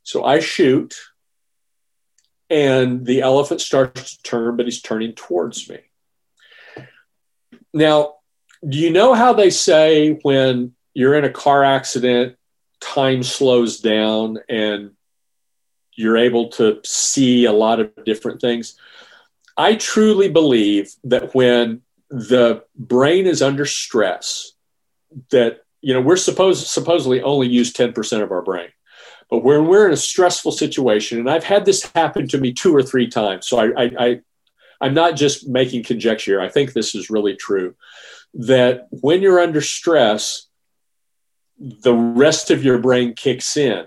So 0.04 0.24
I 0.24 0.40
shoot 0.40 0.96
and 2.50 3.06
the 3.06 3.22
elephant 3.22 3.60
starts 3.60 4.16
to 4.16 4.24
turn, 4.24 4.56
but 4.56 4.66
he's 4.66 4.82
turning 4.82 5.14
towards 5.14 5.70
me. 5.70 5.80
Now, 7.74 8.15
do 8.68 8.78
you 8.78 8.92
know 8.92 9.14
how 9.14 9.34
they 9.34 9.50
say 9.50 10.20
when 10.22 10.74
you're 10.94 11.16
in 11.16 11.26
a 11.26 11.30
car 11.30 11.64
accident, 11.64 12.36
time 12.80 13.24
slows 13.24 13.80
down 13.80 14.40
and 14.50 14.92
you're 15.94 16.18
able 16.18 16.50
to 16.50 16.80
see 16.84 17.46
a 17.46 17.52
lot 17.52 17.80
of 17.80 17.92
different 18.06 18.42
things? 18.42 18.78
I 19.58 19.76
truly 19.76 20.30
believe 20.30 20.94
that 21.06 21.34
when 21.34 21.82
the 22.10 22.64
brain 22.76 23.26
is 23.26 23.42
under 23.42 23.66
stress, 23.66 24.54
that 25.32 25.64
you 25.82 25.94
know 25.94 26.02
we're 26.02 26.18
supposed 26.18 26.68
supposedly 26.68 27.22
only 27.22 27.48
use 27.48 27.72
10% 27.72 28.22
of 28.22 28.32
our 28.32 28.42
brain 28.42 28.70
but 29.30 29.44
when 29.44 29.68
we're 29.68 29.88
in 29.88 29.94
a 29.94 29.98
stressful 29.98 30.52
situation, 30.52 31.20
and 31.20 31.30
I've 31.30 31.44
had 31.44 31.66
this 31.66 31.84
happen 31.96 32.28
to 32.30 32.38
me 32.38 32.54
two 32.54 32.76
or 32.76 32.84
three 32.84 33.08
times, 33.08 33.48
so 33.48 33.58
I, 33.58 33.84
I, 33.84 33.92
I 34.00 34.22
I'm 34.82 34.94
not 34.94 35.16
just 35.16 35.48
making 35.48 35.84
conjecture. 35.84 36.42
I 36.42 36.50
think 36.50 36.74
this 36.74 36.96
is 36.96 37.10
really 37.10 37.36
true. 37.36 37.76
That 38.36 38.88
when 38.90 39.22
you're 39.22 39.40
under 39.40 39.62
stress, 39.62 40.48
the 41.58 41.94
rest 41.94 42.52
of 42.52 42.64
your 42.64 42.80
brain 42.80 43.14
kicks 43.14 43.56
in, 43.56 43.86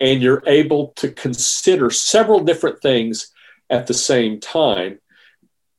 and 0.00 0.22
you're 0.22 0.42
able 0.46 0.88
to 0.96 1.10
consider 1.10 1.90
several 1.90 2.40
different 2.40 2.80
things 2.80 3.30
at 3.70 3.86
the 3.86 3.94
same 3.94 4.40
time 4.40 4.98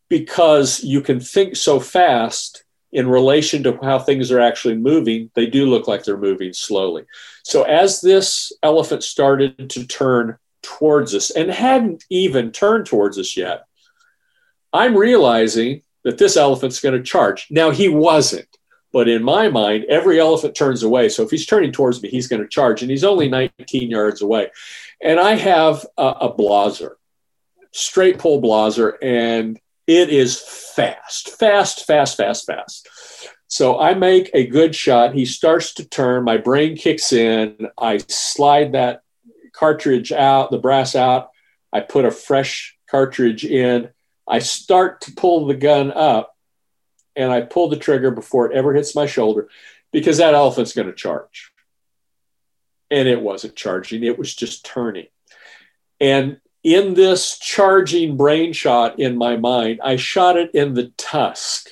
because 0.10 0.84
you 0.84 1.02
can 1.02 1.20
think 1.20 1.56
so 1.56 1.80
fast 1.80 2.64
in 2.92 3.08
relation 3.08 3.64
to 3.64 3.78
how 3.82 4.00
things 4.00 4.32
are 4.32 4.40
actually 4.40 4.76
moving, 4.76 5.30
they 5.36 5.46
do 5.46 5.66
look 5.66 5.88
like 5.88 6.04
they're 6.04 6.18
moving 6.18 6.54
slowly. 6.54 7.04
So 7.44 7.64
as 7.64 8.02
this 8.02 8.52
elephant 8.64 9.04
started 9.04 9.70
to 9.72 9.86
turn 9.86 10.38
towards 10.64 11.14
us 11.14 11.30
and 11.30 11.50
hadn't 11.52 12.06
even 12.10 12.52
turned 12.52 12.86
towards 12.86 13.20
us 13.20 13.36
yet, 13.36 13.66
I'm 14.72 14.96
realizing 14.96 15.82
that 16.08 16.18
this 16.18 16.38
elephant's 16.38 16.80
going 16.80 16.96
to 16.96 17.04
charge. 17.04 17.48
Now, 17.52 17.70
he 17.70 17.90
wasn't, 17.90 18.48
but 18.94 19.10
in 19.10 19.22
my 19.22 19.50
mind, 19.50 19.84
every 19.90 20.22
elephant 20.22 20.56
turns 20.56 20.82
away. 20.82 21.10
So 21.10 21.22
if 21.24 21.30
he's 21.30 21.46
turning 21.46 21.74
towards 21.74 22.02
me, 22.02 22.08
he's 22.08 22.30
going 22.30 22.42
to 22.42 22.48
charge, 22.48 22.82
and 22.82 22.90
he's 22.90 23.04
only 23.04 23.28
19 23.28 23.92
yards 23.92 24.22
away. 24.22 24.50
And 25.02 25.20
I 25.20 25.36
have 25.36 25.86
a, 25.98 26.06
a 26.06 26.34
Blaser, 26.34 26.92
straight 27.74 28.20
pull 28.20 28.42
Blaser, 28.42 28.94
and 29.02 29.60
it 29.86 30.10
is 30.10 30.40
fast, 30.40 31.38
fast, 31.38 31.86
fast, 31.86 32.16
fast, 32.16 32.46
fast. 32.46 32.88
So 33.50 33.78
I 33.78 33.94
make 33.94 34.32
a 34.34 34.48
good 34.48 34.74
shot. 34.74 35.14
He 35.14 35.26
starts 35.26 35.74
to 35.74 35.86
turn. 35.86 36.24
My 36.24 36.38
brain 36.38 36.78
kicks 36.78 37.12
in. 37.12 37.68
I 37.78 37.98
slide 37.98 38.72
that 38.72 39.02
cartridge 39.52 40.14
out, 40.14 40.52
the 40.52 40.58
brass 40.58 40.96
out. 40.96 41.32
I 41.74 41.82
put 41.82 42.06
a 42.06 42.12
fresh 42.12 42.78
cartridge 42.90 43.44
in. 43.44 43.90
I 44.28 44.40
start 44.40 45.02
to 45.02 45.12
pull 45.12 45.46
the 45.46 45.56
gun 45.56 45.92
up 45.92 46.36
and 47.16 47.32
I 47.32 47.42
pull 47.42 47.70
the 47.70 47.78
trigger 47.78 48.12
before 48.12 48.52
it 48.52 48.56
ever 48.56 48.74
hits 48.74 48.96
my 48.96 49.06
shoulder 49.06 49.50
because 49.92 50.18
that 50.18 50.34
elephant's 50.34 50.74
going 50.74 50.88
to 50.88 50.94
charge. 50.94 51.52
And 52.92 53.08
it 53.08 53.22
wasn't 53.22 53.56
charging, 53.56 54.04
it 54.04 54.18
was 54.18 54.36
just 54.36 54.66
turning. 54.66 55.08
And 56.00 56.40
in 56.64 56.94
this 56.94 57.38
charging 57.40 58.18
brain 58.18 58.54
shot 58.54 59.00
in 59.00 59.18
my 59.18 59.38
mind, 59.38 59.80
I 59.84 59.96
shot 59.96 60.38
it 60.38 60.52
in 60.54 60.74
the 60.74 60.92
tusk 60.98 61.70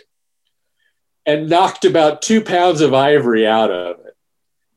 and 1.25 1.49
knocked 1.49 1.85
about 1.85 2.21
two 2.21 2.41
pounds 2.41 2.81
of 2.81 2.93
ivory 2.93 3.47
out 3.47 3.71
of 3.71 4.05
it. 4.05 4.15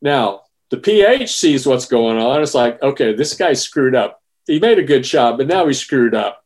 Now, 0.01 0.43
the 0.71 0.77
PH 0.77 1.35
sees 1.35 1.67
what's 1.67 1.87
going 1.87 2.19
on. 2.19 2.43
It's 2.43 2.55
like, 2.55 2.83
okay, 2.83 3.15
this 3.15 3.35
guy 3.35 3.53
screwed 3.55 3.95
up. 3.95 4.23
He 4.47 4.61
made 4.61 4.79
a 4.79 4.85
good 4.85 5.07
shot, 5.07 5.39
but 5.39 5.47
now 5.47 5.67
he 5.67 5.75
screwed 5.75 6.15
up. 6.15 6.45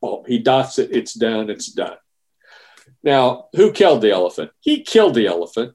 Well, 0.00 0.24
he 0.26 0.38
dots 0.38 0.78
it, 0.78 0.90
it's 0.92 1.14
done, 1.14 1.50
it's 1.50 1.72
done. 1.72 1.96
Now, 3.02 3.48
who 3.54 3.72
killed 3.72 4.02
the 4.02 4.12
elephant? 4.12 4.50
He 4.60 4.82
killed 4.82 5.14
the 5.14 5.26
elephant. 5.26 5.74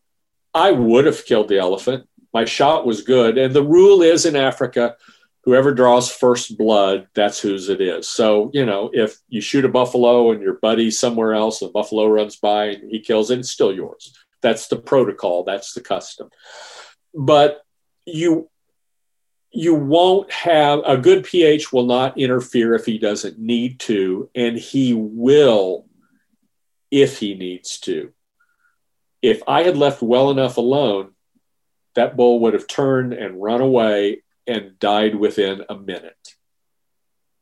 I 0.53 0.71
would 0.71 1.05
have 1.05 1.25
killed 1.25 1.47
the 1.47 1.59
elephant. 1.59 2.07
My 2.33 2.45
shot 2.45 2.85
was 2.85 3.01
good. 3.01 3.37
And 3.37 3.53
the 3.53 3.63
rule 3.63 4.01
is 4.01 4.25
in 4.25 4.35
Africa 4.35 4.95
whoever 5.43 5.73
draws 5.73 6.11
first 6.11 6.57
blood, 6.57 7.07
that's 7.13 7.39
whose 7.39 7.69
it 7.69 7.81
is. 7.81 8.07
So, 8.07 8.49
you 8.53 8.65
know, 8.65 8.89
if 8.93 9.17
you 9.27 9.41
shoot 9.41 9.65
a 9.65 9.69
buffalo 9.69 10.31
and 10.31 10.41
your 10.41 10.53
buddy 10.53 10.89
somewhere 10.89 11.33
else, 11.33 11.59
the 11.59 11.67
buffalo 11.67 12.07
runs 12.07 12.37
by 12.37 12.65
and 12.67 12.89
he 12.89 13.01
kills 13.01 13.29
it, 13.29 13.39
it's 13.39 13.49
still 13.49 13.73
yours. 13.73 14.13
That's 14.41 14.67
the 14.67 14.77
protocol, 14.77 15.43
that's 15.43 15.73
the 15.73 15.81
custom. 15.81 16.29
But 17.13 17.61
you 18.05 18.49
you 19.53 19.75
won't 19.75 20.31
have 20.31 20.81
a 20.85 20.97
good 20.97 21.23
PH 21.23 21.71
will 21.71 21.85
not 21.85 22.17
interfere 22.17 22.73
if 22.73 22.85
he 22.85 22.97
doesn't 22.97 23.37
need 23.37 23.79
to, 23.81 24.29
and 24.33 24.57
he 24.57 24.93
will 24.93 25.85
if 26.89 27.19
he 27.19 27.35
needs 27.35 27.79
to. 27.81 28.11
If 29.21 29.41
I 29.47 29.63
had 29.63 29.77
left 29.77 30.01
well 30.01 30.31
enough 30.31 30.57
alone, 30.57 31.11
that 31.95 32.17
bull 32.17 32.39
would 32.41 32.55
have 32.55 32.67
turned 32.67 33.13
and 33.13 33.41
run 33.41 33.61
away 33.61 34.23
and 34.47 34.77
died 34.79 35.15
within 35.15 35.63
a 35.69 35.75
minute. 35.75 36.35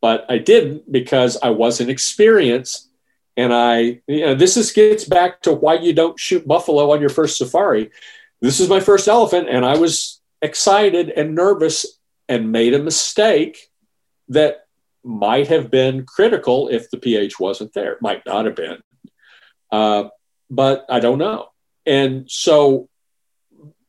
But 0.01 0.25
I 0.29 0.37
didn't 0.37 0.91
because 0.91 1.37
I 1.41 1.51
wasn't 1.51 1.89
experienced 1.89 2.91
And 3.37 3.53
I, 3.53 4.01
you 4.07 4.25
know, 4.25 4.35
this 4.35 4.57
is 4.57 4.71
gets 4.71 5.05
back 5.05 5.41
to 5.41 5.53
why 5.53 5.75
you 5.75 5.93
don't 5.93 6.19
shoot 6.19 6.47
buffalo 6.47 6.91
on 6.91 6.99
your 6.99 7.09
first 7.09 7.37
safari. 7.37 7.91
This 8.41 8.59
is 8.59 8.69
my 8.69 8.79
first 8.79 9.07
elephant, 9.07 9.47
and 9.49 9.65
I 9.65 9.77
was 9.77 10.19
excited 10.41 11.09
and 11.09 11.35
nervous 11.35 11.85
and 12.31 12.49
made 12.49 12.73
a 12.73 12.81
mistake 12.81 13.69
that 14.29 14.61
might 15.03 15.49
have 15.49 15.69
been 15.69 16.05
critical 16.05 16.69
if 16.69 16.89
the 16.89 16.97
PH 16.97 17.41
wasn't 17.41 17.73
there. 17.73 17.97
Might 17.99 18.25
not 18.25 18.45
have 18.45 18.55
been, 18.55 18.77
uh, 19.69 20.05
but 20.49 20.85
I 20.89 21.01
don't 21.01 21.17
know. 21.17 21.49
And 21.85 22.31
so 22.31 22.87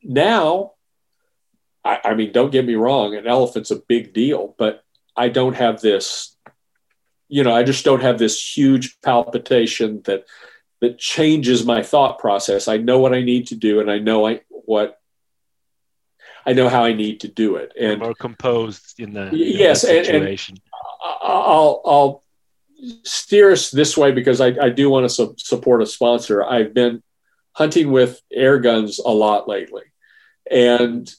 now, 0.03 0.73
I, 1.85 2.01
I 2.03 2.15
mean, 2.15 2.33
don't 2.33 2.51
get 2.51 2.67
me 2.67 2.75
wrong, 2.75 3.15
an 3.15 3.29
elephant's 3.29 3.71
a 3.71 3.77
big 3.77 4.13
deal, 4.13 4.57
but 4.59 4.83
I 5.17 5.29
don't 5.29 5.55
have 5.55 5.81
this, 5.81 6.37
you 7.29 7.45
know, 7.45 7.55
I 7.55 7.63
just 7.63 7.85
don't 7.85 8.03
have 8.03 8.19
this 8.19 8.57
huge 8.57 9.01
palpitation 9.03 10.03
that 10.07 10.25
that 10.81 10.99
changes 10.99 11.65
my 11.65 11.85
thought 11.85 12.19
process. 12.19 12.67
I 12.67 12.79
know 12.79 12.99
what 12.99 13.15
I 13.15 13.23
need 13.23 13.47
to 13.49 13.55
do, 13.55 13.79
and 13.79 13.89
I 13.89 14.01
know 14.01 14.27
I 14.27 14.41
what 14.49 14.99
I 16.47 16.53
know 16.53 16.69
how 16.69 16.85
I 16.85 16.93
need 16.93 17.21
to 17.21 17.29
do 17.29 17.57
it. 17.57 17.73
And 17.79 18.01
more 18.01 18.15
composed 18.15 18.99
in 18.99 19.13
the 19.13 19.31
yes, 19.33 19.85
in 19.85 20.05
situation. 20.05 20.57
And, 20.57 20.63
and 20.63 21.33
I'll 21.33 21.81
I'll 21.85 22.25
steer 23.05 23.53
us 23.53 23.71
this 23.71 23.97
way 23.97 24.13
because 24.13 24.41
I, 24.41 24.49
I 24.61 24.69
do 24.71 24.91
want 24.91 25.05
to 25.05 25.09
su- 25.09 25.35
support 25.39 25.83
a 25.83 25.87
sponsor. 25.87 26.43
I've 26.45 26.75
been 26.75 27.03
hunting 27.53 27.93
with 27.93 28.21
air 28.33 28.59
guns 28.59 28.99
a 28.99 29.11
lot 29.11 29.49
lately, 29.49 29.85
and 30.51 31.13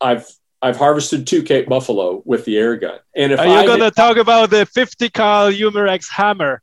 I've 0.00 0.26
I've 0.62 0.76
harvested 0.76 1.26
two 1.26 1.42
Cape 1.42 1.68
buffalo 1.68 2.22
with 2.24 2.44
the 2.44 2.56
air 2.56 2.76
gun. 2.76 2.98
And 3.14 3.32
if 3.32 3.40
are 3.40 3.46
you 3.46 3.66
going 3.66 3.80
to 3.80 3.90
talk 3.90 4.16
about 4.16 4.50
the 4.50 4.64
50 4.64 5.10
cal 5.10 5.50
Umarex 5.50 6.08
hammer? 6.08 6.62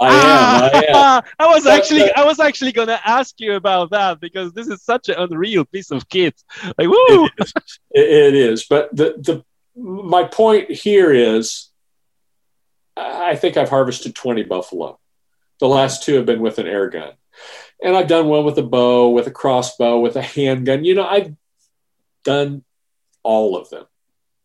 I 0.00 0.08
am. 0.08 0.62
I 0.62 0.84
am. 0.88 0.94
Uh, 0.98 1.22
I 1.38 1.46
was 1.46 1.66
actually 1.66 2.12
I 2.12 2.24
was 2.24 2.40
actually 2.40 2.72
going 2.72 2.88
to 2.88 3.08
ask 3.08 3.40
you 3.40 3.54
about 3.54 3.90
that 3.90 4.20
because 4.20 4.52
this 4.52 4.68
is 4.68 4.82
such 4.82 5.08
an 5.08 5.16
unreal 5.18 5.64
piece 5.64 5.90
of 5.90 6.08
kit. 6.08 6.34
Like, 6.76 6.88
woo! 6.88 7.26
It 7.26 7.32
is. 7.38 7.52
it 7.92 8.34
is. 8.34 8.66
But 8.68 8.94
the 8.94 9.14
the 9.18 9.44
my 9.80 10.24
point 10.24 10.70
here 10.70 11.12
is, 11.12 11.70
I 12.96 13.36
think 13.36 13.56
I've 13.56 13.68
harvested 13.68 14.14
20 14.14 14.42
buffalo. 14.42 14.98
The 15.60 15.68
last 15.68 16.02
two 16.02 16.14
have 16.16 16.26
been 16.26 16.40
with 16.40 16.58
an 16.58 16.66
air 16.66 16.90
gun, 16.90 17.12
and 17.82 17.96
I've 17.96 18.08
done 18.08 18.26
one 18.26 18.44
with 18.44 18.58
a 18.58 18.62
bow, 18.62 19.10
with 19.10 19.26
a 19.26 19.32
crossbow, 19.32 20.00
with 20.00 20.16
a 20.16 20.22
handgun. 20.22 20.84
You 20.84 20.94
know, 20.94 21.06
I've 21.06 21.34
done 22.24 22.64
all 23.22 23.56
of 23.56 23.70
them, 23.70 23.86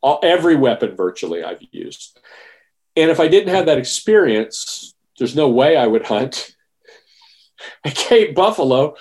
all, 0.01 0.19
every 0.23 0.55
weapon 0.55 0.95
virtually 0.95 1.43
I've 1.43 1.61
used. 1.71 2.19
And 2.95 3.09
if 3.09 3.19
I 3.19 3.27
didn't 3.27 3.53
have 3.53 3.65
that 3.65 3.77
experience, 3.77 4.93
there's 5.17 5.35
no 5.35 5.49
way 5.49 5.77
I 5.77 5.87
would 5.87 6.05
hunt 6.05 6.55
a 7.83 7.91
Cape 7.91 8.35
buffalo 8.35 8.95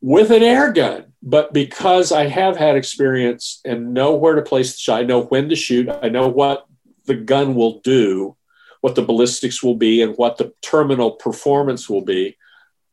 with 0.00 0.30
an 0.30 0.42
air 0.42 0.72
gun. 0.72 1.12
But 1.22 1.52
because 1.52 2.10
I 2.10 2.26
have 2.26 2.56
had 2.56 2.76
experience 2.76 3.60
and 3.64 3.94
know 3.94 4.14
where 4.14 4.34
to 4.34 4.42
place 4.42 4.74
the 4.74 4.80
shot, 4.80 5.00
I 5.00 5.04
know 5.04 5.22
when 5.22 5.48
to 5.48 5.56
shoot, 5.56 5.88
I 5.88 6.08
know 6.08 6.28
what 6.28 6.66
the 7.06 7.14
gun 7.14 7.54
will 7.54 7.80
do, 7.80 8.36
what 8.80 8.96
the 8.96 9.02
ballistics 9.02 9.62
will 9.62 9.76
be, 9.76 10.02
and 10.02 10.16
what 10.16 10.36
the 10.36 10.52
terminal 10.62 11.12
performance 11.12 11.88
will 11.88 12.02
be. 12.02 12.36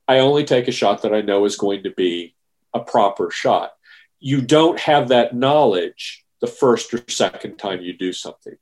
I 0.07 0.19
only 0.19 0.43
take 0.43 0.67
a 0.67 0.71
shot 0.71 1.01
that 1.01 1.13
I 1.13 1.21
know 1.21 1.45
is 1.45 1.55
going 1.55 1.83
to 1.83 1.91
be 1.91 2.35
a 2.73 2.79
proper 2.79 3.31
shot. 3.31 3.71
You 4.19 4.41
don't 4.41 4.79
have 4.79 5.07
that 5.07 5.35
knowledge 5.35 6.23
the 6.41 6.47
first 6.47 6.93
or 6.93 7.03
second 7.07 7.57
time 7.57 7.81
you 7.81 7.93
do 7.93 8.13
something. 8.13 8.55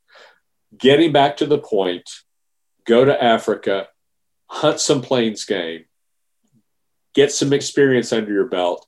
Getting 0.77 1.11
back 1.11 1.37
to 1.37 1.45
the 1.45 1.57
point, 1.57 2.09
go 2.87 3.05
to 3.05 3.23
Africa, 3.23 3.87
hunt 4.47 4.79
some 4.79 5.01
plains 5.01 5.45
game, 5.45 5.85
get 7.13 7.31
some 7.31 7.53
experience 7.53 8.11
under 8.11 8.31
your 8.31 8.47
belt, 8.47 8.87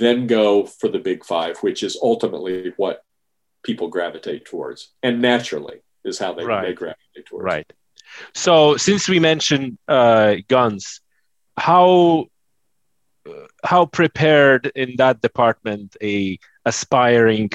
then 0.00 0.26
go 0.26 0.64
for 0.64 0.88
the 0.88 0.98
big 0.98 1.24
five, 1.24 1.58
which 1.58 1.82
is 1.82 1.98
ultimately 2.00 2.72
what 2.76 3.04
people 3.62 3.88
gravitate 3.88 4.44
towards. 4.44 4.92
And 5.02 5.20
naturally 5.20 5.82
is 6.04 6.18
how 6.18 6.32
they, 6.32 6.44
right. 6.44 6.68
they 6.68 6.74
gravitate 6.74 7.26
towards. 7.26 7.44
Right. 7.44 7.70
So 8.34 8.76
since 8.76 9.08
we 9.08 9.18
mentioned 9.18 9.78
uh, 9.88 10.36
guns, 10.48 11.00
how 11.56 12.26
how 13.62 13.86
prepared 13.86 14.72
in 14.74 14.96
that 14.96 15.20
department 15.20 15.96
a 16.02 16.38
aspiring 16.64 17.50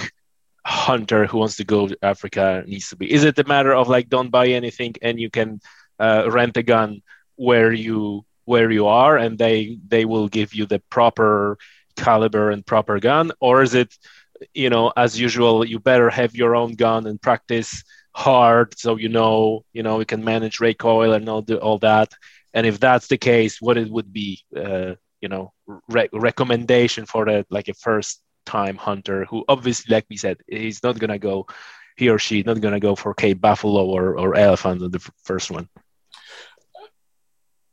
hunter 0.68 1.26
who 1.26 1.38
wants 1.38 1.56
to 1.58 1.64
go 1.64 1.88
to 1.88 1.98
Africa 2.02 2.64
needs 2.68 2.90
to 2.90 2.96
be? 2.98 3.12
Is 3.12 3.24
it 3.24 3.40
a 3.40 3.44
matter 3.46 3.74
of 3.74 3.88
like 3.88 4.10
don't 4.10 4.30
buy 4.30 4.48
anything 4.48 4.96
and 5.02 5.20
you 5.20 5.30
can 5.30 5.62
uh, 6.00 6.30
rent 6.32 6.58
a 6.58 6.64
gun 6.64 7.02
where 7.36 7.72
you 7.72 8.26
where 8.46 8.72
you 8.72 8.88
are 8.88 9.18
and 9.18 9.38
they 9.38 9.78
they 9.88 10.06
will 10.06 10.28
give 10.28 10.54
you 10.54 10.66
the 10.66 10.80
proper 10.90 11.58
caliber 11.96 12.52
and 12.52 12.66
proper 12.66 13.00
gun, 13.00 13.32
or 13.40 13.62
is 13.62 13.74
it 13.74 13.98
you 14.54 14.70
know 14.70 14.92
as 14.96 15.20
usual 15.20 15.66
you 15.66 15.80
better 15.80 16.10
have 16.10 16.36
your 16.36 16.56
own 16.56 16.74
gun 16.74 17.08
and 17.08 17.22
practice 17.22 17.84
hard 18.14 18.78
so 18.78 18.96
you 18.96 19.10
know 19.10 19.64
you 19.74 19.84
know 19.84 20.00
you 20.00 20.06
can 20.06 20.24
manage 20.24 20.60
recoil 20.60 21.14
and 21.14 21.28
all 21.30 21.42
do 21.42 21.58
all 21.58 21.78
that 21.80 22.12
and 22.54 22.66
if 22.66 22.80
that's 22.80 23.08
the 23.08 23.18
case 23.18 23.62
what 23.62 23.78
it 23.78 23.90
would 23.90 24.12
be 24.12 24.42
uh, 24.56 24.94
you 25.22 25.30
know 25.30 25.54
re- 25.90 26.10
recommendation 26.14 27.06
for 27.06 27.26
the 27.26 27.46
like 27.50 27.68
a 27.68 27.74
first 27.74 28.22
time 28.48 28.78
hunter 28.78 29.26
who 29.26 29.44
obviously, 29.48 29.94
like 29.94 30.06
we 30.10 30.18
said, 30.18 30.38
he's 30.48 30.82
not 30.82 30.98
gonna 30.98 31.20
go, 31.20 31.46
he 31.98 32.10
or 32.10 32.18
she 32.18 32.44
not 32.44 32.62
gonna 32.62 32.80
go 32.80 32.96
for 32.96 33.14
Cape 33.14 33.42
Buffalo 33.42 33.86
or, 33.86 34.18
or 34.18 34.36
elephant 34.36 34.82
on 34.82 34.92
the 34.92 35.04
f- 35.04 35.12
first 35.24 35.52
one. 35.52 35.68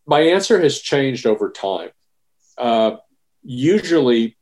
My 0.07 0.21
answer 0.21 0.61
has 0.61 0.81
changed 0.81 1.25
over 1.27 1.51
time. 1.51 1.91
Uh, 2.59 2.97
usually, 3.43 4.37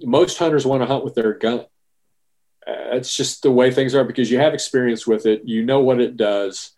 most 0.00 0.38
hunters 0.38 0.66
want 0.66 0.82
to 0.82 0.86
hunt 0.86 1.04
with 1.04 1.14
their 1.14 1.34
gun. 1.34 1.60
Uh, 2.66 2.98
it's 2.98 3.16
just 3.16 3.42
the 3.42 3.50
way 3.50 3.70
things 3.70 3.94
are 3.94 4.04
because 4.04 4.30
you 4.30 4.38
have 4.38 4.54
experience 4.54 5.06
with 5.06 5.26
it. 5.26 5.42
You 5.44 5.64
know 5.64 5.80
what 5.80 6.00
it 6.00 6.16
does. 6.16 6.75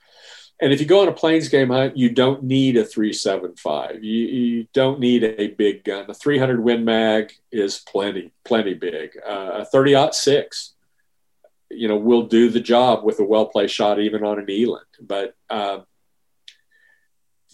And 0.61 0.73
if 0.73 0.81
you 0.81 0.87
go 0.87 1.03
on 1.03 1.09
a 1.09 1.13
plains 1.13 1.49
game 1.49 1.69
hunt, 1.69 1.97
you 1.97 2.11
don't 2.11 2.43
need 2.43 2.77
a 2.77 2.85
375. 2.85 4.03
You, 4.03 4.27
you 4.27 4.67
don't 4.73 4.99
need 4.99 5.23
a 5.23 5.49
big 5.49 5.85
gun. 5.85 6.07
A 6.09 6.15
300 6.15 6.63
Win 6.63 6.85
Mag 6.85 7.33
is 7.53 7.79
plenty, 7.79 8.33
plenty 8.45 8.75
big. 8.75 9.11
Uh, 9.25 9.51
a 9.61 9.65
30 9.65 10.09
6, 10.13 10.75
you 11.71 11.87
know, 11.87 11.97
will 11.97 12.25
do 12.25 12.49
the 12.49 12.61
job 12.61 13.05
with 13.05 13.21
a 13.21 13.25
well 13.25 13.47
placed 13.47 13.75
shot, 13.75 14.01
even 14.01 14.25
on 14.25 14.41
an 14.41 14.51
eland. 14.51 14.85
But 15.01 15.37
uh, 15.49 15.81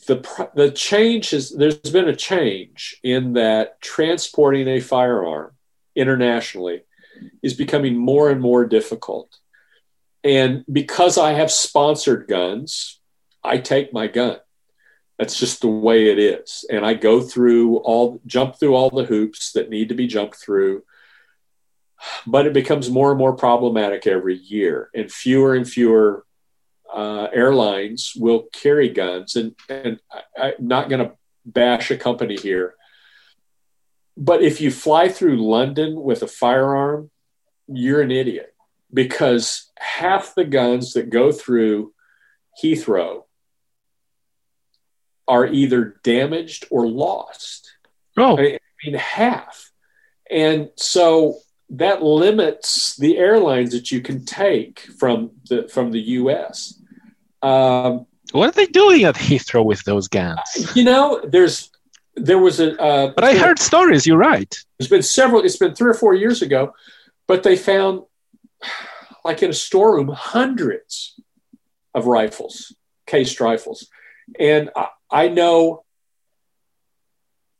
the 0.07 0.48
the 0.55 0.70
change 0.70 1.32
is 1.32 1.50
there's 1.50 1.78
been 1.78 2.09
a 2.09 2.16
change 2.16 2.98
in 3.02 3.34
that 3.34 3.80
transporting 3.80 4.68
a 4.68 4.80
firearm 4.80 5.52
internationally 5.94 6.82
is 7.42 7.55
becoming 7.55 7.96
more 7.96 8.30
and 8.30 8.40
more 8.40 8.64
difficult. 8.66 9.38
And 10.24 10.64
because 10.72 11.18
I 11.18 11.34
have 11.34 11.52
sponsored 11.52 12.26
guns, 12.26 12.98
I 13.44 13.58
take 13.58 13.92
my 13.92 14.06
gun. 14.06 14.38
That's 15.18 15.38
just 15.38 15.60
the 15.60 15.68
way 15.68 16.10
it 16.10 16.18
is. 16.18 16.64
And 16.70 16.84
I 16.84 16.94
go 16.94 17.20
through 17.20 17.76
all, 17.76 18.20
jump 18.26 18.58
through 18.58 18.74
all 18.74 18.88
the 18.88 19.04
hoops 19.04 19.52
that 19.52 19.68
need 19.68 19.90
to 19.90 19.94
be 19.94 20.06
jumped 20.06 20.36
through. 20.36 20.82
But 22.26 22.46
it 22.46 22.54
becomes 22.54 22.90
more 22.90 23.10
and 23.10 23.18
more 23.18 23.36
problematic 23.36 24.06
every 24.06 24.36
year. 24.36 24.88
And 24.94 25.12
fewer 25.12 25.54
and 25.54 25.68
fewer 25.68 26.24
uh, 26.92 27.28
airlines 27.32 28.14
will 28.16 28.46
carry 28.52 28.88
guns. 28.88 29.36
And, 29.36 29.54
and 29.68 30.00
I, 30.10 30.54
I'm 30.58 30.66
not 30.66 30.88
going 30.88 31.06
to 31.06 31.12
bash 31.44 31.90
a 31.90 31.98
company 31.98 32.36
here. 32.36 32.74
But 34.16 34.42
if 34.42 34.60
you 34.60 34.70
fly 34.70 35.08
through 35.08 35.46
London 35.46 36.00
with 36.00 36.22
a 36.22 36.28
firearm, 36.28 37.10
you're 37.68 38.00
an 38.00 38.10
idiot 38.10 38.53
because 38.95 39.70
half 39.76 40.34
the 40.34 40.45
guns 40.45 40.92
that 40.92 41.11
go 41.11 41.32
through 41.32 41.92
Heathrow 42.62 43.24
are 45.27 45.47
either 45.47 45.97
damaged 46.05 46.66
or 46.70 46.86
lost. 46.86 47.73
Oh, 48.16 48.39
I 48.39 48.59
mean, 48.85 48.94
half. 48.94 49.73
And 50.31 50.70
so 50.77 51.39
that 51.70 52.02
limits 52.02 52.97
the 52.97 53.18
airlines 53.18 53.73
that 53.73 53.90
you 53.90 54.01
can 54.01 54.24
take 54.24 54.81
from 54.98 55.32
the 55.48 55.68
from 55.68 55.90
the 55.90 56.01
U.S. 56.01 56.81
Um, 57.43 58.06
what 58.32 58.48
are 58.48 58.52
they 58.52 58.66
doing 58.66 59.05
at 59.05 59.16
Heathrow 59.16 59.64
with 59.64 59.82
those 59.85 60.09
guns? 60.09 60.40
You 60.77 60.85
know, 60.85 61.20
there's 61.27 61.70
there 62.14 62.39
was 62.39 62.60
a. 62.60 62.81
Uh, 62.81 63.12
but 63.14 63.24
I 63.24 63.35
heard 63.35 63.59
stories. 63.59 64.06
You're 64.06 64.18
right. 64.18 64.55
It's 64.78 64.89
been 64.89 65.02
several. 65.02 65.43
It's 65.43 65.56
been 65.56 65.74
three 65.74 65.90
or 65.90 65.94
four 65.94 66.14
years 66.14 66.43
ago, 66.43 66.74
but 67.27 67.43
they 67.43 67.56
found 67.56 68.02
like 69.24 69.42
in 69.42 69.51
a 69.51 69.55
storeroom, 69.55 70.09
hundreds 70.09 71.18
of 71.94 72.06
rifles, 72.06 72.74
cased 73.06 73.40
rifles. 73.40 73.88
And 74.38 74.70
I, 74.76 74.88
I 75.10 75.28
know 75.28 75.84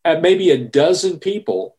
at 0.05 0.23
maybe 0.23 0.51
a 0.51 0.59
dozen 0.59 1.19
people 1.19 1.77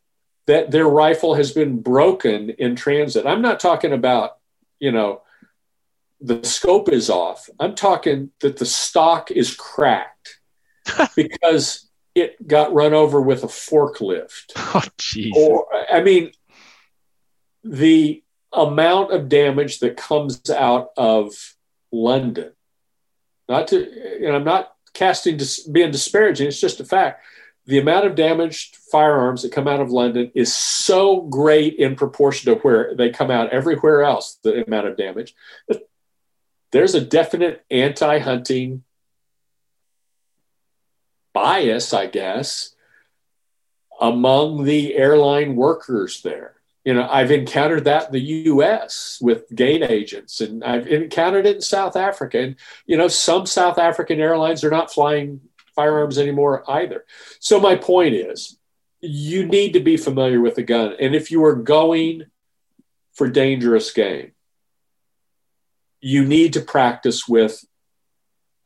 that 0.48 0.72
their 0.72 0.88
rifle 0.88 1.36
has 1.36 1.52
been 1.52 1.82
broken 1.82 2.50
in 2.52 2.76
transit. 2.76 3.26
I'm 3.26 3.42
not 3.42 3.60
talking 3.60 3.94
about, 3.94 4.38
you 4.80 4.92
know, 4.92 5.22
the 6.22 6.44
scope 6.44 6.90
is 6.90 7.10
off. 7.10 7.50
I'm 7.60 7.76
talking 7.76 8.32
that 8.40 8.58
the 8.58 8.66
stock 8.66 9.32
is 9.32 9.56
cracked 9.56 10.40
because 11.16 11.90
it 12.14 12.48
got 12.48 12.74
run 12.74 12.94
over 12.94 13.22
with 13.22 13.44
a 13.44 13.48
forklift. 13.48 14.54
Oh, 14.76 14.84
jeez. 14.98 15.34
Or, 15.36 15.68
I 15.92 16.02
mean, 16.02 16.32
the 17.64 18.24
amount 18.56 19.12
of 19.12 19.30
damage 19.30 19.80
that 19.80 19.98
comes 19.98 20.50
out 20.50 20.90
of 20.98 21.34
London, 21.92 22.52
not 23.48 23.68
to, 23.70 24.26
and 24.26 24.36
I'm 24.36 24.44
not 24.44 24.74
casting, 24.94 25.40
being 25.72 25.92
disparaging, 25.92 26.48
it's 26.48 26.60
just 26.60 26.80
a 26.80 26.86
fact. 26.86 27.24
The 27.68 27.80
amount 27.80 28.06
of 28.06 28.16
damaged 28.16 28.78
firearms 28.92 29.42
that 29.42 29.52
come 29.52 29.68
out 29.68 29.82
of 29.82 29.90
London 29.90 30.32
is 30.36 30.56
so 30.56 31.22
great 31.22 31.76
in 31.76 31.96
proportion 31.96 32.54
to 32.54 32.60
where 32.60 32.94
they 32.96 33.10
come 33.10 33.32
out 33.32 33.50
everywhere 33.50 34.04
else, 34.04 34.38
the 34.44 34.66
amount 34.66 34.88
of 34.88 34.98
damage. 34.98 35.36
There's 36.72 36.94
a 36.94 37.02
definite 37.02 37.64
anti 37.72 38.20
hunting 38.20 38.84
bias, 41.34 41.94
I 41.94 42.08
guess, 42.08 42.76
among 44.00 44.64
the 44.64 44.96
airline 44.96 45.56
workers 45.56 46.22
there. 46.22 46.56
You 46.86 46.94
know, 46.94 47.08
I've 47.10 47.32
encountered 47.32 47.86
that 47.86 48.08
in 48.08 48.12
the 48.14 48.22
US 48.52 49.18
with 49.20 49.54
gate 49.54 49.84
agents, 49.84 50.40
and 50.40 50.64
I've 50.64 50.88
encountered 50.88 51.48
it 51.48 51.56
in 51.56 51.62
South 51.62 51.96
Africa. 51.96 52.40
And, 52.40 52.56
you 52.86 52.96
know, 52.96 53.08
some 53.08 53.48
South 53.48 53.80
African 53.80 54.22
airlines 54.22 54.64
are 54.64 54.70
not 54.70 54.94
flying 54.94 55.42
firearms 55.76 56.18
anymore 56.18 56.64
either. 56.70 57.06
So, 57.40 57.60
my 57.60 57.76
point 57.76 58.14
is, 58.14 58.58
you 59.02 59.46
need 59.46 59.74
to 59.74 59.80
be 59.80 59.98
familiar 59.98 60.40
with 60.40 60.56
the 60.56 60.64
gun. 60.64 60.96
And 61.00 61.16
if 61.16 61.32
you 61.32 61.44
are 61.46 61.56
going 61.56 62.26
for 63.14 63.28
dangerous 63.28 63.92
game, 63.92 64.32
you 66.02 66.24
need 66.24 66.54
to 66.54 66.62
practice 66.62 67.28
with 67.28 67.66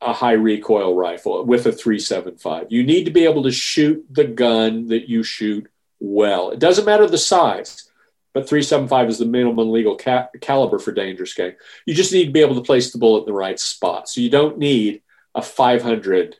a 0.01 0.13
high 0.13 0.33
recoil 0.33 0.95
rifle 0.95 1.43
with 1.45 1.65
a 1.65 1.71
375. 1.71 2.67
You 2.69 2.83
need 2.83 3.05
to 3.05 3.11
be 3.11 3.25
able 3.25 3.43
to 3.43 3.51
shoot 3.51 4.05
the 4.09 4.25
gun 4.25 4.87
that 4.87 5.09
you 5.09 5.23
shoot 5.23 5.69
well. 5.99 6.51
It 6.51 6.59
doesn't 6.59 6.85
matter 6.85 7.07
the 7.07 7.17
size, 7.17 7.88
but 8.33 8.47
375 8.47 9.09
is 9.09 9.19
the 9.19 9.25
minimum 9.25 9.71
legal 9.71 9.95
ca- 9.95 10.29
caliber 10.41 10.79
for 10.79 10.91
dangerous 10.91 11.33
game. 11.33 11.53
You 11.85 11.93
just 11.93 12.13
need 12.13 12.25
to 12.25 12.31
be 12.31 12.41
able 12.41 12.55
to 12.55 12.61
place 12.61 12.91
the 12.91 12.99
bullet 12.99 13.21
in 13.21 13.25
the 13.25 13.33
right 13.33 13.59
spot. 13.59 14.07
So 14.07 14.21
you 14.21 14.29
don't 14.29 14.57
need 14.57 15.01
a 15.33 15.41
500 15.41 16.37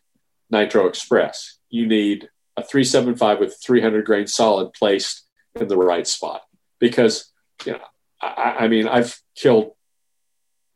Nitro 0.52 0.88
Express. 0.88 1.58
You 1.70 1.88
need 1.88 2.30
a 2.58 2.64
375 2.64 3.40
with 3.40 3.58
300 3.64 4.06
grain 4.06 4.28
solid 4.28 4.74
placed 4.74 5.26
in 5.56 5.68
the 5.68 5.78
right 5.78 6.08
spot. 6.08 6.42
Because, 6.80 7.32
you 7.66 7.74
know, 7.74 7.80
I, 8.22 8.58
I 8.62 8.68
mean, 8.68 8.88
I've 8.88 9.20
killed 9.36 9.74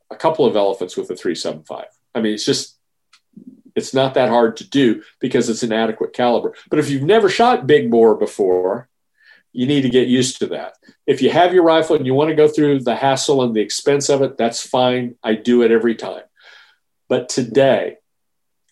a 0.09 0.15
couple 0.15 0.45
of 0.45 0.55
elephants 0.55 0.97
with 0.97 1.09
a 1.11 1.15
375. 1.15 1.85
I 2.15 2.21
mean, 2.21 2.33
it's 2.33 2.45
just, 2.45 2.77
it's 3.75 3.93
not 3.93 4.15
that 4.15 4.29
hard 4.29 4.57
to 4.57 4.69
do 4.69 5.03
because 5.19 5.49
it's 5.49 5.63
an 5.63 5.73
adequate 5.73 6.13
caliber. 6.13 6.53
But 6.69 6.79
if 6.79 6.89
you've 6.89 7.03
never 7.03 7.29
shot 7.29 7.67
big 7.67 7.89
bore 7.89 8.15
before, 8.15 8.89
you 9.53 9.67
need 9.67 9.81
to 9.81 9.89
get 9.89 10.07
used 10.07 10.39
to 10.39 10.47
that. 10.47 10.75
If 11.07 11.21
you 11.21 11.29
have 11.29 11.53
your 11.53 11.63
rifle 11.63 11.95
and 11.95 12.05
you 12.05 12.13
want 12.13 12.29
to 12.29 12.35
go 12.35 12.47
through 12.47 12.81
the 12.81 12.95
hassle 12.95 13.43
and 13.43 13.55
the 13.55 13.61
expense 13.61 14.09
of 14.09 14.21
it, 14.21 14.37
that's 14.37 14.65
fine. 14.65 15.15
I 15.23 15.35
do 15.35 15.61
it 15.61 15.71
every 15.71 15.95
time. 15.95 16.23
But 17.07 17.29
today, 17.29 17.97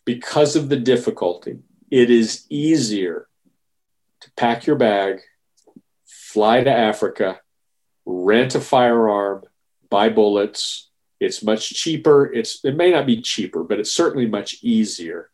because 0.05 0.55
of 0.55 0.69
the 0.69 0.77
difficulty, 0.77 1.59
it 1.89 2.09
is 2.09 2.45
easier 2.49 3.27
to 4.21 4.31
pack 4.35 4.65
your 4.65 4.75
bag, 4.75 5.21
fly 6.05 6.63
to 6.63 6.71
Africa, 6.71 7.39
rent 8.05 8.55
a 8.55 8.61
firearm, 8.61 9.43
buy 9.89 10.09
bullets, 10.09 10.89
it's 11.21 11.43
much 11.43 11.69
cheaper. 11.69 12.33
It's 12.33 12.65
it 12.65 12.75
may 12.75 12.91
not 12.91 13.05
be 13.05 13.21
cheaper, 13.21 13.63
but 13.63 13.79
it's 13.79 13.93
certainly 13.93 14.25
much 14.25 14.57
easier. 14.63 15.29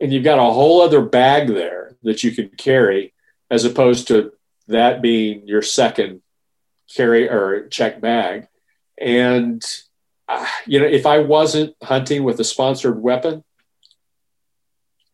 And 0.00 0.12
you've 0.12 0.22
got 0.22 0.38
a 0.38 0.52
whole 0.52 0.80
other 0.80 1.02
bag 1.02 1.48
there 1.48 1.96
that 2.04 2.22
you 2.22 2.30
can 2.30 2.50
carry, 2.50 3.12
as 3.50 3.64
opposed 3.64 4.06
to 4.08 4.32
that 4.68 5.02
being 5.02 5.46
your 5.46 5.62
second 5.62 6.22
carry 6.94 7.28
or 7.28 7.68
check 7.68 8.00
bag. 8.00 8.48
And 9.00 9.62
uh, 10.28 10.46
you 10.66 10.80
know, 10.80 10.86
if 10.86 11.06
I 11.06 11.18
wasn't 11.18 11.74
hunting 11.82 12.24
with 12.24 12.40
a 12.40 12.44
sponsored 12.44 13.00
weapon, 13.00 13.44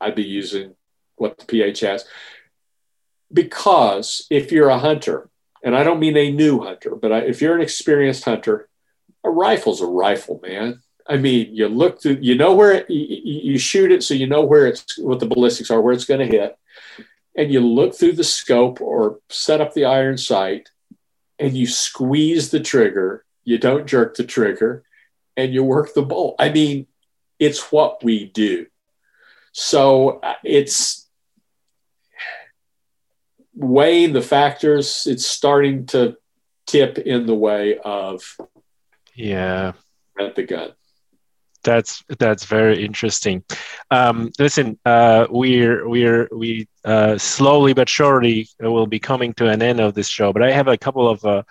I'd 0.01 0.15
be 0.15 0.25
using 0.25 0.75
what 1.17 1.39
the 1.39 1.45
PH 1.45 1.81
has. 1.81 2.05
Because 3.33 4.27
if 4.31 4.51
you're 4.51 4.71
a 4.71 4.79
hunter, 4.79 5.29
and 5.63 5.77
I 5.77 5.85
don't 5.85 6.01
mean 6.01 6.17
a 6.17 6.33
new 6.33 6.61
hunter, 6.61 6.95
but 6.95 7.13
I, 7.13 7.19
if 7.19 7.43
you're 7.43 7.55
an 7.55 7.61
experienced 7.61 8.25
hunter, 8.25 8.69
a 9.25 9.31
rifle's 9.31 9.81
a 9.81 9.87
rifle, 9.87 10.41
man. 10.43 10.83
I 11.07 11.17
mean, 11.17 11.55
you 11.55 11.69
look 11.69 12.01
through, 12.01 12.19
you 12.21 12.37
know 12.37 12.55
where 12.55 12.73
it, 12.73 12.91
you, 12.91 13.53
you 13.53 13.59
shoot 13.59 13.93
it, 13.93 14.03
so 14.03 14.15
you 14.15 14.27
know 14.27 14.43
where 14.43 14.67
it's 14.67 14.99
what 14.99 15.21
the 15.21 15.27
ballistics 15.27 15.71
are, 15.71 15.81
where 15.81 15.93
it's 15.93 16.05
going 16.05 16.21
to 16.21 16.39
hit, 16.39 16.57
and 17.41 17.51
you 17.51 17.61
look 17.61 17.95
through 17.95 18.13
the 18.13 18.23
scope 18.23 18.83
or 18.83 19.19
set 19.31 19.63
up 19.63 19.73
the 19.73 19.87
iron 19.87 20.19
sight, 20.19 20.69
and 21.39 21.57
you 21.57 21.67
squeeze 21.67 22.51
the 22.51 22.61
trigger. 22.61 23.25
You 23.45 23.57
don't 23.57 23.87
jerk 23.87 24.15
the 24.15 24.25
trigger, 24.25 24.85
and 25.39 25.55
you 25.55 25.65
work 25.65 25.95
the 25.95 26.03
bolt. 26.03 26.37
I 26.39 26.51
mean, 26.51 26.87
it's 27.39 27.73
what 27.73 28.05
we 28.05 28.27
do. 28.27 28.67
So 29.53 30.21
uh, 30.21 30.35
it's 30.45 31.09
weighing 33.55 34.13
the 34.13 34.21
factors. 34.21 35.07
It's 35.07 35.25
starting 35.25 35.87
to 35.87 36.19
tip 36.67 36.99
in 36.99 37.25
the 37.25 37.35
way 37.35 37.79
of 37.79 38.21
yeah. 39.15 39.73
at 40.19 40.37
the 40.37 40.43
gun. 40.43 40.73
That's 41.63 42.03
that's 42.19 42.45
very 42.45 42.85
interesting. 42.85 43.45
Um, 43.91 44.31
listen, 44.39 44.79
uh, 44.85 45.27
we're 45.31 45.89
we're 45.89 46.29
we 46.33 46.69
uh, 46.85 47.19
slowly 47.19 47.75
but 47.75 47.89
surely 47.89 48.49
will 48.61 48.87
be 48.87 48.99
coming 48.99 49.35
to 49.35 49.49
an 49.49 49.63
end 49.63 49.81
of 49.81 49.95
this 49.95 50.09
show. 50.09 50.33
But 50.33 50.43
I 50.43 50.53
have 50.53 50.69
a 50.69 50.79
couple 50.79 51.09
of 51.09 51.25
uh, 51.25 51.43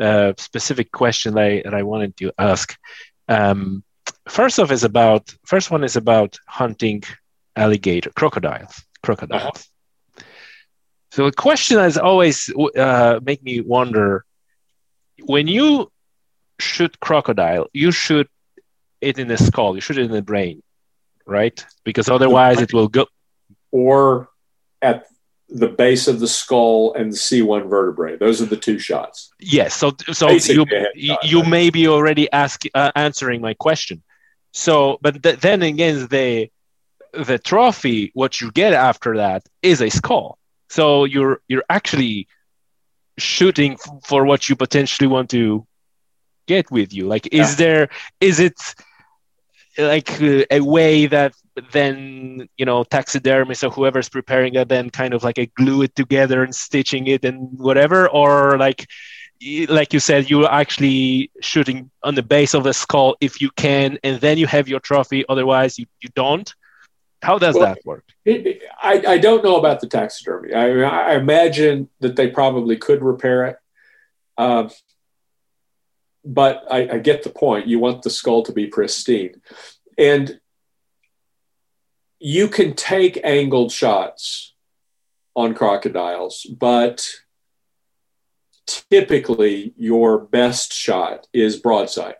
uh 0.00 0.32
specific 0.38 0.90
questions 0.90 1.34
that 1.34 1.44
I, 1.44 1.62
that 1.64 1.74
I 1.74 1.82
wanted 1.82 2.16
to 2.18 2.32
ask. 2.38 2.76
Um, 3.28 3.84
first 4.28 4.58
off 4.58 4.72
is 4.72 4.84
about 4.84 5.34
first 5.46 5.70
one 5.70 5.84
is 5.84 5.96
about 5.96 6.38
hunting 6.48 7.02
alligator 7.56 8.10
crocodiles 8.10 8.82
crocodiles. 9.02 9.42
Uh-huh. 9.42 10.24
So 11.12 11.26
the 11.26 11.32
question 11.32 11.78
has 11.78 11.98
always 11.98 12.50
uh, 12.76 13.20
make 13.22 13.42
me 13.42 13.60
wonder 13.60 14.24
when 15.24 15.46
you 15.46 15.92
shoot 16.58 16.98
crocodile, 17.00 17.66
you 17.74 17.92
shoot 17.92 18.28
it 19.02 19.18
in 19.18 19.28
the 19.28 19.36
skull, 19.36 19.74
you 19.74 19.80
shoot 19.80 19.98
it 19.98 20.04
in 20.04 20.10
the 20.10 20.22
brain, 20.22 20.62
right? 21.26 21.64
Because 21.84 22.08
otherwise 22.08 22.60
it 22.60 22.72
will 22.72 22.88
go. 22.88 23.06
Or 23.70 24.28
at 24.80 25.06
the 25.48 25.68
base 25.68 26.08
of 26.08 26.20
the 26.20 26.28
skull 26.28 26.94
and 26.94 27.12
the 27.12 27.16
C1 27.16 27.68
vertebrae. 27.68 28.16
Those 28.16 28.40
are 28.40 28.46
the 28.46 28.56
two 28.56 28.78
shots. 28.78 29.30
Yes. 29.38 29.74
So, 29.74 29.92
so 30.12 30.30
you, 30.30 30.66
you 31.22 31.44
may 31.44 31.68
be 31.70 31.88
already 31.88 32.30
asking, 32.32 32.70
uh, 32.74 32.92
answering 32.94 33.42
my 33.42 33.54
question. 33.54 34.02
So, 34.52 34.98
but 35.02 35.22
th- 35.22 35.40
then 35.40 35.62
again, 35.62 36.06
the 36.08 36.50
the 37.12 37.38
trophy, 37.38 38.10
what 38.14 38.40
you 38.40 38.50
get 38.50 38.72
after 38.72 39.18
that 39.18 39.46
is 39.60 39.82
a 39.82 39.90
skull. 39.90 40.38
So 40.70 41.04
you're 41.04 41.42
you're 41.48 41.64
actually 41.68 42.28
shooting 43.18 43.72
f- 43.72 44.04
for 44.04 44.24
what 44.24 44.48
you 44.48 44.56
potentially 44.56 45.06
want 45.06 45.30
to 45.30 45.66
get 46.46 46.70
with 46.70 46.92
you 46.92 47.06
like 47.06 47.28
is 47.32 47.50
yeah. 47.50 47.56
there 47.56 47.88
is 48.20 48.40
it 48.40 48.58
like 49.78 50.20
uh, 50.22 50.44
a 50.50 50.60
way 50.60 51.06
that 51.06 51.34
then 51.72 52.48
you 52.56 52.64
know 52.64 52.84
taxidermists 52.84 53.64
or 53.64 53.70
whoever's 53.70 54.08
preparing 54.08 54.54
it 54.54 54.68
then 54.68 54.90
kind 54.90 55.14
of 55.14 55.22
like 55.22 55.38
a 55.38 55.46
glue 55.46 55.82
it 55.82 55.94
together 55.94 56.42
and 56.42 56.54
stitching 56.54 57.06
it 57.06 57.24
and 57.24 57.58
whatever 57.58 58.08
or 58.08 58.56
like 58.58 58.86
like 59.68 59.92
you 59.92 60.00
said 60.00 60.30
you're 60.30 60.50
actually 60.50 61.30
shooting 61.40 61.90
on 62.02 62.14
the 62.14 62.22
base 62.22 62.54
of 62.54 62.64
the 62.64 62.72
skull 62.72 63.16
if 63.20 63.40
you 63.40 63.50
can 63.56 63.98
and 64.04 64.20
then 64.20 64.38
you 64.38 64.46
have 64.46 64.68
your 64.68 64.80
trophy 64.80 65.24
otherwise 65.28 65.78
you, 65.78 65.86
you 66.00 66.08
don't? 66.14 66.54
How 67.22 67.38
does 67.38 67.54
well, 67.54 67.66
that 67.66 67.78
work? 67.84 68.04
it, 68.24 68.62
I, 68.82 69.02
I 69.06 69.18
don't 69.18 69.44
know 69.44 69.56
about 69.56 69.80
the 69.80 69.86
taxidermy. 69.86 70.52
I, 70.54 70.82
I 70.82 71.14
imagine 71.14 71.88
that 72.00 72.16
they 72.16 72.28
probably 72.28 72.76
could 72.76 73.02
repair 73.02 73.46
it. 73.46 73.56
Uh, 74.36 74.68
but 76.24 76.64
I, 76.70 76.88
I 76.94 76.98
get 76.98 77.22
the 77.22 77.30
point. 77.30 77.66
You 77.66 77.78
want 77.78 78.02
the 78.02 78.10
skull 78.10 78.42
to 78.44 78.52
be 78.52 78.66
pristine. 78.66 79.40
And 79.98 80.40
you 82.18 82.48
can 82.48 82.74
take 82.74 83.20
angled 83.24 83.72
shots 83.72 84.54
on 85.34 85.54
crocodiles, 85.54 86.46
but 86.58 87.08
typically 88.66 89.74
your 89.76 90.18
best 90.18 90.72
shot 90.72 91.26
is 91.32 91.56
broadside. 91.56 92.16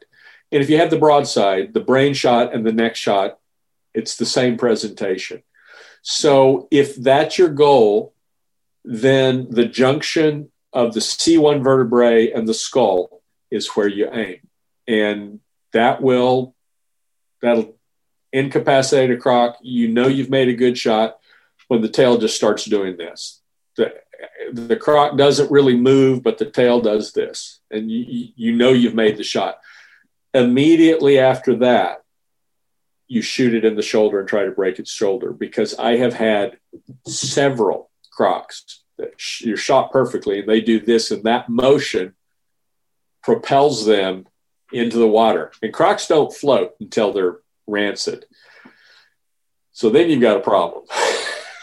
And 0.51 0.62
if 0.62 0.69
you 0.69 0.79
have 0.79 0.91
the 0.91 0.99
broadside, 0.99 1.73
the 1.73 1.81
brain 1.81 2.15
shot 2.15 2.55
and 2.55 2.66
the 2.66 2.73
neck 2.73 2.97
shot, 2.97 3.39
it's 3.95 4.16
the 4.16 4.27
same 4.27 4.57
presentation. 4.57 5.43
So 6.03 6.66
if 6.70 6.97
that's 6.97 7.39
your 7.39 7.49
goal, 7.49 8.15
then 8.85 9.47
the 9.51 9.66
junction 9.66 10.51
of 10.73 10.95
the 10.95 11.01
C1 11.01 11.62
vertebrae 11.62 12.33
and 12.33 12.49
the 12.49 12.55
skull 12.55 13.22
is 13.53 13.69
where 13.69 13.87
you 13.87 14.09
aim. 14.12 14.41
And 14.89 15.41
that 15.73 16.03
will, 16.03 16.55
that'll 17.41 17.77
incapacitate 18.33 19.11
a 19.11 19.16
croc, 19.16 19.59
you 19.62 19.89
know 19.89 20.09
you've 20.09 20.31
made 20.31 20.49
a 20.49 20.55
good 20.55 20.77
shot 20.77 21.19
when 21.69 21.83
the 21.83 21.89
tail 21.89 22.19
just 22.19 22.35
starts 22.35 22.65
doing 22.65 22.97
this. 22.97 23.41
The, 23.77 23.95
the 24.53 24.77
croc 24.77 25.16
doesn't 25.16 25.51
really 25.51 25.77
move, 25.77 26.23
but 26.23 26.39
the 26.39 26.51
tail 26.51 26.81
does 26.81 27.12
this, 27.12 27.61
and 27.70 27.91
you, 27.91 28.29
you 28.35 28.53
know 28.53 28.73
you've 28.73 28.95
made 28.95 29.16
the 29.16 29.24
shot. 29.24 29.59
Immediately 30.35 31.19
after 31.19 31.57
that, 31.57 32.03
you 33.07 33.20
shoot 33.20 33.55
it 33.55 33.65
in 33.65 33.77
the 33.77 33.83
shoulder 33.83 34.20
and 34.20 34.29
try 34.29 34.45
to 34.45 34.51
break 34.51 34.79
its 34.79 34.91
shoulder 34.91 35.33
because 35.33 35.74
I 35.74 35.97
have 35.97 36.15
had 36.15 36.57
several 37.07 37.91
crocs 38.11 38.83
that 38.97 39.12
you're 39.41 39.57
shot 39.59 39.91
perfectly 39.91 40.41
and 40.41 40.49
they 40.49 40.62
do 40.62 40.81
this 40.81 41.11
and 41.11 41.23
that 41.24 41.49
motion 41.49 42.15
propels 43.23 43.86
them 43.86 44.27
into 44.73 44.99
the 44.99 45.09
water. 45.09 45.53
And 45.62 45.73
crocs 45.73 46.09
don't 46.09 46.35
float 46.35 46.74
until 46.81 47.12
they're 47.12 47.39
rancid. 47.66 48.24
So 49.73 49.90
then 49.90 50.11
you've 50.11 50.20
got 50.20 50.36
a 50.36 50.40
problem. 50.40 50.85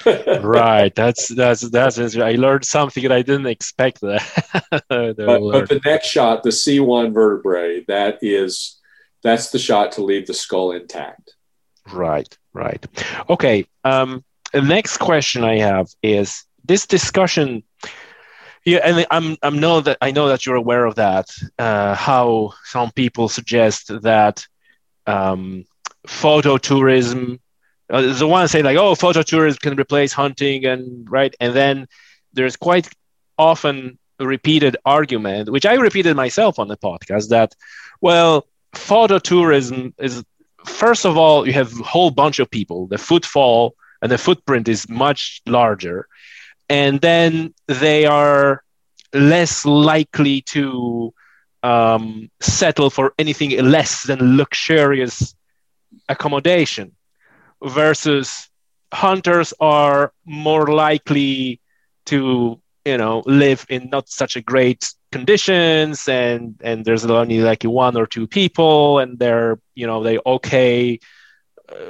right. 0.41 0.94
That's 0.95 1.27
that's 1.27 1.61
that's. 1.69 1.99
I 2.18 2.31
learned 2.31 2.65
something 2.65 3.03
that 3.03 3.11
I 3.11 3.22
didn't 3.22 3.48
expect. 3.48 4.02
That. 4.02 4.23
but, 4.90 5.15
but 5.18 5.69
the 5.69 5.81
next 5.86 6.07
shot, 6.07 6.44
the 6.44 6.49
C1 6.49 7.14
vertebrae, 7.14 7.84
that 7.88 8.19
is 8.22 8.80
that's 9.23 9.52
the 9.52 9.60
shot 9.60 9.94
to 9.94 10.03
leave 10.03 10.27
the 10.27 10.34
skull 10.34 10.72
intact. 10.72 11.36
Right. 11.91 12.36
Right. 12.53 12.86
Okay. 13.30 13.65
Um, 13.84 14.23
the 14.53 14.61
next 14.61 14.98
question 14.98 15.44
I 15.44 15.60
have 15.60 15.88
is 16.02 16.45
this 16.65 16.88
discussion 16.88 17.64
yeah, 18.65 18.80
and 18.84 19.06
I'm 19.10 19.38
I'm 19.41 19.60
know 19.60 19.81
that 19.81 19.98
I 20.02 20.11
know 20.11 20.27
that 20.27 20.45
you're 20.45 20.56
aware 20.56 20.86
of 20.86 20.95
that. 20.95 21.30
Uh, 21.57 21.95
how 21.95 22.53
some 22.65 22.91
people 22.91 23.30
suggest 23.30 23.91
that 24.02 24.45
um, 25.07 25.65
photo 26.07 26.57
tourism. 26.57 27.40
Uh, 27.90 28.14
the 28.14 28.27
one 28.27 28.48
say 28.48 28.61
like, 28.61 28.77
oh, 28.77 28.94
photo 28.94 29.23
tourism 29.23 29.60
can 29.60 29.80
replace 29.80 30.14
hunting, 30.14 30.65
and 30.65 31.10
right, 31.10 31.34
and 31.40 31.56
then 31.56 31.88
there's 32.34 32.56
quite 32.56 32.88
often 33.38 33.98
a 34.19 34.27
repeated 34.27 34.76
argument, 34.86 35.49
which 35.49 35.65
I 35.65 35.76
repeated 35.76 36.15
myself 36.15 36.60
on 36.60 36.68
the 36.68 36.77
podcast, 36.77 37.30
that 37.30 37.56
well, 38.02 38.45
photo 38.73 39.18
tourism 39.18 39.94
is 39.98 40.23
first 40.65 41.06
of 41.06 41.18
all 41.18 41.48
you 41.48 41.53
have 41.53 41.72
a 41.80 41.84
whole 41.84 42.11
bunch 42.11 42.40
of 42.40 42.52
people, 42.52 42.88
the 42.88 42.98
footfall 42.98 43.76
and 44.02 44.11
the 44.11 44.18
footprint 44.18 44.68
is 44.68 44.88
much 44.90 45.41
larger 45.45 46.07
and 46.69 47.01
then 47.01 47.53
they 47.67 48.05
are 48.05 48.63
less 49.13 49.65
likely 49.65 50.41
to 50.41 51.13
um, 51.63 52.29
settle 52.39 52.89
for 52.89 53.13
anything 53.17 53.51
less 53.65 54.03
than 54.03 54.37
luxurious 54.37 55.35
accommodation 56.07 56.91
versus 57.63 58.49
hunters 58.93 59.53
are 59.59 60.13
more 60.25 60.67
likely 60.67 61.59
to 62.05 62.59
you 62.85 62.97
know 62.97 63.21
live 63.25 63.65
in 63.69 63.89
not 63.89 64.07
such 64.09 64.35
a 64.35 64.41
great 64.41 64.93
conditions 65.11 66.07
and 66.07 66.55
and 66.63 66.85
there's 66.85 67.05
only 67.05 67.39
like 67.39 67.63
one 67.63 67.97
or 67.97 68.05
two 68.05 68.27
people 68.27 68.99
and 68.99 69.19
they're 69.19 69.59
you 69.75 69.85
know 69.85 70.03
they 70.03 70.19
okay 70.25 70.99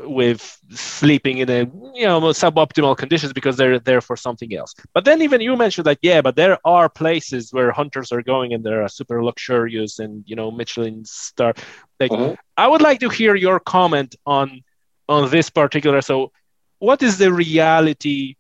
with 0.04 0.58
sleeping 0.72 1.40
in 1.40 1.50
a 1.50 1.60
you 1.96 2.06
know 2.06 2.20
suboptimal 2.22 2.98
conditions 2.98 3.34
because 3.34 3.58
they're 3.58 3.80
there 3.80 4.02
for 4.02 4.16
something 4.16 4.54
else. 4.54 4.74
But 4.94 5.06
then 5.06 5.22
even 5.22 5.42
you 5.42 5.56
mentioned 5.56 5.86
that 5.86 6.00
yeah, 6.02 6.22
but 6.22 6.36
there 6.36 6.58
are 6.66 6.90
places 6.90 7.54
where 7.54 7.72
hunters 7.72 8.12
are 8.12 8.22
going 8.22 8.54
and 8.54 8.64
they're 8.64 8.88
super 8.88 9.24
luxurious 9.24 10.00
and 10.00 10.24
you 10.28 10.36
know 10.36 10.52
Michelin 10.52 11.06
star. 11.06 11.54
Like 12.00 12.12
uh-huh. 12.12 12.36
I 12.58 12.68
would 12.68 12.82
like 12.82 13.00
to 13.02 13.10
hear 13.10 13.36
your 13.36 13.60
comment 13.60 14.16
on 14.26 14.64
on 15.08 15.30
this 15.30 15.50
particular. 15.50 16.02
So, 16.02 16.32
what 16.80 17.02
is 17.02 17.18
the 17.18 17.34
reality 17.34 18.36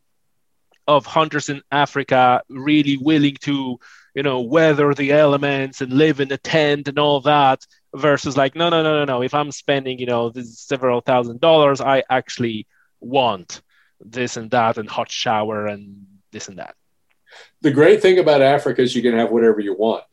of 0.88 1.06
hunters 1.06 1.50
in 1.50 1.62
Africa 1.72 2.42
really 2.50 2.98
willing 2.98 3.38
to 3.42 3.80
you 4.16 4.24
know 4.24 4.42
weather 4.42 4.94
the 4.94 5.12
elements 5.12 5.82
and 5.82 5.94
live 5.94 6.20
in 6.20 6.32
a 6.32 6.38
tent 6.38 6.88
and 6.88 7.00
all 7.00 7.22
that? 7.22 7.66
Versus 7.96 8.38
like 8.38 8.56
no 8.56 8.70
no 8.70 8.84
no 8.84 9.00
no 9.00 9.06
no. 9.06 9.22
If 9.22 9.34
i'm 9.34 9.52
spending 9.52 10.00
you 10.00 10.06
know 10.06 10.32
several 10.44 11.02
thousand 11.02 11.42
dollars 11.42 11.82
i 11.82 12.04
actually 12.10 12.68
want 13.00 13.62
this 14.00 14.38
and 14.38 14.52
that 14.52 14.78
and 14.78 14.90
hot 14.90 15.12
shower 15.12 15.68
and 15.68 16.06
this 16.32 16.48
and 16.48 16.60
that. 16.60 16.76
The 17.62 17.72
great 17.72 18.02
thing 18.02 18.20
about 18.20 18.42
africa 18.42 18.82
is 18.82 18.96
you 18.96 19.02
can 19.02 19.14
have 19.14 19.32
whatever 19.32 19.60
you 19.60 19.76
want. 19.76 20.04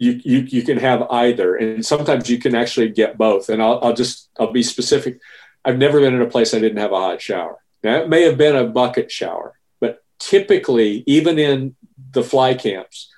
You, 0.00 0.20
you, 0.24 0.38
you 0.42 0.62
can 0.62 0.78
have 0.78 1.02
either 1.10 1.56
and 1.56 1.84
sometimes 1.84 2.30
you 2.30 2.38
can 2.38 2.54
actually 2.54 2.90
get 2.90 3.18
both. 3.18 3.48
And 3.48 3.60
I'll, 3.60 3.80
I'll 3.82 3.94
just 3.94 4.30
i'll 4.38 4.52
be 4.52 4.62
specific. 4.62 5.20
I've 5.64 5.78
never 5.78 6.00
been 6.00 6.14
in 6.14 6.22
a 6.22 6.26
place 6.26 6.54
i 6.54 6.60
didn't 6.60 6.78
have 6.78 6.92
a 6.92 6.96
hot 6.96 7.20
shower. 7.20 7.58
Now 7.82 7.96
it 7.96 8.08
may 8.08 8.22
have 8.22 8.38
been 8.38 8.56
a 8.56 8.66
bucket 8.66 9.10
shower 9.10 9.54
but 9.80 10.02
typically 10.18 11.04
even 11.06 11.38
in 11.38 11.76
the 12.12 12.22
fly 12.22 12.54
camps 12.54 13.12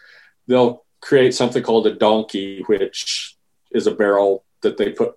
they'll 0.47 0.85
create 1.01 1.35
something 1.35 1.63
called 1.63 1.87
a 1.87 1.95
donkey 1.95 2.63
which 2.67 3.37
is 3.71 3.87
a 3.87 3.95
barrel 3.95 4.45
that 4.63 4.77
they 4.77 4.91
put 4.91 5.17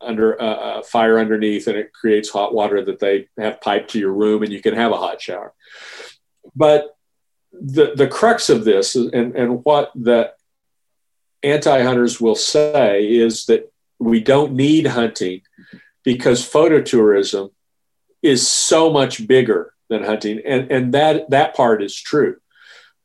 under 0.00 0.34
a 0.34 0.42
uh, 0.42 0.44
uh, 0.44 0.82
fire 0.82 1.18
underneath 1.18 1.66
and 1.66 1.76
it 1.76 1.92
creates 1.92 2.30
hot 2.30 2.54
water 2.54 2.84
that 2.84 3.00
they 3.00 3.28
have 3.36 3.60
piped 3.60 3.90
to 3.90 3.98
your 3.98 4.12
room 4.12 4.42
and 4.42 4.52
you 4.52 4.62
can 4.62 4.74
have 4.74 4.92
a 4.92 4.96
hot 4.96 5.20
shower. 5.20 5.52
But 6.54 6.96
the, 7.52 7.94
the 7.94 8.06
crux 8.06 8.48
of 8.48 8.64
this 8.64 8.94
and, 8.94 9.34
and 9.34 9.64
what 9.64 9.90
the 9.94 10.32
anti-hunters 11.42 12.20
will 12.20 12.34
say 12.36 13.06
is 13.06 13.46
that 13.46 13.72
we 13.98 14.20
don't 14.20 14.52
need 14.52 14.86
hunting 14.86 15.42
because 16.04 16.48
phototourism 16.48 17.50
is 18.22 18.48
so 18.48 18.92
much 18.92 19.26
bigger 19.26 19.74
than 19.88 20.04
hunting. 20.04 20.40
And, 20.44 20.70
and 20.70 20.94
that, 20.94 21.30
that 21.30 21.56
part 21.56 21.82
is 21.82 21.94
true 21.94 22.36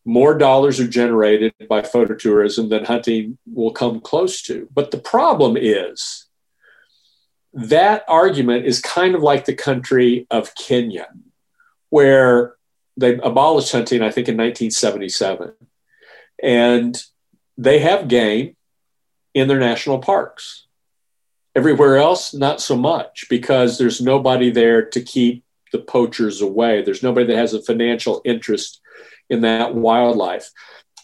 more 0.05 0.37
dollars 0.37 0.79
are 0.79 0.87
generated 0.87 1.53
by 1.69 1.81
phototourism 1.81 2.69
than 2.69 2.85
hunting 2.85 3.37
will 3.45 3.71
come 3.71 4.01
close 4.01 4.41
to. 4.43 4.67
But 4.73 4.91
the 4.91 4.97
problem 4.97 5.55
is 5.57 6.25
that 7.53 8.03
argument 8.07 8.65
is 8.65 8.81
kind 8.81 9.15
of 9.15 9.21
like 9.21 9.45
the 9.45 9.55
country 9.55 10.27
of 10.29 10.55
Kenya, 10.55 11.07
where 11.89 12.55
they 12.97 13.17
abolished 13.17 13.71
hunting, 13.71 14.01
I 14.01 14.11
think, 14.11 14.27
in 14.27 14.35
1977. 14.35 15.53
And 16.41 17.01
they 17.57 17.79
have 17.79 18.07
game 18.07 18.55
in 19.33 19.47
their 19.47 19.59
national 19.59 19.99
parks. 19.99 20.67
Everywhere 21.55 21.97
else, 21.97 22.33
not 22.33 22.59
so 22.61 22.75
much, 22.75 23.25
because 23.29 23.77
there's 23.77 24.01
nobody 24.01 24.49
there 24.49 24.83
to 24.85 25.01
keep 25.01 25.43
the 25.71 25.79
poachers 25.79 26.41
away. 26.41 26.81
There's 26.81 27.03
nobody 27.03 27.27
that 27.27 27.37
has 27.37 27.53
a 27.53 27.61
financial 27.61 28.21
interest 28.25 28.81
in 29.29 29.41
that 29.41 29.75
wildlife. 29.75 30.49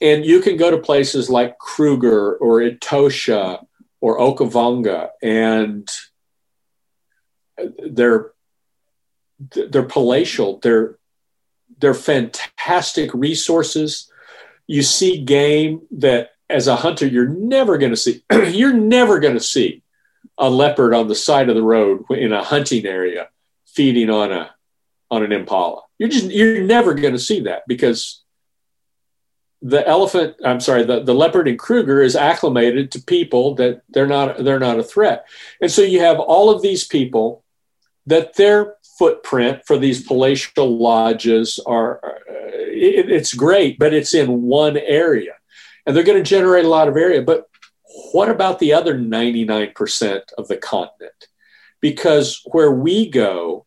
And 0.01 0.25
you 0.25 0.39
can 0.39 0.57
go 0.57 0.71
to 0.71 0.77
places 0.77 1.29
like 1.29 1.57
Kruger 1.57 2.35
or 2.35 2.61
Etosha 2.61 3.65
or 4.01 4.17
Okavango, 4.17 5.09
and 5.21 5.89
they're 7.91 8.31
they're 9.39 9.83
palatial. 9.83 10.59
They're 10.59 10.97
they're 11.79 11.93
fantastic 11.93 13.13
resources. 13.13 14.11
You 14.67 14.83
see 14.83 15.23
game 15.23 15.81
that 15.91 16.31
as 16.49 16.67
a 16.67 16.75
hunter 16.75 17.05
you're 17.05 17.27
never 17.27 17.77
going 17.77 17.91
to 17.91 17.97
see. 17.97 18.23
you're 18.31 18.73
never 18.73 19.19
going 19.19 19.35
to 19.35 19.39
see 19.43 19.83
a 20.37 20.49
leopard 20.49 20.93
on 20.93 21.07
the 21.07 21.15
side 21.15 21.49
of 21.49 21.55
the 21.55 21.63
road 21.63 22.05
in 22.09 22.31
a 22.31 22.43
hunting 22.43 22.85
area 22.85 23.27
feeding 23.65 24.09
on 24.09 24.31
a 24.31 24.49
on 25.11 25.23
an 25.23 25.31
impala. 25.31 25.81
You're 25.97 26.09
just 26.09 26.25
you're 26.25 26.61
never 26.61 26.93
going 26.93 27.13
to 27.13 27.19
see 27.19 27.41
that 27.41 27.63
because 27.67 28.23
the 29.61 29.85
elephant 29.85 30.35
i'm 30.45 30.61
sorry 30.61 30.85
the, 30.85 31.03
the 31.03 31.13
leopard 31.13 31.45
and 31.45 31.59
kruger 31.59 32.01
is 32.01 32.15
acclimated 32.15 32.91
to 32.91 33.01
people 33.01 33.55
that 33.55 33.81
they're 33.89 34.07
not 34.07 34.37
they're 34.43 34.59
not 34.59 34.79
a 34.79 34.83
threat. 34.83 35.25
And 35.61 35.71
so 35.71 35.81
you 35.81 35.99
have 35.99 36.19
all 36.19 36.49
of 36.49 36.61
these 36.61 36.85
people 36.85 37.43
that 38.05 38.35
their 38.35 38.75
footprint 38.97 39.61
for 39.65 39.77
these 39.77 40.05
palatial 40.05 40.77
lodges 40.77 41.59
are 41.65 41.99
uh, 42.03 42.19
it, 42.27 43.11
it's 43.11 43.33
great 43.33 43.77
but 43.79 43.93
it's 43.93 44.13
in 44.13 44.43
one 44.43 44.77
area. 44.77 45.33
And 45.85 45.95
they're 45.95 46.03
going 46.03 46.23
to 46.23 46.29
generate 46.29 46.65
a 46.65 46.69
lot 46.69 46.87
of 46.87 46.95
area 46.95 47.21
but 47.21 47.49
what 48.11 48.29
about 48.29 48.59
the 48.59 48.73
other 48.73 48.97
99% 48.97 50.21
of 50.37 50.47
the 50.47 50.57
continent? 50.57 51.27
Because 51.81 52.41
where 52.45 52.71
we 52.71 53.09
go 53.09 53.65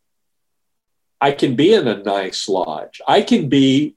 I 1.22 1.30
can 1.30 1.54
be 1.54 1.72
in 1.72 1.86
a 1.86 2.02
nice 2.02 2.48
lodge. 2.48 3.00
I 3.06 3.22
can 3.22 3.48
be. 3.48 3.94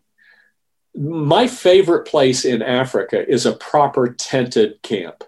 My 0.98 1.48
favorite 1.48 2.08
place 2.08 2.46
in 2.46 2.62
Africa 2.62 3.28
is 3.28 3.46
a 3.46 3.52
proper 3.52 4.14
tented 4.14 4.82
camp. 4.82 5.26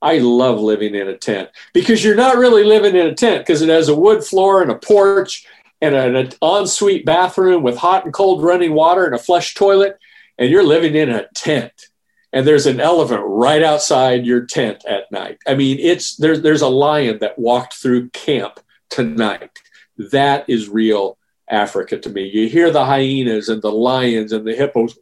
I 0.00 0.18
love 0.18 0.60
living 0.60 0.94
in 0.94 1.08
a 1.08 1.18
tent 1.18 1.50
because 1.74 2.02
you're 2.02 2.14
not 2.14 2.38
really 2.38 2.64
living 2.64 2.96
in 2.96 3.08
a 3.08 3.14
tent 3.14 3.44
because 3.44 3.60
it 3.60 3.68
has 3.68 3.90
a 3.90 3.94
wood 3.94 4.24
floor 4.24 4.62
and 4.62 4.70
a 4.70 4.78
porch 4.78 5.46
and 5.82 5.94
an 5.94 6.32
ensuite 6.40 7.04
bathroom 7.04 7.62
with 7.62 7.76
hot 7.76 8.04
and 8.04 8.14
cold 8.14 8.42
running 8.42 8.72
water 8.72 9.04
and 9.04 9.14
a 9.14 9.18
flush 9.18 9.52
toilet, 9.54 9.98
and 10.38 10.50
you're 10.50 10.62
living 10.62 10.94
in 10.94 11.10
a 11.10 11.26
tent. 11.34 11.88
And 12.32 12.46
there's 12.46 12.66
an 12.66 12.80
elephant 12.80 13.22
right 13.24 13.62
outside 13.62 14.24
your 14.24 14.46
tent 14.46 14.84
at 14.88 15.10
night. 15.10 15.38
I 15.46 15.54
mean, 15.54 15.78
it's 15.80 16.16
there's 16.16 16.42
there's 16.42 16.62
a 16.62 16.68
lion 16.68 17.18
that 17.20 17.38
walked 17.38 17.74
through 17.74 18.10
camp 18.10 18.60
tonight. 18.88 19.58
That 19.98 20.48
is 20.48 20.68
real 20.68 21.18
Africa 21.50 21.98
to 21.98 22.08
me. 22.08 22.28
You 22.28 22.48
hear 22.48 22.70
the 22.70 22.84
hyenas 22.84 23.48
and 23.48 23.60
the 23.60 23.72
lions 23.72 24.32
and 24.32 24.46
the 24.46 24.54
hippos. 24.54 24.96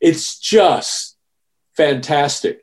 It's 0.00 0.38
just 0.38 1.16
fantastic. 1.76 2.62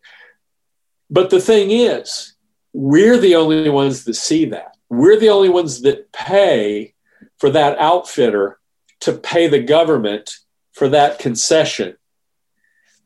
But 1.09 1.29
the 1.29 1.41
thing 1.41 1.71
is, 1.71 2.33
we're 2.73 3.17
the 3.17 3.35
only 3.35 3.69
ones 3.69 4.03
that 4.03 4.13
see 4.13 4.45
that. 4.45 4.75
We're 4.89 5.19
the 5.19 5.29
only 5.29 5.49
ones 5.49 5.81
that 5.81 6.11
pay 6.11 6.93
for 7.37 7.49
that 7.49 7.77
outfitter 7.79 8.59
to 9.01 9.13
pay 9.13 9.47
the 9.47 9.61
government 9.61 10.35
for 10.73 10.89
that 10.89 11.19
concession. 11.19 11.97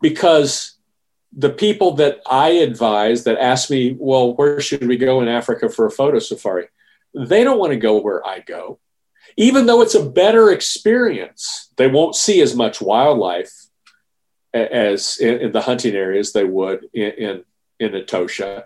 Because 0.02 0.78
the 1.32 1.50
people 1.50 1.94
that 1.94 2.22
I 2.30 2.50
advise 2.50 3.24
that 3.24 3.38
ask 3.38 3.70
me, 3.70 3.96
well, 3.98 4.34
where 4.34 4.60
should 4.60 4.88
we 4.88 4.98
go 4.98 5.22
in 5.22 5.28
Africa 5.28 5.70
for 5.70 5.86
a 5.86 5.92
photo 5.92 6.20
safari? 6.20 6.68
They 7.14 7.44
don't 7.44 7.60
want 7.60 7.72
to 7.72 7.78
go 7.78 8.00
where 8.00 8.26
I 8.26 8.40
go. 8.40 8.80
Even 9.38 9.66
though 9.66 9.82
it's 9.82 9.96
a 9.96 10.10
better 10.10 10.52
experience, 10.52 11.72
they 11.78 11.88
won't 11.88 12.16
see 12.16 12.42
as 12.42 12.56
much 12.56 12.82
wildlife 12.82 13.52
as 14.54 15.18
in, 15.20 15.40
in 15.40 15.52
the 15.52 15.62
hunting 15.62 15.96
areas 15.96 16.34
they 16.34 16.44
would 16.44 16.86
in, 16.94 17.12
in, 17.12 17.44
in 17.80 17.92
Etosha 17.92 18.66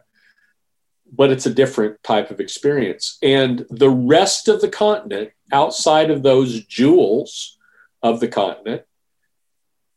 but 1.12 1.32
it's 1.32 1.46
a 1.46 1.54
different 1.54 2.02
type 2.04 2.32
of 2.32 2.40
experience. 2.40 3.18
And 3.22 3.66
the 3.70 3.90
rest 3.90 4.48
of 4.48 4.62
the 4.62 4.70
continent, 4.70 5.32
outside 5.52 6.10
of 6.10 6.24
those 6.24 6.64
jewels 6.66 7.58
of 8.02 8.20
the 8.20 8.28
continent, 8.28 8.84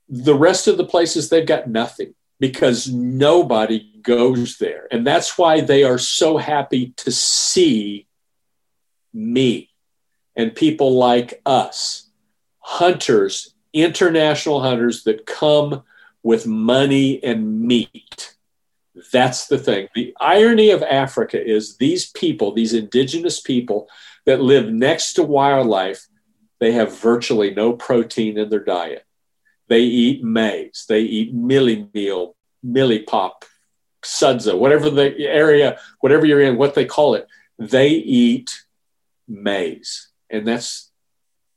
the 0.09 0.35
rest 0.35 0.69
of 0.69 0.77
the 0.77 0.85
places, 0.85 1.29
they've 1.29 1.47
got 1.47 1.69
nothing 1.69 2.15
because 2.41 2.91
nobody 2.91 4.01
goes 4.03 4.59
there. 4.59 4.87
And 4.91 5.07
that's 5.07 5.37
why 5.37 5.61
they 5.61 5.85
are 5.85 5.99
so 5.99 6.37
happy 6.37 6.95
to 6.99 7.11
see 7.11 8.07
me 9.13 9.71
and 10.37 10.55
people 10.55 10.97
like 10.97 11.41
us, 11.47 12.09
hunters, 12.61 13.55
international 13.73 14.61
hunters 14.61 15.05
that 15.05 15.27
come 15.27 15.83
with 16.23 16.47
money 16.47 17.23
and 17.23 17.61
meat 17.61 18.35
that's 19.13 19.47
the 19.47 19.59
thing. 19.59 19.89
The 19.95 20.15
irony 20.21 20.71
of 20.71 20.83
Africa 20.83 21.43
is 21.45 21.77
these 21.77 22.11
people, 22.11 22.53
these 22.53 22.75
indigenous 22.75 23.41
people 23.41 23.89
that 24.27 24.41
live 24.41 24.71
next 24.71 25.15
to 25.15 25.23
wildlife, 25.23 26.07
they 26.61 26.73
have 26.73 26.99
virtually 26.99 27.55
no 27.55 27.73
protein 27.73 28.39
in 28.39 28.49
their 28.49 28.65
diet. 28.65 29.05
They 29.69 29.83
eat 29.83 30.25
maize, 30.25 30.87
they 30.89 31.03
eat 31.03 31.35
mielie 31.35 31.93
meal, 31.93 32.37
mielie 32.65 33.07
pop, 33.07 33.45
sadza, 34.05 34.59
whatever 34.59 34.91
the 34.91 35.15
area, 35.27 35.79
whatever 36.01 36.27
you're 36.27 36.41
in, 36.41 36.57
what 36.57 36.75
they 36.75 36.85
call 36.85 37.15
it, 37.15 37.27
they 37.59 37.89
eat 37.89 38.65
maize. 39.29 40.09
And 40.31 40.47
that's 40.47 40.91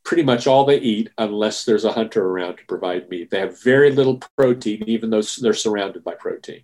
pretty 0.03 0.23
much 0.23 0.47
all 0.47 0.65
they 0.65 0.79
eat 0.79 1.09
unless 1.17 1.65
there's 1.65 1.85
a 1.85 1.91
hunter 1.91 2.25
around 2.25 2.57
to 2.57 2.65
provide 2.65 3.09
meat. 3.09 3.29
They 3.29 3.39
have 3.39 3.61
very 3.61 3.91
little 3.91 4.21
protein, 4.37 4.83
even 4.87 5.09
though 5.09 5.21
they're 5.21 5.53
surrounded 5.53 6.03
by 6.03 6.15
protein. 6.15 6.63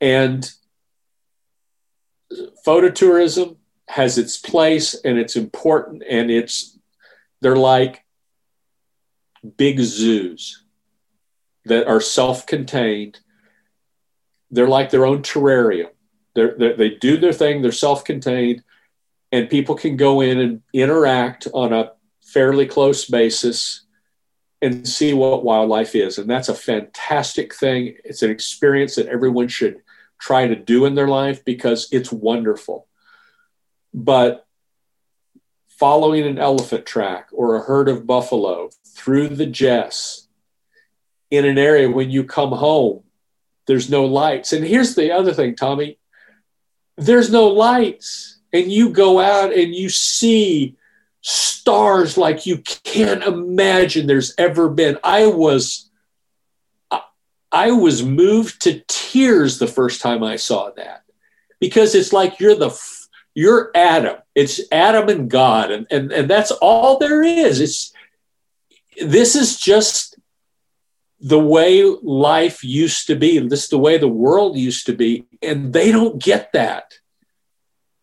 And 0.00 0.50
phototourism 2.66 3.56
has 3.88 4.18
its 4.18 4.36
place 4.36 4.94
and 4.94 5.18
it's 5.18 5.36
important 5.36 6.02
and 6.08 6.30
it's 6.30 6.78
they're 7.40 7.56
like 7.56 8.04
big 9.56 9.80
zoos 9.80 10.64
that 11.64 11.86
are 11.86 12.00
self-contained 12.00 13.18
they're 14.50 14.68
like 14.68 14.90
their 14.90 15.06
own 15.06 15.22
terrarium 15.22 15.88
they're, 16.34 16.54
they're, 16.58 16.76
they 16.76 16.90
do 16.90 17.16
their 17.16 17.32
thing 17.32 17.62
they're 17.62 17.72
self-contained 17.72 18.62
and 19.32 19.50
people 19.50 19.74
can 19.74 19.96
go 19.96 20.20
in 20.20 20.38
and 20.38 20.62
interact 20.72 21.48
on 21.52 21.72
a 21.72 21.92
fairly 22.22 22.66
close 22.66 23.04
basis 23.04 23.82
and 24.60 24.86
see 24.88 25.14
what 25.14 25.44
wildlife 25.44 25.94
is 25.94 26.18
and 26.18 26.28
that's 26.28 26.48
a 26.48 26.54
fantastic 26.54 27.54
thing 27.54 27.94
it's 28.04 28.22
an 28.22 28.30
experience 28.30 28.96
that 28.96 29.06
everyone 29.06 29.48
should 29.48 29.80
try 30.18 30.46
to 30.46 30.56
do 30.56 30.84
in 30.84 30.94
their 30.94 31.08
life 31.08 31.44
because 31.44 31.88
it's 31.92 32.12
wonderful. 32.12 32.86
But 33.94 34.46
following 35.68 36.26
an 36.26 36.38
elephant 36.38 36.86
track 36.86 37.28
or 37.32 37.54
a 37.54 37.62
herd 37.62 37.88
of 37.88 38.06
buffalo 38.06 38.70
through 38.84 39.28
the 39.28 39.46
jesse 39.46 40.22
in 41.30 41.44
an 41.44 41.58
area 41.58 41.88
when 41.88 42.10
you 42.10 42.24
come 42.24 42.50
home, 42.50 43.04
there's 43.66 43.90
no 43.90 44.06
lights. 44.06 44.52
And 44.52 44.64
here's 44.64 44.94
the 44.94 45.12
other 45.12 45.32
thing, 45.32 45.54
Tommy 45.54 45.98
there's 47.00 47.30
no 47.30 47.46
lights. 47.46 48.37
And 48.52 48.72
you 48.72 48.90
go 48.90 49.20
out 49.20 49.52
and 49.52 49.74
you 49.74 49.88
see 49.88 50.76
stars 51.20 52.16
like 52.16 52.46
you 52.46 52.58
can't 52.58 53.22
imagine 53.22 54.06
there's 54.06 54.34
ever 54.38 54.68
been. 54.68 54.98
I 55.04 55.26
was 55.26 55.90
I 57.50 57.72
was 57.72 58.02
moved 58.02 58.62
to 58.62 58.82
tears 58.88 59.58
the 59.58 59.66
first 59.66 60.00
time 60.00 60.22
I 60.22 60.36
saw 60.36 60.70
that 60.76 61.04
because 61.60 61.94
it's 61.94 62.12
like 62.12 62.40
you're 62.40 62.54
the 62.54 62.78
you're 63.34 63.70
Adam. 63.74 64.16
It's 64.34 64.60
Adam 64.72 65.08
and 65.08 65.30
God, 65.30 65.70
and 65.70 65.86
and 65.90 66.12
and 66.12 66.28
that's 66.28 66.50
all 66.50 66.98
there 66.98 67.22
is. 67.22 67.60
It's 67.60 67.92
this 69.00 69.36
is 69.36 69.58
just 69.58 70.18
the 71.20 71.38
way 71.38 71.84
life 72.02 72.62
used 72.62 73.06
to 73.08 73.16
be. 73.16 73.38
This 73.38 73.64
is 73.64 73.70
the 73.70 73.78
way 73.78 73.98
the 73.98 74.08
world 74.08 74.56
used 74.56 74.86
to 74.86 74.92
be, 74.92 75.26
and 75.42 75.72
they 75.72 75.90
don't 75.90 76.22
get 76.22 76.52
that 76.52 76.94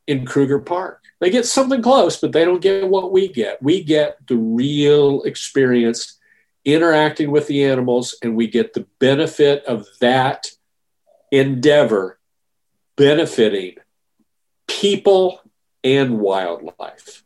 in 0.08 0.26
Kruger 0.26 0.60
Park. 0.60 1.02
They 1.20 1.30
get 1.30 1.46
something 1.46 1.82
close, 1.82 2.18
but 2.18 2.32
they 2.32 2.46
don't 2.46 2.62
get 2.62 2.88
what 2.88 3.12
we 3.12 3.28
get. 3.28 3.62
We 3.62 3.84
get 3.84 4.18
the 4.28 4.38
real 4.38 5.24
experience 5.24 6.20
interacting 6.64 7.32
with 7.32 7.48
the 7.48 7.64
animals, 7.64 8.16
and 8.22 8.36
we 8.36 8.48
get 8.48 8.74
the 8.74 8.86
benefit 9.00 9.64
of 9.66 9.88
that 10.02 10.48
endeavor 11.32 12.20
benefiting 12.96 13.76
people 14.68 15.42
and 15.84 16.20
wildlife. 16.20 17.24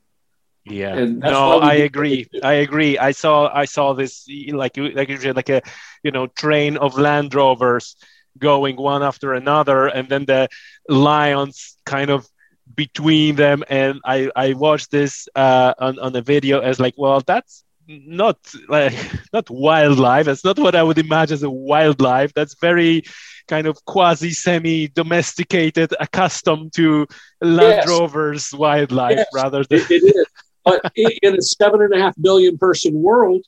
Yeah, 0.66 1.06
no, 1.06 1.60
I 1.60 1.76
agree. 1.76 2.28
I 2.44 2.54
agree. 2.54 2.98
I 2.98 3.12
saw 3.12 3.50
I 3.52 3.66
saw 3.66 3.94
this 3.94 4.28
like 4.52 4.78
like 4.78 5.10
like 5.24 5.50
a 5.50 5.62
you 6.04 6.12
know 6.12 6.28
train 6.28 6.78
of 6.78 6.98
Land 6.98 7.34
Rovers 7.34 7.96
going 8.38 8.76
one 8.76 9.02
after 9.02 9.34
another, 9.34 9.88
and 9.88 10.10
then 10.10 10.26
the 10.26 10.48
lions 10.88 11.76
kind 11.86 12.12
of 12.12 12.28
between 12.76 13.36
them. 13.36 13.64
And 13.70 14.00
I 14.06 14.32
I 14.36 14.54
watched 14.54 14.92
this 14.92 15.28
uh, 15.36 15.74
on 15.80 16.00
on 16.00 16.16
a 16.16 16.22
video 16.22 16.60
as 16.60 16.80
like, 16.80 16.96
well, 16.98 17.22
that's 17.22 17.64
not 17.88 18.38
like 18.68 18.94
not 19.34 19.50
wildlife. 19.50 20.26
That's 20.26 20.46
not 20.46 20.60
what 20.60 20.76
I 20.76 20.84
would 20.84 20.98
imagine 20.98 21.36
as 21.36 21.44
a 21.44 21.50
wildlife. 21.50 22.34
That's 22.34 22.56
very 22.60 23.04
kind 23.48 23.68
of 23.68 23.84
quasi 23.86 24.32
semi 24.32 24.88
domesticated, 24.88 25.94
accustomed 26.00 26.74
to 26.74 27.08
Land 27.42 27.82
yes. 27.84 27.88
Rover's 27.88 28.54
wildlife 28.54 29.18
yes, 29.18 29.28
rather 29.34 29.64
than. 29.64 29.80
It, 29.80 29.92
it 29.92 30.16
is. 30.16 30.26
But 30.64 30.92
in 30.96 31.36
a 31.36 31.42
seven 31.42 31.82
and 31.82 31.94
a 31.94 32.00
half 32.00 32.16
billion 32.22 32.58
person 32.58 33.02
world, 33.02 33.46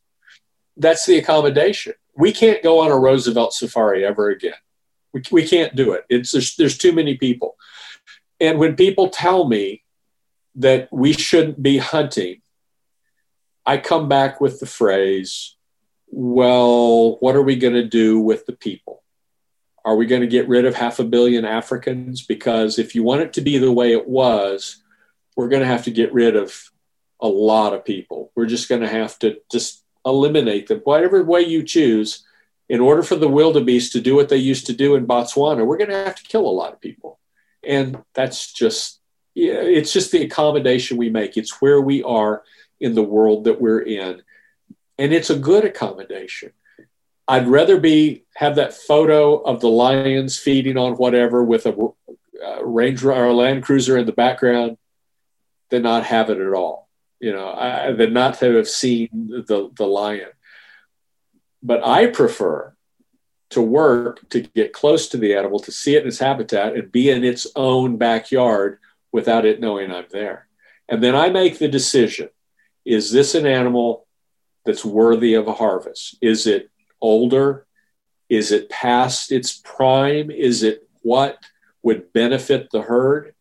that's 0.77 1.05
the 1.05 1.17
accommodation. 1.17 1.93
We 2.15 2.31
can't 2.31 2.63
go 2.63 2.79
on 2.79 2.91
a 2.91 2.97
Roosevelt 2.97 3.53
safari 3.53 4.05
ever 4.05 4.29
again. 4.29 4.53
We, 5.13 5.21
we 5.31 5.47
can't 5.47 5.75
do 5.75 5.91
it. 5.93 6.05
It's 6.09 6.31
there's, 6.31 6.55
there's 6.55 6.77
too 6.77 6.93
many 6.93 7.17
people. 7.17 7.55
And 8.41 8.57
when 8.57 8.75
people 8.75 9.09
tell 9.09 9.47
me 9.47 9.83
that 10.55 10.89
we 10.91 11.13
shouldn't 11.13 11.61
be 11.61 11.77
hunting, 11.77 12.41
I 13.65 13.77
come 13.77 14.09
back 14.09 14.41
with 14.41 14.59
the 14.59 14.65
phrase, 14.65 15.55
well, 16.07 17.17
what 17.19 17.35
are 17.35 17.43
we 17.43 17.55
going 17.55 17.75
to 17.75 17.87
do 17.87 18.19
with 18.19 18.47
the 18.47 18.53
people? 18.53 19.03
Are 19.85 19.95
we 19.95 20.07
going 20.07 20.21
to 20.21 20.27
get 20.27 20.49
rid 20.49 20.65
of 20.65 20.73
half 20.73 20.99
a 20.99 21.03
billion 21.03 21.45
Africans? 21.45 22.25
Because 22.25 22.79
if 22.79 22.95
you 22.95 23.03
want 23.03 23.21
it 23.21 23.33
to 23.33 23.41
be 23.41 23.59
the 23.59 23.71
way 23.71 23.93
it 23.93 24.07
was, 24.07 24.81
we're 25.37 25.47
going 25.47 25.61
to 25.61 25.67
have 25.67 25.83
to 25.83 25.91
get 25.91 26.11
rid 26.11 26.35
of 26.35 26.71
a 27.21 27.27
lot 27.27 27.73
of 27.73 27.85
people. 27.85 28.31
We're 28.35 28.47
just 28.47 28.69
going 28.69 28.81
to 28.81 28.87
have 28.87 29.19
to 29.19 29.37
just 29.51 29.83
eliminate 30.03 30.67
them, 30.67 30.81
whatever 30.83 31.23
way 31.23 31.41
you 31.41 31.63
choose. 31.63 32.25
In 32.69 32.79
order 32.79 33.03
for 33.03 33.17
the 33.17 33.27
wildebeest 33.27 33.91
to 33.91 34.01
do 34.01 34.15
what 34.15 34.29
they 34.29 34.37
used 34.37 34.65
to 34.67 34.73
do 34.73 34.95
in 34.95 35.05
Botswana, 35.05 35.65
we're 35.65 35.77
going 35.77 35.89
to 35.89 36.05
have 36.05 36.15
to 36.15 36.23
kill 36.23 36.47
a 36.47 36.49
lot 36.49 36.73
of 36.73 36.81
people. 36.81 37.19
And 37.63 38.03
that's 38.13 38.51
just, 38.51 38.99
it's 39.35 39.93
just 39.93 40.11
the 40.11 40.23
accommodation 40.23 40.97
we 40.97 41.09
make. 41.09 41.37
It's 41.37 41.61
where 41.61 41.79
we 41.79 42.03
are 42.03 42.43
in 42.79 42.95
the 42.95 43.03
world 43.03 43.45
that 43.45 43.61
we're 43.61 43.81
in. 43.81 44.21
And 44.97 45.13
it's 45.13 45.29
a 45.29 45.37
good 45.37 45.65
accommodation. 45.65 46.51
I'd 47.27 47.47
rather 47.47 47.79
be 47.79 48.25
have 48.35 48.55
that 48.55 48.73
photo 48.73 49.37
of 49.37 49.61
the 49.61 49.69
lions 49.69 50.37
feeding 50.37 50.77
on 50.77 50.93
whatever 50.93 51.43
with 51.43 51.65
a, 51.65 51.89
a 52.43 52.65
Range 52.65 53.03
or 53.05 53.25
a 53.25 53.33
Land 53.33 53.63
Cruiser 53.63 53.97
in 53.97 54.05
the 54.05 54.11
background 54.11 54.77
than 55.69 55.83
not 55.83 56.03
have 56.05 56.29
it 56.29 56.39
at 56.39 56.53
all. 56.53 56.89
You 57.19 57.31
know, 57.31 57.47
I, 57.47 57.91
than 57.93 58.13
not 58.13 58.39
to 58.39 58.55
have 58.55 58.67
seen 58.67 59.09
the 59.47 59.69
the 59.73 59.85
lion. 59.85 60.29
But 61.63 61.85
I 61.85 62.07
prefer 62.07 62.75
to 63.51 63.61
work 63.61 64.27
to 64.29 64.41
get 64.41 64.73
close 64.73 65.07
to 65.09 65.17
the 65.17 65.35
animal, 65.35 65.59
to 65.59 65.71
see 65.71 65.95
it 65.95 66.01
in 66.01 66.07
its 66.07 66.19
habitat, 66.19 66.73
and 66.73 66.91
be 66.91 67.09
in 67.09 67.23
its 67.23 67.47
own 67.55 67.97
backyard 67.97 68.79
without 69.11 69.45
it 69.45 69.59
knowing 69.59 69.91
I'm 69.91 70.05
there. 70.09 70.47
And 70.89 71.03
then 71.03 71.15
I 71.15 71.29
make 71.29 71.59
the 71.59 71.67
decision 71.67 72.29
is 72.83 73.11
this 73.11 73.35
an 73.35 73.45
animal 73.45 74.07
that's 74.65 74.83
worthy 74.83 75.35
of 75.35 75.47
a 75.47 75.53
harvest? 75.53 76.17
Is 76.19 76.47
it 76.47 76.71
older? 76.99 77.67
Is 78.27 78.51
it 78.51 78.69
past 78.69 79.31
its 79.31 79.61
prime? 79.63 80.31
Is 80.31 80.63
it 80.63 80.87
what 81.03 81.37
would 81.83 82.11
benefit 82.13 82.69
the 82.71 82.81
herd? 82.81 83.35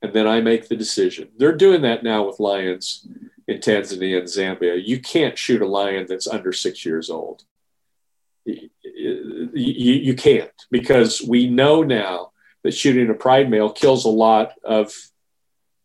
And 0.00 0.12
then 0.12 0.26
I 0.26 0.40
make 0.40 0.68
the 0.68 0.76
decision. 0.76 1.28
They're 1.36 1.56
doing 1.56 1.82
that 1.82 2.02
now 2.02 2.26
with 2.26 2.40
lions 2.40 3.06
in 3.46 3.58
Tanzania 3.58 4.18
and 4.18 4.28
Zambia. 4.28 4.82
You 4.82 5.00
can't 5.00 5.38
shoot 5.38 5.62
a 5.62 5.66
lion 5.66 6.06
that's 6.08 6.26
under 6.26 6.52
six 6.52 6.84
years 6.84 7.10
old. 7.10 7.44
You, 9.54 9.94
you, 9.94 10.14
can't 10.14 10.50
because 10.70 11.22
we 11.22 11.48
know 11.48 11.82
now 11.82 12.32
that 12.62 12.72
shooting 12.72 13.10
a 13.10 13.14
pride 13.14 13.50
male 13.50 13.70
kills 13.70 14.04
a 14.04 14.10
lot 14.10 14.52
of 14.64 14.92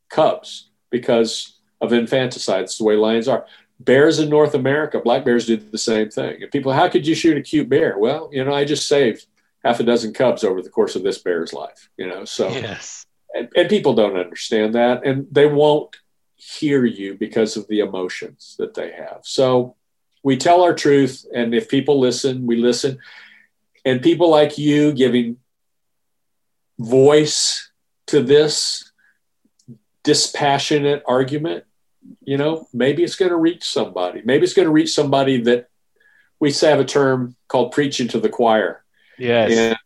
cubs 0.09 0.69
because 0.89 1.57
of 1.81 1.93
infanticide. 1.93 2.63
It's 2.63 2.77
the 2.77 2.83
way 2.83 2.95
lions 2.95 3.27
are. 3.27 3.45
Bears 3.79 4.19
in 4.19 4.29
North 4.29 4.55
America, 4.55 4.99
black 4.99 5.23
bears 5.23 5.45
do 5.45 5.57
the 5.57 5.77
same 5.77 6.09
thing. 6.09 6.41
And 6.41 6.51
people, 6.51 6.71
how 6.71 6.87
could 6.89 7.05
you 7.05 7.13
shoot 7.13 7.37
a 7.37 7.41
cute 7.41 7.69
bear? 7.69 7.97
Well, 7.97 8.29
you 8.31 8.43
know, 8.43 8.53
I 8.53 8.65
just 8.65 8.87
saved 8.87 9.25
half 9.63 9.79
a 9.79 9.83
dozen 9.83 10.13
cubs 10.13 10.43
over 10.43 10.61
the 10.61 10.69
course 10.69 10.95
of 10.95 11.03
this 11.03 11.19
bear's 11.19 11.53
life, 11.53 11.89
you 11.97 12.07
know, 12.07 12.25
so. 12.25 12.49
Yes. 12.49 13.05
And, 13.33 13.49
and 13.55 13.69
people 13.69 13.93
don't 13.93 14.17
understand 14.17 14.73
that 14.75 15.05
and 15.05 15.27
they 15.31 15.45
won't 15.45 15.95
hear 16.37 16.85
you 16.85 17.15
because 17.15 17.57
of 17.57 17.67
the 17.67 17.79
emotions 17.79 18.55
that 18.57 18.73
they 18.73 18.91
have. 18.91 19.19
So 19.23 19.75
we 20.23 20.37
tell 20.37 20.63
our 20.63 20.73
truth. 20.73 21.25
And 21.33 21.53
if 21.53 21.69
people 21.69 21.99
listen, 21.99 22.45
we 22.45 22.57
listen. 22.57 22.99
And 23.87 24.01
people 24.01 24.29
like 24.29 24.57
you 24.57 24.91
giving 24.91 25.37
voice 26.77 27.71
to 28.07 28.21
this 28.21 28.91
dispassionate 30.03 31.03
argument, 31.07 31.63
you 32.21 32.37
know, 32.37 32.67
maybe 32.73 33.03
it's 33.03 33.15
going 33.15 33.31
to 33.31 33.37
reach 33.37 33.63
somebody. 33.63 34.21
Maybe 34.23 34.43
it's 34.43 34.53
going 34.53 34.67
to 34.67 34.71
reach 34.71 34.93
somebody 34.93 35.41
that 35.43 35.69
we 36.39 36.51
have 36.51 36.79
a 36.79 36.85
term 36.85 37.35
called 37.47 37.71
preaching 37.71 38.07
to 38.09 38.19
the 38.19 38.29
choir. 38.29 38.83
Yes. 39.17 39.51
And, 39.51 39.77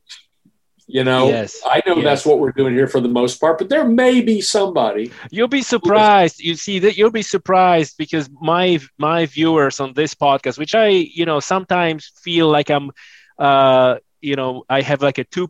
you 0.87 1.03
know, 1.03 1.29
Yes. 1.29 1.61
I 1.65 1.81
know 1.85 1.95
Yes. 1.97 2.03
that's 2.03 2.25
what 2.25 2.39
we're 2.39 2.51
doing 2.51 2.73
here 2.73 2.87
for 2.87 2.99
the 3.01 3.07
most 3.07 3.39
part, 3.39 3.59
but 3.59 3.69
there 3.69 3.85
may 3.87 4.21
be 4.21 4.41
somebody. 4.41 5.11
You'll 5.29 5.47
be 5.47 5.61
surprised. 5.61 6.39
You 6.39 6.55
see 6.55 6.79
that 6.79 6.97
you'll 6.97 7.11
be 7.11 7.21
surprised 7.21 7.95
because 7.97 8.29
my 8.41 8.79
my 8.97 9.27
viewers 9.27 9.79
on 9.79 9.93
this 9.93 10.13
podcast, 10.15 10.57
which 10.59 10.75
I 10.75 10.87
you 10.89 11.25
know 11.25 11.39
sometimes 11.39 12.11
feel 12.23 12.49
like 12.49 12.69
I'm, 12.69 12.91
uh, 13.37 13.95
you 14.21 14.35
know, 14.35 14.63
I 14.69 14.81
have 14.81 15.01
like 15.01 15.17
a 15.17 15.23
two 15.25 15.49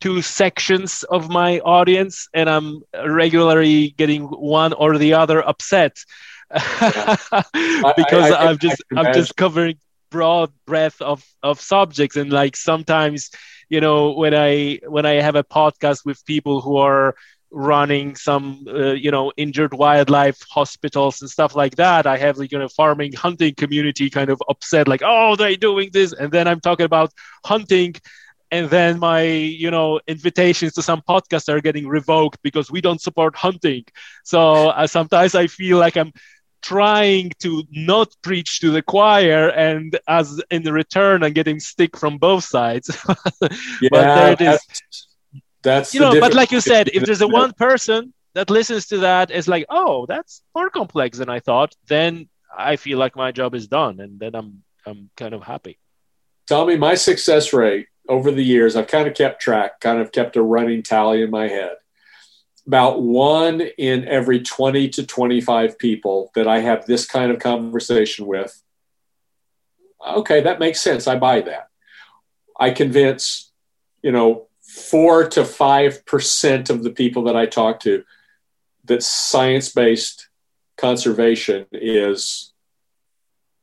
two 0.00 0.22
sections 0.22 1.02
of 1.04 1.28
my 1.28 1.58
audience, 1.60 2.28
and 2.34 2.48
I'm 2.48 2.82
regularly 3.06 3.90
getting 3.96 4.24
one 4.24 4.72
or 4.72 4.98
the 4.98 5.14
other 5.14 5.40
upset. 5.46 5.96
Because 7.96 8.30
I- 8.30 8.48
I'm 8.50 8.58
just 8.58 8.82
I'm 8.96 9.10
just 9.10 9.36
covering 9.36 9.76
broad 10.10 10.50
breadth 10.66 11.00
of 11.02 11.24
of 11.42 11.60
subjects 11.60 12.16
and 12.16 12.30
like 12.32 12.56
sometimes 12.56 13.30
you 13.68 13.80
know 13.80 14.12
when 14.12 14.34
i 14.34 14.78
when 14.86 15.04
i 15.04 15.14
have 15.20 15.34
a 15.36 15.44
podcast 15.44 16.04
with 16.04 16.24
people 16.24 16.60
who 16.60 16.76
are 16.78 17.14
running 17.50 18.14
some 18.14 18.66
uh, 18.68 18.92
you 18.92 19.10
know 19.10 19.32
injured 19.36 19.72
wildlife 19.72 20.38
hospitals 20.50 21.20
and 21.20 21.30
stuff 21.30 21.56
like 21.56 21.76
that. 21.76 22.06
I 22.06 22.16
have 22.18 22.38
like 22.38 22.52
you 22.52 22.58
know 22.58 22.68
farming 22.68 23.12
hunting 23.14 23.54
community 23.54 24.10
kind 24.10 24.30
of 24.30 24.42
upset 24.48 24.88
like 24.88 25.02
oh 25.04 25.36
they're 25.36 25.56
doing 25.56 25.90
this. 25.92 26.12
And 26.12 26.30
then 26.30 26.46
i'm 26.46 26.60
talking 26.60 26.86
about 26.86 27.12
hunting. 27.44 27.94
And 28.50 28.70
then 28.70 28.98
my 28.98 29.22
you 29.22 29.70
know 29.70 30.00
invitations 30.06 30.72
to 30.74 30.82
some 30.82 31.02
podcasts 31.08 31.48
are 31.48 31.60
getting 31.60 31.86
revoked 31.86 32.42
because 32.42 32.70
we 32.70 32.80
don't 32.80 33.00
support 33.00 33.36
hunting. 33.36 33.84
So 34.24 34.68
uh, 34.68 34.86
sometimes 34.86 35.34
i 35.34 35.46
feel 35.46 35.78
like 35.78 35.96
i'm 35.96 36.12
trying 36.60 37.30
to 37.38 37.62
not 37.70 38.08
preach 38.22 38.60
to 38.60 38.70
the 38.70 38.82
choir 38.82 39.48
and 39.50 39.98
as 40.08 40.42
in 40.50 40.64
return 40.64 41.22
i'm 41.22 41.32
getting 41.32 41.60
stick 41.60 41.96
from 41.96 42.18
both 42.18 42.44
sides. 42.44 42.90
Yeah, 43.80 43.88
there 43.92 44.32
it 44.32 44.40
is. 44.40 45.07
That's, 45.62 45.94
you 45.94 46.00
know 46.00 46.18
but 46.20 46.34
like 46.34 46.52
you 46.52 46.60
said 46.60 46.88
if 46.94 47.04
there's 47.04 47.20
a 47.20 47.28
one 47.28 47.52
person 47.52 48.12
that 48.34 48.50
listens 48.50 48.86
to 48.86 48.98
that 48.98 49.30
is 49.30 49.48
like 49.48 49.66
oh 49.68 50.06
that's 50.06 50.42
more 50.54 50.70
complex 50.70 51.18
than 51.18 51.28
i 51.28 51.40
thought 51.40 51.74
then 51.88 52.28
i 52.56 52.76
feel 52.76 52.98
like 52.98 53.16
my 53.16 53.32
job 53.32 53.54
is 53.54 53.66
done 53.66 54.00
and 54.00 54.20
then 54.20 54.34
i'm 54.34 54.62
i'm 54.86 55.10
kind 55.16 55.34
of 55.34 55.42
happy. 55.42 55.78
Tell 56.46 56.64
me 56.64 56.76
my 56.76 56.94
success 56.94 57.52
rate 57.52 57.88
over 58.08 58.30
the 58.30 58.44
years 58.44 58.76
i've 58.76 58.86
kind 58.86 59.08
of 59.08 59.14
kept 59.14 59.40
track 59.40 59.80
kind 59.80 60.00
of 60.00 60.12
kept 60.12 60.36
a 60.36 60.42
running 60.42 60.82
tally 60.82 61.22
in 61.22 61.30
my 61.30 61.48
head. 61.48 61.76
About 62.66 63.00
one 63.00 63.62
in 63.62 64.06
every 64.06 64.40
20 64.40 64.90
to 64.90 65.06
25 65.06 65.78
people 65.78 66.30
that 66.34 66.46
i 66.46 66.60
have 66.60 66.86
this 66.86 67.06
kind 67.06 67.32
of 67.32 67.38
conversation 67.38 68.26
with 68.26 68.62
okay 70.06 70.40
that 70.40 70.58
makes 70.58 70.80
sense. 70.80 71.06
I 71.06 71.16
buy 71.16 71.40
that. 71.42 71.68
I 72.58 72.70
convince 72.70 73.52
you 74.02 74.12
know 74.12 74.47
four 74.78 75.28
to 75.28 75.44
five 75.44 76.04
percent 76.06 76.70
of 76.70 76.82
the 76.82 76.90
people 76.90 77.24
that 77.24 77.36
i 77.36 77.46
talk 77.46 77.80
to 77.80 78.04
that 78.84 79.02
science-based 79.02 80.28
conservation 80.76 81.66
is 81.72 82.52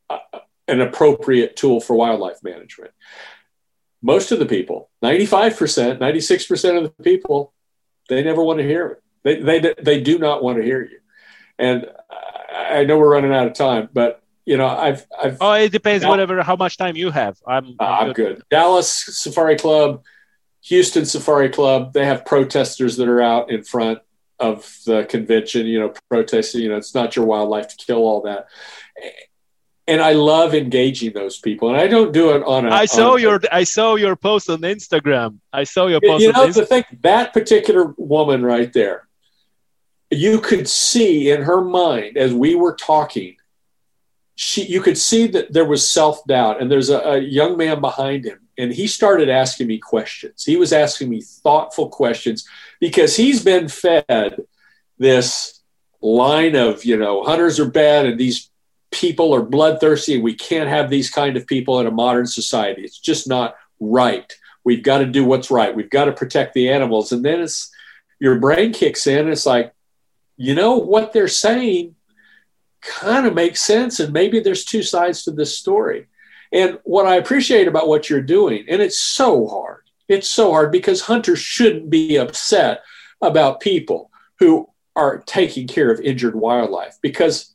uh, 0.09 0.19
an 0.67 0.81
appropriate 0.81 1.55
tool 1.55 1.79
for 1.79 1.95
wildlife 1.95 2.43
management. 2.43 2.91
Most 4.01 4.31
of 4.31 4.39
the 4.39 4.45
people 4.45 4.89
95% 5.03 5.99
96% 5.99 6.77
of 6.77 6.83
the 6.83 7.03
people 7.03 7.53
they 8.07 8.23
never 8.23 8.43
want 8.43 8.59
to 8.59 8.63
hear 8.63 8.87
it. 8.87 9.03
They, 9.23 9.59
they, 9.59 9.73
they 9.81 10.01
do 10.01 10.19
not 10.19 10.43
want 10.43 10.59
to 10.59 10.63
hear 10.63 10.83
you. 10.83 10.99
And 11.57 11.87
i 12.53 12.85
know 12.85 12.97
we're 12.97 13.11
running 13.11 13.33
out 13.33 13.47
of 13.47 13.53
time 13.53 13.89
but 13.91 14.21
you 14.45 14.55
know 14.55 14.65
i've 14.65 15.05
i've 15.21 15.37
oh 15.41 15.51
it 15.53 15.73
depends 15.73 16.05
whatever 16.05 16.41
how 16.41 16.55
much 16.55 16.77
time 16.77 16.95
you 16.95 17.09
have. 17.09 17.37
I'm, 17.47 17.75
uh, 17.79 17.83
I'm 17.83 18.13
good. 18.13 18.43
Dallas 18.49 18.89
Safari 18.89 19.57
Club, 19.57 20.03
Houston 20.65 21.05
Safari 21.05 21.49
Club, 21.49 21.93
they 21.93 22.05
have 22.05 22.25
protesters 22.25 22.97
that 22.97 23.07
are 23.07 23.21
out 23.21 23.51
in 23.51 23.63
front 23.63 23.99
of 24.39 24.79
the 24.85 25.05
convention, 25.05 25.67
you 25.67 25.79
know, 25.79 25.93
protesting, 26.09 26.61
you 26.61 26.69
know, 26.69 26.77
it's 26.77 26.95
not 26.95 27.15
your 27.15 27.25
wildlife 27.25 27.67
to 27.69 27.85
kill 27.85 27.99
all 27.99 28.21
that. 28.21 28.47
And 29.87 30.01
I 30.01 30.13
love 30.13 30.55
engaging 30.55 31.13
those 31.13 31.37
people. 31.37 31.69
And 31.69 31.77
I 31.77 31.85
don't 31.87 32.11
do 32.11 32.31
it 32.31 32.41
on 32.43 32.65
a 32.65 32.71
I 32.71 32.85
saw 32.85 33.15
a- 33.15 33.21
your 33.21 33.39
I 33.51 33.63
saw 33.63 33.93
your 33.93 34.15
post 34.15 34.49
on 34.49 34.61
Instagram. 34.61 35.37
I 35.53 35.65
saw 35.65 35.85
your 35.85 36.01
post 36.01 36.23
you 36.23 36.33
know 36.33 36.51
the 36.51 36.65
thing 36.65 36.83
that 37.01 37.31
particular 37.31 37.93
woman 37.97 38.43
right 38.43 38.73
there 38.73 39.07
you 40.09 40.39
could 40.39 40.67
see 40.67 41.29
in 41.29 41.43
her 41.43 41.61
mind 41.61 42.17
as 42.17 42.33
we 42.33 42.55
were 42.55 42.75
talking 42.75 43.35
she 44.35 44.65
you 44.65 44.81
could 44.81 44.97
see 44.97 45.27
that 45.27 45.53
there 45.53 45.65
was 45.65 45.89
self-doubt 45.89 46.61
and 46.61 46.69
there's 46.69 46.89
a, 46.89 46.99
a 46.99 47.17
young 47.19 47.57
man 47.57 47.79
behind 47.81 48.25
him 48.25 48.44
and 48.57 48.73
he 48.73 48.87
started 48.87 49.29
asking 49.29 49.67
me 49.67 49.77
questions. 49.77 50.43
He 50.43 50.57
was 50.57 50.71
asking 50.73 51.09
me 51.09 51.21
thoughtful 51.21 51.89
questions 51.89 52.47
because 52.79 53.15
he's 53.15 53.43
been 53.43 53.67
fed 53.67 54.41
this 54.97 55.61
line 56.01 56.55
of 56.55 56.85
you 56.85 56.97
know 56.97 57.23
hunters 57.23 57.59
are 57.59 57.69
bad 57.69 58.05
and 58.05 58.19
these 58.19 58.49
people 58.91 59.33
are 59.33 59.41
bloodthirsty 59.41 60.15
and 60.15 60.23
we 60.23 60.33
can't 60.33 60.69
have 60.69 60.89
these 60.89 61.09
kind 61.09 61.35
of 61.35 61.47
people 61.47 61.79
in 61.79 61.87
a 61.87 61.91
modern 61.91 62.25
society. 62.27 62.83
It's 62.83 62.99
just 62.99 63.27
not 63.27 63.55
right. 63.79 64.31
We've 64.63 64.83
got 64.83 64.99
to 64.99 65.05
do 65.05 65.25
what's 65.25 65.51
right. 65.51 65.75
We've 65.75 65.89
got 65.89 66.05
to 66.05 66.13
protect 66.13 66.53
the 66.53 66.69
animals. 66.69 67.11
And 67.11 67.23
then 67.23 67.41
it's 67.41 67.71
your 68.19 68.39
brain 68.39 68.71
kicks 68.71 69.07
in 69.07 69.27
it's 69.27 69.45
like 69.45 69.73
you 70.37 70.55
know 70.55 70.75
what 70.75 71.13
they're 71.13 71.27
saying 71.27 71.95
kind 72.81 73.25
of 73.25 73.33
makes 73.33 73.61
sense. 73.63 73.99
And 73.99 74.13
maybe 74.13 74.39
there's 74.39 74.63
two 74.63 74.83
sides 74.83 75.23
to 75.23 75.31
this 75.31 75.57
story 75.57 76.07
and 76.55 76.79
what 76.83 77.05
i 77.05 77.15
appreciate 77.15 77.67
about 77.67 77.87
what 77.87 78.09
you're 78.09 78.21
doing 78.21 78.65
and 78.67 78.81
it's 78.81 78.99
so 78.99 79.45
hard 79.45 79.83
it's 80.07 80.31
so 80.31 80.51
hard 80.51 80.71
because 80.71 81.01
hunters 81.01 81.39
shouldn't 81.39 81.89
be 81.89 82.15
upset 82.17 82.81
about 83.21 83.59
people 83.59 84.09
who 84.39 84.67
are 84.95 85.19
taking 85.19 85.67
care 85.67 85.91
of 85.91 85.99
injured 86.01 86.35
wildlife 86.35 86.97
because 87.01 87.53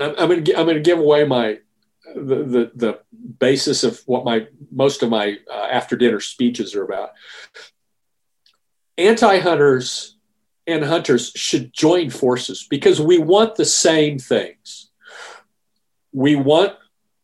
i'm, 0.00 0.14
I'm 0.18 0.28
going 0.28 0.44
to 0.44 0.80
give 0.80 0.98
away 0.98 1.24
my 1.24 1.58
the, 2.14 2.42
the 2.44 2.72
the 2.74 3.00
basis 3.38 3.84
of 3.84 4.00
what 4.06 4.24
my 4.24 4.48
most 4.72 5.04
of 5.04 5.10
my 5.10 5.36
uh, 5.48 5.68
after 5.70 5.94
dinner 5.94 6.18
speeches 6.18 6.74
are 6.74 6.82
about 6.82 7.10
anti-hunters 8.98 10.16
and 10.66 10.84
hunters 10.84 11.32
should 11.34 11.72
join 11.72 12.10
forces 12.10 12.66
because 12.68 13.00
we 13.00 13.18
want 13.18 13.56
the 13.56 13.64
same 13.64 14.18
things. 14.18 14.90
We 16.12 16.36
want 16.36 16.74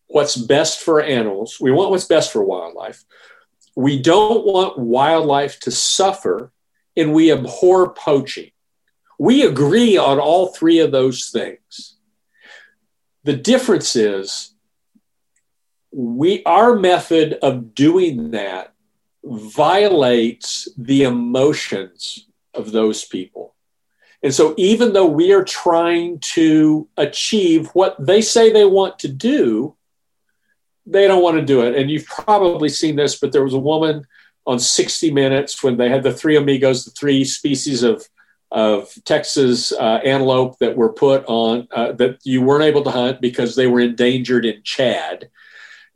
what's 0.09 0.37
best 0.37 0.81
for 0.81 1.01
animals, 1.01 1.59
we 1.61 1.71
want 1.71 1.91
what's 1.91 2.05
best 2.05 2.33
for 2.33 2.43
wildlife. 2.43 3.05
We 3.75 4.01
don't 4.01 4.47
want 4.47 4.79
wildlife 4.79 5.61
to 5.61 5.71
suffer, 5.71 6.53
and 6.97 7.13
we 7.13 7.33
abhor 7.33 7.93
poaching. 7.93 8.51
We 9.19 9.43
agree 9.45 9.97
on 9.97 10.19
all 10.19 10.49
three 10.49 10.79
of 10.79 10.93
those 10.93 11.31
things. 11.31 11.97
The 13.25 13.37
difference 13.37 13.97
is 13.97 14.55
we 15.91 16.45
our 16.45 16.77
method 16.77 17.39
of 17.43 17.75
doing 17.75 18.31
that 18.33 18.73
violates 19.25 20.69
the 20.77 21.03
emotions 21.03 22.29
of 22.55 22.73
those 22.73 23.05
people. 23.05 23.55
And 24.23 24.33
so, 24.33 24.55
even 24.57 24.93
though 24.93 25.07
we 25.07 25.33
are 25.33 25.45
trying 25.45 26.19
to 26.21 26.89
achieve 26.97 27.69
what 27.69 27.97
they 28.05 28.23
say 28.23 28.51
they 28.51 28.65
want 28.65 28.99
to 29.01 29.09
do, 29.09 29.77
they 30.87 31.07
don't 31.07 31.23
want 31.23 31.37
to 31.37 31.45
do 31.45 31.63
it. 31.63 31.75
And 31.75 31.91
you've 31.91 32.07
probably 32.07 32.69
seen 32.69 32.97
this, 32.97 33.19
but 33.19 33.33
there 33.33 33.45
was 33.45 33.55
a 33.55 33.59
woman 33.59 34.07
on 34.47 34.59
60 34.59 35.11
Minutes 35.11 35.63
when 35.63 35.77
they 35.77 35.89
had 35.89 36.03
the 36.03 36.13
three 36.13 36.37
amigos, 36.37 36.85
the 36.85 36.93
three 36.93 37.25
species 37.25 37.83
of 37.83 38.07
of 38.53 38.89
Texas 39.05 39.73
uh, 39.73 40.01
antelope 40.05 40.57
that 40.61 40.77
were 40.77 40.93
put 40.93 41.25
on 41.27 41.67
uh, 41.73 41.91
that 41.93 42.19
you 42.23 42.41
weren't 42.41 42.63
able 42.63 42.85
to 42.85 42.93
hunt 42.93 43.21
because 43.21 43.57
they 43.57 43.67
were 43.67 43.81
endangered 43.81 44.45
in 44.45 44.63
Chad, 44.63 45.29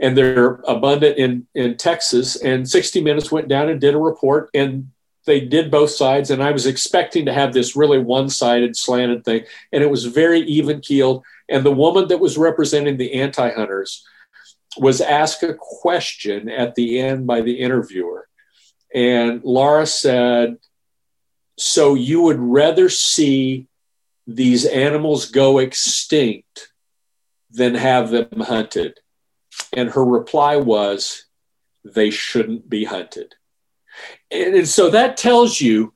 and 0.00 0.18
they're 0.18 0.60
abundant 0.66 1.16
in 1.16 1.46
in 1.54 1.76
Texas. 1.76 2.34
And 2.36 2.68
60 2.68 3.02
Minutes 3.02 3.30
went 3.30 3.46
down 3.46 3.68
and 3.68 3.80
did 3.80 3.94
a 3.94 3.98
report, 3.98 4.50
and 4.52 4.90
they 5.26 5.40
did 5.40 5.70
both 5.70 5.90
sides. 5.90 6.30
And 6.30 6.42
I 6.42 6.50
was 6.50 6.66
expecting 6.66 7.24
to 7.26 7.32
have 7.32 7.52
this 7.52 7.76
really 7.76 8.00
one-sided, 8.00 8.76
slanted 8.76 9.24
thing, 9.24 9.44
and 9.72 9.84
it 9.84 9.90
was 9.90 10.06
very 10.06 10.40
even 10.40 10.80
keeled. 10.80 11.24
And 11.48 11.64
the 11.64 11.70
woman 11.70 12.08
that 12.08 12.18
was 12.18 12.36
representing 12.36 12.96
the 12.96 13.14
anti-hunters 13.14 14.04
was 14.78 15.00
asked 15.00 15.42
a 15.42 15.54
question 15.54 16.48
at 16.48 16.74
the 16.74 17.00
end 17.00 17.26
by 17.26 17.40
the 17.40 17.60
interviewer, 17.60 18.28
and 18.94 19.42
Laura 19.44 19.86
said 19.86 20.58
so 21.60 21.94
you 21.94 22.22
would 22.22 22.38
rather 22.38 22.88
see 22.88 23.68
these 24.26 24.64
animals 24.64 25.30
go 25.30 25.58
extinct 25.58 26.72
than 27.50 27.74
have 27.74 28.10
them 28.10 28.40
hunted? 28.40 28.98
And 29.72 29.90
her 29.90 30.04
reply 30.04 30.56
was, 30.56 31.26
they 31.84 32.10
shouldn't 32.10 32.70
be 32.70 32.84
hunted. 32.84 33.34
And, 34.30 34.54
and, 34.54 34.68
so 34.68 34.90
that 34.90 35.18
tells 35.18 35.60
you 35.60 35.92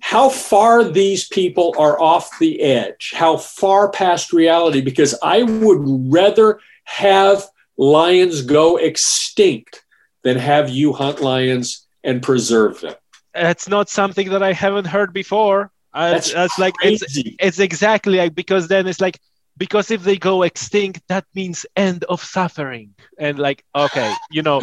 how 0.00 0.30
far 0.30 0.84
these 0.84 1.28
people 1.28 1.74
are 1.78 2.00
off 2.00 2.38
the 2.38 2.60
edge, 2.62 3.12
how 3.14 3.36
far 3.36 3.90
past 3.90 4.32
reality, 4.32 4.80
because 4.80 5.14
I 5.22 5.42
would 5.42 6.10
rather 6.10 6.60
have 6.84 7.44
lions 7.78 8.42
go 8.42 8.76
extinct 8.76 9.84
than 10.24 10.36
have 10.36 10.68
you 10.68 10.92
hunt 10.92 11.20
lions 11.20 11.86
and 12.04 12.22
preserve 12.22 12.80
them 12.80 12.94
That's 13.32 13.68
not 13.68 13.88
something 13.88 14.30
that 14.30 14.42
I 14.42 14.52
haven't 14.52 14.86
heard 14.86 15.12
before. 15.12 15.70
That's, 15.94 16.32
that's 16.32 16.58
like 16.58 16.74
it's, 16.82 17.04
it's 17.40 17.58
exactly 17.58 18.18
like 18.18 18.34
because 18.34 18.68
then 18.68 18.86
it's 18.86 19.00
like 19.00 19.18
because 19.56 19.90
if 19.90 20.04
they 20.04 20.16
go 20.16 20.42
extinct, 20.42 21.02
that 21.08 21.24
means 21.34 21.66
end 21.76 22.04
of 22.04 22.22
suffering. 22.22 22.94
And 23.18 23.38
like, 23.38 23.64
okay, 23.74 24.14
you 24.30 24.42
know, 24.42 24.62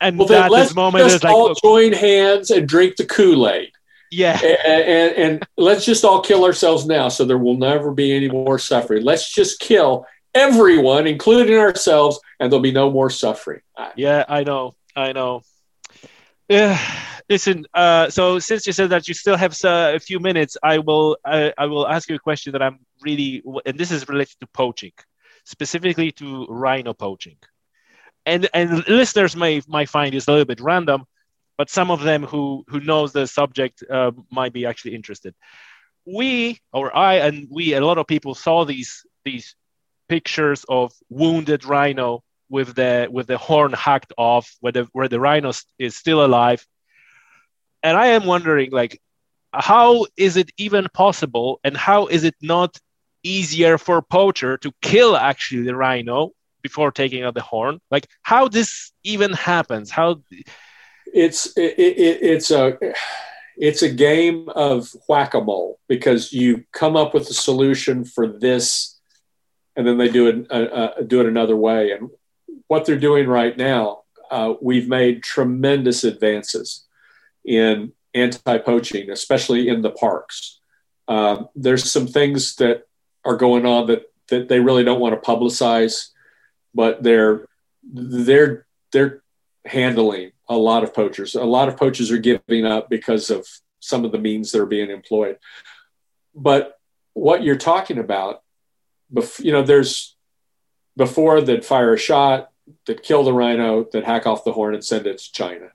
and 0.00 0.18
well, 0.18 0.28
that 0.28 0.50
this 0.50 0.74
moment 0.74 1.06
is 1.06 1.24
like 1.24 1.32
all 1.32 1.54
join 1.54 1.92
hands 1.92 2.50
and 2.50 2.68
drink 2.68 2.96
the 2.96 3.06
Kool 3.06 3.48
Aid. 3.48 3.72
Yeah, 4.10 4.38
and, 4.44 4.84
and, 4.84 5.16
and 5.16 5.46
let's 5.56 5.84
just 5.84 6.04
all 6.04 6.20
kill 6.20 6.44
ourselves 6.44 6.86
now, 6.86 7.08
so 7.08 7.24
there 7.24 7.38
will 7.38 7.56
never 7.56 7.90
be 7.90 8.14
any 8.14 8.28
more 8.28 8.58
suffering. 8.58 9.02
Let's 9.02 9.32
just 9.32 9.58
kill 9.58 10.06
everyone, 10.34 11.06
including 11.06 11.56
ourselves, 11.56 12.20
and 12.40 12.50
there'll 12.50 12.62
be 12.62 12.72
no 12.72 12.90
more 12.90 13.10
suffering. 13.10 13.60
Yeah, 13.96 14.24
I 14.28 14.44
know, 14.44 14.74
I 14.96 15.12
know. 15.12 15.42
Yeah 16.48 16.78
listen. 17.28 17.66
Uh, 17.74 18.10
so 18.10 18.38
since 18.38 18.66
you 18.66 18.72
said 18.72 18.90
that 18.90 19.08
you 19.08 19.14
still 19.14 19.36
have 19.36 19.56
uh, 19.64 19.92
a 19.94 19.98
few 19.98 20.20
minutes, 20.20 20.56
I 20.62 20.78
will 20.78 21.16
I, 21.24 21.52
I 21.56 21.66
will 21.66 21.86
ask 21.86 22.08
you 22.08 22.16
a 22.16 22.18
question 22.18 22.52
that 22.52 22.62
I'm 22.62 22.78
really, 23.02 23.42
and 23.66 23.78
this 23.78 23.90
is 23.90 24.08
related 24.08 24.38
to 24.40 24.46
poaching, 24.48 24.92
specifically 25.44 26.12
to 26.12 26.46
rhino 26.46 26.92
poaching, 26.92 27.36
and 28.26 28.48
and 28.54 28.86
listeners 28.88 29.36
may 29.36 29.62
might 29.68 29.88
find 29.88 30.14
this 30.14 30.28
a 30.28 30.30
little 30.30 30.44
bit 30.44 30.60
random, 30.60 31.04
but 31.56 31.70
some 31.70 31.90
of 31.90 32.02
them 32.02 32.24
who 32.24 32.64
who 32.68 32.80
knows 32.80 33.12
the 33.12 33.26
subject 33.26 33.82
uh, 33.90 34.12
might 34.30 34.52
be 34.52 34.66
actually 34.66 34.94
interested. 34.94 35.34
We 36.06 36.60
or 36.72 36.94
I 36.96 37.14
and 37.14 37.48
we 37.50 37.74
a 37.74 37.80
lot 37.80 37.98
of 37.98 38.06
people 38.06 38.34
saw 38.34 38.64
these 38.64 39.06
these 39.24 39.56
pictures 40.08 40.64
of 40.68 40.92
wounded 41.08 41.64
rhino 41.64 42.22
with 42.48 42.74
the 42.74 43.08
with 43.10 43.26
the 43.26 43.38
horn 43.38 43.72
hacked 43.72 44.12
off 44.18 44.54
where 44.60 44.72
the 44.72 44.88
where 44.92 45.08
the 45.08 45.20
rhino 45.20 45.52
is 45.78 45.96
still 45.96 46.24
alive 46.24 46.64
and 47.84 47.98
I 47.98 48.06
am 48.06 48.24
wondering, 48.24 48.70
like, 48.72 49.00
how 49.52 50.06
is 50.16 50.36
it 50.36 50.50
even 50.56 50.88
possible, 50.94 51.60
and 51.62 51.76
how 51.76 52.06
is 52.06 52.24
it 52.24 52.34
not 52.40 52.76
easier 53.22 53.78
for 53.78 54.02
poacher 54.02 54.56
to 54.58 54.72
kill 54.80 55.16
actually 55.16 55.62
the 55.62 55.76
rhino 55.76 56.32
before 56.62 56.90
taking 56.90 57.22
out 57.22 57.34
the 57.34 57.42
horn? 57.42 57.80
Like, 57.90 58.08
how 58.22 58.48
this 58.48 58.90
even 59.04 59.34
happens? 59.34 59.90
How 59.90 60.22
it's 61.12 61.56
it, 61.58 61.78
it, 61.78 62.22
it's 62.22 62.50
a 62.50 62.78
it's 63.56 63.82
a 63.82 63.90
game 63.90 64.48
of 64.48 64.90
whack-a-mole 65.06 65.78
because 65.86 66.32
you 66.32 66.64
come 66.72 66.96
up 66.96 67.12
with 67.12 67.28
a 67.28 67.34
solution 67.34 68.04
for 68.04 68.26
this 68.26 68.93
and 69.76 69.86
then 69.86 69.98
they 69.98 70.08
do 70.08 70.28
it 70.28 70.46
uh, 70.50 70.54
uh, 70.54 71.02
do 71.02 71.20
it 71.20 71.26
another 71.26 71.56
way 71.56 71.92
and 71.92 72.10
what 72.68 72.84
they're 72.84 72.98
doing 72.98 73.26
right 73.26 73.56
now 73.56 74.04
uh, 74.30 74.54
we've 74.60 74.88
made 74.88 75.22
tremendous 75.22 76.02
advances 76.04 76.86
in 77.44 77.92
anti-poaching, 78.14 79.10
especially 79.10 79.68
in 79.68 79.82
the 79.82 79.90
parks. 79.90 80.60
Um, 81.08 81.48
there's 81.54 81.90
some 81.90 82.06
things 82.06 82.56
that 82.56 82.84
are 83.24 83.36
going 83.36 83.66
on 83.66 83.86
that 83.88 84.10
that 84.28 84.48
they 84.48 84.58
really 84.58 84.84
don't 84.84 85.00
want 85.00 85.14
to 85.14 85.30
publicize, 85.30 86.08
but 86.74 87.02
they're 87.02 87.46
they're 87.82 88.66
they're 88.92 89.22
handling 89.66 90.32
a 90.48 90.56
lot 90.56 90.82
of 90.82 90.94
poachers. 90.94 91.34
A 91.34 91.44
lot 91.44 91.68
of 91.68 91.76
poachers 91.76 92.10
are 92.10 92.18
giving 92.18 92.64
up 92.64 92.88
because 92.88 93.30
of 93.30 93.46
some 93.80 94.04
of 94.04 94.12
the 94.12 94.18
means 94.18 94.50
that 94.50 94.60
are 94.60 94.66
being 94.66 94.90
employed. 94.90 95.38
But 96.34 96.78
what 97.12 97.42
you're 97.42 97.56
talking 97.56 97.98
about, 97.98 98.42
you 99.38 99.52
know, 99.52 99.62
there's 99.62 100.16
before 100.96 101.40
that 101.40 101.64
fire 101.64 101.94
a 101.94 101.98
shot 101.98 102.50
that 102.86 103.02
kill 103.02 103.24
the 103.24 103.32
rhino, 103.32 103.84
that 103.92 104.04
hack 104.04 104.26
off 104.26 104.44
the 104.44 104.52
horn 104.52 104.74
and 104.74 104.84
send 104.84 105.06
it 105.06 105.18
to 105.18 105.32
China. 105.32 105.68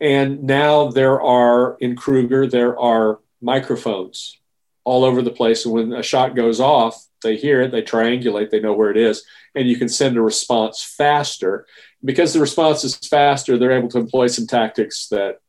And 0.00 0.44
now 0.44 0.88
there 0.90 1.20
are 1.20 1.76
in 1.78 1.94
Kruger, 1.96 2.46
there 2.46 2.78
are 2.78 3.20
microphones 3.40 4.38
all 4.84 5.04
over 5.04 5.20
the 5.20 5.30
place. 5.30 5.64
And 5.64 5.74
when 5.74 5.92
a 5.92 6.02
shot 6.02 6.34
goes 6.34 6.58
off, 6.58 7.06
they 7.22 7.36
hear 7.36 7.60
it, 7.60 7.70
they 7.70 7.82
triangulate, 7.82 8.50
they 8.50 8.60
know 8.60 8.72
where 8.72 8.90
it 8.90 8.96
is, 8.96 9.24
and 9.54 9.68
you 9.68 9.76
can 9.76 9.88
send 9.88 10.16
a 10.16 10.22
response 10.22 10.82
faster. 10.82 11.66
Because 12.02 12.32
the 12.32 12.40
response 12.40 12.82
is 12.82 12.96
faster, 12.96 13.58
they're 13.58 13.76
able 13.76 13.90
to 13.90 13.98
employ 13.98 14.28
some 14.28 14.46
tactics 14.46 15.08
that 15.08 15.40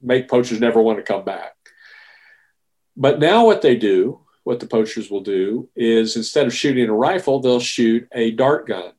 make 0.00 0.28
poachers 0.28 0.60
never 0.60 0.80
want 0.80 0.98
to 0.98 1.04
come 1.04 1.24
back. 1.24 1.54
But 2.96 3.18
now, 3.18 3.46
what 3.46 3.62
they 3.62 3.76
do, 3.76 4.20
what 4.50 4.60
the 4.60 4.66
poachers 4.66 5.10
will 5.10 5.22
do, 5.22 5.68
is 5.76 6.16
instead 6.16 6.46
of 6.46 6.52
shooting 6.52 6.88
a 6.88 6.92
rifle, 6.92 7.38
they'll 7.38 7.60
shoot 7.60 8.08
a 8.12 8.32
dart 8.32 8.66
gun 8.66 8.92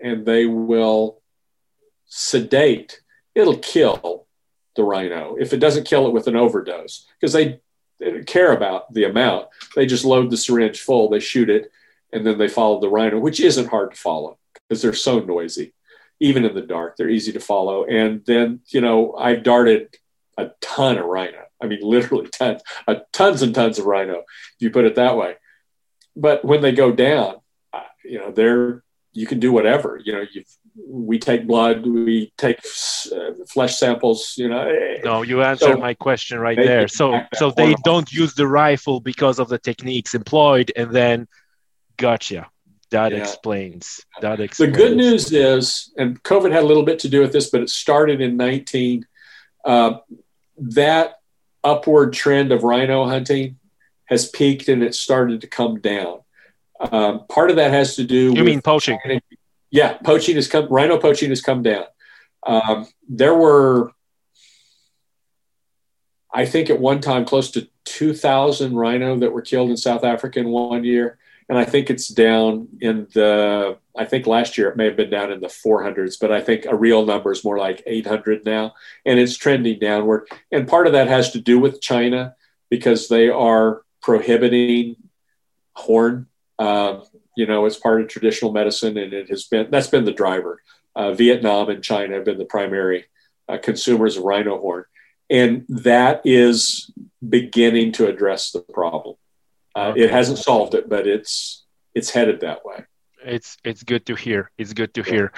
and 0.00 0.26
they 0.26 0.46
will 0.46 1.22
sedate 2.06 3.00
it'll 3.36 3.58
kill 3.58 4.26
the 4.74 4.82
rhino 4.82 5.36
if 5.38 5.52
it 5.52 5.58
doesn't 5.58 5.86
kill 5.86 6.08
it 6.08 6.12
with 6.12 6.26
an 6.26 6.34
overdose 6.34 7.06
because 7.20 7.32
they, 7.32 7.60
don't 8.00 8.26
care 8.26 8.52
about 8.52 8.92
the 8.92 9.04
amount. 9.04 9.46
They 9.74 9.86
just 9.86 10.04
load 10.04 10.30
the 10.30 10.36
syringe 10.36 10.80
full, 10.80 11.08
they 11.08 11.20
shoot 11.20 11.48
it, 11.48 11.72
and 12.12 12.26
then 12.26 12.36
they 12.36 12.48
follow 12.48 12.78
the 12.78 12.90
rhino, 12.90 13.18
which 13.18 13.40
isn't 13.40 13.68
hard 13.68 13.92
to 13.92 13.96
follow 13.96 14.36
because 14.68 14.82
they're 14.82 14.92
so 14.92 15.20
noisy. 15.20 15.72
Even 16.20 16.44
in 16.44 16.54
the 16.54 16.60
dark, 16.60 16.96
they're 16.96 17.08
easy 17.08 17.32
to 17.32 17.40
follow. 17.40 17.86
And 17.86 18.22
then, 18.26 18.60
you 18.68 18.82
know, 18.82 19.14
I've 19.14 19.42
darted 19.42 19.96
a 20.36 20.50
ton 20.60 20.98
of 20.98 21.06
rhino. 21.06 21.45
I 21.60 21.66
mean, 21.66 21.80
literally 21.82 22.28
tons, 22.32 22.62
uh, 22.86 22.96
tons 23.12 23.42
and 23.42 23.54
tons 23.54 23.78
of 23.78 23.86
rhino, 23.86 24.18
if 24.18 24.24
you 24.60 24.70
put 24.70 24.84
it 24.84 24.96
that 24.96 25.16
way. 25.16 25.36
But 26.14 26.44
when 26.44 26.62
they 26.62 26.72
go 26.72 26.92
down, 26.92 27.36
uh, 27.72 27.82
you 28.04 28.18
know, 28.18 28.30
they're 28.30 28.82
you 29.16 29.26
can 29.26 29.40
do 29.40 29.50
whatever. 29.50 30.00
You 30.04 30.12
know, 30.12 30.24
you've 30.30 30.46
we 30.86 31.18
take 31.18 31.46
blood, 31.46 31.86
we 31.86 32.32
take 32.36 32.58
uh, 33.10 33.32
flesh 33.48 33.78
samples. 33.78 34.34
You 34.36 34.48
know. 34.50 34.98
No, 35.04 35.22
you 35.22 35.42
answered 35.42 35.74
so 35.74 35.78
my 35.78 35.94
question 35.94 36.38
right 36.38 36.56
there. 36.56 36.86
So, 36.86 37.20
so 37.34 37.50
they 37.50 37.74
don't 37.84 38.12
use 38.12 38.34
the 38.34 38.46
rifle 38.46 39.00
because 39.00 39.38
of 39.38 39.48
the 39.48 39.58
techniques 39.58 40.14
employed, 40.14 40.70
and 40.76 40.90
then, 40.90 41.28
gotcha. 41.96 42.48
That 42.90 43.12
yeah. 43.12 43.18
explains. 43.18 44.04
That 44.20 44.38
explains. 44.38 44.72
The 44.72 44.78
good 44.78 44.96
news 44.96 45.32
is, 45.32 45.92
and 45.96 46.22
COVID 46.22 46.52
had 46.52 46.62
a 46.62 46.66
little 46.66 46.84
bit 46.84 47.00
to 47.00 47.08
do 47.08 47.20
with 47.20 47.32
this, 47.32 47.50
but 47.50 47.62
it 47.62 47.70
started 47.70 48.20
in 48.20 48.36
19. 48.36 49.06
Uh, 49.64 49.98
that 50.58 51.14
upward 51.66 52.12
trend 52.12 52.52
of 52.52 52.62
rhino 52.62 53.04
hunting 53.06 53.58
has 54.04 54.28
peaked 54.30 54.68
and 54.68 54.82
it 54.82 54.94
started 54.94 55.40
to 55.40 55.48
come 55.48 55.80
down. 55.80 56.20
Um, 56.78 57.26
part 57.26 57.50
of 57.50 57.56
that 57.56 57.72
has 57.72 57.96
to 57.96 58.04
do. 58.04 58.32
You 58.34 58.44
mean 58.44 58.62
poaching? 58.62 58.98
Yeah, 59.70 59.94
poaching 60.04 60.36
has 60.36 60.46
come. 60.46 60.68
Rhino 60.68 60.98
poaching 60.98 61.30
has 61.30 61.42
come 61.42 61.62
down. 61.62 61.86
Um, 62.46 62.86
there 63.08 63.34
were, 63.34 63.90
I 66.32 66.46
think, 66.46 66.70
at 66.70 66.78
one 66.78 67.00
time 67.00 67.24
close 67.24 67.50
to 67.52 67.68
two 67.84 68.14
thousand 68.14 68.76
rhino 68.76 69.18
that 69.18 69.32
were 69.32 69.42
killed 69.42 69.70
in 69.70 69.76
South 69.76 70.04
Africa 70.04 70.38
in 70.38 70.50
one 70.50 70.84
year, 70.84 71.18
and 71.48 71.58
I 71.58 71.64
think 71.64 71.90
it's 71.90 72.08
down 72.08 72.68
in 72.80 73.08
the. 73.12 73.78
I 73.96 74.04
think 74.04 74.26
last 74.26 74.58
year 74.58 74.68
it 74.68 74.76
may 74.76 74.84
have 74.84 74.96
been 74.96 75.10
down 75.10 75.32
in 75.32 75.40
the 75.40 75.46
400s, 75.46 76.16
but 76.20 76.32
I 76.32 76.40
think 76.40 76.66
a 76.66 76.76
real 76.76 77.04
number 77.04 77.32
is 77.32 77.44
more 77.44 77.58
like 77.58 77.82
800 77.86 78.44
now, 78.44 78.74
and 79.04 79.18
it's 79.18 79.36
trending 79.36 79.78
downward. 79.78 80.28
And 80.52 80.68
part 80.68 80.86
of 80.86 80.92
that 80.92 81.08
has 81.08 81.32
to 81.32 81.40
do 81.40 81.58
with 81.58 81.80
China 81.80 82.34
because 82.70 83.08
they 83.08 83.28
are 83.28 83.82
prohibiting 84.02 84.96
horn. 85.74 86.26
Uh, 86.58 87.00
you 87.36 87.46
know, 87.46 87.66
it's 87.66 87.78
part 87.78 88.00
of 88.00 88.08
traditional 88.08 88.52
medicine, 88.52 88.96
and 88.96 89.12
it 89.12 89.28
has 89.28 89.44
been 89.44 89.70
that's 89.70 89.88
been 89.88 90.04
the 90.04 90.12
driver. 90.12 90.62
Uh, 90.94 91.12
Vietnam 91.12 91.68
and 91.68 91.82
China 91.82 92.14
have 92.14 92.24
been 92.24 92.38
the 92.38 92.44
primary 92.44 93.04
uh, 93.48 93.58
consumers 93.58 94.16
of 94.16 94.24
rhino 94.24 94.58
horn, 94.58 94.84
and 95.28 95.64
that 95.68 96.22
is 96.24 96.90
beginning 97.26 97.92
to 97.92 98.06
address 98.06 98.50
the 98.52 98.60
problem. 98.60 99.16
Uh, 99.74 99.92
it 99.94 100.10
hasn't 100.10 100.38
solved 100.38 100.74
it, 100.74 100.88
but 100.88 101.06
it's 101.06 101.64
it's 101.94 102.10
headed 102.10 102.40
that 102.40 102.64
way. 102.64 102.84
It's 103.26 103.56
it's 103.64 103.82
good 103.82 104.06
to 104.06 104.14
hear. 104.14 104.50
It's 104.56 104.72
good 104.72 104.94
to 104.94 105.02
hear. 105.02 105.32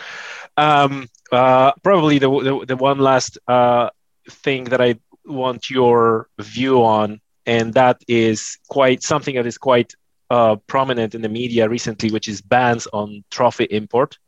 Um, 0.56 1.08
uh, 1.32 1.72
probably 1.82 2.18
the, 2.18 2.28
the, 2.28 2.66
the 2.66 2.76
one 2.76 2.98
last 2.98 3.38
uh, 3.48 3.90
thing 4.30 4.64
that 4.64 4.80
I 4.80 4.96
want 5.24 5.70
your 5.70 6.28
view 6.38 6.84
on, 6.84 7.20
and 7.46 7.74
that 7.74 8.02
is 8.08 8.58
quite 8.68 9.02
something 9.02 9.34
that 9.36 9.46
is 9.46 9.58
quite 9.58 9.94
uh, 10.30 10.56
prominent 10.66 11.14
in 11.14 11.22
the 11.22 11.28
media 11.28 11.68
recently, 11.68 12.10
which 12.10 12.28
is 12.28 12.40
bans 12.42 12.86
on 12.92 13.24
trophy 13.30 13.64
import. 13.64 14.18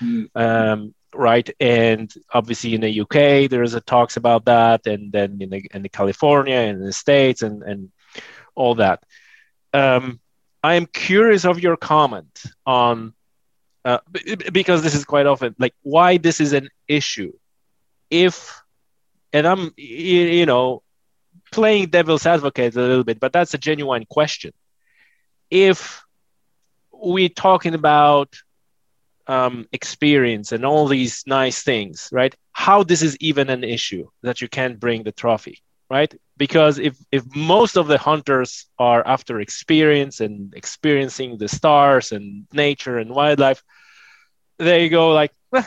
Mm. 0.00 0.28
Um, 0.34 0.94
right, 1.14 1.48
and 1.60 2.12
obviously 2.32 2.74
in 2.74 2.80
the 2.80 3.00
UK 3.00 3.50
there's 3.50 3.74
a 3.74 3.80
talks 3.80 4.16
about 4.16 4.44
that, 4.44 4.86
and 4.86 5.10
then 5.12 5.38
in 5.40 5.50
the, 5.50 5.66
in 5.72 5.82
the 5.82 5.88
California 5.88 6.56
and 6.56 6.84
the 6.84 6.92
states 6.92 7.42
and 7.42 7.62
and 7.62 7.90
all 8.54 8.74
that. 8.76 9.02
Um, 9.72 10.20
I 10.62 10.74
am 10.74 10.86
curious 10.86 11.44
of 11.44 11.60
your 11.60 11.76
comment 11.76 12.42
on 12.66 13.14
uh, 13.84 13.98
because 14.52 14.82
this 14.82 14.94
is 14.94 15.04
quite 15.04 15.26
often 15.26 15.54
like 15.58 15.74
why 15.82 16.18
this 16.18 16.40
is 16.40 16.52
an 16.52 16.68
issue. 16.88 17.32
If 18.10 18.60
and 19.32 19.46
I'm 19.46 19.72
you 19.76 20.46
know 20.46 20.82
playing 21.52 21.86
devil's 21.88 22.26
advocate 22.26 22.76
a 22.76 22.80
little 22.80 23.04
bit, 23.04 23.20
but 23.20 23.32
that's 23.32 23.54
a 23.54 23.58
genuine 23.58 24.04
question. 24.04 24.52
If 25.50 26.04
we're 26.92 27.28
talking 27.28 27.74
about 27.74 28.36
um, 29.26 29.68
experience 29.72 30.52
and 30.52 30.64
all 30.64 30.86
these 30.88 31.22
nice 31.26 31.62
things, 31.62 32.08
right? 32.10 32.34
How 32.52 32.82
this 32.82 33.02
is 33.02 33.16
even 33.20 33.50
an 33.50 33.62
issue 33.62 34.08
that 34.22 34.40
you 34.40 34.48
can't 34.48 34.80
bring 34.80 35.04
the 35.04 35.12
trophy, 35.12 35.62
right? 35.90 36.12
Because 36.36 36.78
if 36.78 36.96
if 37.10 37.24
most 37.34 37.76
of 37.76 37.86
the 37.88 37.98
hunters 37.98 38.66
are 38.78 39.06
after 39.06 39.40
experience 39.40 40.20
and 40.20 40.54
experiencing 40.54 41.38
the 41.38 41.48
stars 41.48 42.12
and 42.12 42.46
nature 42.52 42.98
and 42.98 43.10
wildlife, 43.10 43.62
they 44.58 44.88
go 44.88 45.10
like, 45.12 45.32
eh, 45.54 45.62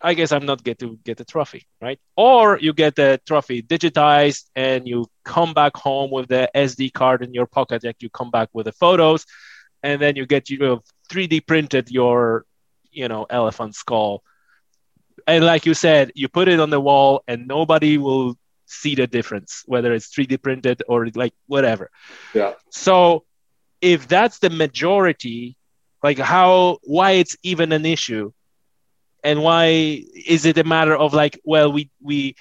I 0.00 0.14
guess 0.14 0.32
I'm 0.32 0.46
not 0.46 0.64
get 0.64 0.78
to 0.80 0.98
get 1.04 1.20
a 1.20 1.24
trophy, 1.24 1.66
right? 1.80 1.98
Or 2.16 2.58
you 2.58 2.72
get 2.72 2.96
the 2.96 3.20
trophy 3.26 3.62
digitized 3.62 4.44
and 4.56 4.86
you 4.86 5.06
come 5.24 5.54
back 5.54 5.76
home 5.76 6.10
with 6.10 6.28
the 6.28 6.50
SD 6.54 6.90
card 6.92 7.22
in 7.22 7.32
your 7.34 7.46
pocket, 7.46 7.84
like 7.84 8.02
you 8.02 8.10
come 8.10 8.30
back 8.30 8.48
with 8.52 8.66
the 8.66 8.72
photos, 8.72 9.26
and 9.82 10.00
then 10.00 10.16
you 10.16 10.26
get 10.26 10.50
you 10.50 10.58
know 10.58 10.82
3D 11.10 11.40
printed 11.40 11.90
your 11.90 12.44
you 12.90 13.08
know 13.08 13.26
elephant 13.30 13.74
skull, 13.74 14.22
and 15.26 15.44
like 15.44 15.66
you 15.66 15.74
said, 15.74 16.12
you 16.14 16.28
put 16.28 16.48
it 16.48 16.60
on 16.60 16.70
the 16.70 16.80
wall 16.80 17.22
and 17.28 17.46
nobody 17.46 17.98
will 17.98 18.36
see 18.72 18.94
the 18.94 19.06
difference 19.06 19.62
whether 19.66 19.92
it's 19.92 20.08
3D 20.08 20.42
printed 20.42 20.82
or 20.88 21.08
like 21.14 21.34
whatever. 21.46 21.90
Yeah. 22.34 22.54
So 22.70 23.24
if 23.80 24.08
that's 24.08 24.38
the 24.38 24.50
majority, 24.50 25.56
like 26.02 26.18
how 26.18 26.78
why 26.82 27.12
it's 27.12 27.36
even 27.42 27.72
an 27.72 27.84
issue 27.86 28.32
and 29.22 29.42
why 29.42 30.02
is 30.26 30.44
it 30.46 30.58
a 30.58 30.64
matter 30.64 30.96
of 30.96 31.14
like 31.14 31.38
well 31.44 31.72
we 31.72 31.90
we 32.00 32.34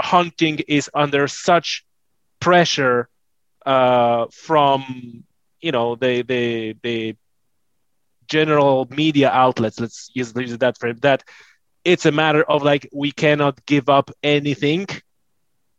hunting 0.00 0.60
is 0.68 0.90
under 0.94 1.26
such 1.26 1.84
pressure 2.40 3.08
uh, 3.66 4.26
from 4.32 5.24
you 5.60 5.72
know 5.72 5.96
the 5.96 6.22
the 6.22 6.76
the 6.82 7.16
general 8.28 8.86
media 8.90 9.30
outlets 9.30 9.80
let's 9.80 10.10
use, 10.14 10.32
use 10.36 10.56
that 10.58 10.78
frame 10.78 10.96
that 11.02 11.22
it's 11.84 12.06
a 12.06 12.12
matter 12.12 12.42
of 12.42 12.62
like 12.62 12.88
we 12.92 13.12
cannot 13.12 13.64
give 13.66 13.88
up 13.88 14.10
anything 14.22 14.86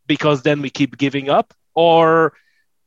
because 0.07 0.41
then 0.41 0.61
we 0.61 0.69
keep 0.69 0.97
giving 0.97 1.29
up 1.29 1.53
or 1.73 2.33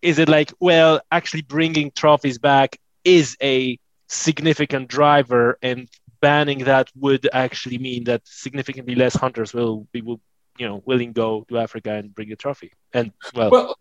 is 0.03 0.19
it 0.19 0.29
like 0.29 0.53
well 0.61 1.01
actually 1.11 1.43
bringing 1.43 1.91
trophies 1.91 2.39
back 2.39 2.79
is 3.05 3.37
a 3.43 3.79
significant 4.09 4.89
driver 4.89 5.59
and 5.63 5.89
banning 6.21 6.65
that 6.65 6.91
would 6.97 7.29
actually 7.33 7.79
mean 7.79 8.05
that 8.05 8.23
significantly 8.25 8.95
less 8.95 9.15
hunters 9.15 9.55
will 9.55 9.87
be 9.93 10.03
will, 10.03 10.21
you 10.59 10.67
know 10.67 10.83
willing 10.85 11.13
go 11.13 11.45
to 11.49 11.59
Africa 11.59 11.93
and 11.93 12.15
bring 12.15 12.33
a 12.33 12.37
trophy. 12.37 12.73
And 12.93 13.13
well, 13.35 13.51
well 13.51 13.77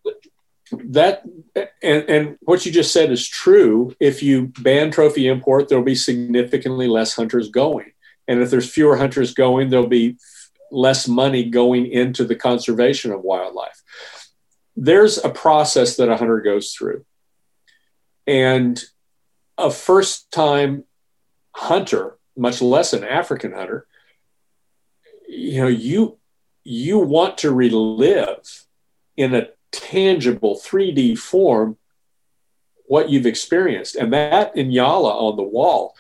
that 0.72 1.24
and, 1.56 2.04
and 2.10 2.38
what 2.42 2.66
you 2.66 2.72
just 2.72 2.94
said 2.94 3.12
is 3.12 3.28
true. 3.28 3.96
If 4.00 4.22
you 4.22 4.54
ban 4.60 4.92
trophy 4.92 5.28
import, 5.28 5.70
there'll 5.70 5.84
be 5.84 5.96
significantly 5.96 6.88
less 6.88 7.16
hunters 7.16 7.50
going, 7.50 7.92
and 8.28 8.42
if 8.42 8.50
there's 8.52 8.70
fewer 8.70 8.98
hunters 8.98 9.34
going, 9.34 9.70
there'll 9.70 9.88
be 9.88 10.18
less 10.72 11.08
money 11.08 11.50
going 11.50 11.86
into 11.88 12.26
the 12.26 12.36
conservation 12.36 13.12
of 13.12 13.22
wildlife. 13.22 13.82
There's 14.76 15.18
a 15.18 15.30
process 15.30 15.98
that 15.98 16.10
a 16.10 16.18
hunter 16.18 16.42
goes 16.42 16.72
through, 16.72 17.06
and 18.26 18.82
a 19.58 19.72
first 19.72 20.32
time 20.32 20.84
hunter 21.56 22.18
much 22.38 22.62
less 22.62 22.94
an 22.94 23.04
African 23.04 23.52
hunter, 23.52 23.88
you 25.28 25.62
know, 25.62 25.68
you 25.68 26.18
you 26.64 27.00
want 27.00 27.40
to 27.40 27.52
relive 27.52 28.66
in 29.16 29.34
a 29.34 29.48
tangible 29.72 30.56
3D 30.56 31.18
form 31.18 31.78
what 32.86 33.10
you've 33.10 33.26
experienced. 33.26 33.96
And 33.96 34.14
that 34.14 34.56
Nyala 34.56 35.12
on 35.12 35.38
the 35.38 35.44
wall, 35.44 35.96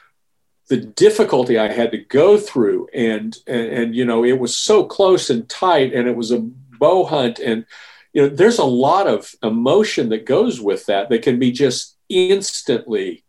the 0.69 0.77
difficulty 0.77 1.57
I 1.57 1.72
had 1.72 1.91
to 1.91 1.98
go 1.98 2.38
through, 2.38 2.89
and, 2.94 3.38
and 3.48 3.68
and 3.68 3.95
you 3.95 4.06
know, 4.06 4.23
it 4.23 4.39
was 4.39 4.56
so 4.56 4.84
close 4.84 5.30
and 5.30 5.48
tight, 5.48 5.94
and 5.94 6.07
it 6.07 6.15
was 6.15 6.31
a 6.31 6.39
bow 6.39 7.06
hunt, 7.06 7.39
and 7.39 7.65
you 8.14 8.23
know, 8.23 8.30
there's 8.30 8.60
a 8.60 8.65
lot 8.65 9.07
of 9.07 9.34
emotion 9.44 10.10
that 10.10 10.26
goes 10.26 10.60
with 10.60 10.85
that 10.88 11.10
that 11.10 11.22
can 11.22 11.39
be 11.39 11.52
just 11.52 11.98
instantly 12.10 13.23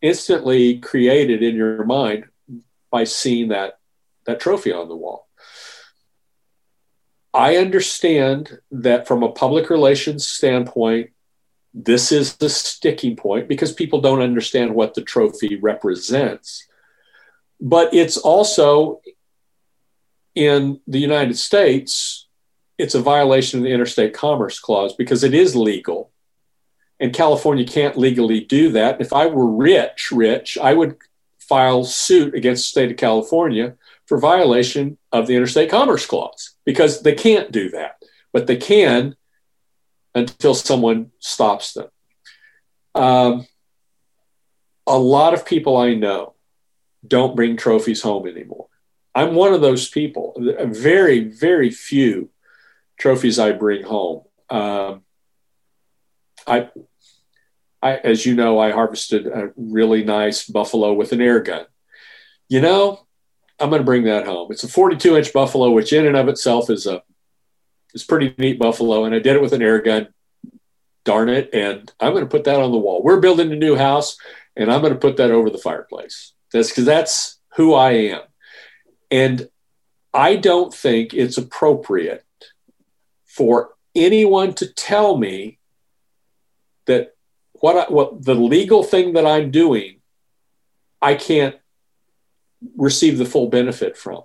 instantly 0.00 0.78
created 0.78 1.42
in 1.42 1.56
your 1.56 1.84
mind 1.84 2.24
by 2.90 3.04
seeing 3.04 3.48
that 3.48 3.78
that 4.26 4.40
trophy 4.40 4.72
on 4.72 4.88
the 4.88 4.96
wall. 4.96 5.28
I 7.34 7.56
understand 7.56 8.58
that 8.70 9.06
from 9.06 9.22
a 9.22 9.32
public 9.32 9.70
relations 9.70 10.26
standpoint, 10.26 11.10
this 11.74 12.10
is 12.12 12.36
the 12.36 12.48
sticking 12.48 13.16
point 13.16 13.48
because 13.48 13.72
people 13.72 14.00
don't 14.00 14.22
understand 14.22 14.74
what 14.74 14.94
the 14.94 15.02
trophy 15.02 15.56
represents. 15.56 16.66
But 17.60 17.92
it's 17.92 18.16
also 18.16 19.00
in 20.34 20.80
the 20.86 21.00
United 21.00 21.36
States, 21.36 22.28
it's 22.78 22.94
a 22.94 23.02
violation 23.02 23.58
of 23.58 23.64
the 23.64 23.72
Interstate 23.72 24.14
Commerce 24.14 24.60
Clause 24.60 24.94
because 24.94 25.24
it 25.24 25.34
is 25.34 25.56
legal. 25.56 26.12
And 27.00 27.12
California 27.12 27.66
can't 27.66 27.98
legally 27.98 28.40
do 28.40 28.70
that. 28.72 29.00
If 29.00 29.12
I 29.12 29.26
were 29.26 29.50
rich, 29.50 30.10
rich, 30.12 30.56
I 30.58 30.74
would 30.74 30.96
file 31.40 31.84
suit 31.84 32.34
against 32.34 32.64
the 32.64 32.68
state 32.68 32.90
of 32.90 32.96
California 32.96 33.74
for 34.06 34.18
violation 34.18 34.98
of 35.12 35.26
the 35.26 35.34
Interstate 35.34 35.70
Commerce 35.70 36.06
Clause 36.06 36.54
because 36.64 37.02
they 37.02 37.14
can't 37.14 37.50
do 37.50 37.70
that, 37.70 38.02
but 38.32 38.46
they 38.46 38.56
can 38.56 39.16
until 40.14 40.54
someone 40.54 41.10
stops 41.18 41.72
them. 41.72 41.88
Um, 42.94 43.46
a 44.86 44.98
lot 44.98 45.34
of 45.34 45.46
people 45.46 45.76
I 45.76 45.94
know 45.94 46.34
don't 47.08 47.36
bring 47.36 47.56
trophies 47.56 48.02
home 48.02 48.26
anymore. 48.26 48.66
I'm 49.14 49.34
one 49.34 49.52
of 49.52 49.60
those 49.60 49.88
people. 49.88 50.34
Very, 50.38 51.24
very 51.24 51.70
few 51.70 52.30
trophies 52.98 53.38
I 53.38 53.52
bring 53.52 53.82
home. 53.82 54.24
Um, 54.50 55.02
I 56.46 56.70
I, 57.80 57.96
as 57.96 58.26
you 58.26 58.34
know, 58.34 58.58
I 58.58 58.72
harvested 58.72 59.26
a 59.26 59.52
really 59.56 60.04
nice 60.04 60.44
buffalo 60.44 60.92
with 60.92 61.12
an 61.12 61.20
air 61.20 61.40
gun. 61.40 61.66
You 62.48 62.60
know, 62.60 63.06
I'm 63.60 63.70
going 63.70 63.80
to 63.80 63.86
bring 63.86 64.04
that 64.04 64.26
home. 64.26 64.50
It's 64.50 64.64
a 64.64 64.68
42 64.68 65.16
inch 65.16 65.32
buffalo, 65.32 65.70
which 65.70 65.92
in 65.92 66.06
and 66.06 66.16
of 66.16 66.28
itself 66.28 66.70
is 66.70 66.86
a 66.86 67.02
is 67.94 68.04
pretty 68.04 68.34
neat 68.36 68.58
buffalo, 68.58 69.04
and 69.04 69.14
I 69.14 69.18
did 69.18 69.36
it 69.36 69.42
with 69.42 69.52
an 69.52 69.62
air 69.62 69.80
gun. 69.80 70.08
Darn 71.04 71.28
it! 71.28 71.50
And 71.54 71.90
I'm 72.00 72.12
going 72.12 72.24
to 72.24 72.30
put 72.30 72.44
that 72.44 72.60
on 72.60 72.70
the 72.70 72.78
wall. 72.78 73.02
We're 73.02 73.20
building 73.20 73.50
a 73.52 73.56
new 73.56 73.76
house, 73.76 74.18
and 74.56 74.70
I'm 74.70 74.80
going 74.80 74.92
to 74.92 74.98
put 74.98 75.16
that 75.16 75.30
over 75.30 75.48
the 75.48 75.58
fireplace. 75.58 76.32
That's 76.52 76.70
because 76.70 76.84
that's 76.84 77.38
who 77.56 77.74
I 77.74 77.90
am, 77.92 78.22
and 79.10 79.48
I 80.14 80.36
don't 80.36 80.72
think 80.72 81.12
it's 81.12 81.38
appropriate 81.38 82.24
for 83.26 83.70
anyone 83.94 84.54
to 84.54 84.66
tell 84.66 85.16
me 85.16 85.58
that 86.86 87.14
what 87.52 87.76
I, 87.76 87.92
what 87.92 88.24
the 88.24 88.34
legal 88.34 88.82
thing 88.82 89.12
that 89.14 89.26
I'm 89.26 89.50
doing, 89.50 90.00
I 91.02 91.14
can't 91.14 91.56
receive 92.76 93.18
the 93.18 93.26
full 93.26 93.48
benefit 93.48 93.96
from. 93.96 94.22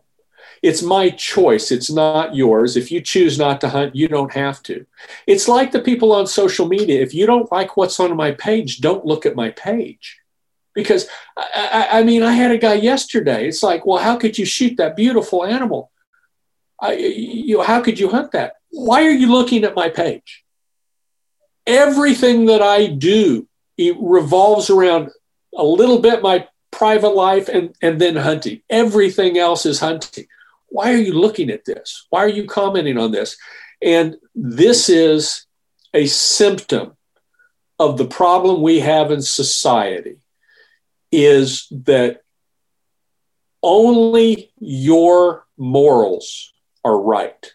It's 0.62 0.82
my 0.82 1.10
choice. 1.10 1.72
It's 1.72 1.91
not 1.91 2.36
yours. 2.36 2.78
If 2.78 2.90
you 2.90 3.02
choose 3.02 3.38
not 3.38 3.60
to 3.62 3.70
hunt, 3.70 3.95
you 3.95 4.08
don't 4.08 4.34
have 4.34 4.64
to. 4.64 4.86
It's 5.28 5.50
like 5.50 5.72
the 5.72 5.82
people 5.82 6.14
on 6.14 6.26
social 6.26 6.68
media. 6.68 7.02
If 7.02 7.14
you 7.14 7.26
don't 7.26 7.52
like 7.52 7.76
what's 7.76 8.00
on 8.00 8.16
my 8.16 8.32
page, 8.32 8.80
don't 8.80 9.06
look 9.06 9.26
at 9.26 9.36
my 9.36 9.50
page. 9.50 10.20
Because 10.74 11.08
I, 11.38 11.88
I, 11.91 12.00
I 12.00 12.04
mean, 12.04 12.24
I 12.24 12.34
had 12.34 12.52
a 12.52 12.58
guy 12.58 12.74
yesterday. 12.74 13.48
It's 13.48 13.64
like, 13.64 13.86
well, 13.86 14.02
how 14.02 14.18
could 14.18 14.38
you 14.38 14.45
shoot 14.45 14.78
that 14.78 14.95
beautiful 14.95 15.45
animal? 15.45 15.91
I, 16.82 16.94
you 16.94 17.58
know, 17.58 17.64
how 17.64 17.82
could 17.82 18.00
you 18.00 18.10
hunt 18.10 18.32
that? 18.32 18.56
Why 18.70 19.06
are 19.06 19.12
you 19.12 19.32
looking 19.32 19.64
at 19.64 19.76
my 19.76 19.90
page? 19.90 20.44
Everything 21.66 22.45
that 22.48 22.62
I 22.62 22.88
do 22.88 23.48
it 23.78 23.95
revolves 24.00 24.70
around 24.70 25.10
a 25.56 25.64
little 25.64 26.00
bit 26.00 26.22
my 26.22 26.48
private 26.72 27.16
life 27.16 27.48
and, 27.50 27.76
and 27.82 28.00
then 28.02 28.16
hunting. 28.16 28.62
Everything 28.70 29.38
else 29.38 29.66
is 29.66 29.80
hunting. 29.80 30.26
Why 30.68 30.94
are 30.94 30.98
you 30.98 31.14
looking 31.14 31.50
at 31.50 31.66
this? 31.66 32.08
Why 32.10 32.22
are 32.22 32.30
you 32.30 32.45
commenting 32.45 32.98
on 32.98 33.12
this? 33.12 33.38
And 33.82 34.18
this 34.34 34.90
is 34.90 35.45
a 35.94 36.08
symptom 36.08 36.98
of 37.80 37.98
the 37.98 38.06
problem 38.08 38.62
we 38.62 38.80
have 38.80 39.12
in 39.12 39.22
society 39.22 40.18
is 41.14 41.68
that 41.69 42.23
only 43.61 44.52
your 44.60 45.45
morals 45.57 46.52
are 46.84 46.99
right. 46.99 47.53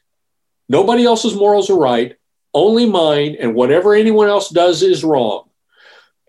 Nobody 0.69 1.05
else's 1.05 1.35
morals 1.35 1.69
are 1.69 1.79
right, 1.79 2.17
only 2.55 2.87
mine, 2.87 3.37
and 3.39 3.55
whatever 3.55 3.95
anyone 3.95 4.29
else 4.29 4.49
does 4.49 4.83
is 4.83 5.03
wrong. 5.03 5.51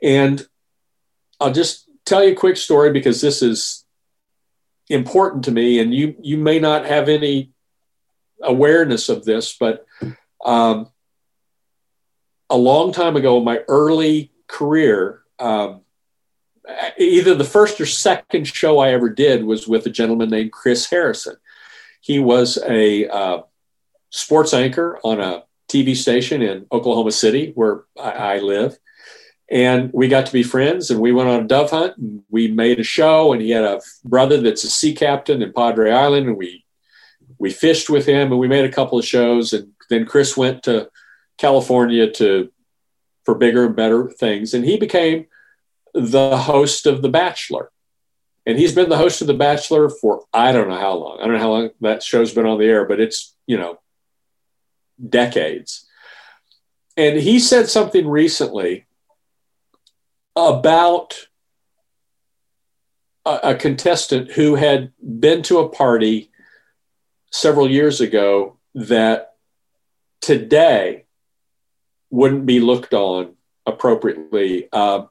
And 0.02 0.46
I'll 1.40 1.54
just 1.54 1.88
tell 2.04 2.24
you 2.24 2.32
a 2.32 2.36
quick 2.36 2.58
story 2.58 2.92
because 2.92 3.22
this 3.22 3.44
is 3.44 3.86
important 4.90 5.46
to 5.46 5.52
me, 5.52 5.80
and 5.80 5.94
you 5.94 6.16
you 6.22 6.38
may 6.38 6.60
not 6.60 6.86
have 6.86 7.10
any 7.10 7.52
awareness 8.42 9.08
of 9.08 9.24
this, 9.24 9.56
but 9.60 9.86
um, 10.44 10.90
a 12.50 12.58
long 12.58 12.92
time 12.92 13.16
ago, 13.16 13.38
in 13.38 13.44
my 13.44 13.60
early 13.68 14.32
career, 14.48 15.22
um, 15.38 15.82
either 16.98 17.36
the 17.36 17.44
first 17.44 17.80
or 17.80 17.86
second 17.86 18.48
show 18.48 18.80
I 18.80 18.92
ever 18.92 19.10
did 19.10 19.44
was 19.44 19.68
with 19.68 19.86
a 19.86 19.90
gentleman 19.90 20.30
named 20.30 20.52
Chris 20.52 20.90
Harrison. 20.90 21.36
He 22.02 22.20
was 22.20 22.58
a 22.68 23.08
uh, 23.08 23.42
sports 24.10 24.54
anchor 24.54 25.00
on 25.04 25.20
a 25.20 25.44
TV 25.70 25.96
station 25.96 26.42
in 26.42 26.66
Oklahoma 26.72 27.12
City, 27.12 27.52
where 27.56 27.84
I, 28.00 28.12
I 28.12 28.40
live. 28.40 28.78
And 29.52 29.92
we 29.94 30.08
got 30.08 30.28
to 30.28 30.34
be 30.34 30.44
friends 30.44 30.92
and 30.92 31.00
we 31.00 31.12
went 31.12 31.30
on 31.30 31.42
a 31.42 31.48
dove 31.48 31.72
hunt 31.72 31.98
and 31.98 32.24
we 32.30 32.50
made 32.50 32.80
a 32.80 32.84
show. 32.84 33.34
And 33.34 33.42
he 33.42 33.50
had 33.50 33.64
a 33.64 33.82
brother 34.04 34.40
that's 34.40 34.64
a 34.64 34.70
sea 34.70 34.94
captain 34.94 35.42
in 35.42 35.54
Padre 35.54 35.92
Island. 35.92 36.28
And 36.28 36.38
we, 36.38 36.66
we 37.40 37.50
fished 37.50 37.90
with 37.90 38.06
him 38.06 38.32
and 38.32 38.40
we 38.40 38.48
made 38.48 38.66
a 38.66 38.72
couple 38.72 39.00
of 39.00 39.06
shows. 39.06 39.54
And 39.54 39.72
then 39.90 40.06
Chris 40.06 40.38
went 40.38 40.64
to 40.64 40.90
California 41.38 42.12
to, 42.12 42.52
for 43.26 43.34
bigger 43.34 43.66
and 43.66 43.76
better 43.76 44.12
things. 44.12 44.54
And 44.54 44.64
he 44.64 44.78
became 44.78 45.26
the 45.94 46.38
host 46.38 46.86
of 46.86 47.02
The 47.02 47.10
Bachelor. 47.10 47.72
And 48.46 48.58
he's 48.58 48.74
been 48.74 48.90
the 48.90 48.98
host 48.98 49.22
of 49.22 49.28
The 49.28 49.34
Bachelor 49.34 49.90
for 49.90 50.24
I 50.34 50.52
don't 50.52 50.70
know 50.70 50.80
how 50.80 50.94
long. 50.94 51.20
I 51.20 51.26
don't 51.26 51.34
know 51.34 51.40
how 51.40 51.52
long 51.52 51.70
that 51.82 52.04
show's 52.04 52.34
been 52.34 52.46
on 52.46 52.60
the 52.60 52.66
air, 52.66 52.86
but 52.86 53.00
it's, 53.00 53.36
you 53.46 53.58
know, 53.58 53.80
decades. 55.08 55.86
And 56.98 57.18
he 57.18 57.40
said 57.40 57.70
something 57.70 58.08
recently 58.08 58.86
about 60.36 61.28
a, 63.26 63.40
a, 63.44 63.56
contestant 63.56 64.32
who 64.32 64.56
had 64.56 64.92
been 65.00 65.42
to 65.44 65.60
a 65.60 65.70
party 65.70 66.32
several 67.32 67.70
years 67.70 68.02
ago 68.02 68.58
that 68.74 69.34
today 70.22 71.06
wouldn't 72.10 72.46
be 72.46 72.60
looked 72.60 72.94
on 72.94 73.36
appropriately. 73.70 74.68
Uh, 74.72 75.04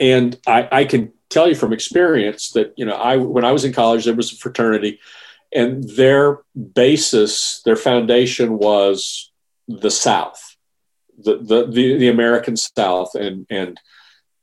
and 0.00 0.38
I, 0.46 0.68
I, 0.72 0.84
can 0.84 1.12
tell 1.30 1.48
you 1.48 1.54
from 1.54 1.72
experience 1.72 2.50
that 2.50 2.74
you 2.76 2.84
know 2.84 2.96
I 2.96 3.16
when 3.16 3.44
I 3.44 3.52
was 3.52 3.64
in 3.64 3.72
college 3.72 4.04
there 4.04 4.14
was 4.14 4.32
a 4.32 4.36
fraternity, 4.36 4.98
and 5.52 5.84
their 5.90 6.40
basis, 6.74 7.62
their 7.64 7.76
foundation 7.76 8.58
was 8.58 9.30
the 9.68 9.90
South, 9.90 10.56
the 11.18 11.38
the 11.38 11.66
the, 11.66 11.98
the 11.98 12.08
American 12.08 12.56
South, 12.56 13.14
and 13.14 13.46
and 13.50 13.80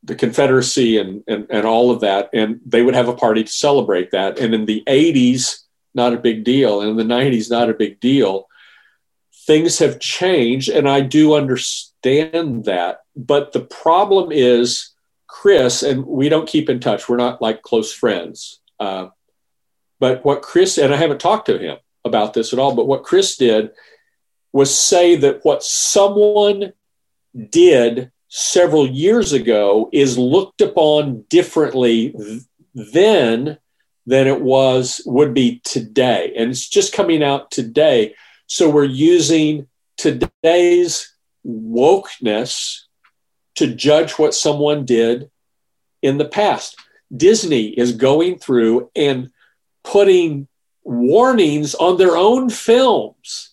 the 0.04 0.16
Confederacy 0.16 0.98
and, 0.98 1.24
and 1.28 1.48
and 1.50 1.66
all 1.66 1.92
of 1.92 2.02
that, 2.02 2.30
and 2.34 2.60
they 2.66 2.82
would 2.82 2.96
have 2.96 3.08
a 3.08 3.16
party 3.16 3.44
to 3.44 3.52
celebrate 3.52 4.12
that. 4.12 4.40
And 4.40 4.54
in 4.54 4.66
the 4.66 4.84
'80s, 4.88 5.64
not 5.94 6.14
a 6.14 6.20
big 6.20 6.44
deal, 6.44 6.82
and 6.82 6.92
in 6.92 6.98
the 7.08 7.14
'90s, 7.14 7.50
not 7.50 7.70
a 7.70 7.74
big 7.74 8.00
deal. 8.00 8.48
Things 9.46 9.80
have 9.80 10.00
changed, 10.00 10.70
and 10.70 10.88
I 10.88 11.02
do 11.02 11.34
understand 11.36 12.66
that. 12.66 13.03
But 13.16 13.54
the 13.54 13.62
problem 13.62 14.32
is, 14.32 14.92
Chris, 15.28 15.84
and 15.84 16.06
we 16.06 16.30
don't 16.30 16.48
keep 16.48 16.70
in 16.70 16.80
touch. 16.80 17.08
We're 17.08 17.18
not 17.18 17.42
like 17.42 17.62
close 17.62 17.92
friends. 17.94 18.60
Uh, 18.80 19.08
but 20.00 20.26
what 20.26 20.42
Chris, 20.42 20.78
and 20.78 20.94
I 20.94 20.98
haven't 20.98 21.20
talked 21.20 21.46
to 21.48 21.58
him 21.58 21.78
about 22.06 22.34
this 22.34 22.54
at 22.54 22.60
all, 22.60 22.76
but 22.76 22.88
what 22.88 23.04
Chris 23.04 23.38
did 23.38 23.72
was 24.52 24.78
say 24.78 25.16
that 25.16 25.44
what 25.44 25.64
someone 25.64 26.74
did 27.50 28.12
several 28.30 28.88
years 28.88 29.34
ago 29.34 29.90
is 29.92 30.18
looked 30.18 30.62
upon 30.62 31.22
differently 31.30 32.16
then 32.74 33.58
than 34.06 34.28
it 34.28 34.42
was 34.42 35.02
would 35.06 35.34
be 35.34 35.60
today 35.64 36.34
and 36.36 36.50
it's 36.50 36.68
just 36.68 36.94
coming 36.94 37.24
out 37.24 37.52
today 37.52 38.14
so 38.48 38.70
we're 38.70 38.84
using 38.84 39.68
today's 39.98 41.14
wokeness 41.46 42.83
to 43.56 43.74
judge 43.74 44.14
what 44.14 44.34
someone 44.34 44.86
did 44.86 45.30
in 46.02 46.18
the 46.18 46.26
past 46.26 46.76
disney 47.16 47.68
is 47.68 47.94
going 47.94 48.38
through 48.38 48.90
and 48.96 49.30
putting 49.84 50.48
warnings 50.84 51.76
on 51.76 51.98
their 51.98 52.16
own 52.16 52.50
films 52.50 53.52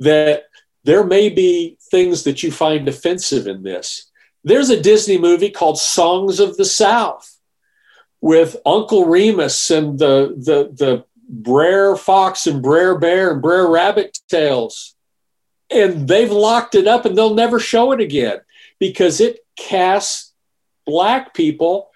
that 0.00 0.44
there 0.84 1.04
may 1.04 1.28
be 1.28 1.78
things 1.90 2.24
that 2.24 2.42
you 2.42 2.52
find 2.52 2.88
offensive 2.88 3.46
in 3.46 3.62
this. 3.62 4.10
There's 4.44 4.70
a 4.70 4.80
Disney 4.80 5.18
movie 5.18 5.50
called 5.50 5.78
Songs 5.78 6.38
of 6.38 6.56
the 6.56 6.64
South 6.64 7.38
with 8.20 8.56
Uncle 8.64 9.04
Remus 9.06 9.70
and 9.70 9.98
the 9.98 10.34
the 10.36 10.70
the 10.72 11.04
Brer 11.28 11.96
Fox 11.96 12.46
and 12.46 12.62
Brer 12.62 12.98
Bear 12.98 13.32
and 13.32 13.42
Brer 13.42 13.68
Rabbit 13.68 14.18
tales. 14.28 14.94
And 15.70 16.06
they've 16.06 16.30
locked 16.30 16.76
it 16.76 16.86
up 16.86 17.04
and 17.04 17.18
they'll 17.18 17.34
never 17.34 17.58
show 17.58 17.90
it 17.90 18.00
again 18.00 18.38
because 18.78 19.20
it 19.20 19.40
casts 19.56 20.32
black 20.86 21.34
people 21.34 21.90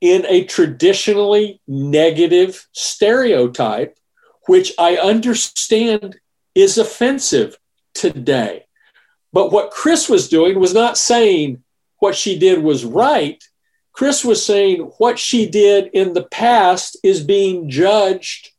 in 0.00 0.24
a 0.26 0.44
traditionally 0.44 1.60
negative 1.66 2.66
stereotype, 2.72 3.98
which 4.46 4.72
I 4.78 4.96
understand 4.96 6.18
is 6.54 6.78
offensive 6.78 7.56
today. 7.94 8.66
But 9.32 9.50
what 9.50 9.70
Chris 9.70 10.08
was 10.08 10.28
doing 10.28 10.60
was 10.60 10.74
not 10.74 10.98
saying 10.98 11.62
what 11.98 12.14
she 12.14 12.38
did 12.38 12.62
was 12.62 12.84
right. 12.84 13.42
Chris 13.92 14.24
was 14.24 14.44
saying 14.44 14.80
what 14.98 15.18
she 15.18 15.48
did 15.48 15.86
in 15.92 16.12
the 16.12 16.24
past 16.24 16.96
is 17.02 17.24
being 17.24 17.70
judged 17.70 18.50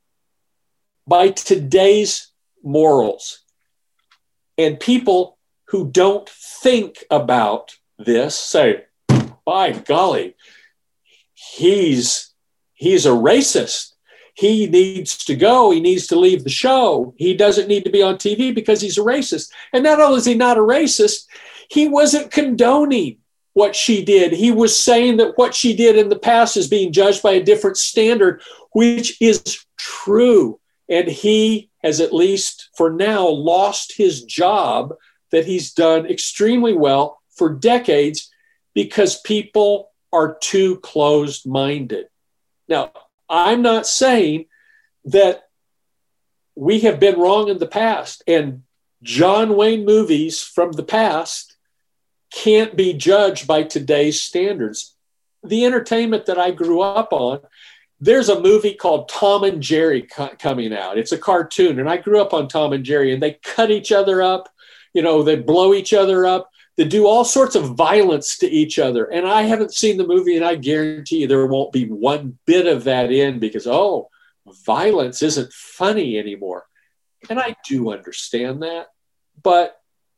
by 1.08 1.30
today's 1.30 2.32
morals. 2.64 3.44
And 4.58 4.80
people 4.80 5.35
who 5.68 5.90
don't 5.90 6.30
think 6.30 7.04
about 7.10 7.76
this 7.98 8.38
say, 8.38 8.86
by 9.46 9.72
golly, 9.72 10.36
he's 11.34 12.34
he's 12.74 13.06
a 13.06 13.10
racist 13.10 13.96
he 14.36 14.68
needs 14.68 15.18
to 15.26 15.36
go. 15.36 15.72
He 15.72 15.80
needs 15.80 16.08
to 16.08 16.20
leave 16.20 16.44
the 16.44 16.50
show. 16.50 17.14
He 17.18 17.34
doesn't 17.34 17.70
need 17.70 17.86
to 17.86 17.90
be 17.90 18.04
on 18.04 18.16
TV 18.16 18.54
because 18.54 18.82
he's 18.82 18.98
a 18.98 19.02
racist. 19.02 19.50
And 19.72 19.84
not 19.84 20.02
only 20.02 20.18
is 20.18 20.26
he 20.26 20.36
not 20.36 20.58
a 20.58 20.62
racist, 20.62 21.26
he 21.70 21.88
wasn't 21.88 22.32
condoning 22.32 23.20
what 23.54 23.76
she 23.76 24.04
did. 24.04 24.34
He 24.34 24.52
was 24.52 24.78
saying 24.78 25.18
that 25.18 25.38
what 25.38 25.56
she 25.56 25.74
did 25.74 25.96
in 25.96 26.10
the 26.10 26.20
past 26.20 26.58
is 26.58 26.68
being 26.68 26.92
judged 26.92 27.24
by 27.24 27.32
a 27.32 27.44
different 27.44 27.78
standard, 27.78 28.42
which 28.74 29.20
is 29.22 29.66
true. 29.78 30.60
And 30.90 31.08
he 31.08 31.70
has, 31.82 32.02
at 32.02 32.14
least 32.14 32.70
for 32.76 32.92
now, 32.92 33.26
lost 33.26 33.94
his 33.96 34.26
job 34.26 34.94
that 35.36 35.46
he's 35.46 35.74
done 35.74 36.06
extremely 36.06 36.72
well 36.72 37.22
for 37.36 37.54
decades 37.54 38.32
because 38.74 39.20
people 39.20 39.92
are 40.14 40.38
too 40.40 40.78
closed 40.78 41.46
minded. 41.46 42.06
Now, 42.70 42.94
I'm 43.30 43.62
not 43.62 43.86
saying 43.86 44.46
that 45.04 45.44
we 46.56 46.80
have 46.82 47.02
been 47.02 47.20
wrong 47.20 47.50
in 47.50 47.58
the 47.58 47.68
past 47.68 48.24
and 48.28 48.64
John 49.04 49.58
Wayne 49.58 49.84
movies 49.84 50.42
from 50.42 50.72
the 50.72 50.84
past 50.84 51.58
can't 52.34 52.78
be 52.78 52.94
judged 52.94 53.46
by 53.46 53.64
today's 53.64 54.22
standards. 54.22 54.96
The 55.44 55.66
entertainment 55.66 56.28
that 56.28 56.40
I 56.40 56.52
grew 56.52 56.82
up 56.82 57.12
on, 57.12 57.42
there's 58.00 58.30
a 58.30 58.40
movie 58.40 58.74
called 58.74 59.10
Tom 59.10 59.44
and 59.44 59.62
Jerry 59.62 60.02
coming 60.40 60.74
out. 60.74 60.98
It's 60.98 61.12
a 61.12 61.18
cartoon, 61.18 61.78
and 61.78 61.90
I 61.90 61.98
grew 61.98 62.22
up 62.22 62.34
on 62.34 62.48
Tom 62.48 62.72
and 62.72 62.86
Jerry, 62.86 63.14
and 63.14 63.22
they 63.22 63.38
cut 63.44 63.70
each 63.70 63.92
other 63.92 64.22
up. 64.22 64.48
You 64.96 65.02
know, 65.02 65.24
they 65.24 65.36
blow 65.36 65.74
each 65.74 65.94
other 65.94 66.26
up. 66.26 66.50
They 66.78 66.86
do 66.86 67.06
all 67.06 67.26
sorts 67.26 67.56
of 67.56 67.76
violence 67.76 68.38
to 68.38 68.50
each 68.50 68.80
other. 68.80 69.04
And 69.04 69.28
I 69.28 69.42
haven't 69.42 69.74
seen 69.74 69.98
the 69.98 70.08
movie, 70.08 70.38
and 70.38 70.46
I 70.46 70.56
guarantee 70.56 71.18
you 71.18 71.28
there 71.28 71.46
won't 71.46 71.74
be 71.74 71.86
one 71.86 72.40
bit 72.46 72.66
of 72.66 72.86
that 72.86 73.12
in 73.12 73.40
because, 73.40 73.68
oh, 73.68 74.10
violence 74.66 75.22
isn't 75.22 75.52
funny 75.52 76.18
anymore. 76.18 76.66
And 77.30 77.40
I 77.40 77.58
do 77.68 77.92
understand 77.92 78.64
that. 78.64 78.88
But 79.44 79.76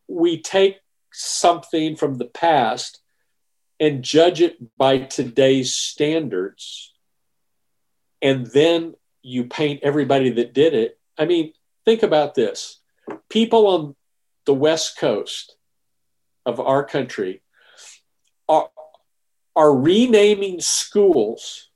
we 0.08 0.42
take 0.44 0.78
something 1.12 1.96
from 1.96 2.20
the 2.20 2.26
past 2.26 3.00
and 3.80 4.04
judge 4.04 4.42
it 4.42 4.58
by 4.78 5.00
today's 5.00 5.74
standards. 5.74 6.94
And 8.22 8.46
then 8.46 8.94
you 9.24 9.46
paint 9.46 9.80
everybody 9.82 10.30
that 10.32 10.54
did 10.54 10.76
it. 10.76 11.00
I 11.18 11.26
mean, 11.26 11.54
think 11.84 12.04
about 12.04 12.36
this 12.36 12.80
people 13.30 13.68
on 13.68 13.96
the 14.48 14.54
West 14.54 14.98
Coast 14.98 15.56
of 16.46 16.60
our 16.60 16.84
country 16.84 17.44
are, 18.50 18.70
are 19.56 19.76
renaming 19.76 20.62
schools 20.62 21.70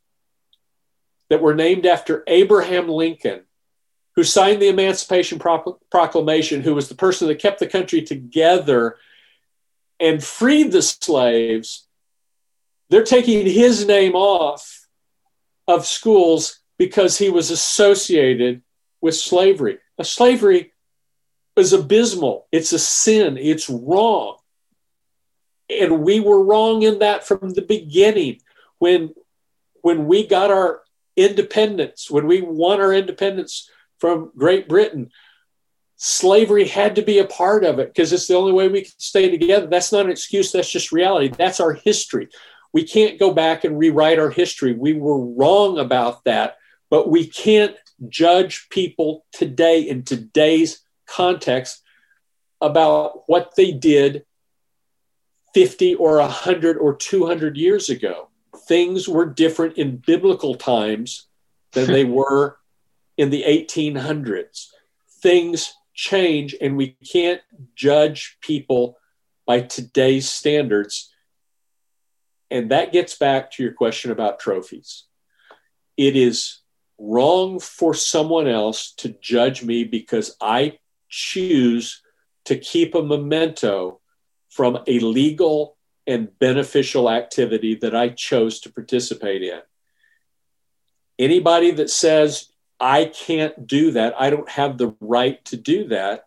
that 1.29 1.41
were 1.41 1.53
named 1.53 1.85
after 1.85 2.23
Abraham 2.27 2.87
Lincoln, 2.87 3.41
who 4.15 4.23
signed 4.23 4.61
the 4.61 4.69
Emancipation 4.69 5.37
Proclamation, 5.37 6.61
who 6.61 6.73
was 6.73 6.89
the 6.89 6.95
person 6.95 7.27
that 7.27 7.39
kept 7.39 7.59
the 7.59 7.67
country 7.67 8.01
together 8.01 8.97
and 9.99 10.23
freed 10.23 10.71
the 10.71 10.81
slaves. 10.81 11.87
They're 12.89 13.03
taking 13.03 13.45
his 13.45 13.85
name 13.85 14.15
off 14.15 14.87
of 15.67 15.85
schools 15.85 16.59
because 16.77 17.17
he 17.17 17.29
was 17.29 17.51
associated 17.51 18.61
with 19.01 19.15
slavery. 19.15 19.79
Now, 19.97 20.03
slavery 20.03 20.70
is 21.55 21.73
abysmal. 21.73 22.47
It's 22.51 22.73
a 22.73 22.79
sin. 22.79 23.37
It's 23.37 23.69
wrong. 23.69 24.37
And 25.69 26.01
we 26.01 26.19
were 26.19 26.43
wrong 26.43 26.83
in 26.83 26.99
that 26.99 27.25
from 27.25 27.51
the 27.53 27.61
beginning. 27.61 28.41
When, 28.79 29.13
when 29.81 30.05
we 30.05 30.27
got 30.27 30.51
our 30.51 30.81
independence, 31.15 32.09
when 32.09 32.27
we 32.27 32.41
won 32.41 32.81
our 32.81 32.93
independence 32.93 33.69
from 33.99 34.31
Great 34.35 34.67
Britain, 34.67 35.11
slavery 35.97 36.67
had 36.67 36.95
to 36.95 37.03
be 37.03 37.19
a 37.19 37.27
part 37.27 37.63
of 37.63 37.77
it 37.79 37.89
because 37.89 38.11
it's 38.11 38.27
the 38.27 38.35
only 38.35 38.51
way 38.51 38.67
we 38.67 38.81
can 38.81 38.91
stay 38.97 39.29
together. 39.29 39.67
That's 39.67 39.91
not 39.91 40.05
an 40.05 40.11
excuse, 40.11 40.51
that's 40.51 40.71
just 40.71 40.91
reality. 40.91 41.27
That's 41.27 41.59
our 41.59 41.73
history. 41.73 42.29
We 42.73 42.85
can't 42.85 43.19
go 43.19 43.31
back 43.33 43.63
and 43.63 43.77
rewrite 43.77 44.17
our 44.17 44.29
history. 44.29 44.73
We 44.73 44.93
were 44.93 45.19
wrong 45.19 45.77
about 45.77 46.23
that, 46.23 46.57
but 46.89 47.09
we 47.09 47.27
can't 47.27 47.75
judge 48.09 48.67
people 48.69 49.25
today 49.31 49.81
in 49.81 50.03
today's 50.03 50.81
context 51.11 51.81
about 52.61 53.23
what 53.27 53.55
they 53.55 53.71
did 53.71 54.25
50 55.53 55.95
or 55.95 56.17
100 56.17 56.77
or 56.77 56.95
200 56.95 57.57
years 57.57 57.89
ago. 57.89 58.29
Things 58.67 59.07
were 59.07 59.25
different 59.25 59.77
in 59.77 59.97
biblical 59.97 60.55
times 60.55 61.27
than 61.73 61.87
they 61.87 62.05
were 62.19 62.57
in 63.17 63.29
the 63.29 63.43
1800s. 63.43 64.67
Things 65.21 65.73
change, 65.93 66.55
and 66.61 66.77
we 66.77 66.95
can't 67.11 67.41
judge 67.75 68.37
people 68.41 68.97
by 69.45 69.61
today's 69.61 70.29
standards. 70.29 71.13
And 72.49 72.71
that 72.71 72.91
gets 72.91 73.17
back 73.17 73.51
to 73.51 73.63
your 73.63 73.73
question 73.73 74.11
about 74.11 74.39
trophies. 74.39 75.05
It 75.97 76.15
is 76.15 76.61
wrong 76.97 77.59
for 77.59 77.93
someone 77.93 78.47
else 78.47 78.93
to 78.97 79.09
judge 79.09 79.63
me 79.63 79.83
because 79.83 80.35
I 80.39 80.79
choose 81.11 82.01
to 82.45 82.57
keep 82.57 82.95
a 82.95 83.03
memento 83.03 83.99
from 84.49 84.79
a 84.87 84.99
legal 84.99 85.77
and 86.07 86.37
beneficial 86.39 87.09
activity 87.09 87.75
that 87.75 87.95
I 87.95 88.09
chose 88.09 88.59
to 88.61 88.71
participate 88.71 89.43
in. 89.43 89.61
Anybody 91.19 91.71
that 91.71 91.91
says 91.91 92.51
I 92.79 93.05
can't 93.05 93.67
do 93.67 93.91
that, 93.91 94.19
I 94.19 94.31
don't 94.31 94.49
have 94.49 94.77
the 94.77 94.95
right 94.99 95.43
to 95.45 95.57
do 95.57 95.87
that, 95.89 96.25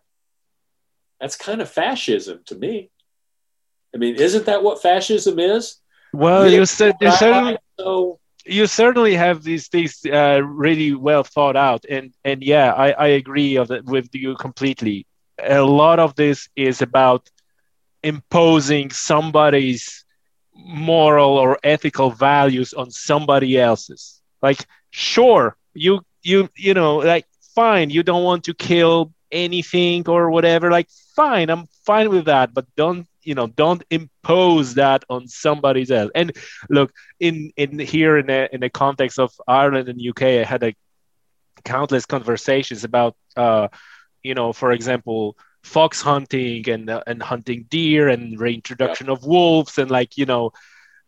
that's 1.19 1.35
kind 1.35 1.61
of 1.61 1.69
fascism 1.69 2.41
to 2.45 2.55
me. 2.55 2.89
I 3.93 3.97
mean, 3.97 4.15
isn't 4.15 4.45
that 4.45 4.63
what 4.63 4.81
fascism 4.81 5.39
is? 5.39 5.77
Well, 6.13 6.49
you, 6.49 6.65
said 6.65 6.95
you 7.01 7.11
certainly 7.11 7.57
so, 7.77 8.19
you 8.45 8.67
certainly 8.67 9.15
have 9.15 9.43
these 9.43 9.67
things 9.67 10.05
uh, 10.05 10.41
really 10.43 10.93
well 10.93 11.23
thought 11.23 11.55
out, 11.55 11.85
and 11.89 12.13
and 12.23 12.43
yeah, 12.43 12.73
I, 12.73 12.91
I 12.91 13.07
agree 13.07 13.57
with 13.59 14.09
you 14.13 14.35
completely. 14.35 15.05
A 15.41 15.61
lot 15.63 15.99
of 15.99 16.15
this 16.15 16.49
is 16.55 16.81
about 16.81 17.29
imposing 18.03 18.91
somebody's 18.91 20.05
moral 20.53 21.37
or 21.37 21.59
ethical 21.63 22.11
values 22.11 22.73
on 22.73 22.91
somebody 22.91 23.59
else's. 23.59 24.21
Like, 24.41 24.65
sure, 24.91 25.55
you 25.73 26.01
you 26.23 26.49
you 26.55 26.73
know, 26.73 26.97
like 26.97 27.25
fine, 27.55 27.89
you 27.89 28.03
don't 28.03 28.23
want 28.23 28.43
to 28.45 28.53
kill 28.53 29.13
anything 29.31 30.07
or 30.07 30.29
whatever. 30.31 30.71
Like, 30.71 30.89
fine, 31.15 31.49
I'm 31.49 31.67
fine 31.85 32.09
with 32.09 32.25
that, 32.25 32.53
but 32.53 32.65
don't 32.75 33.07
you 33.25 33.35
know 33.35 33.47
don't 33.47 33.83
impose 33.89 34.75
that 34.75 35.03
on 35.09 35.27
somebody 35.27 35.85
else 35.91 36.11
and 36.15 36.31
look 36.69 36.93
in 37.19 37.51
in 37.57 37.79
here 37.79 38.17
in 38.17 38.29
a, 38.29 38.47
in 38.51 38.61
the 38.61 38.69
context 38.69 39.19
of 39.19 39.31
ireland 39.47 39.89
and 39.89 40.01
uk 40.07 40.21
i 40.21 40.43
had 40.43 40.63
a 40.63 40.73
countless 41.63 42.05
conversations 42.05 42.83
about 42.83 43.15
uh 43.35 43.67
you 44.23 44.33
know 44.33 44.53
for 44.53 44.71
example 44.71 45.37
fox 45.63 46.01
hunting 46.01 46.69
and 46.69 46.89
uh, 46.89 47.01
and 47.07 47.21
hunting 47.23 47.65
deer 47.69 48.07
and 48.07 48.39
reintroduction 48.39 49.07
yeah. 49.07 49.13
of 49.13 49.25
wolves 49.25 49.77
and 49.79 49.89
like 49.89 50.15
you 50.15 50.25
know 50.25 50.51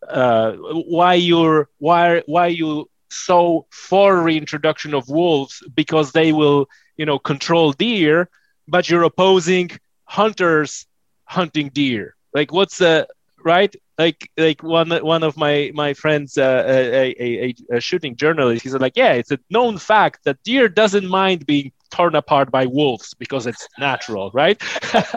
uh, 0.08 0.52
why 0.52 1.14
you're 1.14 1.68
why 1.78 2.22
why 2.26 2.46
you 2.48 2.88
so 3.08 3.66
for 3.70 4.22
reintroduction 4.22 4.94
of 4.94 5.08
wolves 5.08 5.62
because 5.74 6.12
they 6.12 6.32
will 6.32 6.68
you 6.96 7.06
know 7.06 7.18
control 7.18 7.72
deer 7.72 8.28
but 8.66 8.90
you're 8.90 9.04
opposing 9.04 9.70
hunters 10.04 10.87
hunting 11.28 11.68
deer 11.68 12.14
like 12.34 12.52
what's 12.52 12.78
the 12.78 13.06
right 13.44 13.74
like 13.98 14.30
like 14.36 14.62
one 14.62 14.90
one 14.90 15.22
of 15.22 15.36
my 15.36 15.70
my 15.74 15.94
friends 15.94 16.36
uh, 16.38 16.64
a, 16.66 17.14
a, 17.18 17.54
a, 17.72 17.80
shooting 17.80 18.16
journalist 18.16 18.62
he 18.62 18.68
said 18.68 18.80
like 18.80 18.96
yeah 18.96 19.12
it's 19.12 19.30
a 19.30 19.38
known 19.50 19.78
fact 19.78 20.24
that 20.24 20.42
deer 20.42 20.68
doesn't 20.68 21.06
mind 21.06 21.46
being 21.46 21.70
torn 21.90 22.14
apart 22.14 22.50
by 22.50 22.66
wolves 22.66 23.14
because 23.14 23.46
it's 23.46 23.66
natural, 23.78 24.30
right? 24.32 24.60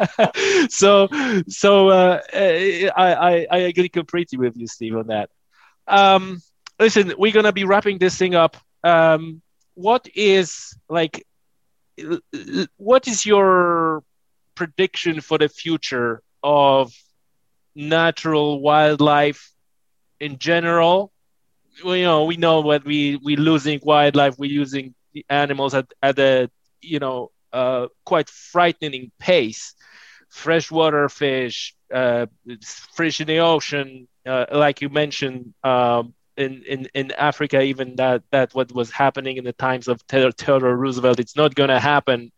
so, 0.69 1.07
so 1.47 1.89
uh, 1.89 2.21
I, 2.33 2.91
I, 2.95 3.47
I 3.51 3.57
agree 3.57 3.89
completely 3.89 4.37
with 4.37 4.57
you, 4.57 4.67
Steve, 4.67 4.95
on 4.95 5.07
that. 5.07 5.29
Um, 5.87 6.41
listen, 6.79 7.13
we're 7.17 7.31
gonna 7.31 7.51
be 7.51 7.63
wrapping 7.63 7.97
this 7.97 8.17
thing 8.17 8.35
up. 8.35 8.57
Um, 8.83 9.41
what 9.73 10.07
is 10.15 10.77
like, 10.89 11.25
what 12.77 13.07
is 13.07 13.25
your 13.25 14.03
prediction 14.55 15.21
for 15.21 15.37
the 15.37 15.49
future 15.49 16.21
of 16.43 16.93
natural 17.75 18.61
wildlife 18.61 19.51
in 20.19 20.37
general? 20.37 21.11
Well, 21.83 21.95
you 21.95 22.03
know, 22.03 22.25
we 22.25 22.37
know 22.37 22.61
when 22.61 22.81
we 22.85 23.17
we 23.23 23.35
losing 23.35 23.79
wildlife, 23.83 24.37
we're 24.37 24.51
using 24.51 24.93
the 25.13 25.25
animals 25.29 25.73
at, 25.73 25.87
at 26.01 26.19
a 26.19 26.49
you 26.81 26.99
know, 26.99 27.31
uh, 27.53 27.87
quite 28.05 28.29
frightening 28.29 29.11
pace. 29.19 29.75
Freshwater 30.29 31.09
fish, 31.09 31.75
uh, 31.93 32.25
fish 32.95 33.19
in 33.19 33.27
the 33.27 33.39
ocean, 33.39 34.07
uh, 34.25 34.45
like 34.51 34.81
you 34.81 34.87
mentioned, 34.87 35.53
um, 35.63 36.13
in, 36.37 36.63
in, 36.63 36.87
in 36.93 37.11
Africa, 37.11 37.61
even 37.61 37.97
that, 37.97 38.23
that 38.31 38.53
what 38.55 38.71
was 38.71 38.89
happening 38.91 39.35
in 39.35 39.43
the 39.43 39.51
times 39.51 39.89
of 39.89 40.01
Theodore 40.03 40.75
Roosevelt, 40.75 41.19
it's 41.19 41.35
not 41.35 41.53
going 41.53 41.69
to 41.69 41.79
happen 41.79 42.31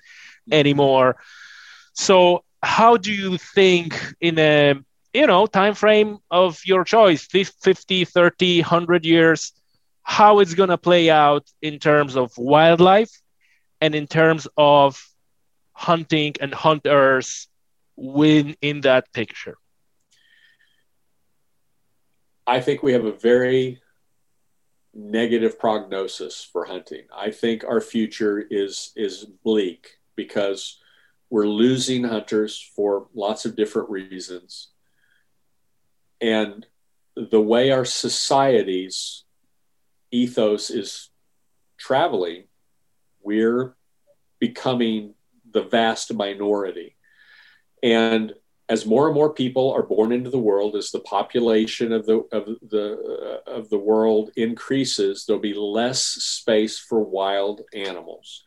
anymore. 0.52 1.18
So 1.94 2.44
how 2.62 2.98
do 2.98 3.12
you 3.12 3.38
think 3.38 4.00
in 4.20 4.40
a 4.40 4.76
you 5.14 5.28
know 5.28 5.46
time 5.46 5.76
frame 5.76 6.18
of 6.32 6.60
your 6.66 6.84
choice 6.84 7.26
50 7.26 8.06
30 8.06 8.62
100 8.62 9.06
years 9.06 9.52
how 10.04 10.40
it's 10.40 10.54
going 10.54 10.70
to 10.70 10.78
play 10.78 11.10
out 11.10 11.50
in 11.62 11.80
terms 11.80 12.16
of 12.16 12.32
wildlife 12.38 13.12
and 13.80 13.96
in 13.96 14.08
terms 14.08 14.48
of 14.58 15.02
hunting 15.74 16.34
and 16.40 16.54
hunters 16.54 17.48
win 17.96 18.56
in 18.62 18.82
that 18.82 19.12
picture? 19.14 19.58
I 22.46 22.60
think 22.60 22.84
we 22.84 22.94
have 22.94 23.06
a 23.06 23.12
very 23.12 23.82
negative 24.94 25.58
prognosis 25.58 26.44
for 26.44 26.66
hunting. 26.66 27.04
I 27.16 27.32
think 27.32 27.64
our 27.64 27.82
future 27.82 28.40
is 28.40 28.92
is 28.96 29.26
bleak 29.44 30.00
because 30.16 30.80
we're 31.34 31.48
losing 31.48 32.04
hunters 32.04 32.62
for 32.76 33.08
lots 33.16 33.44
of 33.44 33.56
different 33.56 33.90
reasons. 33.90 34.70
and 36.22 36.68
the 37.16 37.42
way 37.42 37.72
our 37.72 37.86
society's 37.86 39.24
ethos 40.12 40.70
is 40.70 41.10
traveling, 41.78 42.44
we're 43.22 43.76
becoming 44.40 45.16
the 45.52 45.64
vast 45.64 46.14
minority. 46.14 46.96
And 47.82 48.34
as 48.70 48.86
more 48.86 49.08
and 49.08 49.16
more 49.16 49.34
people 49.34 49.72
are 49.72 49.84
born 49.96 50.12
into 50.12 50.30
the 50.30 50.46
world, 50.50 50.76
as 50.76 50.92
the 50.92 51.00
population 51.00 51.92
of 51.94 52.06
the 52.06 52.18
of 52.32 52.46
the 52.76 53.42
uh, 53.48 53.52
of 53.52 53.70
the 53.70 53.80
world 53.80 54.30
increases, 54.36 55.26
there'll 55.26 55.42
be 55.42 55.56
less 55.56 56.04
space 56.04 56.78
for 56.78 57.02
wild 57.02 57.62
animals. 57.74 58.44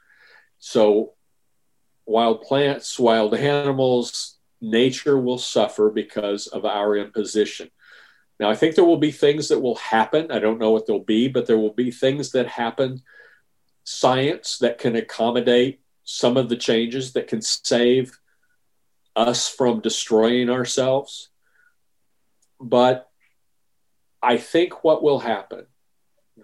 So, 0.59 1.16
wild 2.07 2.43
plants, 2.43 2.99
wild 2.99 3.35
animals, 3.35 4.39
nature 4.61 5.19
will 5.19 5.39
suffer 5.39 5.91
because 5.91 6.47
of 6.47 6.65
our 6.65 6.97
imposition. 6.97 7.71
Now, 8.39 8.51
I 8.51 8.55
think 8.55 8.75
there 8.75 8.85
will 8.85 8.99
be 8.99 9.13
things 9.13 9.49
that 9.49 9.61
will 9.61 9.77
happen. 9.77 10.31
I 10.31 10.39
don't 10.39 10.59
know 10.59 10.71
what 10.71 10.87
they'll 10.87 10.99
be, 10.99 11.29
but 11.29 11.47
there 11.47 11.59
will 11.59 11.73
be 11.73 11.91
things 11.91 12.33
that 12.33 12.47
happen. 12.47 13.03
Science 13.85 14.59
that 14.59 14.79
can 14.79 14.97
accommodate 14.97 15.81
some 16.05 16.37
of 16.37 16.49
the 16.49 16.57
changes 16.57 17.13
that 17.15 17.29
can 17.29 17.43
save 17.43 18.19
us 19.15 19.49
from 19.49 19.81
destroying 19.81 20.51
ourselves. 20.51 21.31
But 22.61 23.09
I 24.23 24.37
think 24.37 24.85
what 24.85 25.03
will 25.03 25.19
happen 25.19 25.67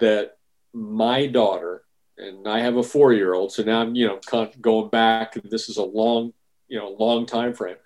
that 0.00 0.36
my 0.72 1.26
daughter 1.26 1.84
and 2.22 2.48
I 2.48 2.60
have 2.60 2.76
a 2.76 2.82
four 2.82 3.12
year 3.12 3.34
old, 3.34 3.52
so 3.52 3.62
now 3.62 3.80
I'm 3.80 3.94
you 3.94 4.06
know 4.06 4.20
going 4.60 4.88
back, 4.88 5.36
and 5.36 5.50
this 5.50 5.68
is 5.68 5.76
a 5.76 5.82
long 5.82 6.32
you 6.68 6.78
know 6.78 6.88
long 6.98 7.26
time 7.26 7.54
frame. 7.54 7.76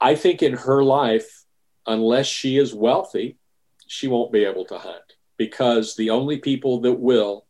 I 0.00 0.14
think 0.14 0.42
in 0.42 0.54
her 0.54 0.82
life, 0.82 1.44
unless 1.86 2.26
she 2.26 2.58
is 2.58 2.74
wealthy, 2.74 3.38
she 3.86 4.08
won't 4.08 4.32
be 4.32 4.44
able 4.44 4.64
to 4.66 4.78
hunt 4.78 5.14
because 5.36 5.96
the 5.96 6.10
only 6.10 6.38
people 6.38 6.80
that 6.80 6.94
will 6.94 7.46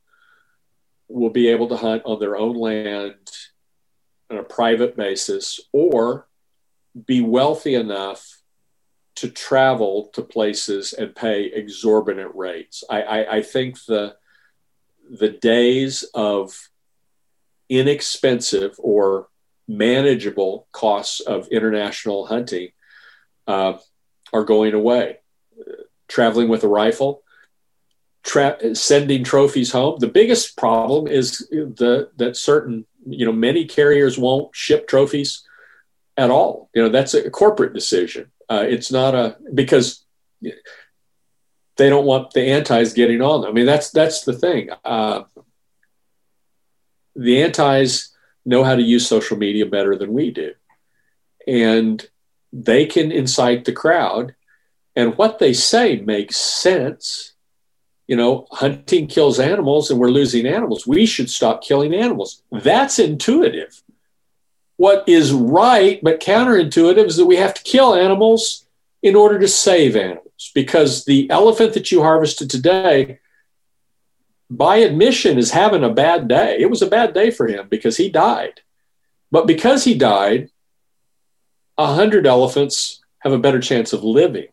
will 1.08 1.30
be 1.30 1.48
able 1.48 1.68
to 1.68 1.76
hunt 1.76 2.02
on 2.04 2.18
their 2.18 2.36
own 2.36 2.56
land 2.56 3.30
on 4.30 4.38
a 4.38 4.42
private 4.42 4.96
basis 4.96 5.60
or 5.72 6.26
be 7.06 7.20
wealthy 7.20 7.74
enough 7.74 8.42
to 9.16 9.30
travel 9.30 10.10
to 10.12 10.22
places 10.22 10.92
and 10.92 11.14
pay 11.14 11.44
exorbitant 11.44 12.34
rates. 12.34 12.84
I, 12.90 13.02
I, 13.02 13.36
I 13.36 13.42
think 13.42 13.84
the 13.84 14.16
the 15.10 15.28
days 15.28 16.04
of 16.14 16.68
inexpensive 17.68 18.74
or 18.78 19.28
manageable 19.68 20.68
costs 20.72 21.20
of 21.20 21.48
international 21.48 22.26
hunting 22.26 22.70
uh, 23.46 23.74
are 24.32 24.44
going 24.44 24.74
away. 24.74 25.18
traveling 26.08 26.48
with 26.48 26.62
a 26.62 26.68
rifle, 26.68 27.22
tra- 28.22 28.74
sending 28.74 29.24
trophies 29.24 29.72
home. 29.72 29.98
The 29.98 30.08
biggest 30.08 30.56
problem 30.56 31.08
is 31.08 31.38
the 31.50 32.10
that 32.16 32.36
certain 32.36 32.86
you 33.06 33.26
know 33.26 33.32
many 33.32 33.64
carriers 33.64 34.18
won't 34.18 34.54
ship 34.54 34.86
trophies 34.86 35.42
at 36.16 36.30
all. 36.30 36.70
You 36.74 36.82
know 36.82 36.88
that's 36.88 37.14
a 37.14 37.30
corporate 37.30 37.72
decision. 37.72 38.30
Uh, 38.48 38.64
it's 38.68 38.92
not 38.92 39.14
a 39.14 39.36
because 39.54 40.04
they 41.76 41.88
don't 41.88 42.06
want 42.06 42.32
the 42.32 42.42
antis 42.42 42.92
getting 42.92 43.22
on 43.22 43.42
them. 43.42 43.50
I 43.50 43.52
mean 43.52 43.66
that's 43.66 43.90
that's 43.90 44.22
the 44.24 44.32
thing. 44.32 44.70
Uh, 44.84 45.24
the 47.14 47.42
antis 47.42 48.14
know 48.44 48.64
how 48.64 48.76
to 48.76 48.82
use 48.82 49.06
social 49.06 49.36
media 49.36 49.66
better 49.66 49.96
than 49.96 50.12
we 50.12 50.30
do, 50.30 50.54
and 51.46 52.06
they 52.52 52.86
can 52.86 53.12
incite 53.12 53.64
the 53.64 53.72
crowd, 53.72 54.34
and 54.94 55.16
what 55.18 55.38
they 55.38 55.52
say 55.52 55.96
makes 55.96 56.36
sense 56.36 57.34
you 58.06 58.16
know, 58.16 58.46
hunting 58.52 59.06
kills 59.06 59.40
animals 59.40 59.90
and 59.90 59.98
we're 59.98 60.10
losing 60.10 60.46
animals. 60.46 60.86
We 60.86 61.06
should 61.06 61.28
stop 61.28 61.62
killing 61.62 61.94
animals. 61.94 62.42
That's 62.52 62.98
intuitive. 62.98 63.82
What 64.76 65.08
is 65.08 65.32
right 65.32 66.00
but 66.02 66.20
counterintuitive 66.20 67.06
is 67.06 67.16
that 67.16 67.26
we 67.26 67.36
have 67.36 67.54
to 67.54 67.62
kill 67.62 67.94
animals 67.94 68.66
in 69.02 69.16
order 69.16 69.38
to 69.38 69.48
save 69.48 69.96
animals 69.96 70.25
because 70.54 71.04
the 71.04 71.28
elephant 71.30 71.74
that 71.74 71.90
you 71.90 72.02
harvested 72.02 72.50
today, 72.50 73.20
by 74.50 74.76
admission, 74.76 75.38
is 75.38 75.50
having 75.50 75.84
a 75.84 75.92
bad 75.92 76.28
day. 76.28 76.58
It 76.58 76.70
was 76.70 76.82
a 76.82 76.86
bad 76.86 77.14
day 77.14 77.30
for 77.30 77.46
him 77.46 77.68
because 77.68 77.96
he 77.96 78.08
died. 78.08 78.60
But 79.30 79.46
because 79.46 79.84
he 79.84 79.94
died, 79.94 80.50
a 81.78 81.94
hundred 81.94 82.26
elephants 82.26 83.00
have 83.20 83.32
a 83.32 83.38
better 83.38 83.60
chance 83.60 83.92
of 83.92 84.04
living. 84.04 84.48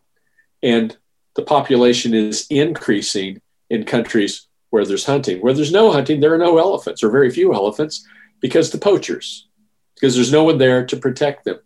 And 0.62 0.96
the 1.36 1.44
population 1.44 2.14
is 2.14 2.48
increasing 2.50 3.42
in 3.70 3.84
countries 3.84 4.48
where 4.70 4.86
there's 4.86 5.06
hunting. 5.06 5.42
Where 5.42 5.54
there's 5.54 5.72
no 5.72 5.92
hunting, 5.92 6.20
there 6.20 6.34
are 6.34 6.40
no 6.40 6.58
elephants 6.58 7.04
or 7.04 7.10
very 7.10 7.30
few 7.30 7.54
elephants 7.54 8.08
because 8.40 8.72
the 8.72 8.78
poachers, 8.78 9.48
because 9.96 10.16
there's 10.16 10.32
no 10.32 10.44
one 10.44 10.58
there 10.58 10.86
to 10.86 10.98
protect 10.98 11.46
them. 11.46 11.60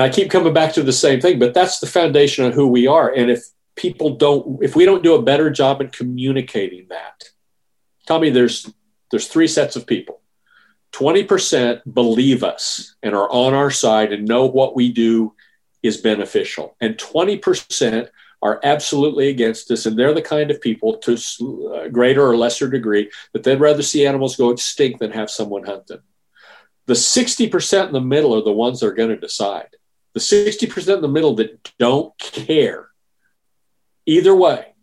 And 0.00 0.10
I 0.10 0.14
keep 0.14 0.30
coming 0.30 0.54
back 0.54 0.72
to 0.72 0.82
the 0.82 0.94
same 0.94 1.20
thing, 1.20 1.38
but 1.38 1.52
that's 1.52 1.78
the 1.78 1.86
foundation 1.86 2.46
of 2.46 2.54
who 2.54 2.66
we 2.66 2.86
are. 2.86 3.12
And 3.12 3.30
if 3.30 3.44
people 3.76 4.16
don't, 4.16 4.62
if 4.62 4.74
we 4.74 4.86
don't 4.86 5.02
do 5.02 5.14
a 5.14 5.20
better 5.20 5.50
job 5.50 5.82
in 5.82 5.88
communicating 5.88 6.86
that, 6.88 7.24
Tommy, 8.06 8.30
there's 8.30 8.72
there's 9.10 9.28
three 9.28 9.46
sets 9.46 9.76
of 9.76 9.86
people. 9.86 10.22
20% 10.92 11.82
believe 11.92 12.42
us 12.42 12.94
and 13.02 13.14
are 13.14 13.30
on 13.30 13.52
our 13.52 13.70
side 13.70 14.10
and 14.10 14.26
know 14.26 14.46
what 14.46 14.74
we 14.74 14.90
do 14.90 15.34
is 15.82 15.98
beneficial. 15.98 16.76
And 16.80 16.96
20% 16.96 18.08
are 18.40 18.58
absolutely 18.64 19.28
against 19.28 19.70
us, 19.70 19.84
and 19.84 19.98
they're 19.98 20.14
the 20.14 20.22
kind 20.22 20.50
of 20.50 20.62
people, 20.62 20.96
to 20.96 21.18
uh, 21.74 21.88
greater 21.88 22.26
or 22.26 22.38
lesser 22.38 22.70
degree, 22.70 23.10
that 23.34 23.42
they'd 23.42 23.60
rather 23.60 23.82
see 23.82 24.06
animals 24.06 24.36
go 24.36 24.48
extinct 24.48 25.00
than 25.00 25.12
have 25.12 25.28
someone 25.30 25.64
hunt 25.64 25.88
them. 25.88 26.02
The 26.86 26.94
60% 26.94 27.88
in 27.88 27.92
the 27.92 28.00
middle 28.00 28.34
are 28.34 28.42
the 28.42 28.50
ones 28.50 28.80
that 28.80 28.86
are 28.86 28.94
going 28.94 29.10
to 29.10 29.16
decide. 29.18 29.76
The 30.14 30.20
60% 30.20 30.96
in 30.96 31.02
the 31.02 31.08
middle 31.08 31.34
that 31.36 31.72
don't 31.78 32.16
care 32.18 32.88
either 34.06 34.34
way. 34.34 34.74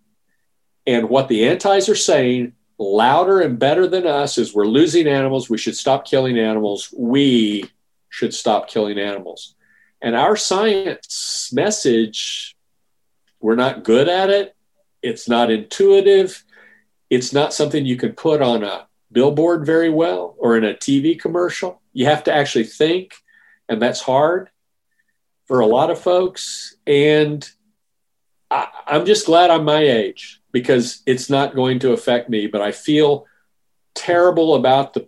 And 0.85 1.09
what 1.09 1.27
the 1.27 1.47
antis 1.47 1.89
are 1.89 1.95
saying 1.95 2.53
louder 2.77 3.41
and 3.41 3.59
better 3.59 3.87
than 3.87 4.07
us 4.07 4.37
is 4.37 4.53
we're 4.53 4.65
losing 4.65 5.07
animals. 5.07 5.49
We 5.49 5.57
should 5.57 5.75
stop 5.75 6.05
killing 6.05 6.37
animals. 6.37 6.93
We 6.95 7.69
should 8.09 8.33
stop 8.33 8.69
killing 8.69 8.97
animals. 8.97 9.55
And 10.01 10.15
our 10.15 10.35
science 10.35 11.49
message 11.51 12.55
we're 13.39 13.55
not 13.55 13.83
good 13.83 14.09
at 14.09 14.29
it. 14.29 14.55
It's 15.01 15.29
not 15.29 15.51
intuitive. 15.51 16.43
It's 17.09 17.33
not 17.33 17.53
something 17.53 17.85
you 17.85 17.97
can 17.97 18.13
put 18.13 18.41
on 18.41 18.63
a 18.63 18.87
billboard 19.11 19.65
very 19.65 19.89
well 19.89 20.35
or 20.39 20.57
in 20.57 20.63
a 20.63 20.73
TV 20.73 21.19
commercial. 21.19 21.81
You 21.93 22.05
have 22.05 22.23
to 22.25 22.33
actually 22.33 22.65
think, 22.65 23.13
and 23.69 23.81
that's 23.81 24.01
hard 24.01 24.49
for 25.47 25.61
a 25.61 25.65
lot 25.65 25.89
of 25.89 25.99
folks. 25.99 26.75
And 26.85 27.49
I, 28.51 28.67
am 28.87 29.05
just 29.05 29.25
glad 29.25 29.49
I'm 29.49 29.65
my 29.65 29.81
age 29.81 30.41
because 30.51 31.01
it's 31.05 31.29
not 31.29 31.55
going 31.55 31.79
to 31.79 31.93
affect 31.93 32.29
me. 32.29 32.47
But 32.47 32.61
I 32.61 32.71
feel 32.71 33.25
terrible 33.95 34.55
about 34.55 34.93
the 34.93 35.07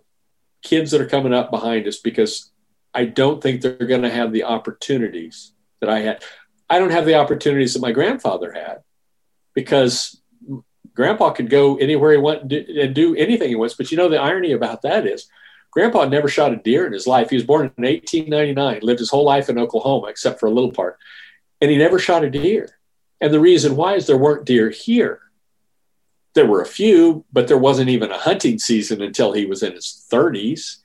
kids 0.62 0.90
that 0.90 1.00
are 1.00 1.06
coming 1.06 1.32
up 1.32 1.50
behind 1.50 1.86
us 1.86 1.98
because 1.98 2.50
I 2.92 3.04
don't 3.04 3.42
think 3.42 3.60
they're 3.60 3.74
going 3.76 4.02
to 4.02 4.10
have 4.10 4.32
the 4.32 4.44
opportunities 4.44 5.52
that 5.80 5.88
I 5.88 6.00
had. 6.00 6.24
I 6.68 6.78
don't 6.78 6.90
have 6.90 7.06
the 7.06 7.14
opportunities 7.14 7.74
that 7.74 7.82
my 7.82 7.92
grandfather 7.92 8.52
had 8.52 8.78
because 9.54 10.20
grandpa 10.94 11.30
could 11.30 11.50
go 11.50 11.76
anywhere 11.76 12.12
he 12.12 12.18
went 12.18 12.52
and 12.52 12.94
do 12.94 13.14
anything 13.14 13.48
he 13.48 13.56
wants. 13.56 13.74
But 13.74 13.90
you 13.90 13.96
know, 13.96 14.08
the 14.08 14.20
irony 14.20 14.52
about 14.52 14.82
that 14.82 15.06
is 15.06 15.28
grandpa 15.70 16.04
never 16.04 16.28
shot 16.28 16.52
a 16.52 16.56
deer 16.56 16.86
in 16.86 16.92
his 16.92 17.06
life. 17.06 17.30
He 17.30 17.36
was 17.36 17.44
born 17.44 17.62
in 17.62 17.84
1899, 17.84 18.80
lived 18.82 19.00
his 19.00 19.10
whole 19.10 19.24
life 19.24 19.48
in 19.48 19.58
Oklahoma, 19.58 20.08
except 20.08 20.40
for 20.40 20.46
a 20.46 20.50
little 20.50 20.72
part, 20.72 20.98
and 21.60 21.70
he 21.70 21.76
never 21.76 21.98
shot 21.98 22.24
a 22.24 22.30
deer. 22.30 22.68
And 23.20 23.32
the 23.32 23.40
reason 23.40 23.76
why 23.76 23.94
is 23.94 24.06
there 24.06 24.16
weren't 24.16 24.46
deer 24.46 24.70
here. 24.70 25.20
There 26.34 26.46
were 26.46 26.62
a 26.62 26.66
few, 26.66 27.24
but 27.32 27.48
there 27.48 27.58
wasn't 27.58 27.90
even 27.90 28.10
a 28.10 28.18
hunting 28.18 28.58
season 28.58 29.02
until 29.02 29.32
he 29.32 29.46
was 29.46 29.62
in 29.62 29.72
his 29.72 30.06
30s. 30.10 30.76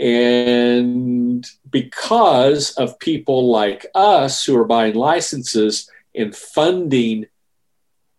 And 0.00 1.48
because 1.70 2.72
of 2.72 2.98
people 2.98 3.50
like 3.50 3.86
us 3.94 4.44
who 4.44 4.56
are 4.56 4.64
buying 4.64 4.94
licenses 4.94 5.90
and 6.14 6.34
funding 6.34 7.26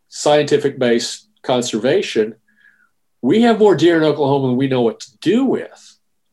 scientific 0.08 0.80
based 0.80 1.28
conservation, 1.42 2.36
we 3.22 3.42
have 3.42 3.60
more 3.60 3.76
deer 3.76 3.98
in 3.98 4.04
Oklahoma 4.04 4.48
than 4.48 4.58
we 4.58 4.68
know 4.68 4.82
what 4.82 5.02
to 5.02 5.18
do 5.20 5.46
with. 5.46 5.89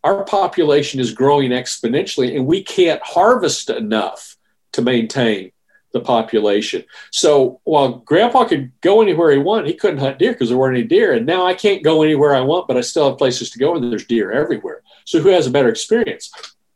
Our 0.07 0.23
population 0.25 1.01
is 1.01 1.13
growing 1.13 1.51
exponentially, 1.51 2.37
and 2.37 2.47
we 2.47 2.63
can't 2.63 3.03
harvest 3.03 3.71
enough 3.71 4.37
to 4.71 4.81
maintain 4.81 5.51
the 5.93 6.01
population. 6.01 6.85
So 7.11 7.61
while 7.65 8.05
grandpa 8.11 8.45
could 8.45 8.71
go 8.83 9.03
anywhere 9.03 9.33
he 9.33 9.39
wanted, 9.39 9.67
he 9.67 9.75
couldn't 9.75 9.99
hunt 9.99 10.21
deer 10.21 10.33
because 10.33 10.49
there 10.49 10.59
weren't 10.59 10.77
any 10.77 10.87
deer. 10.87 11.15
And 11.15 11.27
now 11.27 11.45
I 11.45 11.55
can't 11.55 11.83
go 11.83 12.05
anywhere 12.05 12.37
I 12.37 12.41
want, 12.41 12.69
but 12.69 12.77
I 12.77 12.83
still 12.83 13.09
have 13.09 13.19
places 13.19 13.51
to 13.51 13.59
go, 13.59 13.75
and 13.75 13.91
there's 13.91 14.07
deer 14.07 14.31
everywhere. 14.31 14.83
So 15.07 15.21
who 15.21 15.31
has 15.31 15.49
a 15.49 15.51
better 15.51 15.69
experience? 15.69 16.31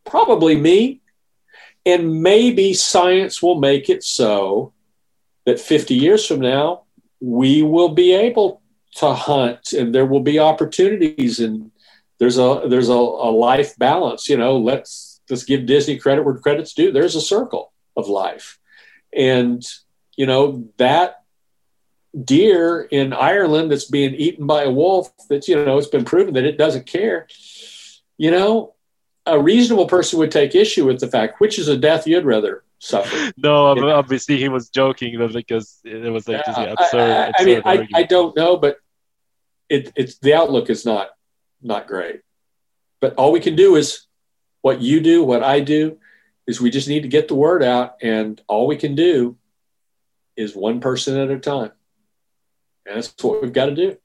Probably 0.04 0.56
me. 0.56 1.00
And 1.86 2.22
maybe 2.22 2.74
science 2.74 3.40
will 3.40 3.60
make 3.60 3.88
it 3.88 4.02
so 4.02 4.72
that 5.46 5.60
50 5.60 5.94
years 5.94 6.26
from 6.26 6.40
now, 6.40 6.82
we 7.20 7.62
will 7.62 7.90
be 7.90 8.12
able 8.12 8.60
to 8.96 9.14
hunt 9.14 9.72
and 9.72 9.94
there 9.94 10.06
will 10.06 10.20
be 10.20 10.40
opportunities 10.40 11.38
and 11.38 11.70
there's 12.20 12.38
a 12.38 12.62
there's 12.68 12.90
a, 12.90 12.92
a 12.92 13.30
life 13.32 13.76
balance 13.78 14.28
you 14.28 14.36
know 14.36 14.58
let's 14.58 15.20
let's 15.28 15.44
give 15.44 15.66
disney 15.66 15.96
credit 15.96 16.24
where 16.24 16.34
credit's 16.34 16.74
due. 16.74 16.92
There's 16.92 17.16
a 17.16 17.20
circle 17.20 17.72
of 17.96 18.08
life. 18.08 18.58
And 19.12 19.66
you 20.16 20.26
know 20.26 20.68
that 20.76 21.22
deer 22.24 22.82
in 22.82 23.12
ireland 23.12 23.70
that's 23.70 23.84
being 23.84 24.14
eaten 24.14 24.44
by 24.44 24.64
a 24.64 24.70
wolf 24.70 25.12
that's 25.28 25.46
you 25.46 25.64
know 25.64 25.78
it's 25.78 25.86
been 25.86 26.04
proven 26.04 26.34
that 26.34 26.44
it 26.44 26.58
doesn't 26.58 26.84
care 26.84 27.28
you 28.18 28.32
know 28.32 28.74
a 29.26 29.40
reasonable 29.40 29.86
person 29.86 30.18
would 30.18 30.32
take 30.32 30.56
issue 30.56 30.84
with 30.84 30.98
the 30.98 31.06
fact 31.06 31.40
which 31.40 31.56
is 31.56 31.68
a 31.68 31.76
death 31.76 32.08
you'd 32.08 32.24
rather 32.24 32.64
suffer. 32.80 33.30
No 33.36 33.68
obviously 33.92 34.38
he 34.38 34.48
was 34.48 34.70
joking 34.70 35.16
because 35.16 35.78
it 35.84 36.12
was 36.12 36.26
like 36.26 36.42
yeah, 36.46 36.74
absurd, 36.76 37.00
I, 37.00 37.26
I, 37.26 37.32
I 37.38 37.44
mean 37.44 37.62
I, 37.64 37.88
I 37.94 38.02
don't 38.02 38.36
know 38.36 38.56
but 38.56 38.78
it, 39.68 39.92
it's 39.94 40.18
the 40.18 40.34
outlook 40.34 40.68
is 40.68 40.84
not 40.84 41.10
not 41.62 41.86
great. 41.86 42.20
But 43.00 43.14
all 43.14 43.32
we 43.32 43.40
can 43.40 43.56
do 43.56 43.76
is 43.76 44.06
what 44.62 44.80
you 44.80 45.00
do, 45.00 45.24
what 45.24 45.42
I 45.42 45.60
do, 45.60 45.98
is 46.46 46.60
we 46.60 46.70
just 46.70 46.88
need 46.88 47.02
to 47.02 47.08
get 47.08 47.28
the 47.28 47.34
word 47.34 47.62
out, 47.62 47.96
and 48.02 48.40
all 48.48 48.66
we 48.66 48.76
can 48.76 48.94
do 48.94 49.36
is 50.36 50.54
one 50.54 50.80
person 50.80 51.18
at 51.18 51.30
a 51.30 51.38
time. 51.38 51.72
And 52.86 52.96
that's 52.96 53.14
what 53.22 53.42
we've 53.42 53.52
got 53.52 53.66
to 53.66 53.74
do. 53.74 53.96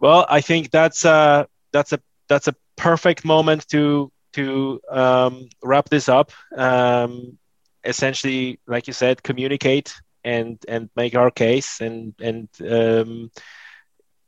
Well, 0.00 0.26
I 0.28 0.40
think 0.40 0.70
that's 0.70 1.04
a 1.04 1.46
that's 1.72 1.92
a 1.92 2.00
that's 2.28 2.48
a 2.48 2.54
perfect 2.76 3.24
moment 3.24 3.68
to 3.68 4.10
to 4.34 4.80
um, 4.90 5.48
wrap 5.62 5.88
this 5.88 6.08
up. 6.08 6.32
Um, 6.56 7.38
essentially, 7.84 8.60
like 8.66 8.86
you 8.86 8.92
said, 8.92 9.22
communicate 9.22 9.94
and 10.24 10.58
and 10.68 10.88
make 10.96 11.14
our 11.14 11.30
case 11.30 11.80
and 11.80 12.14
and 12.20 12.48
um, 12.68 13.30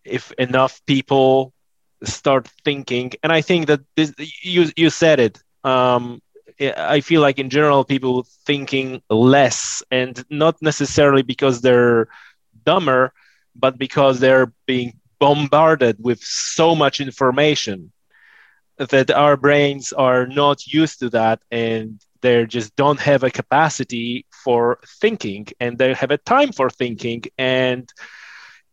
if 0.04 0.32
enough 0.32 0.80
people 0.86 1.52
start 2.04 2.48
thinking 2.64 3.12
and 3.22 3.32
i 3.32 3.40
think 3.40 3.66
that 3.66 3.80
this 3.96 4.12
you 4.42 4.66
you 4.76 4.90
said 4.90 5.18
it 5.20 5.42
um, 5.64 6.20
i 6.76 7.00
feel 7.00 7.20
like 7.20 7.38
in 7.38 7.50
general 7.50 7.84
people 7.84 8.26
thinking 8.44 9.00
less 9.10 9.82
and 9.90 10.24
not 10.30 10.60
necessarily 10.62 11.22
because 11.22 11.60
they're 11.60 12.08
dumber 12.64 13.12
but 13.54 13.78
because 13.78 14.20
they're 14.20 14.52
being 14.66 14.92
bombarded 15.18 15.96
with 15.98 16.20
so 16.22 16.74
much 16.74 17.00
information 17.00 17.92
that 18.78 19.10
our 19.10 19.36
brains 19.36 19.92
are 19.92 20.26
not 20.26 20.66
used 20.66 20.98
to 21.00 21.08
that 21.10 21.40
and 21.50 22.00
they 22.20 22.44
just 22.46 22.74
don't 22.76 23.00
have 23.00 23.22
a 23.22 23.30
capacity 23.30 24.26
for 24.44 24.78
thinking 25.00 25.46
and 25.60 25.78
they 25.78 25.94
have 25.94 26.10
a 26.10 26.18
time 26.18 26.52
for 26.52 26.68
thinking 26.68 27.22
and 27.38 27.92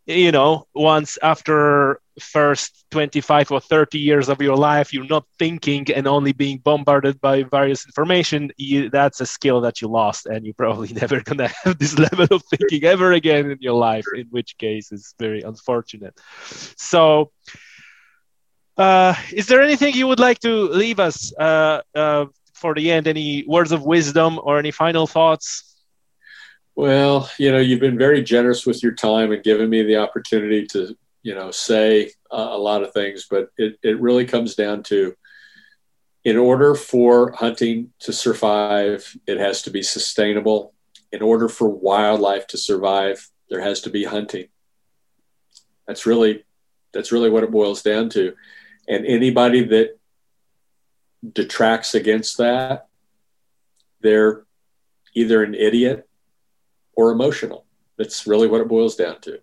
you 0.05 0.31
know 0.31 0.65
once 0.73 1.17
after 1.21 1.99
first 2.19 2.85
25 2.91 3.51
or 3.51 3.59
30 3.59 3.97
years 3.97 4.30
of 4.30 4.41
your 4.41 4.55
life 4.55 4.93
you're 4.93 5.07
not 5.07 5.25
thinking 5.39 5.85
and 5.91 6.07
only 6.07 6.31
being 6.31 6.57
bombarded 6.59 7.19
by 7.21 7.43
various 7.43 7.85
information 7.85 8.51
you, 8.57 8.89
that's 8.89 9.21
a 9.21 9.25
skill 9.25 9.61
that 9.61 9.81
you 9.81 9.88
lost 9.88 10.25
and 10.25 10.45
you're 10.45 10.53
probably 10.53 10.89
never 10.93 11.21
going 11.21 11.38
to 11.38 11.47
have 11.47 11.77
this 11.80 11.97
level 12.11 12.27
of 12.31 12.43
thinking 12.45 12.84
ever 12.84 13.13
again 13.13 13.49
in 13.49 13.57
your 13.61 13.73
life 13.73 14.05
in 14.13 14.27
which 14.30 14.57
case 14.57 14.91
it's 14.91 15.15
very 15.19 15.41
unfortunate. 15.41 16.19
So 16.77 17.31
uh, 18.77 19.15
is 19.31 19.47
there 19.47 19.61
anything 19.61 19.93
you 19.93 20.07
would 20.07 20.19
like 20.19 20.39
to 20.39 20.67
leave 20.69 20.99
us 20.99 21.34
uh, 21.39 21.81
uh, 21.95 22.25
for 22.53 22.73
the 22.73 22.91
end? 22.91 23.07
Any 23.07 23.43
words 23.47 23.71
of 23.71 23.84
wisdom 23.84 24.39
or 24.43 24.59
any 24.59 24.71
final 24.71 25.07
thoughts 25.07 25.72
well, 26.75 27.29
you 27.37 27.51
know, 27.51 27.59
you've 27.59 27.79
been 27.79 27.97
very 27.97 28.23
generous 28.23 28.65
with 28.65 28.81
your 28.81 28.93
time 28.93 29.31
and 29.31 29.43
given 29.43 29.69
me 29.69 29.83
the 29.83 29.97
opportunity 29.97 30.65
to, 30.67 30.97
you 31.21 31.35
know, 31.35 31.51
say 31.51 32.11
uh, 32.31 32.49
a 32.51 32.57
lot 32.57 32.83
of 32.83 32.93
things, 32.93 33.27
but 33.29 33.49
it, 33.57 33.77
it 33.83 33.99
really 33.99 34.25
comes 34.25 34.55
down 34.55 34.83
to 34.83 35.15
in 36.23 36.37
order 36.37 36.73
for 36.73 37.31
hunting 37.31 37.91
to 37.99 38.13
survive, 38.13 39.15
it 39.27 39.39
has 39.39 39.61
to 39.63 39.71
be 39.71 39.83
sustainable. 39.83 40.73
In 41.11 41.21
order 41.21 41.47
for 41.49 41.69
wildlife 41.69 42.47
to 42.47 42.57
survive, 42.57 43.29
there 43.49 43.61
has 43.61 43.81
to 43.81 43.89
be 43.89 44.05
hunting. 44.05 44.47
That's 45.85 46.05
really 46.05 46.45
that's 46.93 47.11
really 47.11 47.29
what 47.29 47.43
it 47.43 47.51
boils 47.51 47.81
down 47.81 48.09
to. 48.09 48.35
And 48.87 49.05
anybody 49.05 49.63
that 49.63 49.99
detracts 51.33 51.93
against 51.95 52.37
that, 52.37 52.87
they're 54.01 54.45
either 55.15 55.43
an 55.43 55.55
idiot 55.55 56.07
or 56.95 57.11
emotional. 57.11 57.65
That's 57.97 58.25
really 58.27 58.47
what 58.47 58.61
it 58.61 58.67
boils 58.67 58.95
down 58.95 59.21
to. 59.21 59.39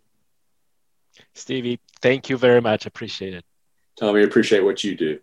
Stevie, 1.34 1.80
thank 2.00 2.28
you 2.28 2.36
very 2.36 2.60
much. 2.60 2.86
Appreciate 2.86 3.34
it. 3.34 3.44
Tommy, 3.98 4.22
appreciate 4.22 4.64
what 4.64 4.82
you 4.82 4.96
do. 4.96 5.20